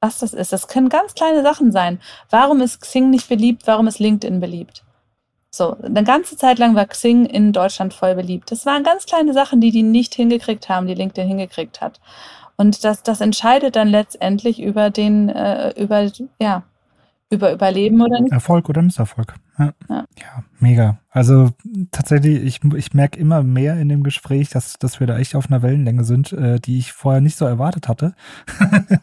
was 0.00 0.18
das 0.18 0.34
ist. 0.34 0.52
Das 0.52 0.66
können 0.66 0.88
ganz 0.88 1.14
kleine 1.14 1.42
Sachen 1.42 1.70
sein. 1.70 2.00
Warum 2.30 2.60
ist 2.60 2.80
Xing 2.80 3.10
nicht 3.10 3.28
beliebt? 3.28 3.62
Warum 3.66 3.86
ist 3.86 4.00
LinkedIn 4.00 4.40
beliebt? 4.40 4.83
So, 5.56 5.76
eine 5.80 6.02
ganze 6.02 6.36
Zeit 6.36 6.58
lang 6.58 6.74
war 6.74 6.86
Xing 6.86 7.26
in 7.26 7.52
Deutschland 7.52 7.94
voll 7.94 8.16
beliebt. 8.16 8.50
Das 8.50 8.66
waren 8.66 8.82
ganz 8.82 9.06
kleine 9.06 9.32
Sachen, 9.32 9.60
die 9.60 9.70
die 9.70 9.84
nicht 9.84 10.14
hingekriegt 10.14 10.68
haben, 10.68 10.88
die 10.88 10.94
LinkedIn 10.94 11.28
hingekriegt 11.28 11.80
hat. 11.80 12.00
Und 12.56 12.82
das, 12.84 13.04
das 13.04 13.20
entscheidet 13.20 13.76
dann 13.76 13.88
letztendlich 13.88 14.60
über 14.60 14.90
den, 14.90 15.28
äh, 15.28 15.70
über, 15.80 16.10
ja, 16.40 16.64
über 17.30 17.52
Überleben 17.52 18.02
oder 18.02 18.20
nicht. 18.20 18.32
Erfolg 18.32 18.68
oder 18.68 18.82
Misserfolg. 18.82 19.34
Ja. 19.58 19.72
ja. 19.88 20.04
ja. 20.20 20.44
mega. 20.58 20.98
Also 21.10 21.50
tatsächlich, 21.92 22.42
ich, 22.42 22.60
ich 22.74 22.92
merke 22.92 23.20
immer 23.20 23.44
mehr 23.44 23.78
in 23.78 23.88
dem 23.88 24.02
Gespräch, 24.02 24.48
dass, 24.50 24.74
dass 24.74 24.98
wir 24.98 25.06
da 25.06 25.18
echt 25.18 25.36
auf 25.36 25.46
einer 25.48 25.62
Wellenlänge 25.62 26.02
sind, 26.02 26.32
äh, 26.32 26.58
die 26.58 26.78
ich 26.78 26.92
vorher 26.92 27.20
nicht 27.20 27.36
so 27.36 27.44
erwartet 27.44 27.86
hatte. 27.88 28.14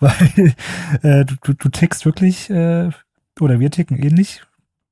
Weil 0.00 0.54
äh, 1.02 1.24
du, 1.24 1.54
du 1.54 1.68
tickst 1.68 2.04
wirklich, 2.04 2.50
äh, 2.50 2.90
oder 3.40 3.60
wir 3.60 3.70
ticken 3.70 3.96
ähnlich 3.96 4.42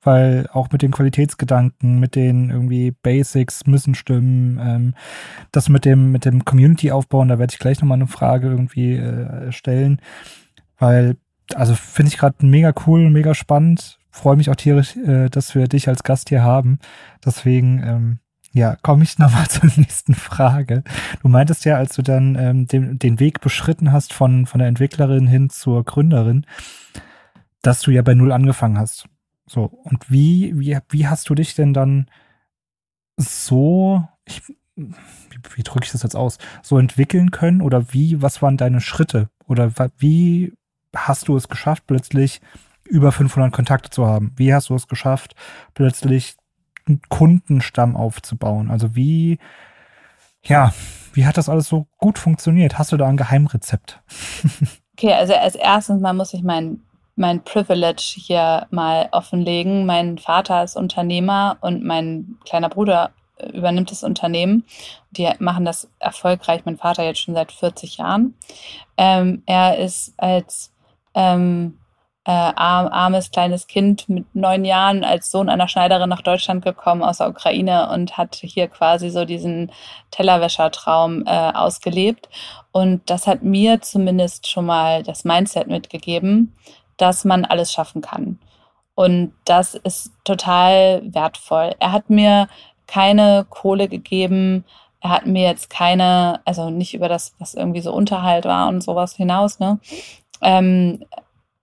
weil 0.04 0.46
auch 0.52 0.70
mit 0.70 0.82
den 0.82 0.92
Qualitätsgedanken, 0.92 1.98
mit 1.98 2.14
den 2.14 2.50
irgendwie 2.50 2.90
Basics 2.90 3.66
müssen 3.66 3.94
stimmen, 3.94 4.60
ähm, 4.62 4.94
das 5.50 5.68
mit 5.68 5.84
dem, 5.84 6.12
mit 6.12 6.24
dem 6.24 6.44
Community 6.44 6.92
aufbauen, 6.92 7.28
da 7.28 7.38
werde 7.38 7.52
ich 7.52 7.58
gleich 7.58 7.80
nochmal 7.80 7.98
eine 7.98 8.06
Frage 8.06 8.48
irgendwie 8.48 8.96
äh, 8.96 9.50
stellen, 9.50 10.00
weil, 10.78 11.16
also 11.54 11.74
finde 11.74 12.10
ich 12.10 12.18
gerade 12.18 12.44
mega 12.44 12.72
cool, 12.86 13.10
mega 13.10 13.34
spannend, 13.34 13.98
freue 14.10 14.36
mich 14.36 14.50
auch 14.50 14.56
tierisch, 14.56 14.96
äh, 14.96 15.30
dass 15.30 15.54
wir 15.54 15.66
dich 15.66 15.88
als 15.88 16.02
Gast 16.02 16.28
hier 16.28 16.42
haben, 16.42 16.78
deswegen, 17.24 17.82
ähm, 17.82 18.18
ja, 18.52 18.76
komme 18.82 19.02
ich 19.02 19.18
nochmal 19.18 19.48
zur 19.48 19.68
nächsten 19.76 20.14
Frage. 20.14 20.84
Du 21.22 21.28
meintest 21.28 21.64
ja, 21.64 21.76
als 21.76 21.96
du 21.96 22.02
dann 22.02 22.36
ähm, 22.36 22.66
den, 22.66 23.00
den 23.00 23.18
Weg 23.18 23.40
beschritten 23.40 23.90
hast 23.90 24.12
von, 24.12 24.46
von 24.46 24.60
der 24.60 24.68
Entwicklerin 24.68 25.26
hin 25.26 25.50
zur 25.50 25.82
Gründerin, 25.82 26.46
dass 27.62 27.80
du 27.80 27.90
ja 27.90 28.02
bei 28.02 28.14
Null 28.14 28.30
angefangen 28.30 28.78
hast. 28.78 29.08
So, 29.46 29.64
und 29.64 30.10
wie, 30.10 30.58
wie, 30.58 30.78
wie 30.88 31.06
hast 31.06 31.28
du 31.28 31.34
dich 31.34 31.54
denn 31.54 31.74
dann 31.74 32.08
so, 33.16 34.06
ich, 34.24 34.42
wie, 34.76 35.38
wie 35.54 35.62
drücke 35.62 35.84
ich 35.84 35.92
das 35.92 36.02
jetzt 36.02 36.16
aus, 36.16 36.38
so 36.62 36.78
entwickeln 36.78 37.30
können? 37.30 37.60
Oder 37.60 37.92
wie, 37.92 38.22
was 38.22 38.42
waren 38.42 38.56
deine 38.56 38.80
Schritte? 38.80 39.28
Oder 39.46 39.72
wie 39.98 40.54
hast 40.94 41.28
du 41.28 41.36
es 41.36 41.48
geschafft, 41.48 41.84
plötzlich 41.86 42.40
über 42.84 43.12
500 43.12 43.52
Kontakte 43.52 43.90
zu 43.90 44.06
haben? 44.06 44.32
Wie 44.36 44.54
hast 44.54 44.70
du 44.70 44.74
es 44.74 44.88
geschafft, 44.88 45.34
plötzlich 45.74 46.36
einen 46.86 47.02
Kundenstamm 47.08 47.96
aufzubauen? 47.96 48.70
Also 48.70 48.96
wie, 48.96 49.38
ja, 50.42 50.72
wie 51.12 51.26
hat 51.26 51.36
das 51.36 51.48
alles 51.48 51.68
so 51.68 51.86
gut 51.98 52.18
funktioniert? 52.18 52.78
Hast 52.78 52.92
du 52.92 52.96
da 52.96 53.06
ein 53.06 53.16
Geheimrezept? 53.16 54.02
Okay, 54.96 55.12
also 55.12 55.34
als 55.34 55.56
erstes 55.56 56.00
mal 56.00 56.12
muss 56.12 56.32
ich 56.34 56.44
meinen 56.44 56.84
mein 57.16 57.44
Privilege 57.44 58.02
hier 58.16 58.66
mal 58.70 59.08
offenlegen. 59.12 59.86
Mein 59.86 60.18
Vater 60.18 60.64
ist 60.64 60.76
Unternehmer 60.76 61.56
und 61.60 61.84
mein 61.84 62.36
kleiner 62.44 62.68
Bruder 62.68 63.12
äh, 63.36 63.48
übernimmt 63.48 63.90
das 63.90 64.04
Unternehmen. 64.04 64.64
Die 65.12 65.30
machen 65.38 65.64
das 65.64 65.88
erfolgreich. 65.98 66.62
Mein 66.64 66.76
Vater 66.76 67.04
jetzt 67.04 67.20
schon 67.20 67.34
seit 67.34 67.52
40 67.52 67.98
Jahren. 67.98 68.34
Ähm, 68.96 69.42
er 69.46 69.78
ist 69.78 70.14
als 70.16 70.72
ähm, 71.14 71.78
äh, 72.26 72.30
arm, 72.30 72.88
armes 72.88 73.30
kleines 73.30 73.66
Kind 73.66 74.08
mit 74.08 74.34
neun 74.34 74.64
Jahren 74.64 75.04
als 75.04 75.30
Sohn 75.30 75.50
einer 75.50 75.68
Schneiderin 75.68 76.08
nach 76.08 76.22
Deutschland 76.22 76.64
gekommen 76.64 77.02
aus 77.02 77.18
der 77.18 77.28
Ukraine 77.28 77.90
und 77.90 78.16
hat 78.16 78.36
hier 78.36 78.66
quasi 78.68 79.10
so 79.10 79.24
diesen 79.26 79.70
Tellerwäschertraum 80.10 81.24
äh, 81.26 81.52
ausgelebt. 81.52 82.28
Und 82.72 83.08
das 83.10 83.26
hat 83.26 83.42
mir 83.42 83.82
zumindest 83.82 84.48
schon 84.48 84.64
mal 84.66 85.02
das 85.02 85.24
Mindset 85.24 85.68
mitgegeben, 85.68 86.54
dass 86.96 87.24
man 87.24 87.44
alles 87.44 87.72
schaffen 87.72 88.02
kann. 88.02 88.38
Und 88.94 89.32
das 89.44 89.74
ist 89.74 90.12
total 90.24 91.02
wertvoll. 91.04 91.74
Er 91.78 91.92
hat 91.92 92.10
mir 92.10 92.48
keine 92.86 93.46
Kohle 93.48 93.88
gegeben. 93.88 94.64
Er 95.00 95.10
hat 95.10 95.26
mir 95.26 95.42
jetzt 95.42 95.68
keine, 95.68 96.40
also 96.44 96.70
nicht 96.70 96.94
über 96.94 97.08
das, 97.08 97.34
was 97.38 97.54
irgendwie 97.54 97.80
so 97.80 97.92
Unterhalt 97.92 98.44
war 98.44 98.68
und 98.68 98.82
sowas 98.82 99.14
hinaus, 99.16 99.58
ne? 99.58 99.78
Ähm, 100.40 101.04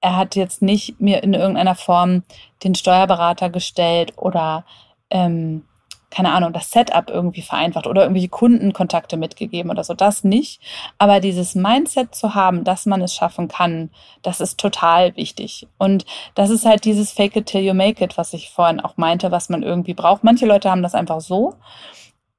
er 0.02 0.18
hat 0.18 0.36
jetzt 0.36 0.62
nicht 0.62 1.00
mir 1.00 1.24
in 1.24 1.34
irgendeiner 1.34 1.76
Form 1.76 2.24
den 2.64 2.76
Steuerberater 2.76 3.50
gestellt 3.50 4.14
oder 4.18 4.66
ähm, 5.12 5.64
keine 6.12 6.34
Ahnung, 6.34 6.52
das 6.52 6.70
Setup 6.70 7.10
irgendwie 7.10 7.42
vereinfacht 7.42 7.88
oder 7.88 8.02
irgendwelche 8.04 8.30
Kundenkontakte 8.30 9.16
mitgegeben 9.16 9.72
oder 9.72 9.84
so. 9.84 9.94
Das 9.94 10.24
nicht. 10.24 10.62
Aber 10.98 11.22
dieses 11.22 11.56
Mindset 11.56 12.14
zu 12.14 12.36
haben, 12.36 12.66
dass 12.66 12.86
man 12.86 13.02
es 13.02 13.16
schaffen 13.16 13.48
kann, 13.48 13.90
das 14.22 14.42
ist 14.42 14.60
total 14.60 15.16
wichtig. 15.16 15.68
Und 15.78 16.06
das 16.36 16.50
ist 16.50 16.66
halt 16.66 16.84
dieses 16.84 17.14
Fake 17.14 17.38
it 17.38 17.46
till 17.46 17.62
you 17.62 17.74
make 17.74 18.04
it, 18.04 18.18
was 18.18 18.34
ich 18.34 18.50
vorhin 18.50 18.82
auch 18.82 18.98
meinte, 18.98 19.32
was 19.32 19.50
man 19.50 19.64
irgendwie 19.64 19.94
braucht. 19.94 20.24
Manche 20.24 20.46
Leute 20.46 20.70
haben 20.70 20.84
das 20.84 20.96
einfach 20.96 21.22
so. 21.22 21.56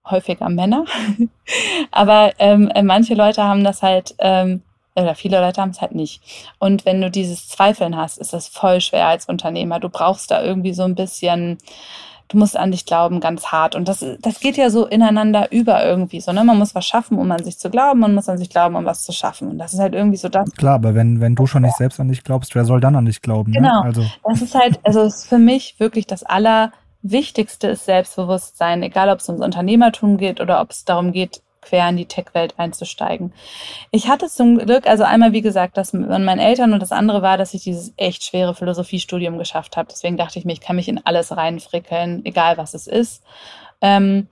Häufiger 0.08 0.50
Männer. 0.50 0.84
Aber 1.90 2.32
ähm, 2.38 2.70
manche 2.82 3.14
Leute 3.14 3.42
haben 3.42 3.64
das 3.64 3.82
halt, 3.82 4.14
ähm, 4.18 4.62
oder 4.94 5.14
viele 5.14 5.40
Leute 5.40 5.62
haben 5.62 5.70
es 5.70 5.80
halt 5.80 5.94
nicht. 5.94 6.20
Und 6.58 6.84
wenn 6.84 7.00
du 7.00 7.10
dieses 7.10 7.48
Zweifeln 7.48 7.96
hast, 7.96 8.18
ist 8.18 8.34
das 8.34 8.48
voll 8.48 8.82
schwer 8.82 9.06
als 9.06 9.26
Unternehmer. 9.26 9.80
Du 9.80 9.88
brauchst 9.88 10.30
da 10.30 10.42
irgendwie 10.42 10.74
so 10.74 10.82
ein 10.82 10.94
bisschen, 10.94 11.56
du 12.32 12.38
musst 12.38 12.56
an 12.56 12.70
dich 12.70 12.86
glauben, 12.86 13.20
ganz 13.20 13.46
hart. 13.46 13.74
Und 13.74 13.88
das, 13.88 14.04
das 14.20 14.40
geht 14.40 14.56
ja 14.56 14.70
so 14.70 14.86
ineinander 14.86 15.52
über 15.52 15.84
irgendwie. 15.84 16.20
So, 16.20 16.32
ne? 16.32 16.42
Man 16.44 16.58
muss 16.58 16.74
was 16.74 16.86
schaffen, 16.86 17.18
um 17.18 17.30
an 17.30 17.44
sich 17.44 17.58
zu 17.58 17.70
glauben, 17.70 18.00
man 18.00 18.14
muss 18.14 18.28
an 18.28 18.38
sich 18.38 18.50
glauben, 18.50 18.74
um 18.74 18.84
was 18.84 19.04
zu 19.04 19.12
schaffen. 19.12 19.48
Und 19.48 19.58
das 19.58 19.74
ist 19.74 19.80
halt 19.80 19.94
irgendwie 19.94 20.16
so 20.16 20.28
das. 20.28 20.50
Klar, 20.52 20.74
aber 20.74 20.94
wenn, 20.94 21.20
wenn 21.20 21.34
du 21.34 21.46
schon 21.46 21.62
nicht 21.62 21.76
selbst 21.76 22.00
an 22.00 22.08
dich 22.08 22.24
glaubst, 22.24 22.54
wer 22.54 22.64
soll 22.64 22.80
dann 22.80 22.96
an 22.96 23.04
dich 23.04 23.22
glauben? 23.22 23.52
Ne? 23.52 23.58
Genau. 23.58 23.80
Ne? 23.80 23.84
Also. 23.84 24.04
Das 24.24 24.42
ist 24.42 24.54
halt, 24.54 24.80
also 24.82 25.02
ist 25.02 25.26
für 25.26 25.38
mich 25.38 25.76
wirklich 25.78 26.06
das 26.06 26.22
Allerwichtigste 26.22 27.68
ist 27.68 27.84
Selbstbewusstsein, 27.84 28.82
egal 28.82 29.10
ob 29.10 29.20
es 29.20 29.28
ums 29.28 29.44
Unternehmertum 29.44 30.16
geht 30.16 30.40
oder 30.40 30.60
ob 30.60 30.70
es 30.70 30.84
darum 30.84 31.12
geht, 31.12 31.42
quer 31.62 31.88
in 31.88 31.96
die 31.96 32.06
Tech-Welt 32.06 32.54
einzusteigen. 32.58 33.32
Ich 33.90 34.08
hatte 34.08 34.28
zum 34.28 34.58
Glück, 34.58 34.86
also 34.86 35.04
einmal 35.04 35.32
wie 35.32 35.40
gesagt, 35.40 35.76
das 35.76 35.92
mit 35.92 36.08
meinen 36.08 36.38
Eltern 36.38 36.72
und 36.72 36.80
das 36.80 36.92
andere 36.92 37.22
war, 37.22 37.38
dass 37.38 37.54
ich 37.54 37.62
dieses 37.62 37.94
echt 37.96 38.24
schwere 38.24 38.54
Philosophiestudium 38.54 39.38
geschafft 39.38 39.76
habe. 39.76 39.88
Deswegen 39.90 40.16
dachte 40.16 40.38
ich 40.38 40.44
mir, 40.44 40.52
ich 40.52 40.60
kann 40.60 40.76
mich 40.76 40.88
in 40.88 41.00
alles 41.04 41.34
reinfrickeln, 41.36 42.24
egal 42.24 42.58
was 42.58 42.74
es 42.74 42.86
ist. 42.86 43.22
Ähm, 43.80 44.28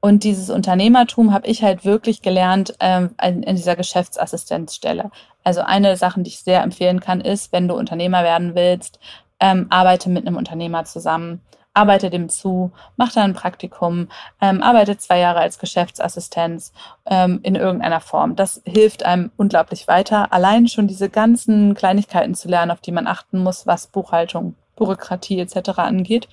und 0.00 0.22
dieses 0.22 0.50
Unternehmertum 0.50 1.32
habe 1.32 1.46
ich 1.46 1.62
halt 1.62 1.86
wirklich 1.86 2.20
gelernt 2.20 2.74
ähm, 2.78 3.14
in 3.22 3.56
dieser 3.56 3.74
Geschäftsassistenzstelle. 3.74 5.10
Also 5.44 5.62
eine 5.62 5.88
der 5.88 5.96
Sachen, 5.96 6.24
die 6.24 6.28
ich 6.28 6.40
sehr 6.40 6.62
empfehlen 6.62 7.00
kann, 7.00 7.22
ist, 7.22 7.52
wenn 7.52 7.68
du 7.68 7.74
Unternehmer 7.74 8.22
werden 8.22 8.54
willst, 8.54 8.98
ähm, 9.40 9.66
arbeite 9.70 10.10
mit 10.10 10.26
einem 10.26 10.36
Unternehmer 10.36 10.84
zusammen 10.84 11.40
arbeite 11.74 12.08
dem 12.08 12.28
zu, 12.28 12.70
mach 12.96 13.12
da 13.12 13.22
ein 13.24 13.34
Praktikum, 13.34 14.08
ähm, 14.40 14.62
arbeite 14.62 14.96
zwei 14.96 15.18
Jahre 15.18 15.40
als 15.40 15.58
Geschäftsassistenz 15.58 16.72
ähm, 17.04 17.40
in 17.42 17.56
irgendeiner 17.56 18.00
Form. 18.00 18.36
Das 18.36 18.62
hilft 18.64 19.04
einem 19.04 19.32
unglaublich 19.36 19.88
weiter. 19.88 20.32
Allein 20.32 20.68
schon 20.68 20.86
diese 20.86 21.10
ganzen 21.10 21.74
Kleinigkeiten 21.74 22.34
zu 22.34 22.48
lernen, 22.48 22.70
auf 22.70 22.80
die 22.80 22.92
man 22.92 23.08
achten 23.08 23.42
muss, 23.42 23.66
was 23.66 23.88
Buchhaltung, 23.88 24.54
Bürokratie 24.76 25.40
etc. 25.40 25.70
angeht. 25.78 26.28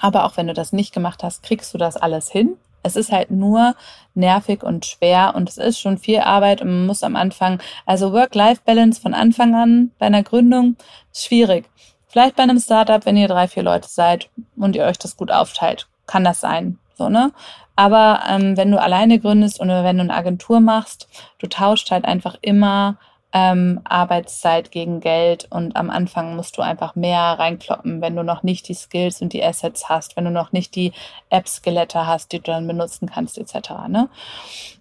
Aber 0.00 0.24
auch 0.24 0.36
wenn 0.36 0.46
du 0.46 0.54
das 0.54 0.72
nicht 0.72 0.94
gemacht 0.94 1.22
hast, 1.22 1.42
kriegst 1.42 1.74
du 1.74 1.78
das 1.78 1.96
alles 1.96 2.30
hin. 2.30 2.56
Es 2.84 2.96
ist 2.96 3.12
halt 3.12 3.30
nur 3.30 3.76
nervig 4.14 4.64
und 4.64 4.86
schwer 4.86 5.34
und 5.36 5.48
es 5.48 5.58
ist 5.58 5.78
schon 5.78 5.98
viel 5.98 6.18
Arbeit 6.18 6.62
und 6.62 6.68
man 6.68 6.86
muss 6.86 7.04
am 7.04 7.14
Anfang, 7.14 7.60
also 7.86 8.12
Work-Life-Balance 8.12 9.00
von 9.00 9.14
Anfang 9.14 9.54
an 9.54 9.92
bei 9.98 10.06
einer 10.06 10.24
Gründung 10.24 10.76
schwierig. 11.12 11.68
Vielleicht 12.12 12.36
bei 12.36 12.42
einem 12.42 12.60
Startup, 12.60 13.06
wenn 13.06 13.16
ihr 13.16 13.26
drei, 13.26 13.48
vier 13.48 13.62
Leute 13.62 13.88
seid 13.88 14.28
und 14.56 14.76
ihr 14.76 14.84
euch 14.84 14.98
das 14.98 15.16
gut 15.16 15.30
aufteilt, 15.30 15.88
kann 16.06 16.24
das 16.24 16.40
sein. 16.40 16.78
So, 16.94 17.08
ne? 17.08 17.32
Aber 17.74 18.20
ähm, 18.28 18.58
wenn 18.58 18.70
du 18.70 18.78
alleine 18.78 19.18
gründest 19.18 19.60
oder 19.60 19.82
wenn 19.82 19.96
du 19.96 20.02
eine 20.02 20.14
Agentur 20.14 20.60
machst, 20.60 21.08
du 21.38 21.46
tauscht 21.46 21.90
halt 21.90 22.04
einfach 22.04 22.36
immer 22.42 22.98
ähm, 23.32 23.80
Arbeitszeit 23.84 24.70
gegen 24.70 25.00
Geld 25.00 25.48
und 25.48 25.74
am 25.74 25.88
Anfang 25.88 26.36
musst 26.36 26.58
du 26.58 26.62
einfach 26.62 26.96
mehr 26.96 27.38
reinkloppen, 27.38 28.02
wenn 28.02 28.14
du 28.14 28.22
noch 28.22 28.42
nicht 28.42 28.68
die 28.68 28.74
Skills 28.74 29.22
und 29.22 29.32
die 29.32 29.42
Assets 29.42 29.88
hast, 29.88 30.14
wenn 30.14 30.26
du 30.26 30.30
noch 30.30 30.52
nicht 30.52 30.74
die 30.74 30.92
App-Skelette 31.30 32.06
hast, 32.06 32.32
die 32.32 32.40
du 32.40 32.52
dann 32.52 32.66
benutzen 32.66 33.10
kannst, 33.10 33.38
etc. 33.38 33.70
Ne? 33.88 34.10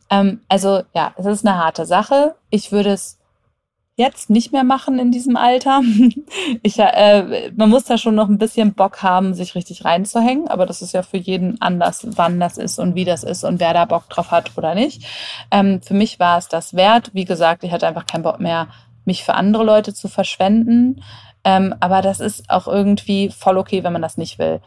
Ähm, 0.10 0.42
also 0.50 0.82
ja, 0.94 1.14
es 1.16 1.26
ist 1.26 1.48
eine 1.48 1.58
harte 1.58 1.86
Sache. 1.86 2.36
Ich 2.50 2.74
würde 2.74 2.92
es 2.92 3.21
jetzt 4.02 4.30
nicht 4.30 4.52
mehr 4.52 4.64
machen 4.64 5.00
in 5.00 5.12
diesem 5.12 5.36
Alter. 5.38 5.82
Ich, 6.64 6.80
äh, 6.80 7.52
man 7.56 7.70
muss 7.70 7.86
da 7.86 7.98
schon 7.98 8.16
noch 8.16 8.28
ein 8.28 8.38
bisschen 8.38 8.74
Bock 8.74 9.04
haben, 9.04 9.34
sich 9.34 9.56
richtig 9.56 9.86
reinzuhängen, 9.86 10.48
aber 10.48 10.66
das 10.66 10.82
ist 10.82 10.94
ja 10.94 11.04
für 11.04 11.18
jeden 11.18 11.62
anders, 11.62 12.06
wann 12.16 12.40
das 12.40 12.58
ist 12.58 12.80
und 12.80 12.96
wie 12.96 13.06
das 13.06 13.24
ist 13.24 13.44
und 13.44 13.60
wer 13.60 13.74
da 13.74 13.86
Bock 13.86 14.10
drauf 14.10 14.32
hat 14.32 14.52
oder 14.58 14.76
nicht. 14.76 15.04
Ähm, 15.52 15.82
für 15.82 15.94
mich 15.94 16.20
war 16.20 16.38
es 16.38 16.48
das 16.48 16.74
wert. 16.74 17.12
Wie 17.14 17.26
gesagt, 17.26 17.64
ich 17.64 17.72
hatte 17.72 17.88
einfach 17.88 18.06
keinen 18.06 18.24
Bock 18.24 18.40
mehr, 18.40 18.68
mich 19.06 19.24
für 19.24 19.34
andere 19.34 19.64
Leute 19.64 19.94
zu 19.94 20.08
verschwenden. 20.08 21.02
Ähm, 21.44 21.76
aber 21.80 22.02
das 22.02 22.20
ist 22.20 22.50
auch 22.50 22.68
irgendwie 22.68 23.30
voll 23.30 23.58
okay, 23.58 23.84
wenn 23.84 23.94
man 23.94 24.02
das 24.02 24.18
nicht 24.18 24.40
will. 24.40 24.62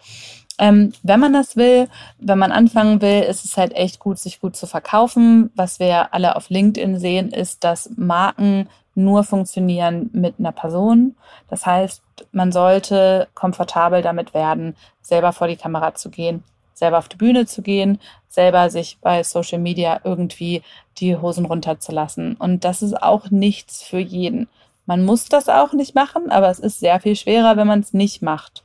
Ähm, 0.59 0.93
wenn 1.02 1.20
man 1.20 1.32
das 1.32 1.56
will, 1.56 1.89
wenn 2.19 2.39
man 2.39 2.52
anfangen 2.52 3.02
will, 3.02 3.23
ist 3.23 3.44
es 3.44 3.56
halt 3.56 3.74
echt 3.74 3.98
gut, 3.98 4.19
sich 4.19 4.40
gut 4.40 4.56
zu 4.56 4.66
verkaufen. 4.66 5.51
Was 5.56 5.81
wir 5.81 6.15
alle 6.15 6.36
auf 6.36 6.48
LinkedIn 6.48 6.98
sehen, 6.98 7.31
ist, 7.31 7.65
dass 7.65 7.90
Marken 7.97 8.69
nur 8.95 9.25
funktionieren 9.25 10.11
mit 10.12 10.37
einer 10.39 10.53
Person. 10.53 11.16
Das 11.49 11.66
heißt, 11.66 12.03
man 12.33 12.53
sollte 12.53 13.29
komfortabel 13.35 14.03
damit 14.03 14.35
werden, 14.35 14.77
selber 15.01 15.33
vor 15.33 15.49
die 15.49 15.57
Kamera 15.57 15.95
zu 15.95 16.11
gehen, 16.11 16.45
selber 16.75 16.99
auf 16.99 17.09
die 17.09 17.16
Bühne 17.16 17.47
zu 17.47 17.62
gehen, 17.62 17.99
selber 18.29 18.71
sich 18.71 18.99
bei 19.01 19.23
Social 19.23 19.59
Media 19.59 20.01
irgendwie 20.05 20.62
die 20.99 21.16
Hosen 21.16 21.45
runterzulassen. 21.45 22.37
Und 22.37 22.65
das 22.65 22.83
ist 22.83 23.01
auch 23.03 23.31
nichts 23.31 23.83
für 23.83 23.99
jeden. 23.99 24.49
Man 24.87 25.05
muss 25.05 25.27
das 25.27 25.49
auch 25.49 25.73
nicht 25.73 25.95
machen, 25.95 26.31
aber 26.31 26.51
es 26.51 26.59
ist 26.59 26.81
sehr 26.81 27.01
viel 27.01 27.16
schwerer, 27.16 27.57
wenn 27.57 27.66
man 27.66 27.81
es 27.81 27.95
nicht 27.95 28.23
macht, 28.23 28.65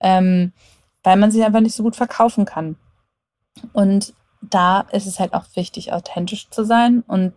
ähm, 0.00 0.52
weil 1.02 1.16
man 1.16 1.30
sich 1.30 1.44
einfach 1.44 1.60
nicht 1.60 1.76
so 1.76 1.82
gut 1.82 1.96
verkaufen 1.96 2.44
kann. 2.44 2.76
Und 3.72 4.12
da 4.40 4.80
ist 4.92 5.06
es 5.06 5.20
halt 5.20 5.34
auch 5.34 5.44
wichtig, 5.54 5.92
authentisch 5.92 6.50
zu 6.50 6.64
sein 6.64 7.04
und 7.06 7.32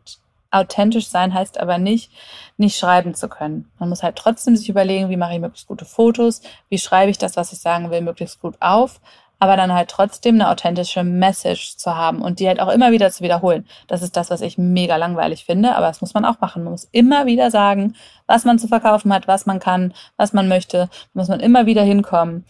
authentisch 0.51 1.07
sein 1.07 1.33
heißt 1.33 1.59
aber 1.59 1.77
nicht, 1.77 2.11
nicht 2.57 2.77
schreiben 2.77 3.13
zu 3.13 3.27
können. 3.27 3.69
Man 3.79 3.89
muss 3.89 4.03
halt 4.03 4.15
trotzdem 4.15 4.55
sich 4.55 4.69
überlegen, 4.69 5.09
wie 5.09 5.17
mache 5.17 5.33
ich 5.33 5.39
möglichst 5.39 5.67
gute 5.67 5.85
Fotos, 5.85 6.41
wie 6.69 6.77
schreibe 6.77 7.11
ich 7.11 7.17
das, 7.17 7.35
was 7.35 7.51
ich 7.51 7.59
sagen 7.59 7.91
will, 7.91 8.01
möglichst 8.01 8.41
gut 8.41 8.55
auf, 8.61 9.01
aber 9.39 9.57
dann 9.57 9.73
halt 9.73 9.89
trotzdem 9.89 10.35
eine 10.35 10.49
authentische 10.49 11.03
Message 11.03 11.77
zu 11.77 11.95
haben 11.95 12.21
und 12.21 12.39
die 12.39 12.47
halt 12.47 12.59
auch 12.59 12.69
immer 12.69 12.91
wieder 12.91 13.11
zu 13.11 13.23
wiederholen. 13.23 13.67
Das 13.87 14.01
ist 14.01 14.15
das, 14.15 14.29
was 14.29 14.41
ich 14.41 14.57
mega 14.57 14.95
langweilig 14.95 15.45
finde, 15.45 15.75
aber 15.75 15.87
das 15.87 16.01
muss 16.01 16.13
man 16.13 16.25
auch 16.25 16.39
machen. 16.39 16.63
Man 16.63 16.71
muss 16.71 16.87
immer 16.91 17.25
wieder 17.25 17.51
sagen, 17.51 17.95
was 18.27 18.45
man 18.45 18.59
zu 18.59 18.67
verkaufen 18.67 19.13
hat, 19.13 19.27
was 19.27 19.45
man 19.45 19.59
kann, 19.59 19.93
was 20.17 20.33
man 20.33 20.47
möchte, 20.47 20.87
da 20.87 20.89
muss 21.13 21.27
man 21.27 21.41
immer 21.41 21.65
wieder 21.65 21.83
hinkommen. 21.83 22.45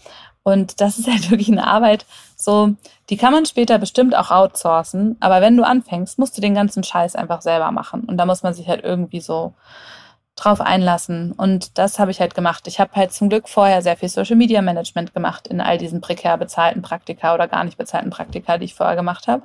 Und 0.46 0.80
das 0.80 1.00
ist 1.00 1.08
halt 1.08 1.30
wirklich 1.32 1.52
eine 1.52 1.68
Arbeit, 1.68 2.06
so, 2.38 2.76
die 3.10 3.18
kann 3.18 3.34
man 3.34 3.46
später 3.46 3.80
bestimmt 3.80 4.16
auch 4.16 4.30
outsourcen, 4.30 5.18
aber 5.20 5.42
wenn 5.42 5.58
du 5.58 5.64
anfängst, 5.64 6.20
musst 6.20 6.38
du 6.38 6.42
den 6.42 6.54
ganzen 6.54 6.84
Scheiß 6.84 7.16
einfach 7.16 7.42
selber 7.42 7.72
machen. 7.72 8.02
Und 8.02 8.18
da 8.18 8.26
muss 8.26 8.44
man 8.44 8.54
sich 8.54 8.68
halt 8.68 8.84
irgendwie 8.84 9.22
so 9.22 9.54
drauf 10.36 10.60
einlassen. 10.60 11.32
Und 11.32 11.78
das 11.78 11.98
habe 11.98 12.12
ich 12.12 12.20
halt 12.20 12.36
gemacht. 12.36 12.68
Ich 12.68 12.80
habe 12.80 12.92
halt 12.96 13.14
zum 13.14 13.30
Glück 13.30 13.48
vorher 13.48 13.82
sehr 13.82 13.96
viel 13.96 14.10
Social 14.10 14.36
Media 14.36 14.62
Management 14.62 15.14
gemacht 15.14 15.48
in 15.48 15.62
all 15.62 15.78
diesen 15.78 16.02
prekär 16.02 16.38
bezahlten 16.38 16.82
Praktika 16.82 17.34
oder 17.34 17.48
gar 17.48 17.64
nicht 17.64 17.78
bezahlten 17.78 18.10
Praktika, 18.10 18.58
die 18.58 18.66
ich 18.66 18.76
vorher 18.76 18.98
gemacht 18.98 19.28
habe. 19.28 19.44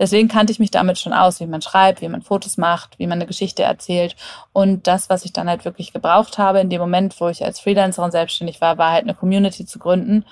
Deswegen 0.00 0.28
kannte 0.28 0.52
ich 0.52 0.58
mich 0.58 0.72
damit 0.72 0.98
schon 0.98 1.12
aus, 1.12 1.38
wie 1.40 1.46
man 1.46 1.62
schreibt, 1.62 2.00
wie 2.00 2.08
man 2.08 2.22
Fotos 2.22 2.56
macht, 2.56 2.98
wie 2.98 3.06
man 3.06 3.18
eine 3.18 3.26
Geschichte 3.26 3.62
erzählt. 3.62 4.16
Und 4.52 4.86
das, 4.88 5.08
was 5.08 5.24
ich 5.24 5.32
dann 5.32 5.48
halt 5.48 5.64
wirklich 5.64 5.92
gebraucht 5.92 6.38
habe 6.38 6.60
in 6.60 6.70
dem 6.70 6.80
Moment, 6.80 7.20
wo 7.20 7.28
ich 7.28 7.44
als 7.44 7.60
Freelancerin 7.60 8.10
selbstständig 8.10 8.60
war, 8.60 8.78
war 8.78 8.90
halt 8.90 9.04
eine 9.04 9.14
Community 9.14 9.64
zu 9.64 9.78
gründen 9.78 10.24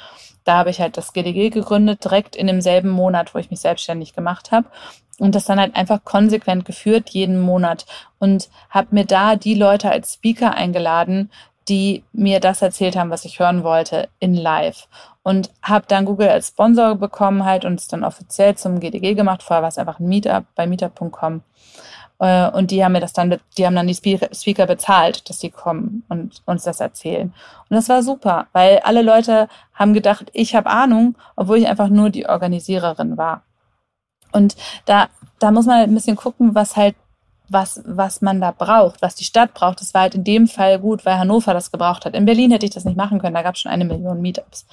da 0.44 0.56
habe 0.56 0.70
ich 0.70 0.80
halt 0.80 0.96
das 0.96 1.12
GDG 1.12 1.50
gegründet, 1.50 2.04
direkt 2.04 2.36
in 2.36 2.46
demselben 2.46 2.90
Monat, 2.90 3.34
wo 3.34 3.38
ich 3.38 3.50
mich 3.50 3.60
selbstständig 3.60 4.14
gemacht 4.14 4.52
habe. 4.52 4.66
Und 5.18 5.34
das 5.34 5.44
dann 5.44 5.60
halt 5.60 5.76
einfach 5.76 6.02
konsequent 6.04 6.64
geführt, 6.64 7.10
jeden 7.10 7.38
Monat. 7.40 7.84
Und 8.18 8.48
habe 8.70 8.88
mir 8.92 9.04
da 9.04 9.36
die 9.36 9.54
Leute 9.54 9.90
als 9.90 10.14
Speaker 10.14 10.54
eingeladen, 10.54 11.30
die 11.68 12.02
mir 12.12 12.40
das 12.40 12.62
erzählt 12.62 12.96
haben, 12.96 13.10
was 13.10 13.24
ich 13.24 13.38
hören 13.38 13.62
wollte, 13.62 14.08
in 14.18 14.34
live. 14.34 14.88
Und 15.22 15.50
habe 15.62 15.84
dann 15.86 16.06
Google 16.06 16.28
als 16.28 16.48
Sponsor 16.48 16.94
bekommen 16.94 17.44
halt 17.44 17.64
und 17.64 17.78
es 17.78 17.86
dann 17.86 18.02
offiziell 18.02 18.56
zum 18.56 18.80
GDG 18.80 19.14
gemacht. 19.14 19.42
Vorher 19.42 19.62
war 19.62 19.68
es 19.68 19.78
einfach 19.78 20.00
ein 20.00 20.08
Meetup 20.08 20.44
bei 20.54 20.66
meetup.com. 20.66 21.42
Äh, 22.20 22.50
und 22.50 22.70
die 22.70 22.84
haben 22.84 22.92
mir 22.92 23.00
das 23.00 23.12
dann, 23.12 23.40
die 23.56 23.66
haben 23.66 23.74
dann 23.74 23.86
die 23.86 23.94
Speaker 23.94 24.66
bezahlt, 24.66 25.28
dass 25.28 25.40
sie 25.40 25.50
kommen 25.50 26.04
und 26.08 26.42
uns 26.44 26.64
das 26.64 26.80
erzählen. 26.80 27.32
Und 27.68 27.74
das 27.74 27.88
war 27.88 28.02
super, 28.02 28.46
weil 28.52 28.78
alle 28.80 29.02
Leute 29.02 29.48
haben 29.74 29.94
gedacht, 29.94 30.30
ich 30.32 30.54
habe 30.54 30.70
Ahnung, 30.70 31.16
obwohl 31.34 31.58
ich 31.58 31.66
einfach 31.66 31.88
nur 31.88 32.10
die 32.10 32.28
Organisiererin 32.28 33.16
war. 33.16 33.42
Und 34.32 34.54
da, 34.84 35.08
da 35.40 35.50
muss 35.50 35.66
man 35.66 35.78
halt 35.78 35.88
ein 35.88 35.94
bisschen 35.94 36.16
gucken, 36.16 36.54
was 36.54 36.76
halt 36.76 36.94
was, 37.50 37.82
was 37.84 38.22
man 38.22 38.40
da 38.40 38.52
braucht, 38.52 39.02
was 39.02 39.16
die 39.16 39.24
Stadt 39.24 39.54
braucht. 39.54 39.80
Das 39.80 39.92
war 39.92 40.02
halt 40.02 40.14
in 40.14 40.22
dem 40.22 40.46
Fall 40.46 40.78
gut, 40.78 41.04
weil 41.04 41.18
Hannover 41.18 41.52
das 41.52 41.72
gebraucht 41.72 42.04
hat. 42.04 42.14
In 42.14 42.24
Berlin 42.24 42.52
hätte 42.52 42.64
ich 42.64 42.72
das 42.72 42.84
nicht 42.84 42.96
machen 42.96 43.18
können, 43.18 43.34
da 43.34 43.42
gab 43.42 43.56
es 43.56 43.60
schon 43.60 43.72
eine 43.72 43.84
Million 43.84 44.22
Meetups. 44.22 44.66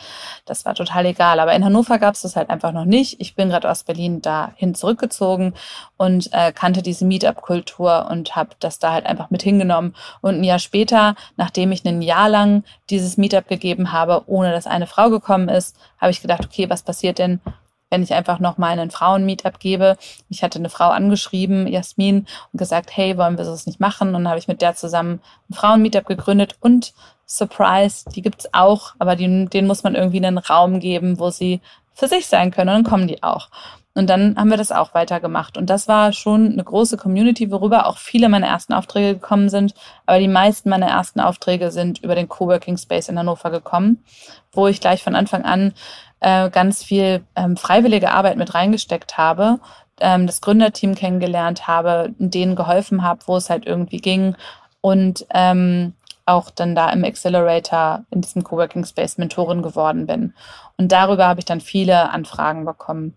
Das 0.45 0.63
war 0.63 0.75
total 0.75 1.07
egal. 1.07 1.39
Aber 1.39 1.53
in 1.53 1.65
Hannover 1.65 1.97
gab 1.97 2.13
es 2.13 2.21
das 2.21 2.35
halt 2.35 2.51
einfach 2.51 2.71
noch 2.71 2.85
nicht. 2.85 3.19
Ich 3.19 3.35
bin 3.35 3.49
gerade 3.49 3.69
aus 3.69 3.83
Berlin 3.83 4.21
dahin 4.21 4.75
zurückgezogen 4.75 5.55
und 5.97 6.29
äh, 6.33 6.51
kannte 6.51 6.83
diese 6.83 7.05
Meetup-Kultur 7.05 8.07
und 8.11 8.35
habe 8.35 8.51
das 8.59 8.77
da 8.77 8.93
halt 8.93 9.07
einfach 9.07 9.31
mit 9.31 9.41
hingenommen. 9.41 9.95
Und 10.21 10.35
ein 10.35 10.43
Jahr 10.43 10.59
später, 10.59 11.15
nachdem 11.35 11.71
ich 11.71 11.83
ein 11.83 12.03
Jahr 12.03 12.29
lang 12.29 12.63
dieses 12.91 13.17
Meetup 13.17 13.47
gegeben 13.47 13.91
habe, 13.91 14.23
ohne 14.27 14.51
dass 14.51 14.67
eine 14.67 14.85
Frau 14.85 15.09
gekommen 15.09 15.49
ist, 15.49 15.75
habe 15.99 16.11
ich 16.11 16.21
gedacht, 16.21 16.45
okay, 16.45 16.69
was 16.69 16.83
passiert 16.83 17.17
denn, 17.17 17.41
wenn 17.89 18.03
ich 18.03 18.13
einfach 18.13 18.39
nochmal 18.39 18.77
einen 18.77 18.91
Frauen-Meetup 18.91 19.59
gebe. 19.59 19.97
Ich 20.29 20.43
hatte 20.43 20.59
eine 20.59 20.69
Frau 20.69 20.89
angeschrieben, 20.89 21.67
Jasmin, 21.67 22.27
und 22.51 22.57
gesagt, 22.57 22.95
hey, 22.95 23.17
wollen 23.17 23.37
wir 23.37 23.45
das 23.45 23.65
nicht 23.65 23.79
machen? 23.79 24.09
Und 24.09 24.13
dann 24.13 24.27
habe 24.27 24.39
ich 24.39 24.47
mit 24.47 24.61
der 24.61 24.75
zusammen 24.75 25.21
ein 25.49 25.53
Frauen-Meetup 25.53 26.05
gegründet 26.05 26.57
und 26.59 26.93
Surprise, 27.25 28.09
die 28.15 28.21
gibt's 28.21 28.53
auch, 28.53 28.93
aber 28.99 29.15
die, 29.15 29.47
denen 29.47 29.67
muss 29.67 29.83
man 29.83 29.95
irgendwie 29.95 30.25
einen 30.25 30.37
Raum 30.37 30.79
geben, 30.79 31.19
wo 31.19 31.29
sie 31.29 31.61
für 31.93 32.07
sich 32.07 32.27
sein 32.27 32.51
können 32.51 32.69
und 32.69 32.75
dann 32.83 32.91
kommen 32.91 33.07
die 33.07 33.21
auch. 33.21 33.49
Und 33.97 34.11
dann 34.11 34.35
haben 34.37 34.51
wir 34.51 34.57
das 34.57 34.71
auch 34.71 34.93
weitergemacht. 34.93 35.57
Und 35.57 35.71
das 35.71 35.87
war 35.87 36.13
schon 36.13 36.51
eine 36.51 36.63
große 36.63 36.97
Community, 36.97 37.49
worüber 37.51 37.87
auch 37.87 37.97
viele 37.97 38.29
meiner 38.29 38.45
ersten 38.45 38.73
Aufträge 38.73 39.15
gekommen 39.15 39.49
sind. 39.49 39.73
Aber 40.05 40.19
die 40.19 40.27
meisten 40.27 40.69
meiner 40.69 40.87
ersten 40.87 41.19
Aufträge 41.19 41.71
sind 41.71 42.03
über 42.03 42.13
den 42.13 42.29
Coworking 42.29 42.77
Space 42.77 43.09
in 43.09 43.17
Hannover 43.17 43.49
gekommen, 43.49 44.03
wo 44.51 44.67
ich 44.67 44.81
gleich 44.81 45.01
von 45.01 45.15
Anfang 45.15 45.45
an 45.45 45.73
äh, 46.19 46.51
ganz 46.51 46.83
viel 46.83 47.23
ähm, 47.35 47.57
freiwillige 47.57 48.11
Arbeit 48.11 48.37
mit 48.37 48.53
reingesteckt 48.53 49.17
habe, 49.17 49.59
ähm, 49.99 50.27
das 50.27 50.41
Gründerteam 50.41 50.93
kennengelernt 50.93 51.67
habe, 51.67 52.13
denen 52.19 52.55
geholfen 52.55 53.03
habe, 53.03 53.21
wo 53.25 53.37
es 53.37 53.49
halt 53.49 53.65
irgendwie 53.65 53.97
ging 53.97 54.35
und 54.81 55.25
ähm, 55.33 55.93
auch 56.27 56.49
dann 56.49 56.75
da 56.75 56.89
im 56.91 57.03
Accelerator 57.03 58.05
in 58.11 58.21
diesem 58.21 58.43
Coworking 58.43 58.85
Space 58.85 59.17
Mentorin 59.17 59.63
geworden 59.63 60.05
bin. 60.05 60.33
Und 60.77 60.91
darüber 60.91 61.25
habe 61.27 61.39
ich 61.39 61.45
dann 61.45 61.61
viele 61.61 62.11
Anfragen 62.11 62.65
bekommen. 62.65 63.15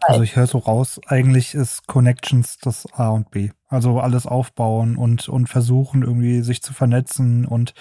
Also 0.00 0.22
ich 0.22 0.36
höre 0.36 0.46
so 0.46 0.58
raus, 0.58 1.00
eigentlich 1.06 1.54
ist 1.54 1.86
Connections 1.86 2.58
das 2.58 2.86
A 2.92 3.10
und 3.10 3.30
B. 3.30 3.50
Also 3.68 4.00
alles 4.00 4.26
aufbauen 4.26 4.96
und, 4.96 5.28
und 5.28 5.48
versuchen 5.48 6.02
irgendwie 6.02 6.42
sich 6.42 6.62
zu 6.62 6.72
vernetzen 6.72 7.44
und 7.44 7.74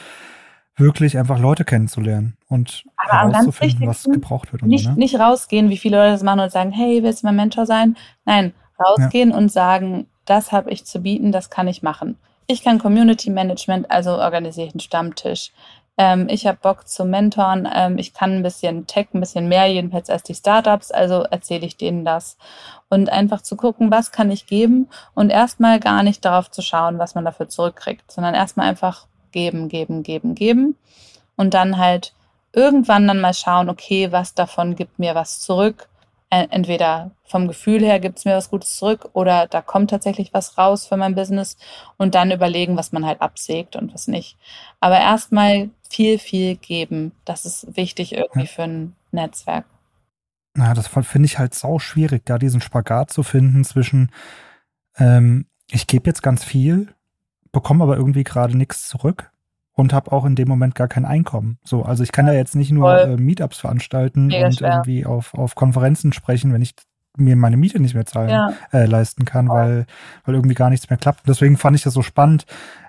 wirklich 0.75 1.17
einfach 1.17 1.39
Leute 1.39 1.65
kennenzulernen 1.65 2.35
und 2.49 2.83
Aber 2.97 3.31
herauszufinden, 3.31 3.87
was 3.87 4.03
gebraucht 4.03 4.51
wird. 4.51 4.63
nicht, 4.63 4.85
so, 4.85 4.91
ne? 4.91 4.97
nicht 4.97 5.19
rausgehen, 5.19 5.69
wie 5.69 5.77
viele 5.77 5.97
Leute 5.97 6.11
das 6.11 6.23
machen 6.23 6.39
und 6.39 6.51
sagen, 6.51 6.71
hey, 6.71 7.03
willst 7.03 7.23
du 7.23 7.27
mein 7.27 7.35
Mentor 7.35 7.65
sein? 7.65 7.95
Nein, 8.25 8.53
rausgehen 8.79 9.31
ja. 9.31 9.37
und 9.37 9.51
sagen, 9.51 10.07
das 10.25 10.51
habe 10.51 10.71
ich 10.71 10.85
zu 10.85 10.99
bieten, 10.99 11.31
das 11.31 11.49
kann 11.49 11.67
ich 11.67 11.83
machen. 11.83 12.17
Ich 12.47 12.63
kann 12.63 12.79
Community 12.79 13.29
Management, 13.29 13.89
also 13.89 14.17
organisiere 14.17 14.67
ich 14.67 14.73
einen 14.73 14.79
Stammtisch. 14.79 15.51
Ähm, 15.97 16.27
ich 16.29 16.47
habe 16.47 16.57
Bock 16.61 16.87
zu 16.87 17.05
mentoren, 17.05 17.67
ähm, 17.71 17.97
ich 17.97 18.13
kann 18.13 18.37
ein 18.37 18.43
bisschen 18.43 18.87
Tech, 18.87 19.07
ein 19.13 19.19
bisschen 19.19 19.47
mehr 19.47 19.67
jedenfalls 19.67 20.09
als 20.09 20.23
die 20.23 20.33
Startups, 20.33 20.91
also 20.91 21.23
erzähle 21.23 21.65
ich 21.65 21.77
denen 21.77 22.05
das. 22.05 22.37
Und 22.89 23.09
einfach 23.09 23.41
zu 23.41 23.55
gucken, 23.55 23.91
was 23.91 24.11
kann 24.11 24.31
ich 24.31 24.47
geben 24.47 24.89
und 25.13 25.29
erstmal 25.29 25.79
gar 25.79 26.03
nicht 26.03 26.25
darauf 26.25 26.49
zu 26.51 26.61
schauen, 26.61 26.99
was 26.99 27.15
man 27.15 27.25
dafür 27.25 27.49
zurückkriegt, 27.49 28.11
sondern 28.11 28.35
erstmal 28.35 28.67
einfach 28.67 29.07
geben, 29.31 29.69
geben, 29.69 30.03
geben, 30.03 30.35
geben. 30.35 30.77
Und 31.35 31.53
dann 31.55 31.77
halt 31.77 32.13
irgendwann 32.53 33.07
dann 33.07 33.19
mal 33.19 33.33
schauen, 33.33 33.69
okay, 33.69 34.11
was 34.11 34.35
davon 34.35 34.75
gibt 34.75 34.99
mir 34.99 35.15
was 35.15 35.39
zurück 35.39 35.89
entweder 36.41 37.11
vom 37.23 37.47
Gefühl 37.47 37.83
her 37.83 37.99
gibt 37.99 38.17
es 38.17 38.25
mir 38.25 38.35
was 38.35 38.49
Gutes 38.49 38.75
zurück 38.77 39.09
oder 39.13 39.47
da 39.47 39.61
kommt 39.61 39.89
tatsächlich 39.89 40.33
was 40.33 40.57
raus 40.57 40.85
für 40.85 40.97
mein 40.97 41.15
Business 41.15 41.57
und 41.97 42.15
dann 42.15 42.31
überlegen, 42.31 42.77
was 42.77 42.91
man 42.91 43.05
halt 43.05 43.21
absägt 43.21 43.75
und 43.75 43.93
was 43.93 44.07
nicht. 44.07 44.37
Aber 44.79 44.99
erstmal 44.99 45.69
viel, 45.89 46.19
viel 46.19 46.55
geben. 46.55 47.11
Das 47.25 47.45
ist 47.45 47.75
wichtig 47.75 48.13
irgendwie 48.13 48.47
für 48.47 48.63
ein 48.63 48.95
Netzwerk. 49.11 49.65
Na, 50.55 50.73
das 50.73 50.87
finde 50.87 51.25
ich 51.25 51.39
halt 51.39 51.55
sau 51.55 51.79
schwierig, 51.79 52.25
da 52.25 52.37
diesen 52.37 52.61
Spagat 52.61 53.11
zu 53.11 53.23
finden 53.23 53.63
zwischen, 53.63 54.11
ähm, 54.97 55.47
ich 55.71 55.87
gebe 55.87 56.09
jetzt 56.09 56.21
ganz 56.21 56.43
viel, 56.43 56.93
bekomme 57.51 57.83
aber 57.83 57.97
irgendwie 57.97 58.23
gerade 58.23 58.55
nichts 58.55 58.87
zurück 58.87 59.32
und 59.73 59.93
habe 59.93 60.11
auch 60.11 60.25
in 60.25 60.35
dem 60.35 60.47
Moment 60.47 60.75
gar 60.75 60.87
kein 60.87 61.05
Einkommen. 61.05 61.57
So, 61.63 61.83
also 61.83 62.03
ich 62.03 62.11
kann 62.11 62.27
ja 62.27 62.33
jetzt 62.33 62.55
nicht 62.55 62.71
nur 62.71 62.99
äh, 62.99 63.17
Meetups 63.17 63.59
veranstalten 63.59 64.27
Mega 64.27 64.45
und 64.45 64.55
schwer. 64.55 64.71
irgendwie 64.71 65.05
auf, 65.05 65.33
auf 65.33 65.55
Konferenzen 65.55 66.13
sprechen, 66.13 66.53
wenn 66.53 66.61
ich 66.61 66.75
mir 67.17 67.35
meine 67.35 67.57
Miete 67.57 67.79
nicht 67.79 67.93
mehr 67.93 68.05
zahlen 68.05 68.29
ja. 68.29 68.53
äh, 68.71 68.85
leisten 68.85 69.25
kann, 69.25 69.49
weil, 69.49 69.85
weil 70.25 70.35
irgendwie 70.35 70.55
gar 70.55 70.69
nichts 70.69 70.89
mehr 70.89 70.97
klappt. 70.97 71.21
Deswegen 71.27 71.57
fand 71.57 71.75
ich 71.75 71.83
das 71.83 71.93
so 71.93 72.01
spannend, 72.01 72.45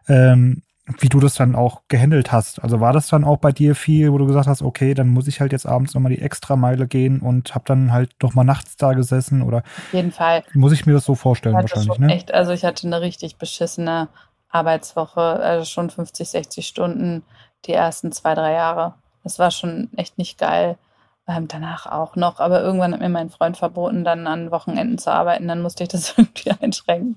ähm, 0.09 0.63
wie 0.99 1.09
du 1.09 1.19
das 1.19 1.35
dann 1.35 1.55
auch 1.55 1.83
gehandelt 1.89 2.31
hast. 2.31 2.63
Also 2.63 2.81
war 2.81 2.93
das 2.93 3.09
dann 3.09 3.25
auch 3.25 3.39
bei 3.39 3.53
dir 3.53 3.75
viel, 3.75 4.13
wo 4.13 4.19
du 4.19 4.27
gesagt 4.27 4.47
hast, 4.47 4.61
okay, 4.61 4.93
dann 4.93 5.09
muss 5.09 5.29
ich 5.29 5.41
halt 5.41 5.53
jetzt 5.53 5.67
abends 5.67 5.95
nochmal 5.95 6.13
die 6.13 6.21
extra 6.21 6.57
Meile 6.57 6.87
gehen 6.87 7.21
und 7.21 7.55
habe 7.55 7.65
dann 7.67 7.93
halt 7.93 8.13
doch 8.19 8.35
mal 8.35 8.45
nachts 8.45 8.77
da 8.77 8.93
gesessen 8.93 9.43
oder? 9.43 9.59
Auf 9.59 9.93
jeden 9.93 10.13
Fall. 10.13 10.45
Muss 10.53 10.73
ich 10.73 10.85
mir 10.85 10.93
das 10.93 11.05
so 11.05 11.15
vorstellen 11.15 11.55
wahrscheinlich, 11.55 11.99
ne? 11.99 12.13
Echt, 12.13 12.35
also 12.35 12.53
ich 12.53 12.65
hatte 12.65 12.87
eine 12.87 13.01
richtig 13.01 13.37
beschissene 13.37 14.09
Arbeitswoche, 14.55 15.21
also 15.21 15.65
schon 15.65 15.91
50, 15.91 16.29
60 16.29 16.67
Stunden 16.67 17.25
die 17.67 17.73
ersten 17.73 18.13
zwei, 18.13 18.35
drei 18.35 18.53
Jahre. 18.53 18.95
Das 19.23 19.39
war 19.39 19.51
schon 19.51 19.91
echt 19.97 20.19
nicht 20.19 20.39
geil. 20.39 20.79
Ähm, 21.27 21.49
danach 21.49 21.87
auch 21.87 22.17
noch, 22.17 22.39
aber 22.39 22.61
irgendwann 22.61 22.93
hat 22.93 23.01
mir 23.01 23.09
mein 23.09 23.31
Freund 23.31 23.57
verboten, 23.57 24.05
dann 24.05 24.27
an 24.27 24.51
Wochenenden 24.51 24.99
zu 24.99 25.11
arbeiten. 25.11 25.49
Dann 25.49 25.63
musste 25.63 25.83
ich 25.83 25.89
das 25.89 26.15
irgendwie 26.19 26.53
einschränken. 26.53 27.17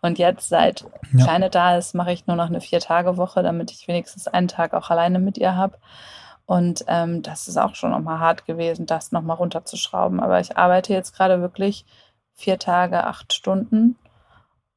Und 0.00 0.18
jetzt, 0.18 0.48
seit 0.48 0.86
ja. 1.12 1.24
Kleine 1.24 1.50
da 1.50 1.76
ist, 1.76 1.94
mache 1.94 2.12
ich 2.12 2.26
nur 2.26 2.36
noch 2.36 2.46
eine 2.46 2.60
Vier-Tage-Woche, 2.60 3.42
damit 3.42 3.72
ich 3.72 3.88
wenigstens 3.88 4.28
einen 4.28 4.48
Tag 4.48 4.74
auch 4.74 4.90
alleine 4.90 5.18
mit 5.18 5.36
ihr 5.38 5.56
habe. 5.56 5.76
Und 6.46 6.84
ähm, 6.86 7.22
das 7.22 7.48
ist 7.48 7.58
auch 7.58 7.74
schon 7.74 7.90
nochmal 7.90 8.20
hart 8.20 8.46
gewesen, 8.46 8.86
das 8.86 9.12
nochmal 9.12 9.36
runterzuschrauben. 9.36 10.20
Aber 10.20 10.40
ich 10.40 10.56
arbeite 10.56 10.94
jetzt 10.94 11.14
gerade 11.14 11.40
wirklich 11.42 11.84
vier 12.34 12.58
Tage, 12.58 13.04
acht 13.04 13.34
Stunden 13.34 13.96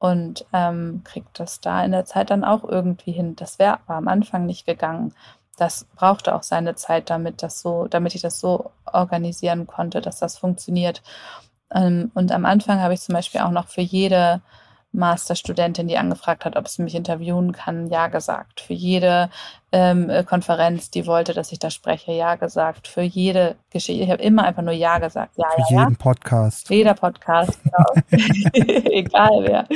und 0.02 0.46
ähm, 0.52 1.02
kriegt 1.04 1.38
das 1.38 1.60
da 1.60 1.84
in 1.84 1.92
der 1.92 2.04
Zeit 2.04 2.30
dann 2.30 2.42
auch 2.42 2.64
irgendwie 2.64 3.12
hin. 3.12 3.36
Das 3.36 3.60
wäre 3.60 3.74
aber 3.86 3.94
am 3.94 4.08
Anfang 4.08 4.46
nicht 4.46 4.66
gegangen. 4.66 5.14
Das 5.56 5.84
brauchte 5.94 6.34
auch 6.34 6.42
seine 6.42 6.74
Zeit, 6.74 7.08
damit 7.08 7.40
das 7.40 7.60
so, 7.60 7.86
damit 7.86 8.16
ich 8.16 8.20
das 8.20 8.40
so 8.40 8.72
organisieren 8.84 9.68
konnte, 9.68 10.00
dass 10.00 10.18
das 10.18 10.38
funktioniert. 10.38 11.04
Ähm, 11.72 12.10
und 12.14 12.32
am 12.32 12.46
Anfang 12.46 12.80
habe 12.80 12.94
ich 12.94 13.00
zum 13.00 13.14
Beispiel 13.14 13.42
auch 13.42 13.52
noch 13.52 13.68
für 13.68 13.80
jede 13.80 14.42
Masterstudentin, 14.92 15.88
die 15.88 15.96
angefragt 15.96 16.44
hat, 16.44 16.56
ob 16.56 16.68
sie 16.68 16.82
mich 16.82 16.94
interviewen 16.94 17.52
kann, 17.52 17.88
ja 17.88 18.08
gesagt. 18.08 18.60
Für 18.60 18.74
jede 18.74 19.30
ähm, 19.72 20.10
äh, 20.10 20.22
Konferenz, 20.22 20.90
die 20.90 21.06
wollte, 21.06 21.32
dass 21.32 21.50
ich 21.50 21.58
da 21.58 21.70
spreche, 21.70 22.12
ja 22.12 22.36
gesagt. 22.36 22.88
Für 22.88 23.00
jede 23.00 23.56
Geschichte, 23.70 24.04
ich 24.04 24.10
habe 24.10 24.22
immer 24.22 24.44
einfach 24.44 24.62
nur 24.62 24.74
ja 24.74 24.98
gesagt. 24.98 25.32
Ja, 25.36 25.48
Für 25.50 25.60
ja, 25.60 25.66
jeden 25.80 25.92
ja. 25.92 25.98
Podcast. 25.98 26.68
Jeder 26.68 26.94
Podcast, 26.94 27.58
genau. 27.64 28.02
Egal 28.52 29.44
wer. 29.44 29.66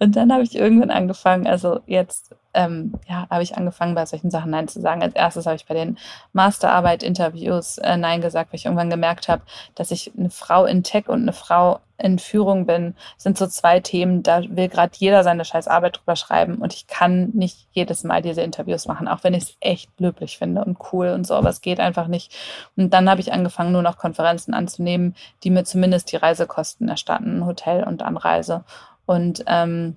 Und 0.00 0.16
dann 0.16 0.32
habe 0.32 0.42
ich 0.42 0.56
irgendwann 0.56 0.90
angefangen, 0.90 1.46
also 1.46 1.80
jetzt 1.86 2.34
ähm, 2.58 2.92
ja, 3.08 3.28
habe 3.30 3.44
ich 3.44 3.56
angefangen, 3.56 3.94
bei 3.94 4.04
solchen 4.04 4.32
Sachen 4.32 4.50
Nein 4.50 4.66
zu 4.66 4.80
sagen. 4.80 5.00
Als 5.00 5.14
erstes 5.14 5.46
habe 5.46 5.54
ich 5.54 5.66
bei 5.66 5.74
den 5.74 5.96
Masterarbeit-Interviews 6.32 7.78
äh, 7.78 7.96
Nein 7.96 8.20
gesagt, 8.20 8.52
weil 8.52 8.58
ich 8.58 8.64
irgendwann 8.64 8.90
gemerkt 8.90 9.28
habe, 9.28 9.42
dass 9.76 9.92
ich 9.92 10.10
eine 10.18 10.30
Frau 10.30 10.64
in 10.64 10.82
Tech 10.82 11.08
und 11.08 11.22
eine 11.22 11.32
Frau 11.32 11.78
in 11.98 12.18
Führung 12.18 12.66
bin. 12.66 12.96
Das 13.14 13.22
sind 13.22 13.38
so 13.38 13.46
zwei 13.46 13.78
Themen, 13.78 14.24
da 14.24 14.42
will 14.42 14.68
gerade 14.68 14.92
jeder 14.96 15.22
seine 15.22 15.44
scheiß 15.44 15.68
Arbeit 15.68 15.98
drüber 15.98 16.16
schreiben 16.16 16.56
und 16.56 16.74
ich 16.74 16.88
kann 16.88 17.30
nicht 17.30 17.68
jedes 17.72 18.02
Mal 18.02 18.22
diese 18.22 18.42
Interviews 18.42 18.86
machen, 18.86 19.06
auch 19.06 19.22
wenn 19.22 19.34
ich 19.34 19.44
es 19.44 19.56
echt 19.60 19.90
löblich 20.00 20.38
finde 20.38 20.64
und 20.64 20.78
cool 20.92 21.08
und 21.08 21.26
so, 21.26 21.34
aber 21.34 21.50
es 21.50 21.60
geht 21.60 21.78
einfach 21.78 22.08
nicht. 22.08 22.36
Und 22.76 22.92
dann 22.92 23.08
habe 23.08 23.20
ich 23.20 23.32
angefangen, 23.32 23.72
nur 23.72 23.82
noch 23.82 23.98
Konferenzen 23.98 24.54
anzunehmen, 24.54 25.14
die 25.44 25.50
mir 25.50 25.64
zumindest 25.64 26.10
die 26.10 26.16
Reisekosten 26.16 26.88
erstatten, 26.88 27.46
Hotel 27.46 27.84
und 27.84 28.02
Anreise. 28.02 28.64
Und 29.06 29.44
ähm, 29.46 29.96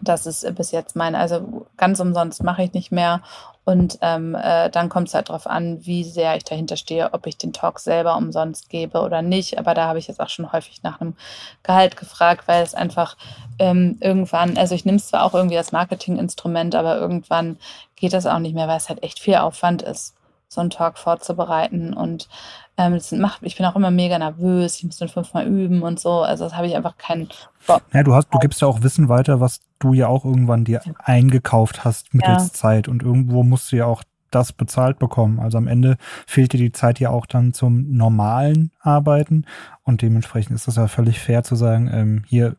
das 0.00 0.26
ist 0.26 0.54
bis 0.54 0.70
jetzt 0.72 0.96
meine, 0.96 1.18
also 1.18 1.66
ganz 1.76 2.00
umsonst 2.00 2.42
mache 2.42 2.62
ich 2.62 2.72
nicht 2.72 2.92
mehr. 2.92 3.22
Und 3.64 3.98
ähm, 4.00 4.34
äh, 4.34 4.70
dann 4.70 4.88
kommt 4.88 5.08
es 5.08 5.14
halt 5.14 5.28
darauf 5.28 5.46
an, 5.46 5.84
wie 5.84 6.02
sehr 6.02 6.36
ich 6.36 6.44
dahinter 6.44 6.76
stehe, 6.76 7.12
ob 7.12 7.26
ich 7.26 7.36
den 7.36 7.52
Talk 7.52 7.80
selber 7.80 8.16
umsonst 8.16 8.70
gebe 8.70 9.00
oder 9.02 9.20
nicht. 9.20 9.58
Aber 9.58 9.74
da 9.74 9.86
habe 9.86 9.98
ich 9.98 10.08
jetzt 10.08 10.20
auch 10.20 10.30
schon 10.30 10.52
häufig 10.52 10.82
nach 10.82 11.02
einem 11.02 11.14
Gehalt 11.62 11.98
gefragt, 11.98 12.48
weil 12.48 12.62
es 12.62 12.74
einfach 12.74 13.18
ähm, 13.58 13.98
irgendwann, 14.00 14.56
also 14.56 14.74
ich 14.74 14.86
nehme 14.86 14.96
es 14.96 15.08
zwar 15.08 15.22
auch 15.22 15.34
irgendwie 15.34 15.58
als 15.58 15.72
Marketinginstrument, 15.72 16.74
aber 16.74 16.96
irgendwann 16.98 17.58
geht 17.96 18.14
das 18.14 18.24
auch 18.24 18.38
nicht 18.38 18.54
mehr, 18.54 18.68
weil 18.68 18.78
es 18.78 18.88
halt 18.88 19.02
echt 19.02 19.18
viel 19.18 19.36
Aufwand 19.36 19.82
ist 19.82 20.14
so 20.48 20.60
einen 20.60 20.70
Talk 20.70 20.98
vorzubereiten. 20.98 21.94
Und 21.94 22.28
ähm, 22.76 22.94
das 22.94 23.12
macht, 23.12 23.42
ich 23.42 23.56
bin 23.56 23.66
auch 23.66 23.76
immer 23.76 23.90
mega 23.90 24.18
nervös, 24.18 24.76
ich 24.76 24.84
muss 24.84 24.96
den 24.96 25.08
fünfmal 25.08 25.46
üben 25.46 25.82
und 25.82 26.00
so. 26.00 26.22
Also 26.22 26.44
das 26.44 26.54
habe 26.54 26.66
ich 26.66 26.74
einfach 26.74 26.96
keinen 26.96 27.28
Bock. 27.66 27.82
Ja, 27.92 28.02
du 28.02 28.14
hast, 28.14 28.28
du 28.32 28.38
gibst 28.38 28.60
ja 28.62 28.68
auch 28.68 28.82
Wissen 28.82 29.08
weiter, 29.08 29.40
was 29.40 29.60
du 29.78 29.92
ja 29.92 30.08
auch 30.08 30.24
irgendwann 30.24 30.64
dir 30.64 30.80
eingekauft 30.98 31.84
hast 31.84 32.14
mittels 32.14 32.48
ja. 32.48 32.52
Zeit. 32.52 32.88
Und 32.88 33.02
irgendwo 33.02 33.42
musst 33.42 33.70
du 33.70 33.76
ja 33.76 33.86
auch 33.86 34.02
das 34.30 34.52
bezahlt 34.52 34.98
bekommen. 34.98 35.40
Also 35.40 35.58
am 35.58 35.68
Ende 35.68 35.96
fehlt 36.26 36.52
dir 36.52 36.58
die 36.58 36.72
Zeit 36.72 37.00
ja 37.00 37.10
auch 37.10 37.26
dann 37.26 37.52
zum 37.52 37.90
normalen 37.92 38.72
Arbeiten. 38.80 39.44
Und 39.82 40.02
dementsprechend 40.02 40.54
ist 40.54 40.68
es 40.68 40.76
ja 40.76 40.88
völlig 40.88 41.18
fair 41.20 41.44
zu 41.44 41.56
sagen, 41.56 41.90
ähm, 41.92 42.24
hier 42.26 42.56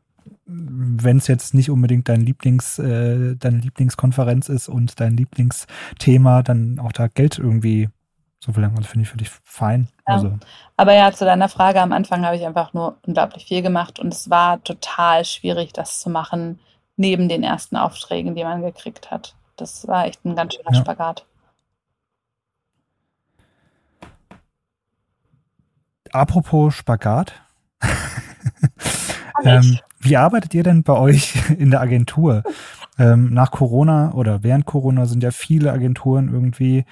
wenn 0.52 1.18
es 1.18 1.28
jetzt 1.28 1.54
nicht 1.54 1.70
unbedingt 1.70 2.10
dein 2.10 2.22
Lieblings, 2.22 2.80
äh, 2.80 3.36
deine 3.36 3.58
Lieblingskonferenz 3.58 4.50
ist 4.50 4.68
und 4.68 5.00
dein 5.00 5.16
Lieblingsthema, 5.16 6.42
dann 6.42 6.80
auch 6.80 6.92
da 6.92 7.08
Geld 7.08 7.38
irgendwie 7.38 7.90
so 8.40 8.52
viel 8.54 8.62
lang. 8.62 8.76
Also 8.76 8.90
finde 8.90 9.04
ich 9.04 9.10
völlig 9.10 9.30
fein. 9.44 9.90
Ja. 10.08 10.16
Also. 10.16 10.38
Aber 10.76 10.94
ja, 10.94 11.12
zu 11.12 11.26
deiner 11.26 11.50
Frage, 11.50 11.82
am 11.82 11.92
Anfang 11.92 12.26
habe 12.26 12.36
ich 12.36 12.46
einfach 12.46 12.74
nur 12.74 12.98
unglaublich 13.06 13.46
viel 13.46 13.62
gemacht 13.62 14.00
und 14.00 14.14
es 14.14 14.30
war 14.30 14.64
total 14.64 15.24
schwierig, 15.24 15.72
das 15.74 16.00
zu 16.00 16.10
machen, 16.10 16.60
neben 16.96 17.30
den 17.30 17.44
ersten 17.44 17.78
Aufträgen, 17.78 18.36
die 18.36 18.44
man 18.44 18.62
gekriegt 18.62 19.12
hat. 19.12 19.36
Das 19.56 19.88
war 19.88 20.06
echt 20.06 20.26
ein 20.26 20.36
ganz 20.36 20.56
schöner 20.56 20.74
ja. 20.74 20.80
Spagat. 20.80 21.26
Apropos 26.12 26.74
Spagat. 26.74 27.34
ähm, 29.44 29.80
wie 30.00 30.18
arbeitet 30.18 30.54
ihr 30.54 30.64
denn 30.64 30.84
bei 30.84 30.94
euch 30.94 31.36
in 31.58 31.72
der 31.72 31.82
Agentur? 31.82 32.44
Ähm, 32.98 33.34
nach 33.34 33.52
Corona 33.52 34.14
oder 34.14 34.44
während 34.44 34.66
Corona 34.66 35.06
sind 35.06 35.24
ja 35.24 35.32
viele 35.32 35.72
Agenturen 35.72 36.30
irgendwie 36.32 36.86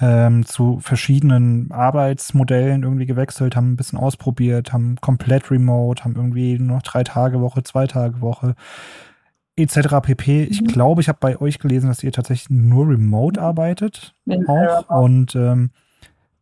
ähm, 0.00 0.44
zu 0.44 0.78
verschiedenen 0.80 1.70
Arbeitsmodellen 1.70 2.82
irgendwie 2.82 3.06
gewechselt, 3.06 3.56
haben 3.56 3.72
ein 3.72 3.76
bisschen 3.76 3.98
ausprobiert, 3.98 4.72
haben 4.72 4.96
komplett 5.00 5.50
remote, 5.50 6.04
haben 6.04 6.16
irgendwie 6.16 6.58
nur 6.58 6.76
noch 6.76 6.82
drei 6.82 7.02
Tage 7.02 7.40
Woche, 7.40 7.62
zwei 7.62 7.86
Tage 7.86 8.20
Woche 8.20 8.54
etc. 9.56 10.00
pp. 10.02 10.44
Ich 10.44 10.60
mhm. 10.60 10.66
glaube, 10.66 11.00
ich 11.00 11.08
habe 11.08 11.18
bei 11.20 11.40
euch 11.40 11.58
gelesen, 11.58 11.88
dass 11.88 12.02
ihr 12.02 12.12
tatsächlich 12.12 12.50
nur 12.50 12.88
remote 12.88 13.40
arbeitet. 13.40 14.14
Auch. 14.46 14.88
Und 15.02 15.34
ähm, 15.34 15.70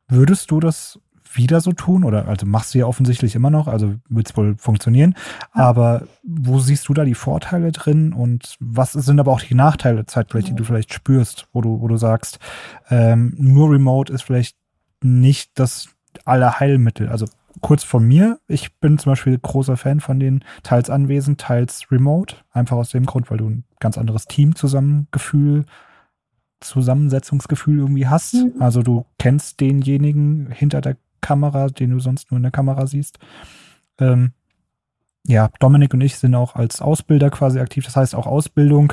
würdest 0.08 0.50
du 0.50 0.60
das 0.60 0.98
wieder 1.36 1.60
so 1.60 1.72
tun? 1.72 2.04
Oder 2.04 2.28
also 2.28 2.46
machst 2.46 2.74
du 2.74 2.78
ja 2.78 2.86
offensichtlich 2.86 3.34
immer 3.34 3.50
noch, 3.50 3.68
also 3.68 3.94
wird 4.08 4.28
es 4.28 4.36
wohl 4.36 4.56
funktionieren. 4.56 5.14
Ja. 5.54 5.62
Aber 5.62 6.06
wo 6.22 6.58
siehst 6.58 6.88
du 6.88 6.94
da 6.94 7.04
die 7.04 7.14
Vorteile 7.14 7.72
drin 7.72 8.12
und 8.12 8.56
was 8.60 8.92
sind 8.92 9.20
aber 9.20 9.32
auch 9.32 9.40
die 9.40 9.54
Nachteile 9.54 10.06
zeitgleich, 10.06 10.44
die 10.44 10.54
du 10.54 10.64
vielleicht 10.64 10.92
spürst, 10.92 11.48
wo 11.52 11.60
du, 11.60 11.80
wo 11.80 11.88
du 11.88 11.96
sagst, 11.96 12.38
ähm, 12.90 13.34
nur 13.38 13.70
Remote 13.70 14.12
ist 14.12 14.22
vielleicht 14.22 14.56
nicht 15.02 15.58
das 15.58 15.88
aller 16.24 16.60
Heilmittel. 16.60 17.08
Also 17.08 17.26
kurz 17.60 17.84
von 17.84 18.04
mir, 18.04 18.38
ich 18.46 18.78
bin 18.80 18.98
zum 18.98 19.12
Beispiel 19.12 19.38
großer 19.38 19.76
Fan 19.76 20.00
von 20.00 20.20
den 20.20 20.44
teils 20.62 20.90
anwesend, 20.90 21.40
teils 21.40 21.90
remote. 21.90 22.36
Einfach 22.52 22.76
aus 22.76 22.90
dem 22.90 23.06
Grund, 23.06 23.30
weil 23.30 23.38
du 23.38 23.48
ein 23.48 23.64
ganz 23.80 23.98
anderes 23.98 24.26
Teamzusammengefühl 24.26 25.64
Zusammensetzungsgefühl 26.60 27.78
irgendwie 27.78 28.08
hast. 28.08 28.34
Mhm. 28.34 28.54
Also 28.60 28.82
du 28.82 29.06
kennst 29.18 29.60
denjenigen 29.60 30.50
hinter 30.50 30.80
der 30.80 30.96
Kamera, 31.24 31.68
den 31.68 31.90
du 31.90 32.00
sonst 32.00 32.30
nur 32.30 32.36
in 32.36 32.42
der 32.42 32.52
Kamera 32.52 32.86
siehst. 32.86 33.18
Ähm, 33.98 34.32
ja, 35.26 35.48
Dominik 35.58 35.94
und 35.94 36.02
ich 36.02 36.18
sind 36.18 36.34
auch 36.34 36.54
als 36.54 36.82
Ausbilder 36.82 37.30
quasi 37.30 37.58
aktiv. 37.58 37.84
Das 37.86 37.96
heißt, 37.96 38.14
auch 38.14 38.26
Ausbildung 38.26 38.92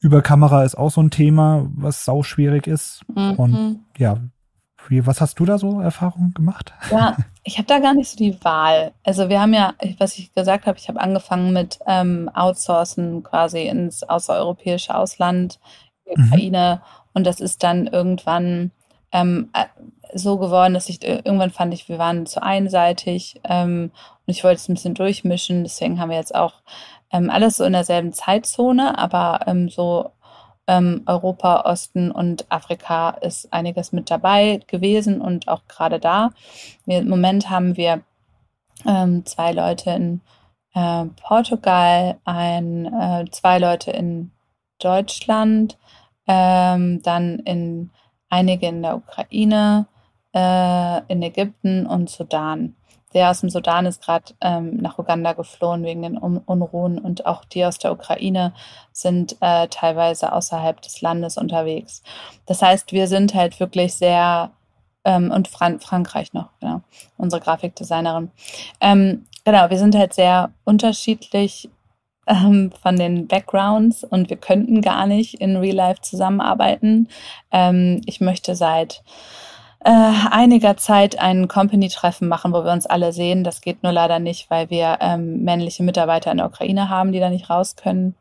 über 0.00 0.22
Kamera 0.22 0.64
ist 0.64 0.76
auch 0.76 0.90
so 0.90 1.02
ein 1.02 1.10
Thema, 1.10 1.68
was 1.74 2.06
sau 2.06 2.22
schwierig 2.22 2.66
ist. 2.66 3.02
Mhm. 3.14 3.32
Und 3.32 3.84
ja, 3.98 4.16
wie, 4.88 5.06
was 5.06 5.20
hast 5.20 5.38
du 5.38 5.44
da 5.44 5.58
so 5.58 5.80
Erfahrungen 5.80 6.32
gemacht? 6.32 6.72
Ja, 6.90 7.16
ich 7.44 7.58
habe 7.58 7.66
da 7.66 7.78
gar 7.78 7.92
nicht 7.92 8.08
so 8.08 8.16
die 8.16 8.42
Wahl. 8.42 8.92
Also 9.04 9.28
wir 9.28 9.40
haben 9.40 9.52
ja, 9.52 9.74
was 9.98 10.18
ich 10.18 10.32
gesagt 10.32 10.66
habe, 10.66 10.78
ich 10.78 10.88
habe 10.88 11.00
angefangen 11.00 11.52
mit 11.52 11.78
ähm, 11.86 12.30
Outsourcen 12.32 13.22
quasi 13.22 13.66
ins 13.66 14.02
außereuropäische 14.02 14.94
Ausland, 14.94 15.60
die 16.06 16.18
mhm. 16.18 16.26
Ukraine. 16.26 16.80
Und 17.12 17.26
das 17.26 17.40
ist 17.40 17.62
dann 17.62 17.86
irgendwann 17.86 18.70
ähm, 19.12 19.50
äh, 19.52 19.66
so 20.14 20.38
geworden, 20.38 20.74
dass 20.74 20.88
ich 20.88 21.02
äh, 21.06 21.22
irgendwann 21.24 21.50
fand 21.50 21.74
ich, 21.74 21.88
wir 21.88 21.98
waren 21.98 22.26
zu 22.26 22.42
einseitig 22.42 23.40
ähm, 23.44 23.90
und 24.26 24.30
ich 24.30 24.44
wollte 24.44 24.56
es 24.56 24.68
ein 24.68 24.74
bisschen 24.74 24.94
durchmischen. 24.94 25.64
Deswegen 25.64 26.00
haben 26.00 26.10
wir 26.10 26.16
jetzt 26.16 26.34
auch 26.34 26.54
ähm, 27.12 27.30
alles 27.30 27.56
so 27.56 27.64
in 27.64 27.72
derselben 27.72 28.12
Zeitzone, 28.12 28.98
aber 28.98 29.40
ähm, 29.46 29.68
so 29.68 30.10
ähm, 30.66 31.02
Europa, 31.06 31.62
Osten 31.62 32.10
und 32.10 32.46
Afrika 32.50 33.10
ist 33.10 33.52
einiges 33.52 33.92
mit 33.92 34.10
dabei 34.10 34.60
gewesen 34.66 35.20
und 35.20 35.48
auch 35.48 35.62
gerade 35.68 35.98
da. 35.98 36.30
Wir, 36.86 36.98
Im 37.00 37.08
Moment 37.08 37.50
haben 37.50 37.76
wir 37.76 38.02
ähm, 38.86 39.26
zwei 39.26 39.52
Leute 39.52 39.90
in 39.90 40.20
äh, 40.74 41.06
Portugal, 41.20 42.18
ein, 42.24 42.86
äh, 42.86 43.24
zwei 43.30 43.58
Leute 43.58 43.90
in 43.90 44.30
Deutschland, 44.78 45.76
ähm, 46.28 47.02
dann 47.02 47.40
in 47.40 47.90
einige 48.28 48.68
in 48.68 48.82
der 48.82 48.96
Ukraine, 48.96 49.86
äh, 50.34 51.02
in 51.08 51.22
Ägypten 51.22 51.86
und 51.86 52.10
Sudan. 52.10 52.76
Der 53.12 53.30
aus 53.30 53.40
dem 53.40 53.50
Sudan 53.50 53.86
ist 53.86 54.02
gerade 54.02 54.34
ähm, 54.40 54.76
nach 54.76 54.98
Uganda 54.98 55.32
geflohen 55.32 55.82
wegen 55.82 56.02
den 56.02 56.16
Un 56.16 56.38
Unruhen 56.38 56.98
und 56.98 57.26
auch 57.26 57.44
die 57.44 57.64
aus 57.64 57.78
der 57.78 57.90
Ukraine 57.90 58.52
sind 58.92 59.36
äh, 59.40 59.66
teilweise 59.66 60.32
außerhalb 60.32 60.80
des 60.80 61.00
Landes 61.00 61.36
unterwegs. 61.36 62.02
Das 62.46 62.62
heißt, 62.62 62.92
wir 62.92 63.08
sind 63.08 63.34
halt 63.34 63.58
wirklich 63.58 63.94
sehr 63.94 64.52
ähm, 65.04 65.32
und 65.32 65.48
Fran 65.48 65.80
Frankreich 65.80 66.32
noch, 66.34 66.50
genau, 66.60 66.82
unsere 67.16 67.42
Grafikdesignerin. 67.42 68.30
Ähm, 68.80 69.26
genau, 69.44 69.68
wir 69.70 69.78
sind 69.78 69.96
halt 69.96 70.14
sehr 70.14 70.50
unterschiedlich 70.64 71.68
ähm, 72.28 72.70
von 72.80 72.96
den 72.96 73.26
Backgrounds 73.26 74.04
und 74.04 74.30
wir 74.30 74.36
könnten 74.36 74.82
gar 74.82 75.06
nicht 75.06 75.34
in 75.40 75.56
Real 75.56 75.74
Life 75.74 76.02
zusammenarbeiten. 76.02 77.08
Ähm, 77.50 78.02
ich 78.06 78.20
möchte 78.20 78.54
seit 78.54 79.02
äh, 79.84 79.90
einiger 80.30 80.76
Zeit 80.76 81.18
ein 81.18 81.48
Company-Treffen 81.48 82.28
machen, 82.28 82.52
wo 82.52 82.64
wir 82.64 82.72
uns 82.72 82.86
alle 82.86 83.12
sehen. 83.12 83.44
Das 83.44 83.60
geht 83.60 83.82
nur 83.82 83.92
leider 83.92 84.18
nicht, 84.18 84.50
weil 84.50 84.70
wir 84.70 84.98
ähm, 85.00 85.42
männliche 85.42 85.82
Mitarbeiter 85.82 86.30
in 86.30 86.38
der 86.38 86.46
Ukraine 86.46 86.88
haben, 86.88 87.12
die 87.12 87.20
da 87.20 87.30
nicht 87.30 87.48
raus 87.48 87.76
können. 87.76 88.14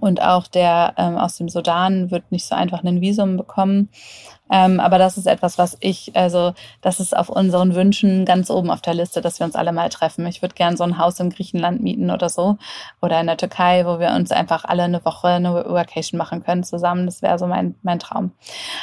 Und 0.00 0.22
auch 0.22 0.46
der 0.46 0.94
ähm, 0.96 1.16
aus 1.16 1.36
dem 1.36 1.48
Sudan 1.48 2.10
wird 2.10 2.30
nicht 2.30 2.46
so 2.46 2.54
einfach 2.54 2.82
ein 2.84 3.00
Visum 3.00 3.36
bekommen. 3.36 3.88
Ähm, 4.50 4.78
aber 4.78 4.98
das 4.98 5.16
ist 5.16 5.26
etwas, 5.26 5.56
was 5.56 5.76
ich, 5.80 6.14
also 6.14 6.52
das 6.82 7.00
ist 7.00 7.16
auf 7.16 7.30
unseren 7.30 7.74
Wünschen 7.74 8.26
ganz 8.26 8.50
oben 8.50 8.70
auf 8.70 8.82
der 8.82 8.92
Liste, 8.92 9.22
dass 9.22 9.40
wir 9.40 9.46
uns 9.46 9.54
alle 9.54 9.72
mal 9.72 9.88
treffen. 9.88 10.26
Ich 10.26 10.42
würde 10.42 10.54
gern 10.54 10.76
so 10.76 10.84
ein 10.84 10.98
Haus 10.98 11.18
in 11.18 11.30
Griechenland 11.30 11.82
mieten 11.82 12.10
oder 12.10 12.28
so 12.28 12.58
oder 13.00 13.20
in 13.20 13.26
der 13.26 13.38
Türkei, 13.38 13.86
wo 13.86 13.98
wir 13.98 14.10
uns 14.12 14.32
einfach 14.32 14.64
alle 14.64 14.82
eine 14.82 15.04
Woche 15.04 15.28
eine 15.28 15.54
Vacation 15.54 16.18
machen 16.18 16.44
können 16.44 16.62
zusammen. 16.62 17.06
Das 17.06 17.22
wäre 17.22 17.38
so 17.38 17.46
mein, 17.46 17.74
mein 17.82 17.98
Traum. 17.98 18.32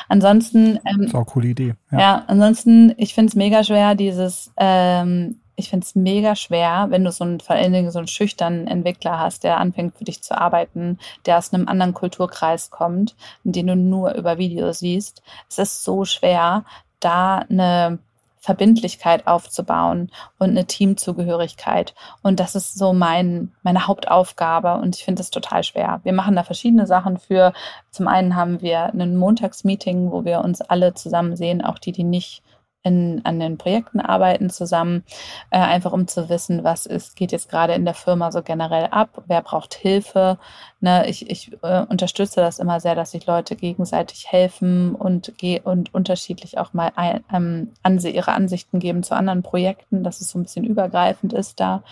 Ansonsten. 0.10 0.80
Ähm, 0.86 0.98
das 0.98 1.08
ist 1.08 1.14
auch 1.16 1.20
eine 1.20 1.26
coole 1.26 1.48
Idee. 1.50 1.76
Ja, 1.92 2.00
ja 2.00 2.24
ansonsten, 2.26 2.94
ich 2.98 3.14
finde 3.14 3.30
es 3.30 3.36
mega 3.36 3.64
schwer, 3.64 3.94
dieses 3.94 4.52
ähm, 4.58 5.41
ich 5.62 5.70
finde 5.70 5.86
es 5.86 5.96
mega 5.96 6.36
schwer, 6.36 6.88
wenn 6.90 7.04
du 7.04 7.12
so 7.12 7.24
einen, 7.24 7.40
vor 7.40 7.56
allen 7.56 7.72
Dingen 7.72 7.92
so 7.92 8.00
einen 8.00 8.08
schüchternen 8.08 8.68
Entwickler 8.68 9.20
hast, 9.20 9.44
der 9.44 9.58
anfängt 9.58 9.98
für 9.98 10.04
dich 10.04 10.24
zu 10.24 10.38
arbeiten, 10.38 10.98
der 11.26 11.38
aus 11.38 11.54
einem 11.54 11.68
anderen 11.68 11.94
Kulturkreis 11.94 12.72
kommt, 12.72 13.16
den 13.44 13.68
du 13.68 13.76
nur 13.76 14.16
über 14.16 14.38
Videos 14.38 14.80
siehst. 14.80 15.22
Es 15.50 15.60
ist 15.60 15.84
so 15.84 16.04
schwer, 16.04 16.66
da 17.00 17.46
eine 17.50 18.00
Verbindlichkeit 18.40 19.28
aufzubauen 19.28 20.12
und 20.40 20.50
eine 20.50 20.66
Teamzugehörigkeit. 20.66 21.94
Und 22.24 22.40
das 22.40 22.56
ist 22.56 22.74
so 22.76 22.92
mein, 22.92 23.52
meine 23.62 23.86
Hauptaufgabe 23.86 24.74
und 24.82 24.96
ich 24.96 25.06
finde 25.06 25.22
es 25.22 25.30
total 25.30 25.64
schwer. 25.64 26.02
Wir 26.04 26.14
machen 26.14 26.36
da 26.36 26.44
verschiedene 26.44 26.88
Sachen 26.88 27.20
für. 27.20 27.54
Zum 27.92 28.08
einen 28.08 28.36
haben 28.36 28.62
wir 28.62 28.86
ein 28.94 29.16
Montagsmeeting, 29.16 30.12
wo 30.12 30.26
wir 30.26 30.42
uns 30.42 30.62
alle 30.62 30.96
zusammen 30.96 31.36
sehen, 31.36 31.64
auch 31.64 31.78
die, 31.78 31.92
die 31.92 32.04
nicht 32.04 32.42
in, 32.84 33.22
an 33.24 33.40
den 33.40 33.58
Projekten 33.58 34.00
arbeiten 34.00 34.50
zusammen, 34.50 35.04
äh, 35.52 35.60
einfach 35.60 35.92
um 35.92 36.08
zu 36.08 36.30
wissen, 36.30 36.64
was 36.64 36.86
ist, 36.86 37.16
geht 37.16 37.32
jetzt 37.32 37.50
gerade 37.50 37.74
in 37.74 37.86
der 37.86 37.94
Firma 37.94 38.32
so 38.32 38.42
generell 38.42 38.88
ab, 38.92 39.24
wer 39.28 39.42
braucht 39.42 39.74
Hilfe. 39.74 40.40
Ne, 40.80 41.08
ich 41.08 41.30
ich 41.30 41.52
äh, 41.62 41.82
unterstütze 41.88 42.42
das 42.42 42.60
immer 42.60 42.80
sehr, 42.80 42.96
dass 42.96 43.12
sich 43.12 43.26
Leute 43.28 43.56
gegenseitig 43.56 44.32
helfen 44.32 44.96
und, 44.96 45.34
und 45.64 45.94
unterschiedlich 45.94 46.58
auch 46.58 46.74
mal 46.74 46.92
ein, 46.96 47.24
ähm, 47.32 47.72
anse 47.84 48.10
ihre 48.10 48.32
Ansichten 48.32 48.80
geben 48.80 49.04
zu 49.04 49.16
anderen 49.16 49.44
Projekten, 49.44 50.04
dass 50.04 50.22
es 50.22 50.32
so 50.32 50.40
ein 50.40 50.44
bisschen 50.44 50.66
übergreifend 50.66 51.34
ist 51.34 51.60
da. 51.60 51.84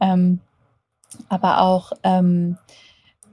Ähm, 0.00 0.40
aber 1.28 1.60
auch 1.60 1.92
ähm, 2.02 2.58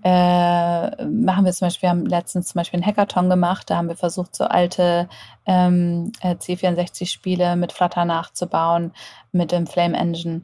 äh, 0.04 1.06
machen 1.06 1.46
wir 1.46 1.52
zum 1.52 1.68
Beispiel, 1.68 1.84
wir 1.84 1.90
haben 1.90 2.06
letztens 2.06 2.48
zum 2.48 2.60
Beispiel 2.60 2.80
einen 2.80 2.88
Hackathon 2.88 3.30
gemacht, 3.30 3.70
da 3.70 3.78
haben 3.78 3.88
wir 3.88 3.96
versucht, 3.96 4.36
so 4.36 4.46
alte 4.46 5.08
ähm, 5.46 6.12
äh, 6.22 6.36
C64-Spiele 6.36 7.56
mit 7.56 7.72
Flutter 7.72 8.06
nachzubauen, 8.06 8.94
mit 9.32 9.52
dem 9.52 9.68
Flame 9.68 9.98
Engine 9.98 10.42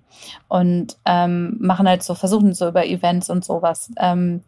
und 0.48 0.98
ähm, 1.06 1.58
machen 1.60 1.88
halt 1.88 2.04
so, 2.04 2.16
versuchen 2.16 2.54
so 2.54 2.68
über 2.68 2.86
Events 2.86 3.30
und 3.30 3.44
sowas. 3.44 3.92
Ähm, 3.98 4.44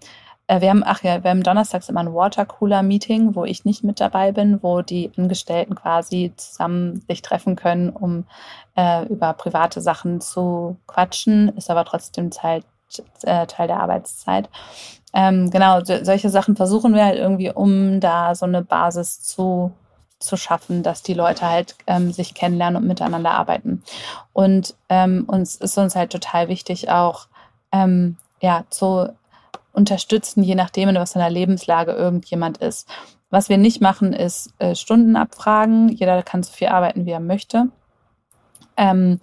äh, 0.49 0.61
wir 0.61 0.72
haben, 0.72 0.84
ach 0.84 1.03
ja, 1.03 1.23
wir 1.23 1.30
haben 1.30 1.44
donnerstags 1.44 1.90
immer 1.90 1.99
ein 1.99 2.14
Watercooler-Meeting, 2.14 3.36
wo 3.36 3.45
ich 3.45 3.65
nicht 3.65 3.84
mit 3.84 3.99
dabei 3.99 4.31
bin, 4.31 4.61
wo 4.64 4.81
die 4.81 5.11
Angestellten 5.15 5.76
quasi 5.76 6.34
zusammen 6.36 7.03
sich 7.07 7.22
treffen 7.22 7.56
können, 7.56 7.91
um 7.91 8.26
äh, 8.76 9.06
über 9.06 9.34
private 9.34 9.80
Sachen 9.80 10.22
zu 10.22 10.77
quatschen, 10.88 11.49
ist 11.56 11.69
aber 11.69 11.86
trotzdem 11.86 12.31
Teil, 12.31 12.64
äh, 13.23 13.45
Teil 13.45 13.68
der 13.68 13.80
Arbeitszeit. 13.80 14.49
Ähm, 15.14 15.49
genau, 15.49 15.84
so, 15.84 16.03
solche 16.03 16.30
Sachen 16.30 16.56
versuchen 16.56 16.94
wir 16.94 17.06
halt 17.06 17.18
irgendwie, 17.18 17.52
um 17.52 17.99
da 17.99 18.36
so 18.36 18.45
eine 18.45 18.61
Basis 18.61 19.22
zu, 19.22 19.72
zu 20.19 20.38
schaffen, 20.38 20.84
dass 20.84 21.02
die 21.02 21.14
Leute 21.14 21.48
halt 21.48 21.76
ähm, 21.88 22.11
sich 22.11 22.34
kennenlernen 22.34 22.81
und 22.81 22.88
miteinander 22.88 23.31
arbeiten. 23.31 23.84
Und 24.34 24.76
ähm, 24.90 25.26
uns 25.27 25.56
ist 25.56 25.77
uns 25.77 25.95
halt 25.95 26.11
total 26.11 26.48
wichtig, 26.48 26.90
auch 26.90 27.27
ähm, 27.72 28.18
ja, 28.41 28.65
zu 28.69 29.10
unterstützen, 29.73 30.44
je 30.44 30.56
nachdem, 30.56 30.90
in 30.90 30.95
was 30.95 31.15
in 31.15 31.22
der 31.22 31.30
Lebenslage 31.30 31.91
irgendjemand 31.91 32.57
ist. 32.57 32.88
Was 33.30 33.49
wir 33.49 33.57
nicht 33.57 33.81
machen, 33.81 34.14
ist 34.14 34.53
äh, 34.60 34.76
Stunden 34.76 35.15
abfragen. 35.15 35.90
Jeder 35.90 36.22
kann 36.23 36.44
so 36.44 36.52
viel 36.52 36.68
arbeiten, 36.68 37.06
wie 37.06 37.11
er 37.11 37.19
möchte. 37.19 37.69
Ähm, 38.76 39.19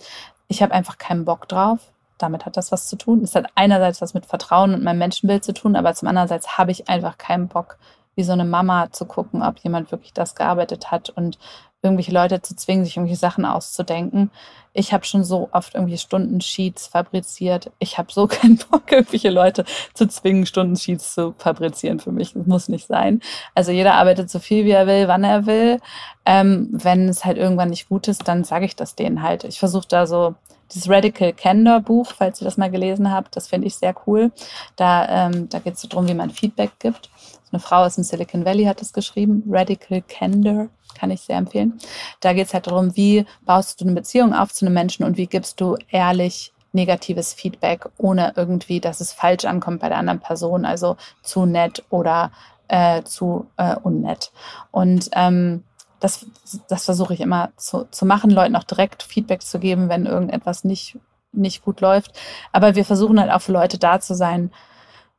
ich 0.48 0.62
habe 0.62 0.72
einfach 0.72 0.98
keinen 0.98 1.24
Bock 1.24 1.48
drauf 1.48 1.80
damit 2.18 2.46
hat 2.46 2.56
das 2.56 2.72
was 2.72 2.88
zu 2.88 2.96
tun. 2.96 3.22
Es 3.22 3.34
hat 3.34 3.46
einerseits 3.54 4.00
was 4.00 4.14
mit 4.14 4.26
Vertrauen 4.26 4.74
und 4.74 4.82
meinem 4.82 4.98
Menschenbild 4.98 5.44
zu 5.44 5.52
tun, 5.52 5.76
aber 5.76 5.94
zum 5.94 6.08
andererseits 6.08 6.58
habe 6.58 6.70
ich 6.70 6.88
einfach 6.88 7.18
keinen 7.18 7.48
Bock, 7.48 7.78
wie 8.14 8.22
so 8.22 8.32
eine 8.32 8.44
Mama 8.44 8.90
zu 8.92 9.04
gucken, 9.04 9.42
ob 9.42 9.58
jemand 9.58 9.90
wirklich 9.92 10.12
das 10.12 10.34
gearbeitet 10.34 10.90
hat 10.90 11.10
und 11.10 11.38
irgendwelche 11.82 12.12
Leute 12.12 12.42
zu 12.42 12.56
zwingen, 12.56 12.84
sich 12.84 12.96
irgendwelche 12.96 13.20
Sachen 13.20 13.44
auszudenken. 13.44 14.30
Ich 14.72 14.92
habe 14.92 15.04
schon 15.04 15.24
so 15.24 15.48
oft 15.52 15.74
irgendwie 15.74 15.96
Stundensheets 15.96 16.88
fabriziert. 16.88 17.70
Ich 17.78 17.96
habe 17.98 18.12
so 18.12 18.26
keinen 18.26 18.58
Bock, 18.58 18.90
irgendwelche 18.90 19.30
Leute 19.30 19.64
zu 19.94 20.08
zwingen, 20.08 20.46
Stundensheets 20.46 21.14
zu 21.14 21.34
fabrizieren 21.38 22.00
für 22.00 22.12
mich. 22.12 22.34
Das 22.34 22.46
muss 22.46 22.68
nicht 22.68 22.86
sein. 22.86 23.20
Also 23.54 23.72
jeder 23.72 23.94
arbeitet 23.94 24.30
so 24.30 24.38
viel, 24.38 24.64
wie 24.64 24.72
er 24.72 24.86
will, 24.86 25.08
wann 25.08 25.24
er 25.24 25.46
will. 25.46 25.80
Ähm, 26.24 26.68
wenn 26.72 27.08
es 27.08 27.24
halt 27.24 27.38
irgendwann 27.38 27.70
nicht 27.70 27.88
gut 27.88 28.08
ist, 28.08 28.26
dann 28.26 28.44
sage 28.44 28.64
ich 28.64 28.74
das 28.76 28.94
denen 28.94 29.22
halt. 29.22 29.44
Ich 29.44 29.58
versuche 29.58 29.88
da 29.88 30.06
so 30.06 30.34
dieses 30.72 30.88
Radical 30.88 31.32
Candor 31.32 31.80
Buch, 31.80 32.12
falls 32.16 32.40
ihr 32.40 32.44
das 32.44 32.56
mal 32.56 32.70
gelesen 32.70 33.10
habt, 33.10 33.36
das 33.36 33.48
finde 33.48 33.66
ich 33.66 33.76
sehr 33.76 33.94
cool. 34.06 34.32
Da, 34.76 35.26
ähm, 35.28 35.48
da 35.48 35.58
geht 35.58 35.74
es 35.74 35.80
so 35.80 35.88
darum, 35.88 36.08
wie 36.08 36.14
man 36.14 36.30
Feedback 36.30 36.72
gibt. 36.78 37.10
Eine 37.52 37.60
Frau 37.60 37.84
aus 37.84 37.94
dem 37.94 38.04
Silicon 38.04 38.44
Valley 38.44 38.64
hat 38.64 38.80
das 38.80 38.92
geschrieben. 38.92 39.44
Radical 39.48 40.02
Candor 40.02 40.68
kann 40.98 41.10
ich 41.10 41.20
sehr 41.20 41.36
empfehlen. 41.36 41.78
Da 42.20 42.32
geht 42.32 42.48
es 42.48 42.54
halt 42.54 42.66
darum, 42.66 42.96
wie 42.96 43.24
baust 43.44 43.80
du 43.80 43.84
eine 43.84 43.94
Beziehung 43.94 44.34
auf 44.34 44.52
zu 44.52 44.66
einem 44.66 44.74
Menschen 44.74 45.04
und 45.04 45.16
wie 45.16 45.26
gibst 45.26 45.60
du 45.60 45.76
ehrlich 45.90 46.52
negatives 46.72 47.32
Feedback, 47.32 47.88
ohne 47.96 48.32
irgendwie, 48.36 48.80
dass 48.80 49.00
es 49.00 49.12
falsch 49.12 49.44
ankommt 49.44 49.80
bei 49.80 49.88
der 49.88 49.98
anderen 49.98 50.20
Person, 50.20 50.64
also 50.64 50.96
zu 51.22 51.46
nett 51.46 51.84
oder 51.90 52.30
äh, 52.68 53.02
zu 53.02 53.46
äh, 53.56 53.76
unnett. 53.76 54.32
Und 54.70 55.08
ähm, 55.12 55.64
das, 56.00 56.26
das 56.68 56.84
versuche 56.84 57.14
ich 57.14 57.20
immer 57.20 57.50
zu, 57.56 57.86
zu 57.90 58.06
machen, 58.06 58.30
Leuten 58.30 58.56
auch 58.56 58.64
direkt 58.64 59.02
Feedback 59.02 59.42
zu 59.42 59.58
geben, 59.58 59.88
wenn 59.88 60.06
irgendetwas 60.06 60.64
nicht, 60.64 60.98
nicht 61.32 61.64
gut 61.64 61.80
läuft. 61.80 62.12
Aber 62.52 62.74
wir 62.74 62.84
versuchen 62.84 63.20
halt 63.20 63.30
auch 63.30 63.42
für 63.42 63.52
Leute 63.52 63.78
da 63.78 64.00
zu 64.00 64.14
sein 64.14 64.50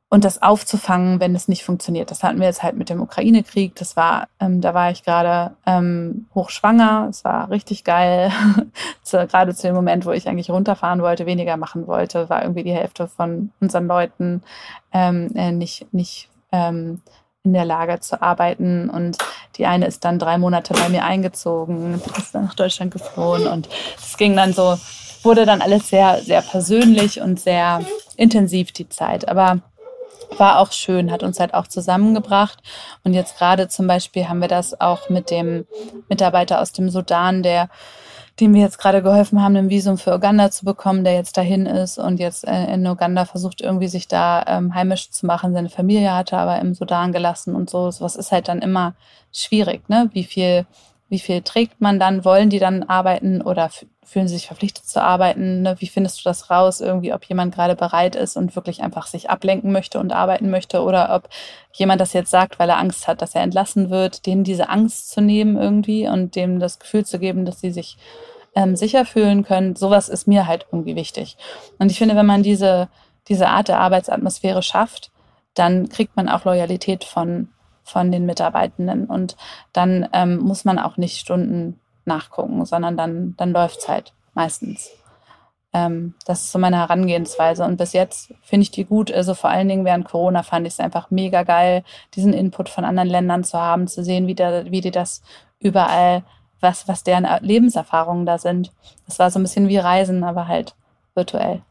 und 0.10 0.24
das 0.24 0.42
aufzufangen, 0.42 1.20
wenn 1.20 1.36
es 1.36 1.50
nicht 1.50 1.66
funktioniert. 1.66 2.12
Das 2.12 2.24
hatten 2.24 2.40
wir 2.40 2.48
jetzt 2.48 2.64
halt 2.64 2.78
mit 2.78 2.90
dem 2.90 3.02
Ukraine-Krieg. 3.02 3.76
Das 3.76 3.98
war, 3.98 4.30
ähm, 4.40 4.62
da 4.62 4.74
war 4.74 4.90
ich 4.90 5.04
gerade 5.04 5.58
ähm, 5.66 6.28
hochschwanger. 6.34 7.08
Es 7.10 7.26
war 7.26 7.50
richtig 7.50 7.84
geil. 7.84 8.32
gerade 9.12 9.54
zu 9.54 9.68
dem 9.68 9.76
Moment, 9.76 10.06
wo 10.06 10.12
ich 10.12 10.30
eigentlich 10.30 10.50
runterfahren 10.50 11.02
wollte, 11.02 11.26
weniger 11.26 11.58
machen 11.58 11.88
wollte, 11.88 12.30
war 12.30 12.42
irgendwie 12.42 12.64
die 12.64 12.74
Hälfte 12.74 13.08
von 13.08 13.52
unseren 13.60 13.88
Leuten 13.88 14.44
ähm, 14.94 15.30
äh, 15.36 15.52
nicht, 15.52 15.94
nicht 15.94 16.30
ähm, 16.54 17.02
in 17.48 17.54
der 17.54 17.66
Lage 17.66 18.00
zu 18.00 18.22
arbeiten. 18.22 18.90
Und 18.90 19.18
die 19.58 19.66
eine 19.66 19.88
ist 19.88 20.06
dann 20.06 20.20
drei 20.20 20.38
Monate 20.38 20.74
bei 20.74 20.90
mir 20.90 21.04
eingezogen, 21.04 22.02
ist 22.18 22.36
dann 22.36 22.46
nach 22.46 22.56
Deutschland 22.56 22.92
geflohen 22.92 23.48
und 23.48 23.70
es 23.98 24.18
ging 24.18 24.36
dann 24.36 24.54
so, 24.54 24.78
wurde 25.24 25.46
dann 25.46 25.62
alles 25.62 25.90
sehr, 25.90 26.22
sehr 26.22 26.42
persönlich 26.42 27.22
und 27.22 27.40
sehr 27.40 27.82
intensiv 28.18 28.72
die 28.72 28.90
Zeit. 28.90 29.28
Aber 29.28 29.60
war 30.38 30.60
auch 30.60 30.72
schön, 30.72 31.12
hat 31.12 31.24
uns 31.24 31.40
halt 31.40 31.54
auch 31.54 31.68
zusammengebracht. 31.68 32.60
Und 33.04 33.14
jetzt 33.14 33.38
gerade 33.38 33.70
zum 33.70 33.88
Beispiel 33.88 34.28
haben 34.28 34.42
wir 34.42 34.50
das 34.50 34.80
auch 34.80 35.10
mit 35.10 35.32
dem 35.32 35.66
Mitarbeiter 36.10 36.62
aus 36.62 36.74
dem 36.74 36.90
Sudan, 36.90 37.44
der 37.44 37.70
dem 38.40 38.54
wir 38.54 38.62
jetzt 38.62 38.78
gerade 38.78 39.02
geholfen 39.02 39.42
haben, 39.42 39.56
ein 39.56 39.70
Visum 39.70 39.98
für 39.98 40.14
Uganda 40.14 40.52
zu 40.52 40.64
bekommen, 40.64 41.04
der 41.04 41.14
jetzt 41.14 41.38
dahin 41.38 41.66
ist 41.66 41.98
und 41.98 42.20
jetzt 42.20 42.48
äh, 42.48 42.74
in 42.74 42.86
Uganda 42.86 43.26
versucht 43.26 43.62
irgendwie 43.62 43.88
sich 43.88 44.08
da 44.08 44.44
ähm, 44.48 44.76
heimisch 44.76 45.10
zu 45.10 45.26
machen. 45.26 45.54
Seine 45.54 45.70
Familie 45.70 46.14
hatte 46.14 46.38
aber 46.38 46.60
im 46.60 46.74
Sudan 46.74 47.12
gelassen 47.12 47.56
und 47.56 47.70
so. 47.70 47.90
Was 48.00 48.16
ist 48.16 48.32
halt 48.32 48.48
dann 48.48 48.62
immer 48.62 48.94
schwierig, 49.34 49.90
ne? 49.90 50.10
Wie 50.14 50.24
viel, 50.24 50.68
wie 51.10 51.20
viel 51.20 51.42
trägt 51.42 51.80
man 51.80 52.00
dann? 52.00 52.26
Wollen 52.26 52.50
die 52.50 52.60
dann 52.60 52.84
arbeiten 52.84 53.42
oder 53.42 53.70
fühlen 54.04 54.28
sie 54.28 54.36
sich 54.36 54.48
verpflichtet 54.48 54.86
zu 54.86 55.02
arbeiten? 55.02 55.62
Ne? 55.62 55.76
Wie 55.80 55.88
findest 55.88 56.20
du 56.20 56.24
das 56.26 56.50
raus? 56.50 56.82
Irgendwie, 56.82 57.14
ob 57.14 57.24
jemand 57.26 57.56
gerade 57.56 57.76
bereit 57.76 58.16
ist 58.16 58.36
und 58.36 58.56
wirklich 58.56 58.82
einfach 58.82 59.08
sich 59.08 59.30
ablenken 59.30 59.72
möchte 59.72 60.00
und 60.00 60.12
arbeiten 60.12 60.50
möchte 60.50 60.82
oder 60.82 61.14
ob 61.16 61.30
jemand 61.74 62.02
das 62.02 62.14
jetzt 62.14 62.32
sagt, 62.32 62.60
weil 62.60 62.70
er 62.70 62.78
Angst 62.78 63.08
hat, 63.08 63.22
dass 63.22 63.36
er 63.36 63.42
entlassen 63.42 63.90
wird, 63.90 64.26
denen 64.26 64.44
diese 64.44 64.70
Angst 64.70 65.12
zu 65.12 65.22
nehmen 65.22 65.58
irgendwie 65.58 66.08
und 66.08 66.36
dem 66.36 66.60
das 66.60 66.80
Gefühl 66.80 67.06
zu 67.06 67.20
geben, 67.20 67.46
dass 67.46 67.62
sie 67.62 67.72
sich 67.72 67.98
ähm, 68.56 68.76
sicher 68.76 69.06
fühlen 69.06 69.44
können. 69.44 69.76
Sowas 69.76 70.10
ist 70.10 70.28
mir 70.28 70.48
halt 70.48 70.66
irgendwie 70.72 70.96
wichtig. 70.96 71.38
Und 71.80 71.92
ich 71.92 71.98
finde, 71.98 72.16
wenn 72.16 72.26
man 72.26 72.44
diese, 72.44 72.90
diese 73.30 73.48
Art 73.48 73.70
der 73.70 73.80
Arbeitsatmosphäre 73.80 74.62
schafft, 74.62 75.12
dann 75.54 75.90
kriegt 75.90 76.16
man 76.16 76.28
auch 76.28 76.44
Loyalität 76.44 77.04
von, 77.04 77.50
von 77.88 78.12
den 78.12 78.26
Mitarbeitenden. 78.26 79.06
Und 79.06 79.36
dann 79.74 80.08
ähm, 80.14 80.38
muss 80.38 80.66
man 80.66 80.80
auch 80.80 80.98
nicht 80.98 81.18
Stunden 81.18 81.80
nachgucken, 82.06 82.66
sondern 82.66 82.98
dann, 82.98 83.36
dann 83.38 83.52
läuft 83.52 83.80
es 83.80 83.88
halt 83.88 84.14
meistens. 84.34 84.92
Ähm, 85.74 86.14
das 86.26 86.44
ist 86.44 86.52
so 86.52 86.60
meine 86.60 86.78
Herangehensweise. 86.78 87.64
Und 87.64 87.78
bis 87.78 87.94
jetzt 87.94 88.34
finde 88.42 88.64
ich 88.64 88.72
die 88.72 88.86
gut. 88.86 89.12
Also 89.12 89.34
vor 89.34 89.50
allen 89.50 89.68
Dingen 89.68 89.86
während 89.86 90.06
Corona 90.06 90.44
fand 90.44 90.66
ich 90.66 90.74
es 90.74 90.80
einfach 90.80 91.12
mega 91.12 91.44
geil, 91.44 91.84
diesen 92.16 92.34
Input 92.34 92.70
von 92.70 92.86
anderen 92.86 93.10
Ländern 93.10 93.44
zu 93.44 93.60
haben, 93.60 93.88
zu 93.88 94.04
sehen, 94.04 94.28
wie, 94.28 94.36
der, 94.36 94.72
wie 94.72 94.82
die 94.82 94.92
das 94.92 95.22
überall 95.60 96.24
was, 96.60 96.88
was 96.88 97.04
deren 97.04 97.28
Lebenserfahrungen 97.42 98.26
da 98.26 98.38
sind. 98.38 98.72
Das 99.06 99.20
war 99.20 99.30
so 99.30 99.40
ein 99.40 99.44
bisschen 99.44 99.68
wie 99.68 99.78
Reisen, 99.78 100.24
aber 100.24 100.48
halt 100.48 100.76
virtuell. 101.14 101.62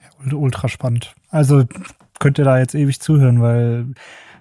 Ja, 0.00 0.36
ultra 0.36 0.68
spannend. 0.68 1.14
Also 1.30 1.64
könnt 2.18 2.38
ihr 2.38 2.44
da 2.44 2.58
jetzt 2.58 2.74
ewig 2.74 3.00
zuhören, 3.00 3.40
weil, 3.40 3.86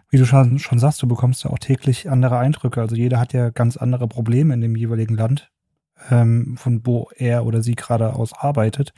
wie 0.10 0.18
du 0.18 0.26
schon, 0.26 0.60
schon 0.60 0.80
sagst, 0.80 1.02
du 1.02 1.08
bekommst 1.08 1.44
ja 1.44 1.52
auch 1.52 1.60
täglich 1.60 2.10
andere 2.10 2.38
Eindrücke. 2.38 2.82
Also 2.82 2.96
jeder 2.96 3.20
hat 3.20 3.34
ja 3.34 3.50
ganz 3.50 3.78
andere 3.78 4.08
Probleme 4.08 4.54
in 4.54 4.62
dem 4.62 4.76
jeweiligen 4.76 5.16
Land, 5.16 5.52
ähm, 6.10 6.58
von 6.58 6.86
wo 6.86 7.10
er 7.16 7.46
oder 7.46 7.62
sie 7.62 7.76
gerade 7.76 8.14
aus 8.14 8.34
arbeitet. 8.34 8.94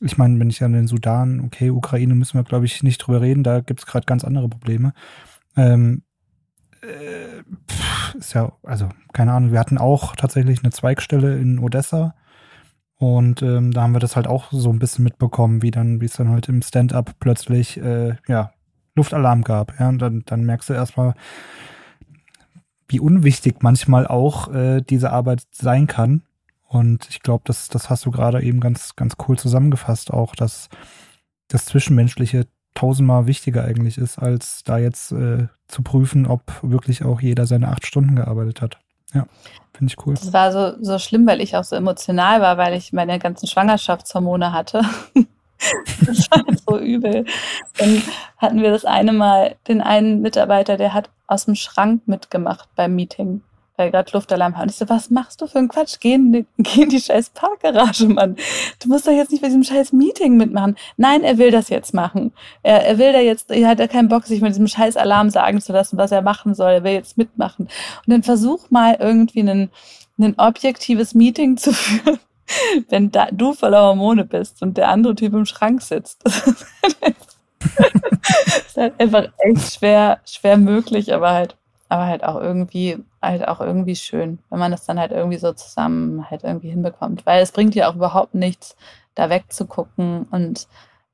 Ich 0.00 0.18
meine, 0.18 0.38
wenn 0.40 0.50
ich 0.50 0.62
an 0.62 0.72
den 0.72 0.86
Sudan, 0.86 1.40
okay, 1.40 1.70
Ukraine 1.70 2.14
müssen 2.14 2.38
wir, 2.38 2.44
glaube 2.44 2.66
ich, 2.66 2.82
nicht 2.82 2.98
drüber 2.98 3.20
reden, 3.20 3.42
da 3.42 3.60
gibt 3.60 3.80
es 3.80 3.86
gerade 3.86 4.06
ganz 4.06 4.24
andere 4.24 4.48
Probleme. 4.48 4.92
Ähm, 5.56 6.02
äh, 6.82 8.18
ist 8.18 8.34
ja, 8.34 8.52
also 8.62 8.88
keine 9.12 9.32
Ahnung, 9.32 9.52
wir 9.52 9.60
hatten 9.60 9.78
auch 9.78 10.16
tatsächlich 10.16 10.62
eine 10.62 10.72
Zweigstelle 10.72 11.38
in 11.38 11.58
Odessa 11.58 12.14
und 13.04 13.42
ähm, 13.42 13.70
da 13.70 13.82
haben 13.82 13.92
wir 13.92 14.00
das 14.00 14.16
halt 14.16 14.26
auch 14.26 14.50
so 14.50 14.72
ein 14.72 14.78
bisschen 14.78 15.04
mitbekommen, 15.04 15.60
wie 15.60 15.70
dann, 15.70 16.00
wie 16.00 16.06
es 16.06 16.14
dann 16.14 16.30
halt 16.30 16.48
im 16.48 16.62
Stand-up 16.62 17.16
plötzlich, 17.20 17.76
äh, 17.76 18.14
ja, 18.26 18.54
Luftalarm 18.94 19.42
gab. 19.42 19.78
Ja, 19.78 19.90
und 19.90 19.98
dann, 19.98 20.22
dann 20.24 20.44
merkst 20.44 20.70
du 20.70 20.72
erstmal, 20.72 21.14
wie 22.88 23.00
unwichtig 23.00 23.56
manchmal 23.60 24.06
auch 24.06 24.50
äh, 24.54 24.80
diese 24.80 25.10
Arbeit 25.12 25.42
sein 25.50 25.86
kann. 25.86 26.22
Und 26.66 27.06
ich 27.10 27.20
glaube, 27.20 27.42
das, 27.44 27.68
das 27.68 27.90
hast 27.90 28.06
du 28.06 28.10
gerade 28.10 28.42
eben 28.42 28.60
ganz, 28.60 28.96
ganz 28.96 29.16
cool 29.28 29.36
zusammengefasst, 29.36 30.10
auch, 30.10 30.34
dass 30.34 30.70
das 31.48 31.66
Zwischenmenschliche 31.66 32.46
tausendmal 32.72 33.26
wichtiger 33.26 33.64
eigentlich 33.64 33.98
ist, 33.98 34.18
als 34.18 34.62
da 34.64 34.78
jetzt 34.78 35.12
äh, 35.12 35.48
zu 35.68 35.82
prüfen, 35.82 36.26
ob 36.26 36.42
wirklich 36.62 37.04
auch 37.04 37.20
jeder 37.20 37.46
seine 37.46 37.68
acht 37.68 37.86
Stunden 37.86 38.16
gearbeitet 38.16 38.62
hat. 38.62 38.78
Ja, 39.12 39.26
finde 39.76 39.92
ich 39.92 40.06
cool. 40.06 40.14
Das 40.14 40.32
war 40.32 40.52
so, 40.52 40.72
so 40.80 40.98
schlimm, 40.98 41.26
weil 41.26 41.40
ich 41.40 41.56
auch 41.56 41.64
so 41.64 41.76
emotional 41.76 42.40
war, 42.40 42.56
weil 42.56 42.74
ich 42.74 42.92
meine 42.92 43.18
ganzen 43.18 43.46
Schwangerschaftshormone 43.46 44.52
hatte. 44.52 44.82
das 46.06 46.30
war 46.30 46.44
so 46.66 46.78
übel. 46.78 47.24
Dann 47.78 48.02
hatten 48.38 48.62
wir 48.62 48.70
das 48.70 48.84
eine 48.84 49.12
Mal, 49.12 49.56
den 49.68 49.80
einen 49.80 50.22
Mitarbeiter, 50.22 50.76
der 50.76 50.94
hat 50.94 51.10
aus 51.26 51.46
dem 51.46 51.54
Schrank 51.54 52.02
mitgemacht 52.06 52.68
beim 52.76 52.94
Meeting 52.94 53.42
weil 53.76 53.90
gerade 53.90 54.10
Luftalarm 54.12 54.56
haben. 54.56 54.64
Und 54.64 54.70
ich 54.70 54.76
so, 54.76 54.88
was 54.88 55.10
machst 55.10 55.40
du 55.40 55.46
für 55.46 55.58
einen 55.58 55.68
Quatsch? 55.68 55.96
Geh 56.00 56.14
in, 56.14 56.46
geh 56.58 56.82
in 56.82 56.88
die 56.88 57.00
scheiß 57.00 57.30
Parkgarage, 57.30 58.08
Mann. 58.08 58.36
Du 58.80 58.88
musst 58.88 59.06
doch 59.06 59.12
jetzt 59.12 59.32
nicht 59.32 59.40
bei 59.40 59.48
diesem 59.48 59.64
scheiß 59.64 59.92
Meeting 59.92 60.36
mitmachen. 60.36 60.76
Nein, 60.96 61.24
er 61.24 61.38
will 61.38 61.50
das 61.50 61.68
jetzt 61.68 61.94
machen. 61.94 62.32
Er, 62.62 62.86
er 62.86 62.98
will 62.98 63.12
da 63.12 63.20
jetzt, 63.20 63.50
er 63.50 63.68
hat 63.68 63.80
ja 63.80 63.88
keinen 63.88 64.08
Bock, 64.08 64.26
sich 64.26 64.40
mit 64.40 64.50
diesem 64.50 64.68
scheiß 64.68 64.96
Alarm 64.96 65.30
sagen 65.30 65.60
zu 65.60 65.72
lassen, 65.72 65.96
was 65.96 66.12
er 66.12 66.22
machen 66.22 66.54
soll. 66.54 66.72
Er 66.72 66.84
will 66.84 66.92
jetzt 66.92 67.18
mitmachen. 67.18 67.66
Und 67.66 68.12
dann 68.12 68.22
versuch 68.22 68.70
mal 68.70 68.96
irgendwie 69.00 69.40
ein, 69.40 69.70
ein 70.18 70.38
objektives 70.38 71.14
Meeting 71.14 71.56
zu 71.56 71.72
führen, 71.72 72.20
wenn 72.88 73.10
da, 73.10 73.26
du 73.32 73.54
voller 73.54 73.82
Hormone 73.82 74.24
bist 74.24 74.62
und 74.62 74.76
der 74.76 74.88
andere 74.88 75.16
Typ 75.16 75.34
im 75.34 75.46
Schrank 75.46 75.82
sitzt. 75.82 76.22
das 76.28 76.54
ist 78.66 78.76
halt 78.76 79.00
einfach 79.00 79.24
echt 79.38 79.74
schwer, 79.74 80.20
schwer 80.26 80.58
möglich, 80.58 81.12
aber 81.12 81.32
halt 81.32 81.56
aber 81.88 82.06
halt 82.06 82.24
auch 82.24 82.40
irgendwie, 82.40 82.98
halt 83.20 83.46
auch 83.46 83.60
irgendwie 83.60 83.96
schön, 83.96 84.38
wenn 84.50 84.58
man 84.58 84.70
das 84.70 84.84
dann 84.84 84.98
halt 84.98 85.12
irgendwie 85.12 85.38
so 85.38 85.52
zusammen 85.52 86.30
halt 86.30 86.44
irgendwie 86.44 86.70
hinbekommt. 86.70 87.26
Weil 87.26 87.42
es 87.42 87.52
bringt 87.52 87.74
ja 87.74 87.88
auch 87.88 87.96
überhaupt 87.96 88.34
nichts, 88.34 88.76
da 89.14 89.30
wegzugucken 89.30 90.24
und, 90.30 90.66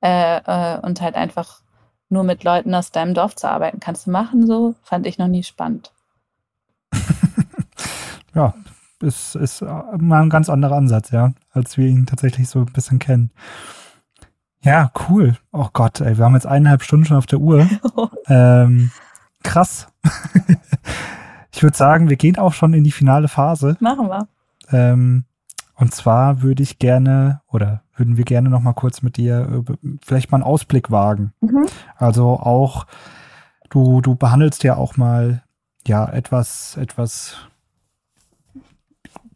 äh, 0.03 0.37
äh, 0.39 0.79
und 0.81 1.01
halt 1.01 1.15
einfach 1.17 1.61
nur 2.09 2.25
mit 2.25 2.45
Leuten 2.45 2.75
aus 2.75 2.91
deinem 2.91 3.15
Dorf 3.15 3.37
zu 3.37 3.49
arbeiten. 3.49 3.81
Kannst 3.81 4.07
du 4.07 4.11
machen 4.11 4.47
so? 4.47 4.75
Fand 4.83 5.07
ich 5.07 5.19
noch 5.19 5.29
nie 5.29 5.45
spannend. 5.45 5.93
ja, 8.35 8.55
ist, 9.01 9.37
ist 9.37 9.63
mal 9.63 10.23
ein 10.23 10.31
ganz 10.31 10.49
anderer 10.49 10.77
Ansatz, 10.77 11.11
ja, 11.11 11.33
als 11.53 11.79
wir 11.79 11.87
ihn 11.87 12.07
tatsächlich 12.07 12.49
so 12.49 12.61
ein 12.61 12.73
bisschen 12.73 12.99
kennen. 12.99 13.31
Ja, 14.63 14.93
cool. 15.09 15.37
Oh 15.53 15.69
Gott, 15.73 16.01
ey, 16.01 16.19
wir 16.19 16.25
haben 16.25 16.35
jetzt 16.35 16.47
eineinhalb 16.47 16.83
Stunden 16.83 17.07
schon 17.07 17.17
auf 17.17 17.27
der 17.27 17.41
Uhr. 17.41 17.67
ähm, 18.27 18.91
krass. 19.43 19.90
ich 21.53 21.63
würde 21.63 21.77
sagen, 21.77 22.09
wir 22.09 22.17
gehen 22.17 22.39
auch 22.39 22.53
schon 22.53 22.75
in 22.75 22.85
die 22.85 22.93
finale 22.93 23.29
Phase. 23.29 23.77
Machen 23.81 24.09
wir. 24.09 24.29
Ähm, 24.71 25.25
und 25.75 25.95
zwar 25.95 26.43
würde 26.43 26.63
ich 26.63 26.79
gerne 26.79 27.41
oder 27.49 27.83
würden 27.97 28.17
wir 28.17 28.25
gerne 28.25 28.51
noch 28.51 28.61
mal 28.61 28.75
kurz 28.75 29.03
mit 29.03 29.17
dir 29.17 29.65
äh, 29.67 29.89
vielleicht 30.03 30.31
mal 30.31 30.37
einen 30.37 30.45
Ausblick 30.45 30.91
wagen. 30.91 31.33
Mhm. 31.41 31.67
Also 31.97 32.29
auch 32.31 32.87
du 33.71 34.01
du 34.01 34.15
behandelst 34.15 34.63
ja 34.63 34.77
auch 34.77 34.97
mal 34.97 35.43
ja 35.87 36.07
etwas 36.07 36.77
etwas 36.77 37.37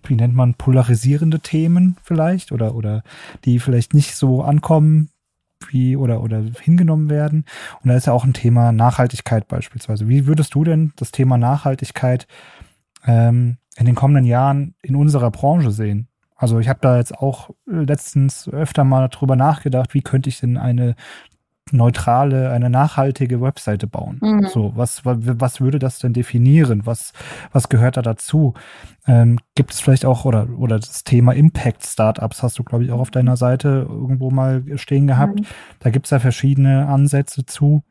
wie 0.02 0.16
nennt 0.16 0.34
man 0.34 0.54
polarisierende 0.54 1.40
Themen 1.40 1.96
vielleicht 2.02 2.52
oder 2.52 2.74
oder 2.74 3.02
die 3.46 3.58
vielleicht 3.58 3.94
nicht 3.94 4.16
so 4.16 4.42
ankommen 4.42 5.08
wie 5.72 5.96
oder, 5.96 6.22
oder 6.22 6.42
hingenommen 6.60 7.10
werden. 7.10 7.44
Und 7.82 7.88
da 7.88 7.96
ist 7.96 8.06
ja 8.06 8.12
auch 8.12 8.24
ein 8.24 8.34
Thema 8.34 8.72
Nachhaltigkeit 8.72 9.48
beispielsweise. 9.48 10.08
Wie 10.08 10.26
würdest 10.26 10.54
du 10.54 10.64
denn 10.64 10.92
das 10.96 11.12
Thema 11.12 11.38
Nachhaltigkeit 11.38 12.26
ähm, 13.06 13.58
in 13.76 13.86
den 13.86 13.94
kommenden 13.94 14.24
Jahren 14.24 14.74
in 14.82 14.96
unserer 14.96 15.30
Branche 15.30 15.70
sehen? 15.70 16.08
Also 16.36 16.58
ich 16.58 16.68
habe 16.68 16.80
da 16.82 16.96
jetzt 16.96 17.16
auch 17.16 17.50
letztens 17.64 18.48
öfter 18.48 18.84
mal 18.84 19.08
drüber 19.08 19.36
nachgedacht, 19.36 19.94
wie 19.94 20.02
könnte 20.02 20.28
ich 20.28 20.40
denn 20.40 20.56
eine 20.56 20.94
neutrale, 21.72 22.50
eine 22.50 22.70
nachhaltige 22.70 23.40
Webseite 23.40 23.86
bauen. 23.86 24.18
Mhm. 24.20 24.46
So, 24.48 24.72
was, 24.76 25.04
was 25.04 25.60
würde 25.60 25.78
das 25.78 25.98
denn 25.98 26.12
definieren? 26.12 26.82
Was, 26.84 27.12
was 27.52 27.68
gehört 27.68 27.96
da 27.96 28.02
dazu? 28.02 28.54
Ähm, 29.06 29.38
gibt 29.54 29.72
es 29.72 29.80
vielleicht 29.80 30.04
auch, 30.04 30.24
oder, 30.24 30.48
oder 30.58 30.78
das 30.78 31.04
Thema 31.04 31.32
Impact 31.32 31.84
Startups 31.84 32.42
hast 32.42 32.58
du, 32.58 32.64
glaube 32.64 32.84
ich, 32.84 32.92
auch 32.92 33.00
auf 33.00 33.10
deiner 33.10 33.36
Seite 33.36 33.86
irgendwo 33.88 34.30
mal 34.30 34.62
stehen 34.76 35.06
gehabt. 35.06 35.40
Mhm. 35.40 35.46
Da 35.80 35.90
gibt 35.90 36.06
es 36.06 36.10
ja 36.10 36.18
verschiedene 36.18 36.86
Ansätze 36.86 37.46
zu. 37.46 37.82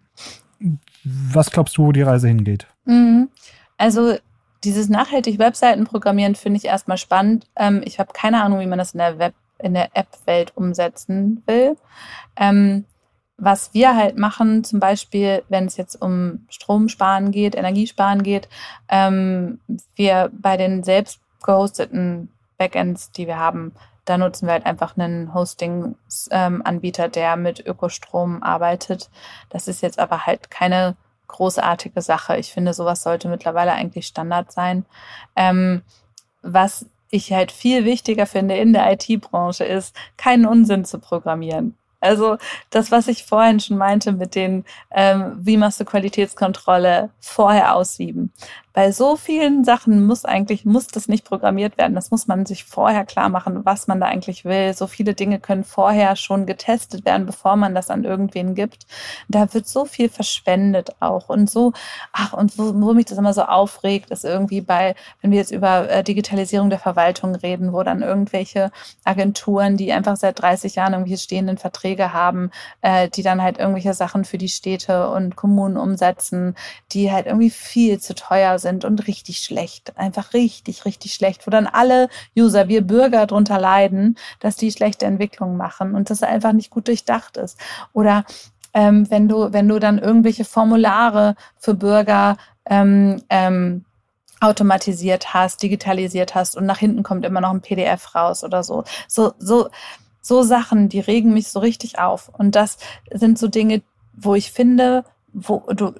Was 1.03 1.51
glaubst 1.51 1.77
du, 1.77 1.87
wo 1.87 1.91
die 1.91 2.03
Reise 2.03 2.27
hingeht? 2.27 2.67
Mhm. 2.85 3.29
Also 3.77 4.15
dieses 4.63 4.87
nachhaltig 4.87 5.39
Webseiten 5.39 5.83
programmieren 5.83 6.35
finde 6.35 6.57
ich 6.57 6.65
erstmal 6.65 6.97
spannend. 6.97 7.47
Ähm, 7.55 7.81
ich 7.83 7.99
habe 7.99 8.13
keine 8.13 8.43
Ahnung, 8.43 8.59
wie 8.59 8.67
man 8.67 8.77
das 8.77 8.93
in 8.93 8.99
der 8.99 9.19
Web, 9.19 9.33
in 9.59 9.73
der 9.73 9.89
App-Welt 9.95 10.53
umsetzen 10.55 11.43
will. 11.47 11.75
Ähm, 12.37 12.85
was 13.43 13.73
wir 13.73 13.95
halt 13.95 14.17
machen, 14.17 14.63
zum 14.63 14.79
Beispiel, 14.79 15.43
wenn 15.49 15.65
es 15.65 15.77
jetzt 15.77 16.01
um 16.01 16.45
Stromsparen 16.49 17.31
geht, 17.31 17.55
Energiesparen 17.55 18.23
geht, 18.23 18.47
ähm, 18.89 19.59
wir 19.95 20.31
bei 20.33 20.57
den 20.57 20.83
selbst 20.83 21.19
gehosteten 21.43 22.31
Backends, 22.57 23.11
die 23.11 23.27
wir 23.27 23.37
haben, 23.37 23.73
da 24.05 24.17
nutzen 24.17 24.47
wir 24.47 24.53
halt 24.53 24.65
einfach 24.65 24.97
einen 24.97 25.33
Hosting-Anbieter, 25.33 27.07
der 27.07 27.35
mit 27.35 27.65
Ökostrom 27.65 28.43
arbeitet. 28.43 29.09
Das 29.49 29.67
ist 29.67 29.81
jetzt 29.81 29.99
aber 29.99 30.25
halt 30.25 30.51
keine 30.51 30.95
großartige 31.27 32.01
Sache. 32.01 32.37
Ich 32.37 32.51
finde, 32.51 32.73
sowas 32.73 33.03
sollte 33.03 33.29
mittlerweile 33.29 33.71
eigentlich 33.71 34.07
Standard 34.07 34.51
sein. 34.51 34.85
Ähm, 35.35 35.83
was 36.41 36.85
ich 37.09 37.31
halt 37.31 37.51
viel 37.51 37.85
wichtiger 37.85 38.25
finde 38.25 38.57
in 38.57 38.73
der 38.73 38.91
IT-Branche 38.91 39.63
ist, 39.63 39.95
keinen 40.17 40.45
Unsinn 40.45 40.83
zu 40.83 40.99
programmieren. 40.99 41.77
Also 42.03 42.37
das, 42.69 42.91
was 42.91 43.07
ich 43.07 43.23
vorhin 43.23 43.59
schon 43.59 43.77
meinte 43.77 44.11
mit 44.11 44.35
den, 44.35 44.65
ähm, 44.91 45.37
wie 45.39 45.57
machst 45.57 45.79
du 45.79 45.85
Qualitätskontrolle, 45.85 47.09
vorher 47.19 47.75
aussieben 47.75 48.31
bei 48.73 48.91
so 48.91 49.15
vielen 49.15 49.63
Sachen 49.63 50.03
muss 50.03 50.25
eigentlich, 50.25 50.65
muss 50.65 50.87
das 50.87 51.07
nicht 51.07 51.25
programmiert 51.25 51.77
werden. 51.77 51.93
Das 51.93 52.09
muss 52.09 52.27
man 52.27 52.47
sich 52.47 52.63
vorher 52.63 53.05
klar 53.05 53.29
machen, 53.29 53.63
was 53.65 53.85
man 53.85 53.99
da 53.99 54.07
eigentlich 54.07 54.45
will. 54.45 54.73
So 54.73 54.87
viele 54.87 55.13
Dinge 55.13 55.39
können 55.39 55.63
vorher 55.63 56.15
schon 56.15 56.47
getestet 56.47 57.05
werden, 57.05 57.27
bevor 57.27 57.55
man 57.55 57.75
das 57.75 57.91
an 57.91 58.03
irgendwen 58.03 58.55
gibt. 58.55 58.87
Da 59.29 59.53
wird 59.53 59.67
so 59.67 59.85
viel 59.85 60.09
verschwendet 60.09 60.95
auch. 60.99 61.29
Und 61.29 61.51
so, 61.51 61.73
ach, 62.13 62.33
und 62.33 62.57
wo, 62.57 62.73
wo 62.73 62.93
mich 62.93 63.05
das 63.05 63.19
immer 63.19 63.33
so 63.33 63.43
aufregt, 63.43 64.09
ist 64.09 64.25
irgendwie 64.25 64.61
bei, 64.61 64.95
wenn 65.21 65.29
wir 65.29 65.37
jetzt 65.37 65.51
über 65.51 65.87
äh, 65.87 66.03
Digitalisierung 66.03 66.71
der 66.71 66.79
Verwaltung 66.79 67.35
reden, 67.35 67.73
wo 67.73 67.83
dann 67.83 68.01
irgendwelche 68.01 68.71
Agenturen, 69.03 69.77
die 69.77 69.93
einfach 69.93 70.17
seit 70.17 70.41
30 70.41 70.75
Jahren 70.75 70.93
irgendwelche 70.93 71.21
stehenden 71.21 71.59
Verträge 71.59 72.11
haben, 72.11 72.49
äh, 72.81 73.07
die 73.07 73.21
dann 73.21 73.43
halt 73.43 73.59
irgendwelche 73.59 73.93
Sachen 73.93 74.25
für 74.25 74.39
die 74.39 74.49
Städte 74.49 75.09
und 75.09 75.35
Kommunen 75.35 75.77
umsetzen, 75.77 76.55
die 76.91 77.11
halt 77.11 77.27
irgendwie 77.27 77.51
viel 77.51 77.99
zu 77.99 78.15
teuer 78.15 78.57
sind 78.63 78.85
und 78.85 79.07
richtig 79.07 79.37
schlecht. 79.37 79.95
Einfach 79.97 80.33
richtig, 80.33 80.85
richtig 80.85 81.13
schlecht, 81.13 81.45
wo 81.45 81.51
dann 81.51 81.67
alle 81.67 82.09
User, 82.35 82.67
wir 82.67 82.81
Bürger 82.81 83.27
drunter 83.27 83.59
leiden, 83.59 84.17
dass 84.39 84.55
die 84.55 84.71
schlechte 84.71 85.05
Entwicklungen 85.05 85.57
machen 85.57 85.93
und 85.93 86.09
das 86.09 86.23
einfach 86.23 86.53
nicht 86.53 86.71
gut 86.71 86.87
durchdacht 86.87 87.37
ist. 87.37 87.59
Oder 87.93 88.25
ähm, 88.73 89.09
wenn 89.11 89.27
du, 89.27 89.53
wenn 89.53 89.67
du 89.67 89.79
dann 89.79 89.99
irgendwelche 89.99 90.45
Formulare 90.45 91.35
für 91.59 91.75
Bürger 91.75 92.37
ähm, 92.65 93.21
ähm, 93.29 93.85
automatisiert 94.39 95.33
hast, 95.33 95.63
digitalisiert 95.63 96.35
hast 96.35 96.57
und 96.57 96.65
nach 96.65 96.79
hinten 96.79 97.03
kommt 97.03 97.25
immer 97.25 97.41
noch 97.41 97.51
ein 97.51 97.61
PDF 97.61 98.15
raus 98.15 98.43
oder 98.43 98.63
so. 98.63 98.83
So, 99.07 99.33
so, 99.37 99.69
so 100.21 100.43
Sachen, 100.43 100.89
die 100.89 100.99
regen 100.99 101.33
mich 101.33 101.49
so 101.49 101.59
richtig 101.59 101.99
auf. 101.99 102.29
Und 102.29 102.55
das 102.55 102.77
sind 103.11 103.37
so 103.37 103.47
Dinge, 103.47 103.83
wo 104.13 104.35
ich 104.35 104.51
finde, 104.51 105.05
wo 105.33 105.63
du, 105.73 105.93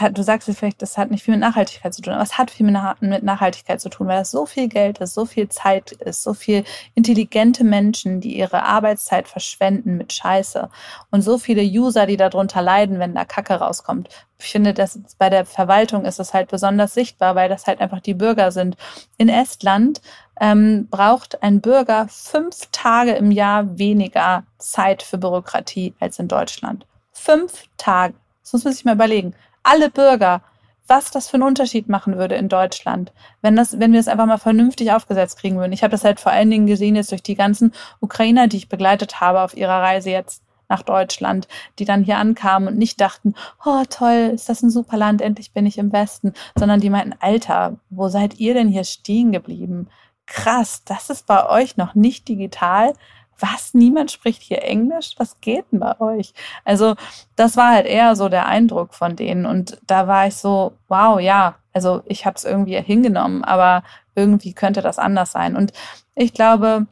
hat, 0.00 0.18
du 0.18 0.22
sagst 0.22 0.48
jetzt 0.48 0.58
vielleicht, 0.58 0.82
das 0.82 0.98
hat 0.98 1.10
nicht 1.10 1.22
viel 1.22 1.34
mit 1.34 1.40
Nachhaltigkeit 1.40 1.94
zu 1.94 2.02
tun, 2.02 2.12
aber 2.12 2.22
es 2.24 2.36
hat 2.36 2.50
viel 2.50 2.66
mit 2.66 3.22
Nachhaltigkeit 3.22 3.80
zu 3.80 3.88
tun, 3.88 4.08
weil 4.08 4.22
es 4.22 4.32
so 4.32 4.46
viel 4.46 4.68
Geld 4.68 4.98
ist, 4.98 5.14
so 5.14 5.26
viel 5.26 5.48
Zeit 5.48 5.92
ist, 5.92 6.24
so 6.24 6.34
viel 6.34 6.64
intelligente 6.94 7.62
Menschen, 7.62 8.20
die 8.20 8.36
ihre 8.36 8.64
Arbeitszeit 8.64 9.28
verschwenden 9.28 9.96
mit 9.96 10.12
Scheiße 10.12 10.68
und 11.10 11.22
so 11.22 11.38
viele 11.38 11.62
User, 11.62 12.06
die 12.06 12.16
darunter 12.16 12.62
leiden, 12.62 12.98
wenn 12.98 13.14
da 13.14 13.24
Kacke 13.24 13.54
rauskommt. 13.54 14.08
Ich 14.40 14.50
finde, 14.50 14.74
dass 14.74 14.98
bei 15.18 15.30
der 15.30 15.46
Verwaltung 15.46 16.04
ist 16.04 16.18
es 16.18 16.34
halt 16.34 16.50
besonders 16.50 16.92
sichtbar, 16.92 17.36
weil 17.36 17.48
das 17.48 17.66
halt 17.66 17.80
einfach 17.80 18.00
die 18.00 18.14
Bürger 18.14 18.50
sind. 18.50 18.76
In 19.18 19.28
Estland 19.28 20.00
ähm, 20.40 20.88
braucht 20.90 21.42
ein 21.42 21.60
Bürger 21.60 22.06
fünf 22.08 22.66
Tage 22.72 23.12
im 23.12 23.30
Jahr 23.30 23.78
weniger 23.78 24.44
Zeit 24.58 25.02
für 25.02 25.18
Bürokratie 25.18 25.94
als 26.00 26.18
in 26.18 26.26
Deutschland. 26.26 26.86
Fünf 27.12 27.64
Tage. 27.76 28.14
Das 28.50 28.54
muss 28.54 28.64
man 28.64 28.74
sich 28.74 28.84
mal 28.84 28.96
überlegen. 28.96 29.34
Alle 29.62 29.90
Bürger, 29.90 30.42
was 30.88 31.12
das 31.12 31.28
für 31.28 31.34
einen 31.34 31.44
Unterschied 31.44 31.88
machen 31.88 32.18
würde 32.18 32.34
in 32.34 32.48
Deutschland, 32.48 33.12
wenn 33.42 33.54
das, 33.54 33.78
wenn 33.78 33.92
wir 33.92 34.00
es 34.00 34.08
einfach 34.08 34.26
mal 34.26 34.38
vernünftig 34.38 34.90
aufgesetzt 34.90 35.38
kriegen 35.38 35.56
würden. 35.56 35.72
Ich 35.72 35.84
habe 35.84 35.92
das 35.92 36.02
halt 36.02 36.18
vor 36.18 36.32
allen 36.32 36.50
Dingen 36.50 36.66
gesehen 36.66 36.96
jetzt 36.96 37.12
durch 37.12 37.22
die 37.22 37.36
ganzen 37.36 37.72
Ukrainer, 38.00 38.48
die 38.48 38.56
ich 38.56 38.68
begleitet 38.68 39.20
habe 39.20 39.42
auf 39.42 39.56
ihrer 39.56 39.80
Reise 39.80 40.10
jetzt 40.10 40.42
nach 40.68 40.82
Deutschland, 40.82 41.46
die 41.78 41.84
dann 41.84 42.02
hier 42.02 42.18
ankamen 42.18 42.68
und 42.68 42.76
nicht 42.76 43.00
dachten, 43.00 43.34
oh 43.64 43.84
toll, 43.88 44.32
ist 44.34 44.48
das 44.48 44.62
ein 44.62 44.70
super 44.70 44.96
Land, 44.96 45.22
endlich 45.22 45.52
bin 45.52 45.64
ich 45.64 45.78
im 45.78 45.92
Westen, 45.92 46.32
sondern 46.58 46.80
die 46.80 46.90
meinten, 46.90 47.14
Alter, 47.20 47.76
wo 47.88 48.08
seid 48.08 48.40
ihr 48.40 48.54
denn 48.54 48.68
hier 48.68 48.84
stehen 48.84 49.30
geblieben? 49.30 49.88
Krass, 50.26 50.82
das 50.84 51.08
ist 51.08 51.26
bei 51.26 51.48
euch 51.48 51.76
noch 51.76 51.94
nicht 51.94 52.26
digital 52.26 52.94
was, 53.40 53.74
niemand 53.74 54.10
spricht 54.10 54.42
hier 54.42 54.62
Englisch? 54.62 55.14
Was 55.18 55.40
geht 55.40 55.64
denn 55.72 55.80
bei 55.80 56.00
euch? 56.00 56.32
Also 56.64 56.94
das 57.36 57.56
war 57.56 57.70
halt 57.70 57.86
eher 57.86 58.16
so 58.16 58.28
der 58.28 58.46
Eindruck 58.46 58.94
von 58.94 59.16
denen. 59.16 59.46
Und 59.46 59.80
da 59.86 60.06
war 60.06 60.26
ich 60.26 60.36
so, 60.36 60.72
wow, 60.88 61.20
ja, 61.20 61.56
also 61.72 62.02
ich 62.06 62.26
habe 62.26 62.36
es 62.36 62.44
irgendwie 62.44 62.80
hingenommen, 62.80 63.44
aber 63.44 63.82
irgendwie 64.14 64.52
könnte 64.52 64.82
das 64.82 64.98
anders 64.98 65.32
sein. 65.32 65.56
Und 65.56 65.72
ich 66.14 66.34
glaube, 66.34 66.86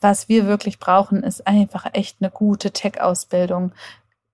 was 0.00 0.28
wir 0.28 0.46
wirklich 0.46 0.78
brauchen, 0.78 1.22
ist 1.22 1.46
einfach 1.46 1.86
echt 1.92 2.18
eine 2.20 2.30
gute 2.30 2.70
Tech-Ausbildung 2.70 3.72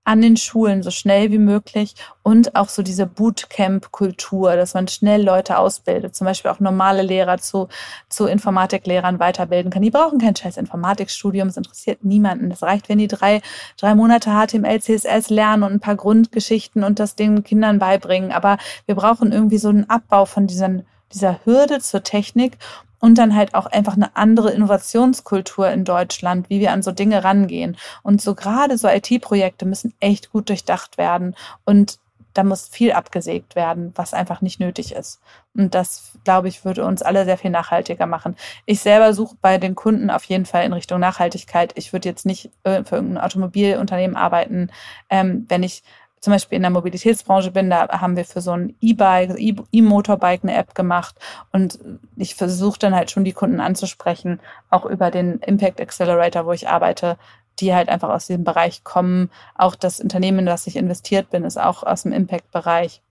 an 0.06 0.22
den 0.22 0.36
Schulen 0.36 0.84
so 0.84 0.92
schnell 0.92 1.32
wie 1.32 1.38
möglich 1.38 1.96
und 2.22 2.54
auch 2.54 2.68
so 2.68 2.82
diese 2.82 3.06
Bootcamp-Kultur, 3.06 4.54
dass 4.54 4.72
man 4.72 4.86
schnell 4.86 5.20
Leute 5.20 5.58
ausbildet, 5.58 6.14
zum 6.14 6.26
Beispiel 6.26 6.52
auch 6.52 6.60
normale 6.60 7.02
Lehrer 7.02 7.38
zu, 7.38 7.68
zu 8.08 8.26
Informatiklehrern 8.26 9.18
weiterbilden 9.18 9.72
kann. 9.72 9.82
Die 9.82 9.90
brauchen 9.90 10.20
kein 10.20 10.36
scheiß 10.36 10.58
Informatikstudium, 10.58 11.48
es 11.48 11.56
interessiert 11.56 12.04
niemanden. 12.04 12.50
Das 12.50 12.62
reicht, 12.62 12.88
wenn 12.88 12.98
die 12.98 13.08
drei, 13.08 13.42
drei 13.78 13.96
Monate 13.96 14.30
HTML, 14.30 14.80
CSS 14.80 15.28
lernen 15.30 15.64
und 15.64 15.72
ein 15.72 15.80
paar 15.80 15.96
Grundgeschichten 15.96 16.84
und 16.84 17.00
das 17.00 17.16
den 17.16 17.42
Kindern 17.42 17.80
beibringen. 17.80 18.30
Aber 18.30 18.58
wir 18.86 18.94
brauchen 18.94 19.32
irgendwie 19.32 19.58
so 19.58 19.70
einen 19.70 19.90
Abbau 19.90 20.24
von 20.24 20.46
diesen, 20.46 20.86
dieser 21.12 21.44
Hürde 21.44 21.80
zur 21.80 22.04
Technik 22.04 22.58
und 23.00 23.18
dann 23.18 23.34
halt 23.34 23.54
auch 23.54 23.66
einfach 23.66 23.94
eine 23.94 24.16
andere 24.16 24.50
Innovationskultur 24.52 25.70
in 25.70 25.84
Deutschland, 25.84 26.50
wie 26.50 26.60
wir 26.60 26.72
an 26.72 26.82
so 26.82 26.92
Dinge 26.92 27.24
rangehen. 27.24 27.76
Und 28.02 28.20
so 28.22 28.34
gerade 28.34 28.78
so 28.78 28.88
IT-Projekte 28.88 29.66
müssen 29.66 29.94
echt 30.00 30.30
gut 30.30 30.48
durchdacht 30.48 30.98
werden 30.98 31.34
und 31.64 31.98
da 32.36 32.44
muss 32.44 32.68
viel 32.68 32.92
abgesägt 32.92 33.56
werden, 33.56 33.92
was 33.94 34.12
einfach 34.12 34.42
nicht 34.42 34.60
nötig 34.60 34.92
ist. 34.92 35.20
Und 35.54 35.74
das, 35.74 36.12
glaube 36.24 36.48
ich, 36.48 36.64
würde 36.64 36.84
uns 36.84 37.00
alle 37.02 37.24
sehr 37.24 37.38
viel 37.38 37.50
nachhaltiger 37.50 38.06
machen. 38.06 38.36
Ich 38.66 38.80
selber 38.80 39.14
suche 39.14 39.36
bei 39.40 39.56
den 39.56 39.74
Kunden 39.74 40.10
auf 40.10 40.24
jeden 40.24 40.44
Fall 40.44 40.64
in 40.64 40.74
Richtung 40.74 41.00
Nachhaltigkeit. 41.00 41.72
Ich 41.76 41.92
würde 41.94 42.08
jetzt 42.08 42.26
nicht 42.26 42.50
für 42.62 42.84
irgendein 42.96 43.18
Automobilunternehmen 43.18 44.16
arbeiten, 44.16 44.70
ähm, 45.08 45.46
wenn 45.48 45.62
ich 45.62 45.82
zum 46.20 46.32
Beispiel 46.32 46.56
in 46.56 46.62
der 46.62 46.70
Mobilitätsbranche 46.70 47.50
bin, 47.50 47.70
da 47.70 47.88
haben 48.00 48.16
wir 48.16 48.24
für 48.24 48.40
so 48.40 48.52
ein 48.52 48.74
E-Bike, 48.80 49.36
E-Motorbike 49.38 50.42
eine 50.42 50.56
App 50.56 50.74
gemacht 50.74 51.16
und 51.52 51.78
ich 52.16 52.34
versuche 52.34 52.78
dann 52.78 52.94
halt 52.94 53.10
schon 53.10 53.24
die 53.24 53.32
Kunden 53.32 53.60
anzusprechen, 53.60 54.40
auch 54.70 54.86
über 54.86 55.10
den 55.10 55.38
Impact 55.40 55.80
Accelerator, 55.80 56.46
wo 56.46 56.52
ich 56.52 56.68
arbeite, 56.68 57.16
die 57.60 57.74
halt 57.74 57.88
einfach 57.88 58.10
aus 58.10 58.26
diesem 58.26 58.44
Bereich 58.44 58.84
kommen. 58.84 59.30
Auch 59.54 59.74
das 59.74 60.00
Unternehmen, 60.00 60.40
in 60.40 60.46
das 60.46 60.66
ich 60.66 60.76
investiert 60.76 61.30
bin, 61.30 61.44
ist 61.44 61.58
auch 61.58 61.82
aus 61.82 62.02
dem 62.02 62.12
Impact-Bereich. 62.12 63.02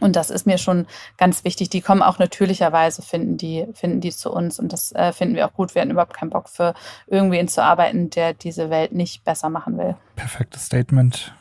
Und 0.00 0.14
das 0.14 0.30
ist 0.30 0.46
mir 0.46 0.58
schon 0.58 0.86
ganz 1.16 1.44
wichtig. 1.44 1.70
Die 1.70 1.80
kommen 1.80 2.02
auch 2.02 2.18
natürlicherweise, 2.18 3.02
finden 3.02 3.36
die, 3.36 3.66
finden 3.74 4.00
die 4.00 4.10
zu 4.10 4.32
uns. 4.32 4.60
Und 4.60 4.72
das 4.72 4.92
äh, 4.92 5.12
finden 5.12 5.34
wir 5.34 5.46
auch 5.46 5.52
gut. 5.52 5.74
Wir 5.74 5.82
hatten 5.82 5.90
überhaupt 5.90 6.14
keinen 6.14 6.30
Bock 6.30 6.48
für 6.48 6.74
irgendwen 7.08 7.48
zu 7.48 7.62
arbeiten, 7.62 8.10
der 8.10 8.32
diese 8.32 8.70
Welt 8.70 8.92
nicht 8.92 9.24
besser 9.24 9.48
machen 9.48 9.76
will. 9.76 9.96
Perfektes 10.14 10.66
Statement 10.66 11.34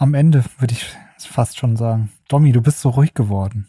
am 0.00 0.14
Ende, 0.14 0.44
würde 0.58 0.72
ich 0.72 0.86
fast 1.18 1.58
schon 1.58 1.76
sagen. 1.76 2.10
Domi, 2.28 2.52
du 2.52 2.62
bist 2.62 2.80
so 2.80 2.88
ruhig 2.88 3.12
geworden. 3.12 3.68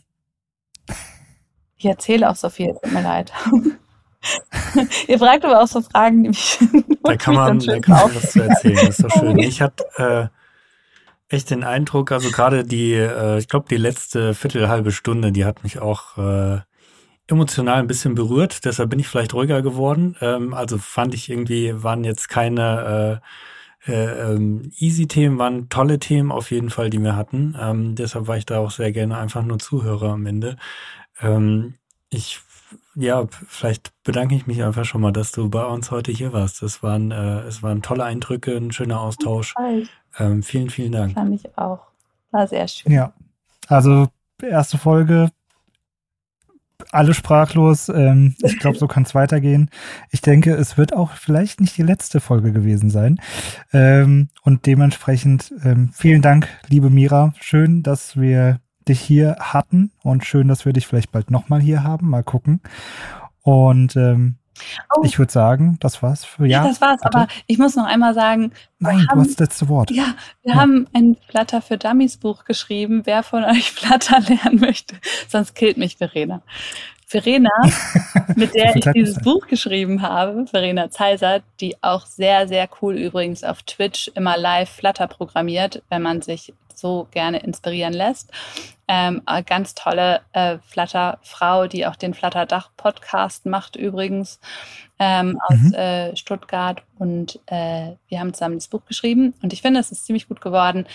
Ich 1.78 1.86
erzähle 1.86 2.30
auch 2.30 2.36
so 2.36 2.50
viel, 2.50 2.74
tut 2.82 2.94
mir 2.94 3.04
leid. 3.04 3.34
Ihr 5.08 5.20
fragt 5.20 5.44
aber 5.44 5.62
auch 5.62 5.68
so 5.68 5.82
Fragen, 5.82 6.24
die 6.24 6.30
mich. 6.30 6.58
Da 7.04 7.18
kann 7.18 7.34
man, 7.34 7.60
da 7.60 7.80
kann 7.80 7.96
man 7.96 8.16
was 8.16 8.32
zu 8.32 8.44
erzählen, 8.44 8.76
das 8.76 8.90
ist 8.90 8.98
so 9.00 9.10
schön. 9.10 9.40
Ich 9.40 9.62
hatte 9.62 9.84
äh, 9.98 11.36
echt 11.36 11.50
den 11.50 11.64
Eindruck, 11.64 12.12
also 12.12 12.30
gerade 12.30 12.64
die, 12.64 12.94
äh, 12.94 13.40
ich 13.40 13.50
glaube, 13.50 13.66
die 13.70 13.78
letzte 13.78 14.34
Viertelhalbe 14.36 14.92
Stunde, 14.92 15.32
die 15.32 15.44
hat 15.44 15.64
mich 15.64 15.80
auch 15.80 16.18
äh, 16.18 16.60
emotional 17.28 17.80
ein 17.80 17.88
bisschen 17.88 18.16
berührt. 18.16 18.64
Deshalb 18.64 18.92
bin 18.92 19.00
ich 19.00 19.08
vielleicht 19.08 19.34
ruhiger 19.34 19.62
geworden. 19.62 20.16
Ähm, 20.22 20.54
also 20.54 20.78
fand 20.78 21.14
ich 21.16 21.30
irgendwie, 21.30 21.84
waren 21.84 22.04
jetzt 22.04 22.30
keine 22.30 23.22
äh, 23.88 23.94
äh, 23.94 24.34
ähm, 24.34 24.72
Easy-Themen 24.78 25.40
waren 25.40 25.70
tolle 25.70 26.00
Themen 26.00 26.32
auf 26.32 26.52
jeden 26.52 26.70
Fall, 26.70 26.90
die 26.90 27.00
wir 27.00 27.16
hatten. 27.16 27.56
Ähm, 27.60 27.96
deshalb 27.96 28.28
war 28.28 28.38
ich 28.38 28.46
da 28.46 28.60
auch 28.60 28.72
sehr 28.72 28.92
gerne 28.92 29.18
einfach 29.18 29.44
nur 29.44 29.60
Zuhörer 29.60 30.12
am 30.12 30.26
Ende. 30.26 30.58
Ähm, 31.20 31.76
ich, 32.10 32.42
ja, 32.96 33.26
vielleicht 33.48 33.92
bedanke 34.04 34.36
ich 34.36 34.46
mich 34.46 34.64
einfach 34.64 34.86
schon 34.86 35.02
mal, 35.02 35.12
dass 35.12 35.32
du 35.32 35.50
bei 35.50 35.66
uns 35.66 35.92
heute 35.92 36.12
hier 36.12 36.34
warst. 36.34 36.62
Das 36.62 36.84
waren, 36.84 37.12
äh, 37.12 37.40
es 37.42 37.64
waren 37.64 37.82
tolle 37.82 38.04
Eindrücke, 38.04 38.56
ein 38.56 38.72
schöner 38.72 39.02
Austausch. 39.02 39.56
Ähm, 40.20 40.44
vielen, 40.44 40.70
vielen 40.70 40.92
Dank. 40.92 41.14
Fand 41.14 41.34
ich 41.34 41.58
auch. 41.58 41.88
War 42.32 42.48
sehr 42.48 42.68
schön. 42.68 42.92
Ja, 42.92 43.14
also 43.68 44.08
erste 44.42 44.78
Folge 44.78 45.32
alle 46.92 47.14
sprachlos. 47.14 47.90
Ähm, 47.90 48.36
ich 48.42 48.60
glaube, 48.60 48.78
so 48.78 48.88
kann 48.88 49.04
es 49.04 49.16
weitergehen. 49.16 49.70
Ich 50.10 50.22
denke, 50.22 50.54
es 50.54 50.78
wird 50.78 50.96
auch 50.96 51.14
vielleicht 51.14 51.62
nicht 51.62 51.78
die 51.78 51.84
letzte 51.84 52.20
Folge 52.20 52.52
gewesen 52.52 52.90
sein. 52.90 53.20
Ähm, 53.74 54.30
und 54.44 54.66
dementsprechend 54.66 55.54
ähm, 55.64 55.92
vielen 55.94 56.22
Dank, 56.22 56.48
liebe 56.68 56.90
Mira. 56.90 57.34
Schön, 57.40 57.84
dass 57.84 58.20
wir 58.20 58.60
dich 58.88 59.00
hier 59.00 59.38
hatten 59.40 59.92
und 60.04 60.26
schön, 60.26 60.48
dass 60.48 60.66
wir 60.66 60.74
dich 60.74 60.88
vielleicht 60.88 61.12
bald 61.12 61.32
nochmal 61.32 61.62
hier 61.62 61.84
haben. 61.84 62.10
Mal 62.10 62.24
gucken. 62.24 62.62
Und 63.42 63.96
ähm, 63.96 64.38
Oh. 64.96 65.04
Ich 65.04 65.20
würde 65.20 65.32
sagen, 65.32 65.78
das 65.80 66.02
war's 66.02 66.26
für 66.26 66.46
ja. 66.46 66.64
ja 66.64 66.68
das 66.68 66.82
war's, 66.82 67.02
bitte. 67.02 67.16
aber 67.16 67.28
ich 67.48 67.58
muss 67.58 67.76
noch 67.76 67.86
einmal 67.86 68.14
sagen. 68.14 68.52
Nein, 68.80 69.08
haben, 69.08 69.20
du 69.20 69.20
hast 69.22 69.40
das 69.40 69.50
letzte 69.50 69.70
Wort. 69.70 69.92
Ja, 69.92 70.16
wir 70.44 70.54
ja. 70.54 70.60
haben 70.60 70.88
ein 70.94 71.18
Flutter 71.30 71.62
für 71.62 71.78
Dummies 71.78 72.18
Buch 72.18 72.46
geschrieben. 72.46 73.02
Wer 73.06 73.24
von 73.24 73.44
euch 73.44 73.72
Flutter 73.72 74.20
lernen 74.20 74.60
möchte, 74.60 74.96
sonst 75.28 75.54
killt 75.56 75.78
mich 75.78 75.98
Verena. 75.98 76.42
Verena, 77.12 77.50
mit 78.38 78.56
der 78.56 78.74
ich 78.74 78.86
dieses 78.96 79.20
Buch 79.20 79.46
geschrieben 79.48 80.02
habe, 80.02 80.48
Verena 80.48 80.90
Zeiser, 80.90 81.42
die 81.60 81.76
auch 81.84 82.06
sehr, 82.06 82.48
sehr 82.48 82.70
cool 82.82 82.98
übrigens 82.98 83.44
auf 83.44 83.64
Twitch 83.64 84.10
immer 84.16 84.38
live 84.38 84.70
Flutter 84.70 85.08
programmiert, 85.08 85.84
wenn 85.90 86.02
man 86.02 86.22
sich 86.22 86.54
so 86.78 87.08
gerne 87.12 87.40
inspirieren 87.40 87.94
lässt. 87.94 88.32
Ähm, 88.88 89.22
ganz 89.46 89.74
tolle 89.74 90.20
äh, 90.34 90.58
Flutter-Frau, 90.68 91.68
die 91.68 91.86
auch 91.86 91.96
den 91.96 92.14
Flutter-Dach-Podcast 92.14 93.46
macht 93.46 93.78
übrigens 93.78 94.40
ähm, 95.00 95.40
aus 95.48 95.58
mhm. 95.58 95.74
äh, 95.74 96.16
Stuttgart. 96.16 96.84
Und 97.00 97.40
äh, 97.46 97.94
wir 98.08 98.20
haben 98.20 98.34
zusammen 98.34 98.56
das 98.56 98.68
Buch 98.68 98.86
geschrieben. 98.86 99.34
Und 99.42 99.54
ich 99.54 99.62
finde, 99.62 99.80
es 99.80 99.92
ist 99.92 100.06
ziemlich 100.06 100.28
gut 100.28 100.42
geworden. 100.42 100.86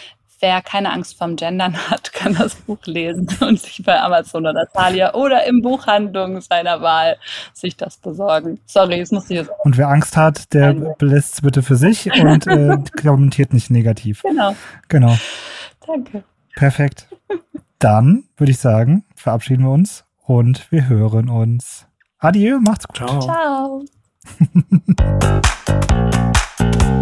Wer 0.40 0.60
keine 0.60 0.92
Angst 0.92 1.16
vorm 1.16 1.36
Gendern 1.36 1.74
hat, 1.90 2.12
kann 2.12 2.34
das 2.34 2.54
Buch 2.54 2.78
lesen 2.84 3.26
und 3.40 3.58
sich 3.58 3.82
bei 3.82 3.98
Amazon 3.98 4.46
oder 4.46 4.68
Thalia 4.70 5.14
oder 5.14 5.44
im 5.46 5.62
Buchhandlung 5.62 6.42
seiner 6.42 6.82
Wahl 6.82 7.16
sich 7.54 7.76
das 7.76 7.96
besorgen. 7.96 8.60
Sorry, 8.66 9.00
es 9.00 9.10
muss 9.10 9.30
ich 9.30 9.38
jetzt. 9.38 9.50
Und 9.64 9.78
wer 9.78 9.88
Angst 9.88 10.16
hat, 10.16 10.52
der 10.52 10.74
belässt 10.98 11.34
es 11.34 11.40
bitte 11.40 11.62
für 11.62 11.76
sich 11.76 12.12
und 12.20 12.46
äh, 12.46 12.76
kommentiert 13.02 13.54
nicht 13.54 13.70
negativ. 13.70 14.22
Genau. 14.22 14.54
Genau. 14.88 15.16
Danke. 15.86 16.24
Perfekt. 16.54 17.08
Dann 17.78 18.24
würde 18.36 18.52
ich 18.52 18.58
sagen, 18.58 19.04
verabschieden 19.14 19.64
wir 19.64 19.70
uns 19.72 20.04
und 20.24 20.70
wir 20.72 20.88
hören 20.88 21.28
uns. 21.28 21.86
Adieu, 22.18 22.58
macht's 22.60 22.88
gut. 22.88 22.96
Ciao. 22.96 23.20
Ciao. 23.20 23.84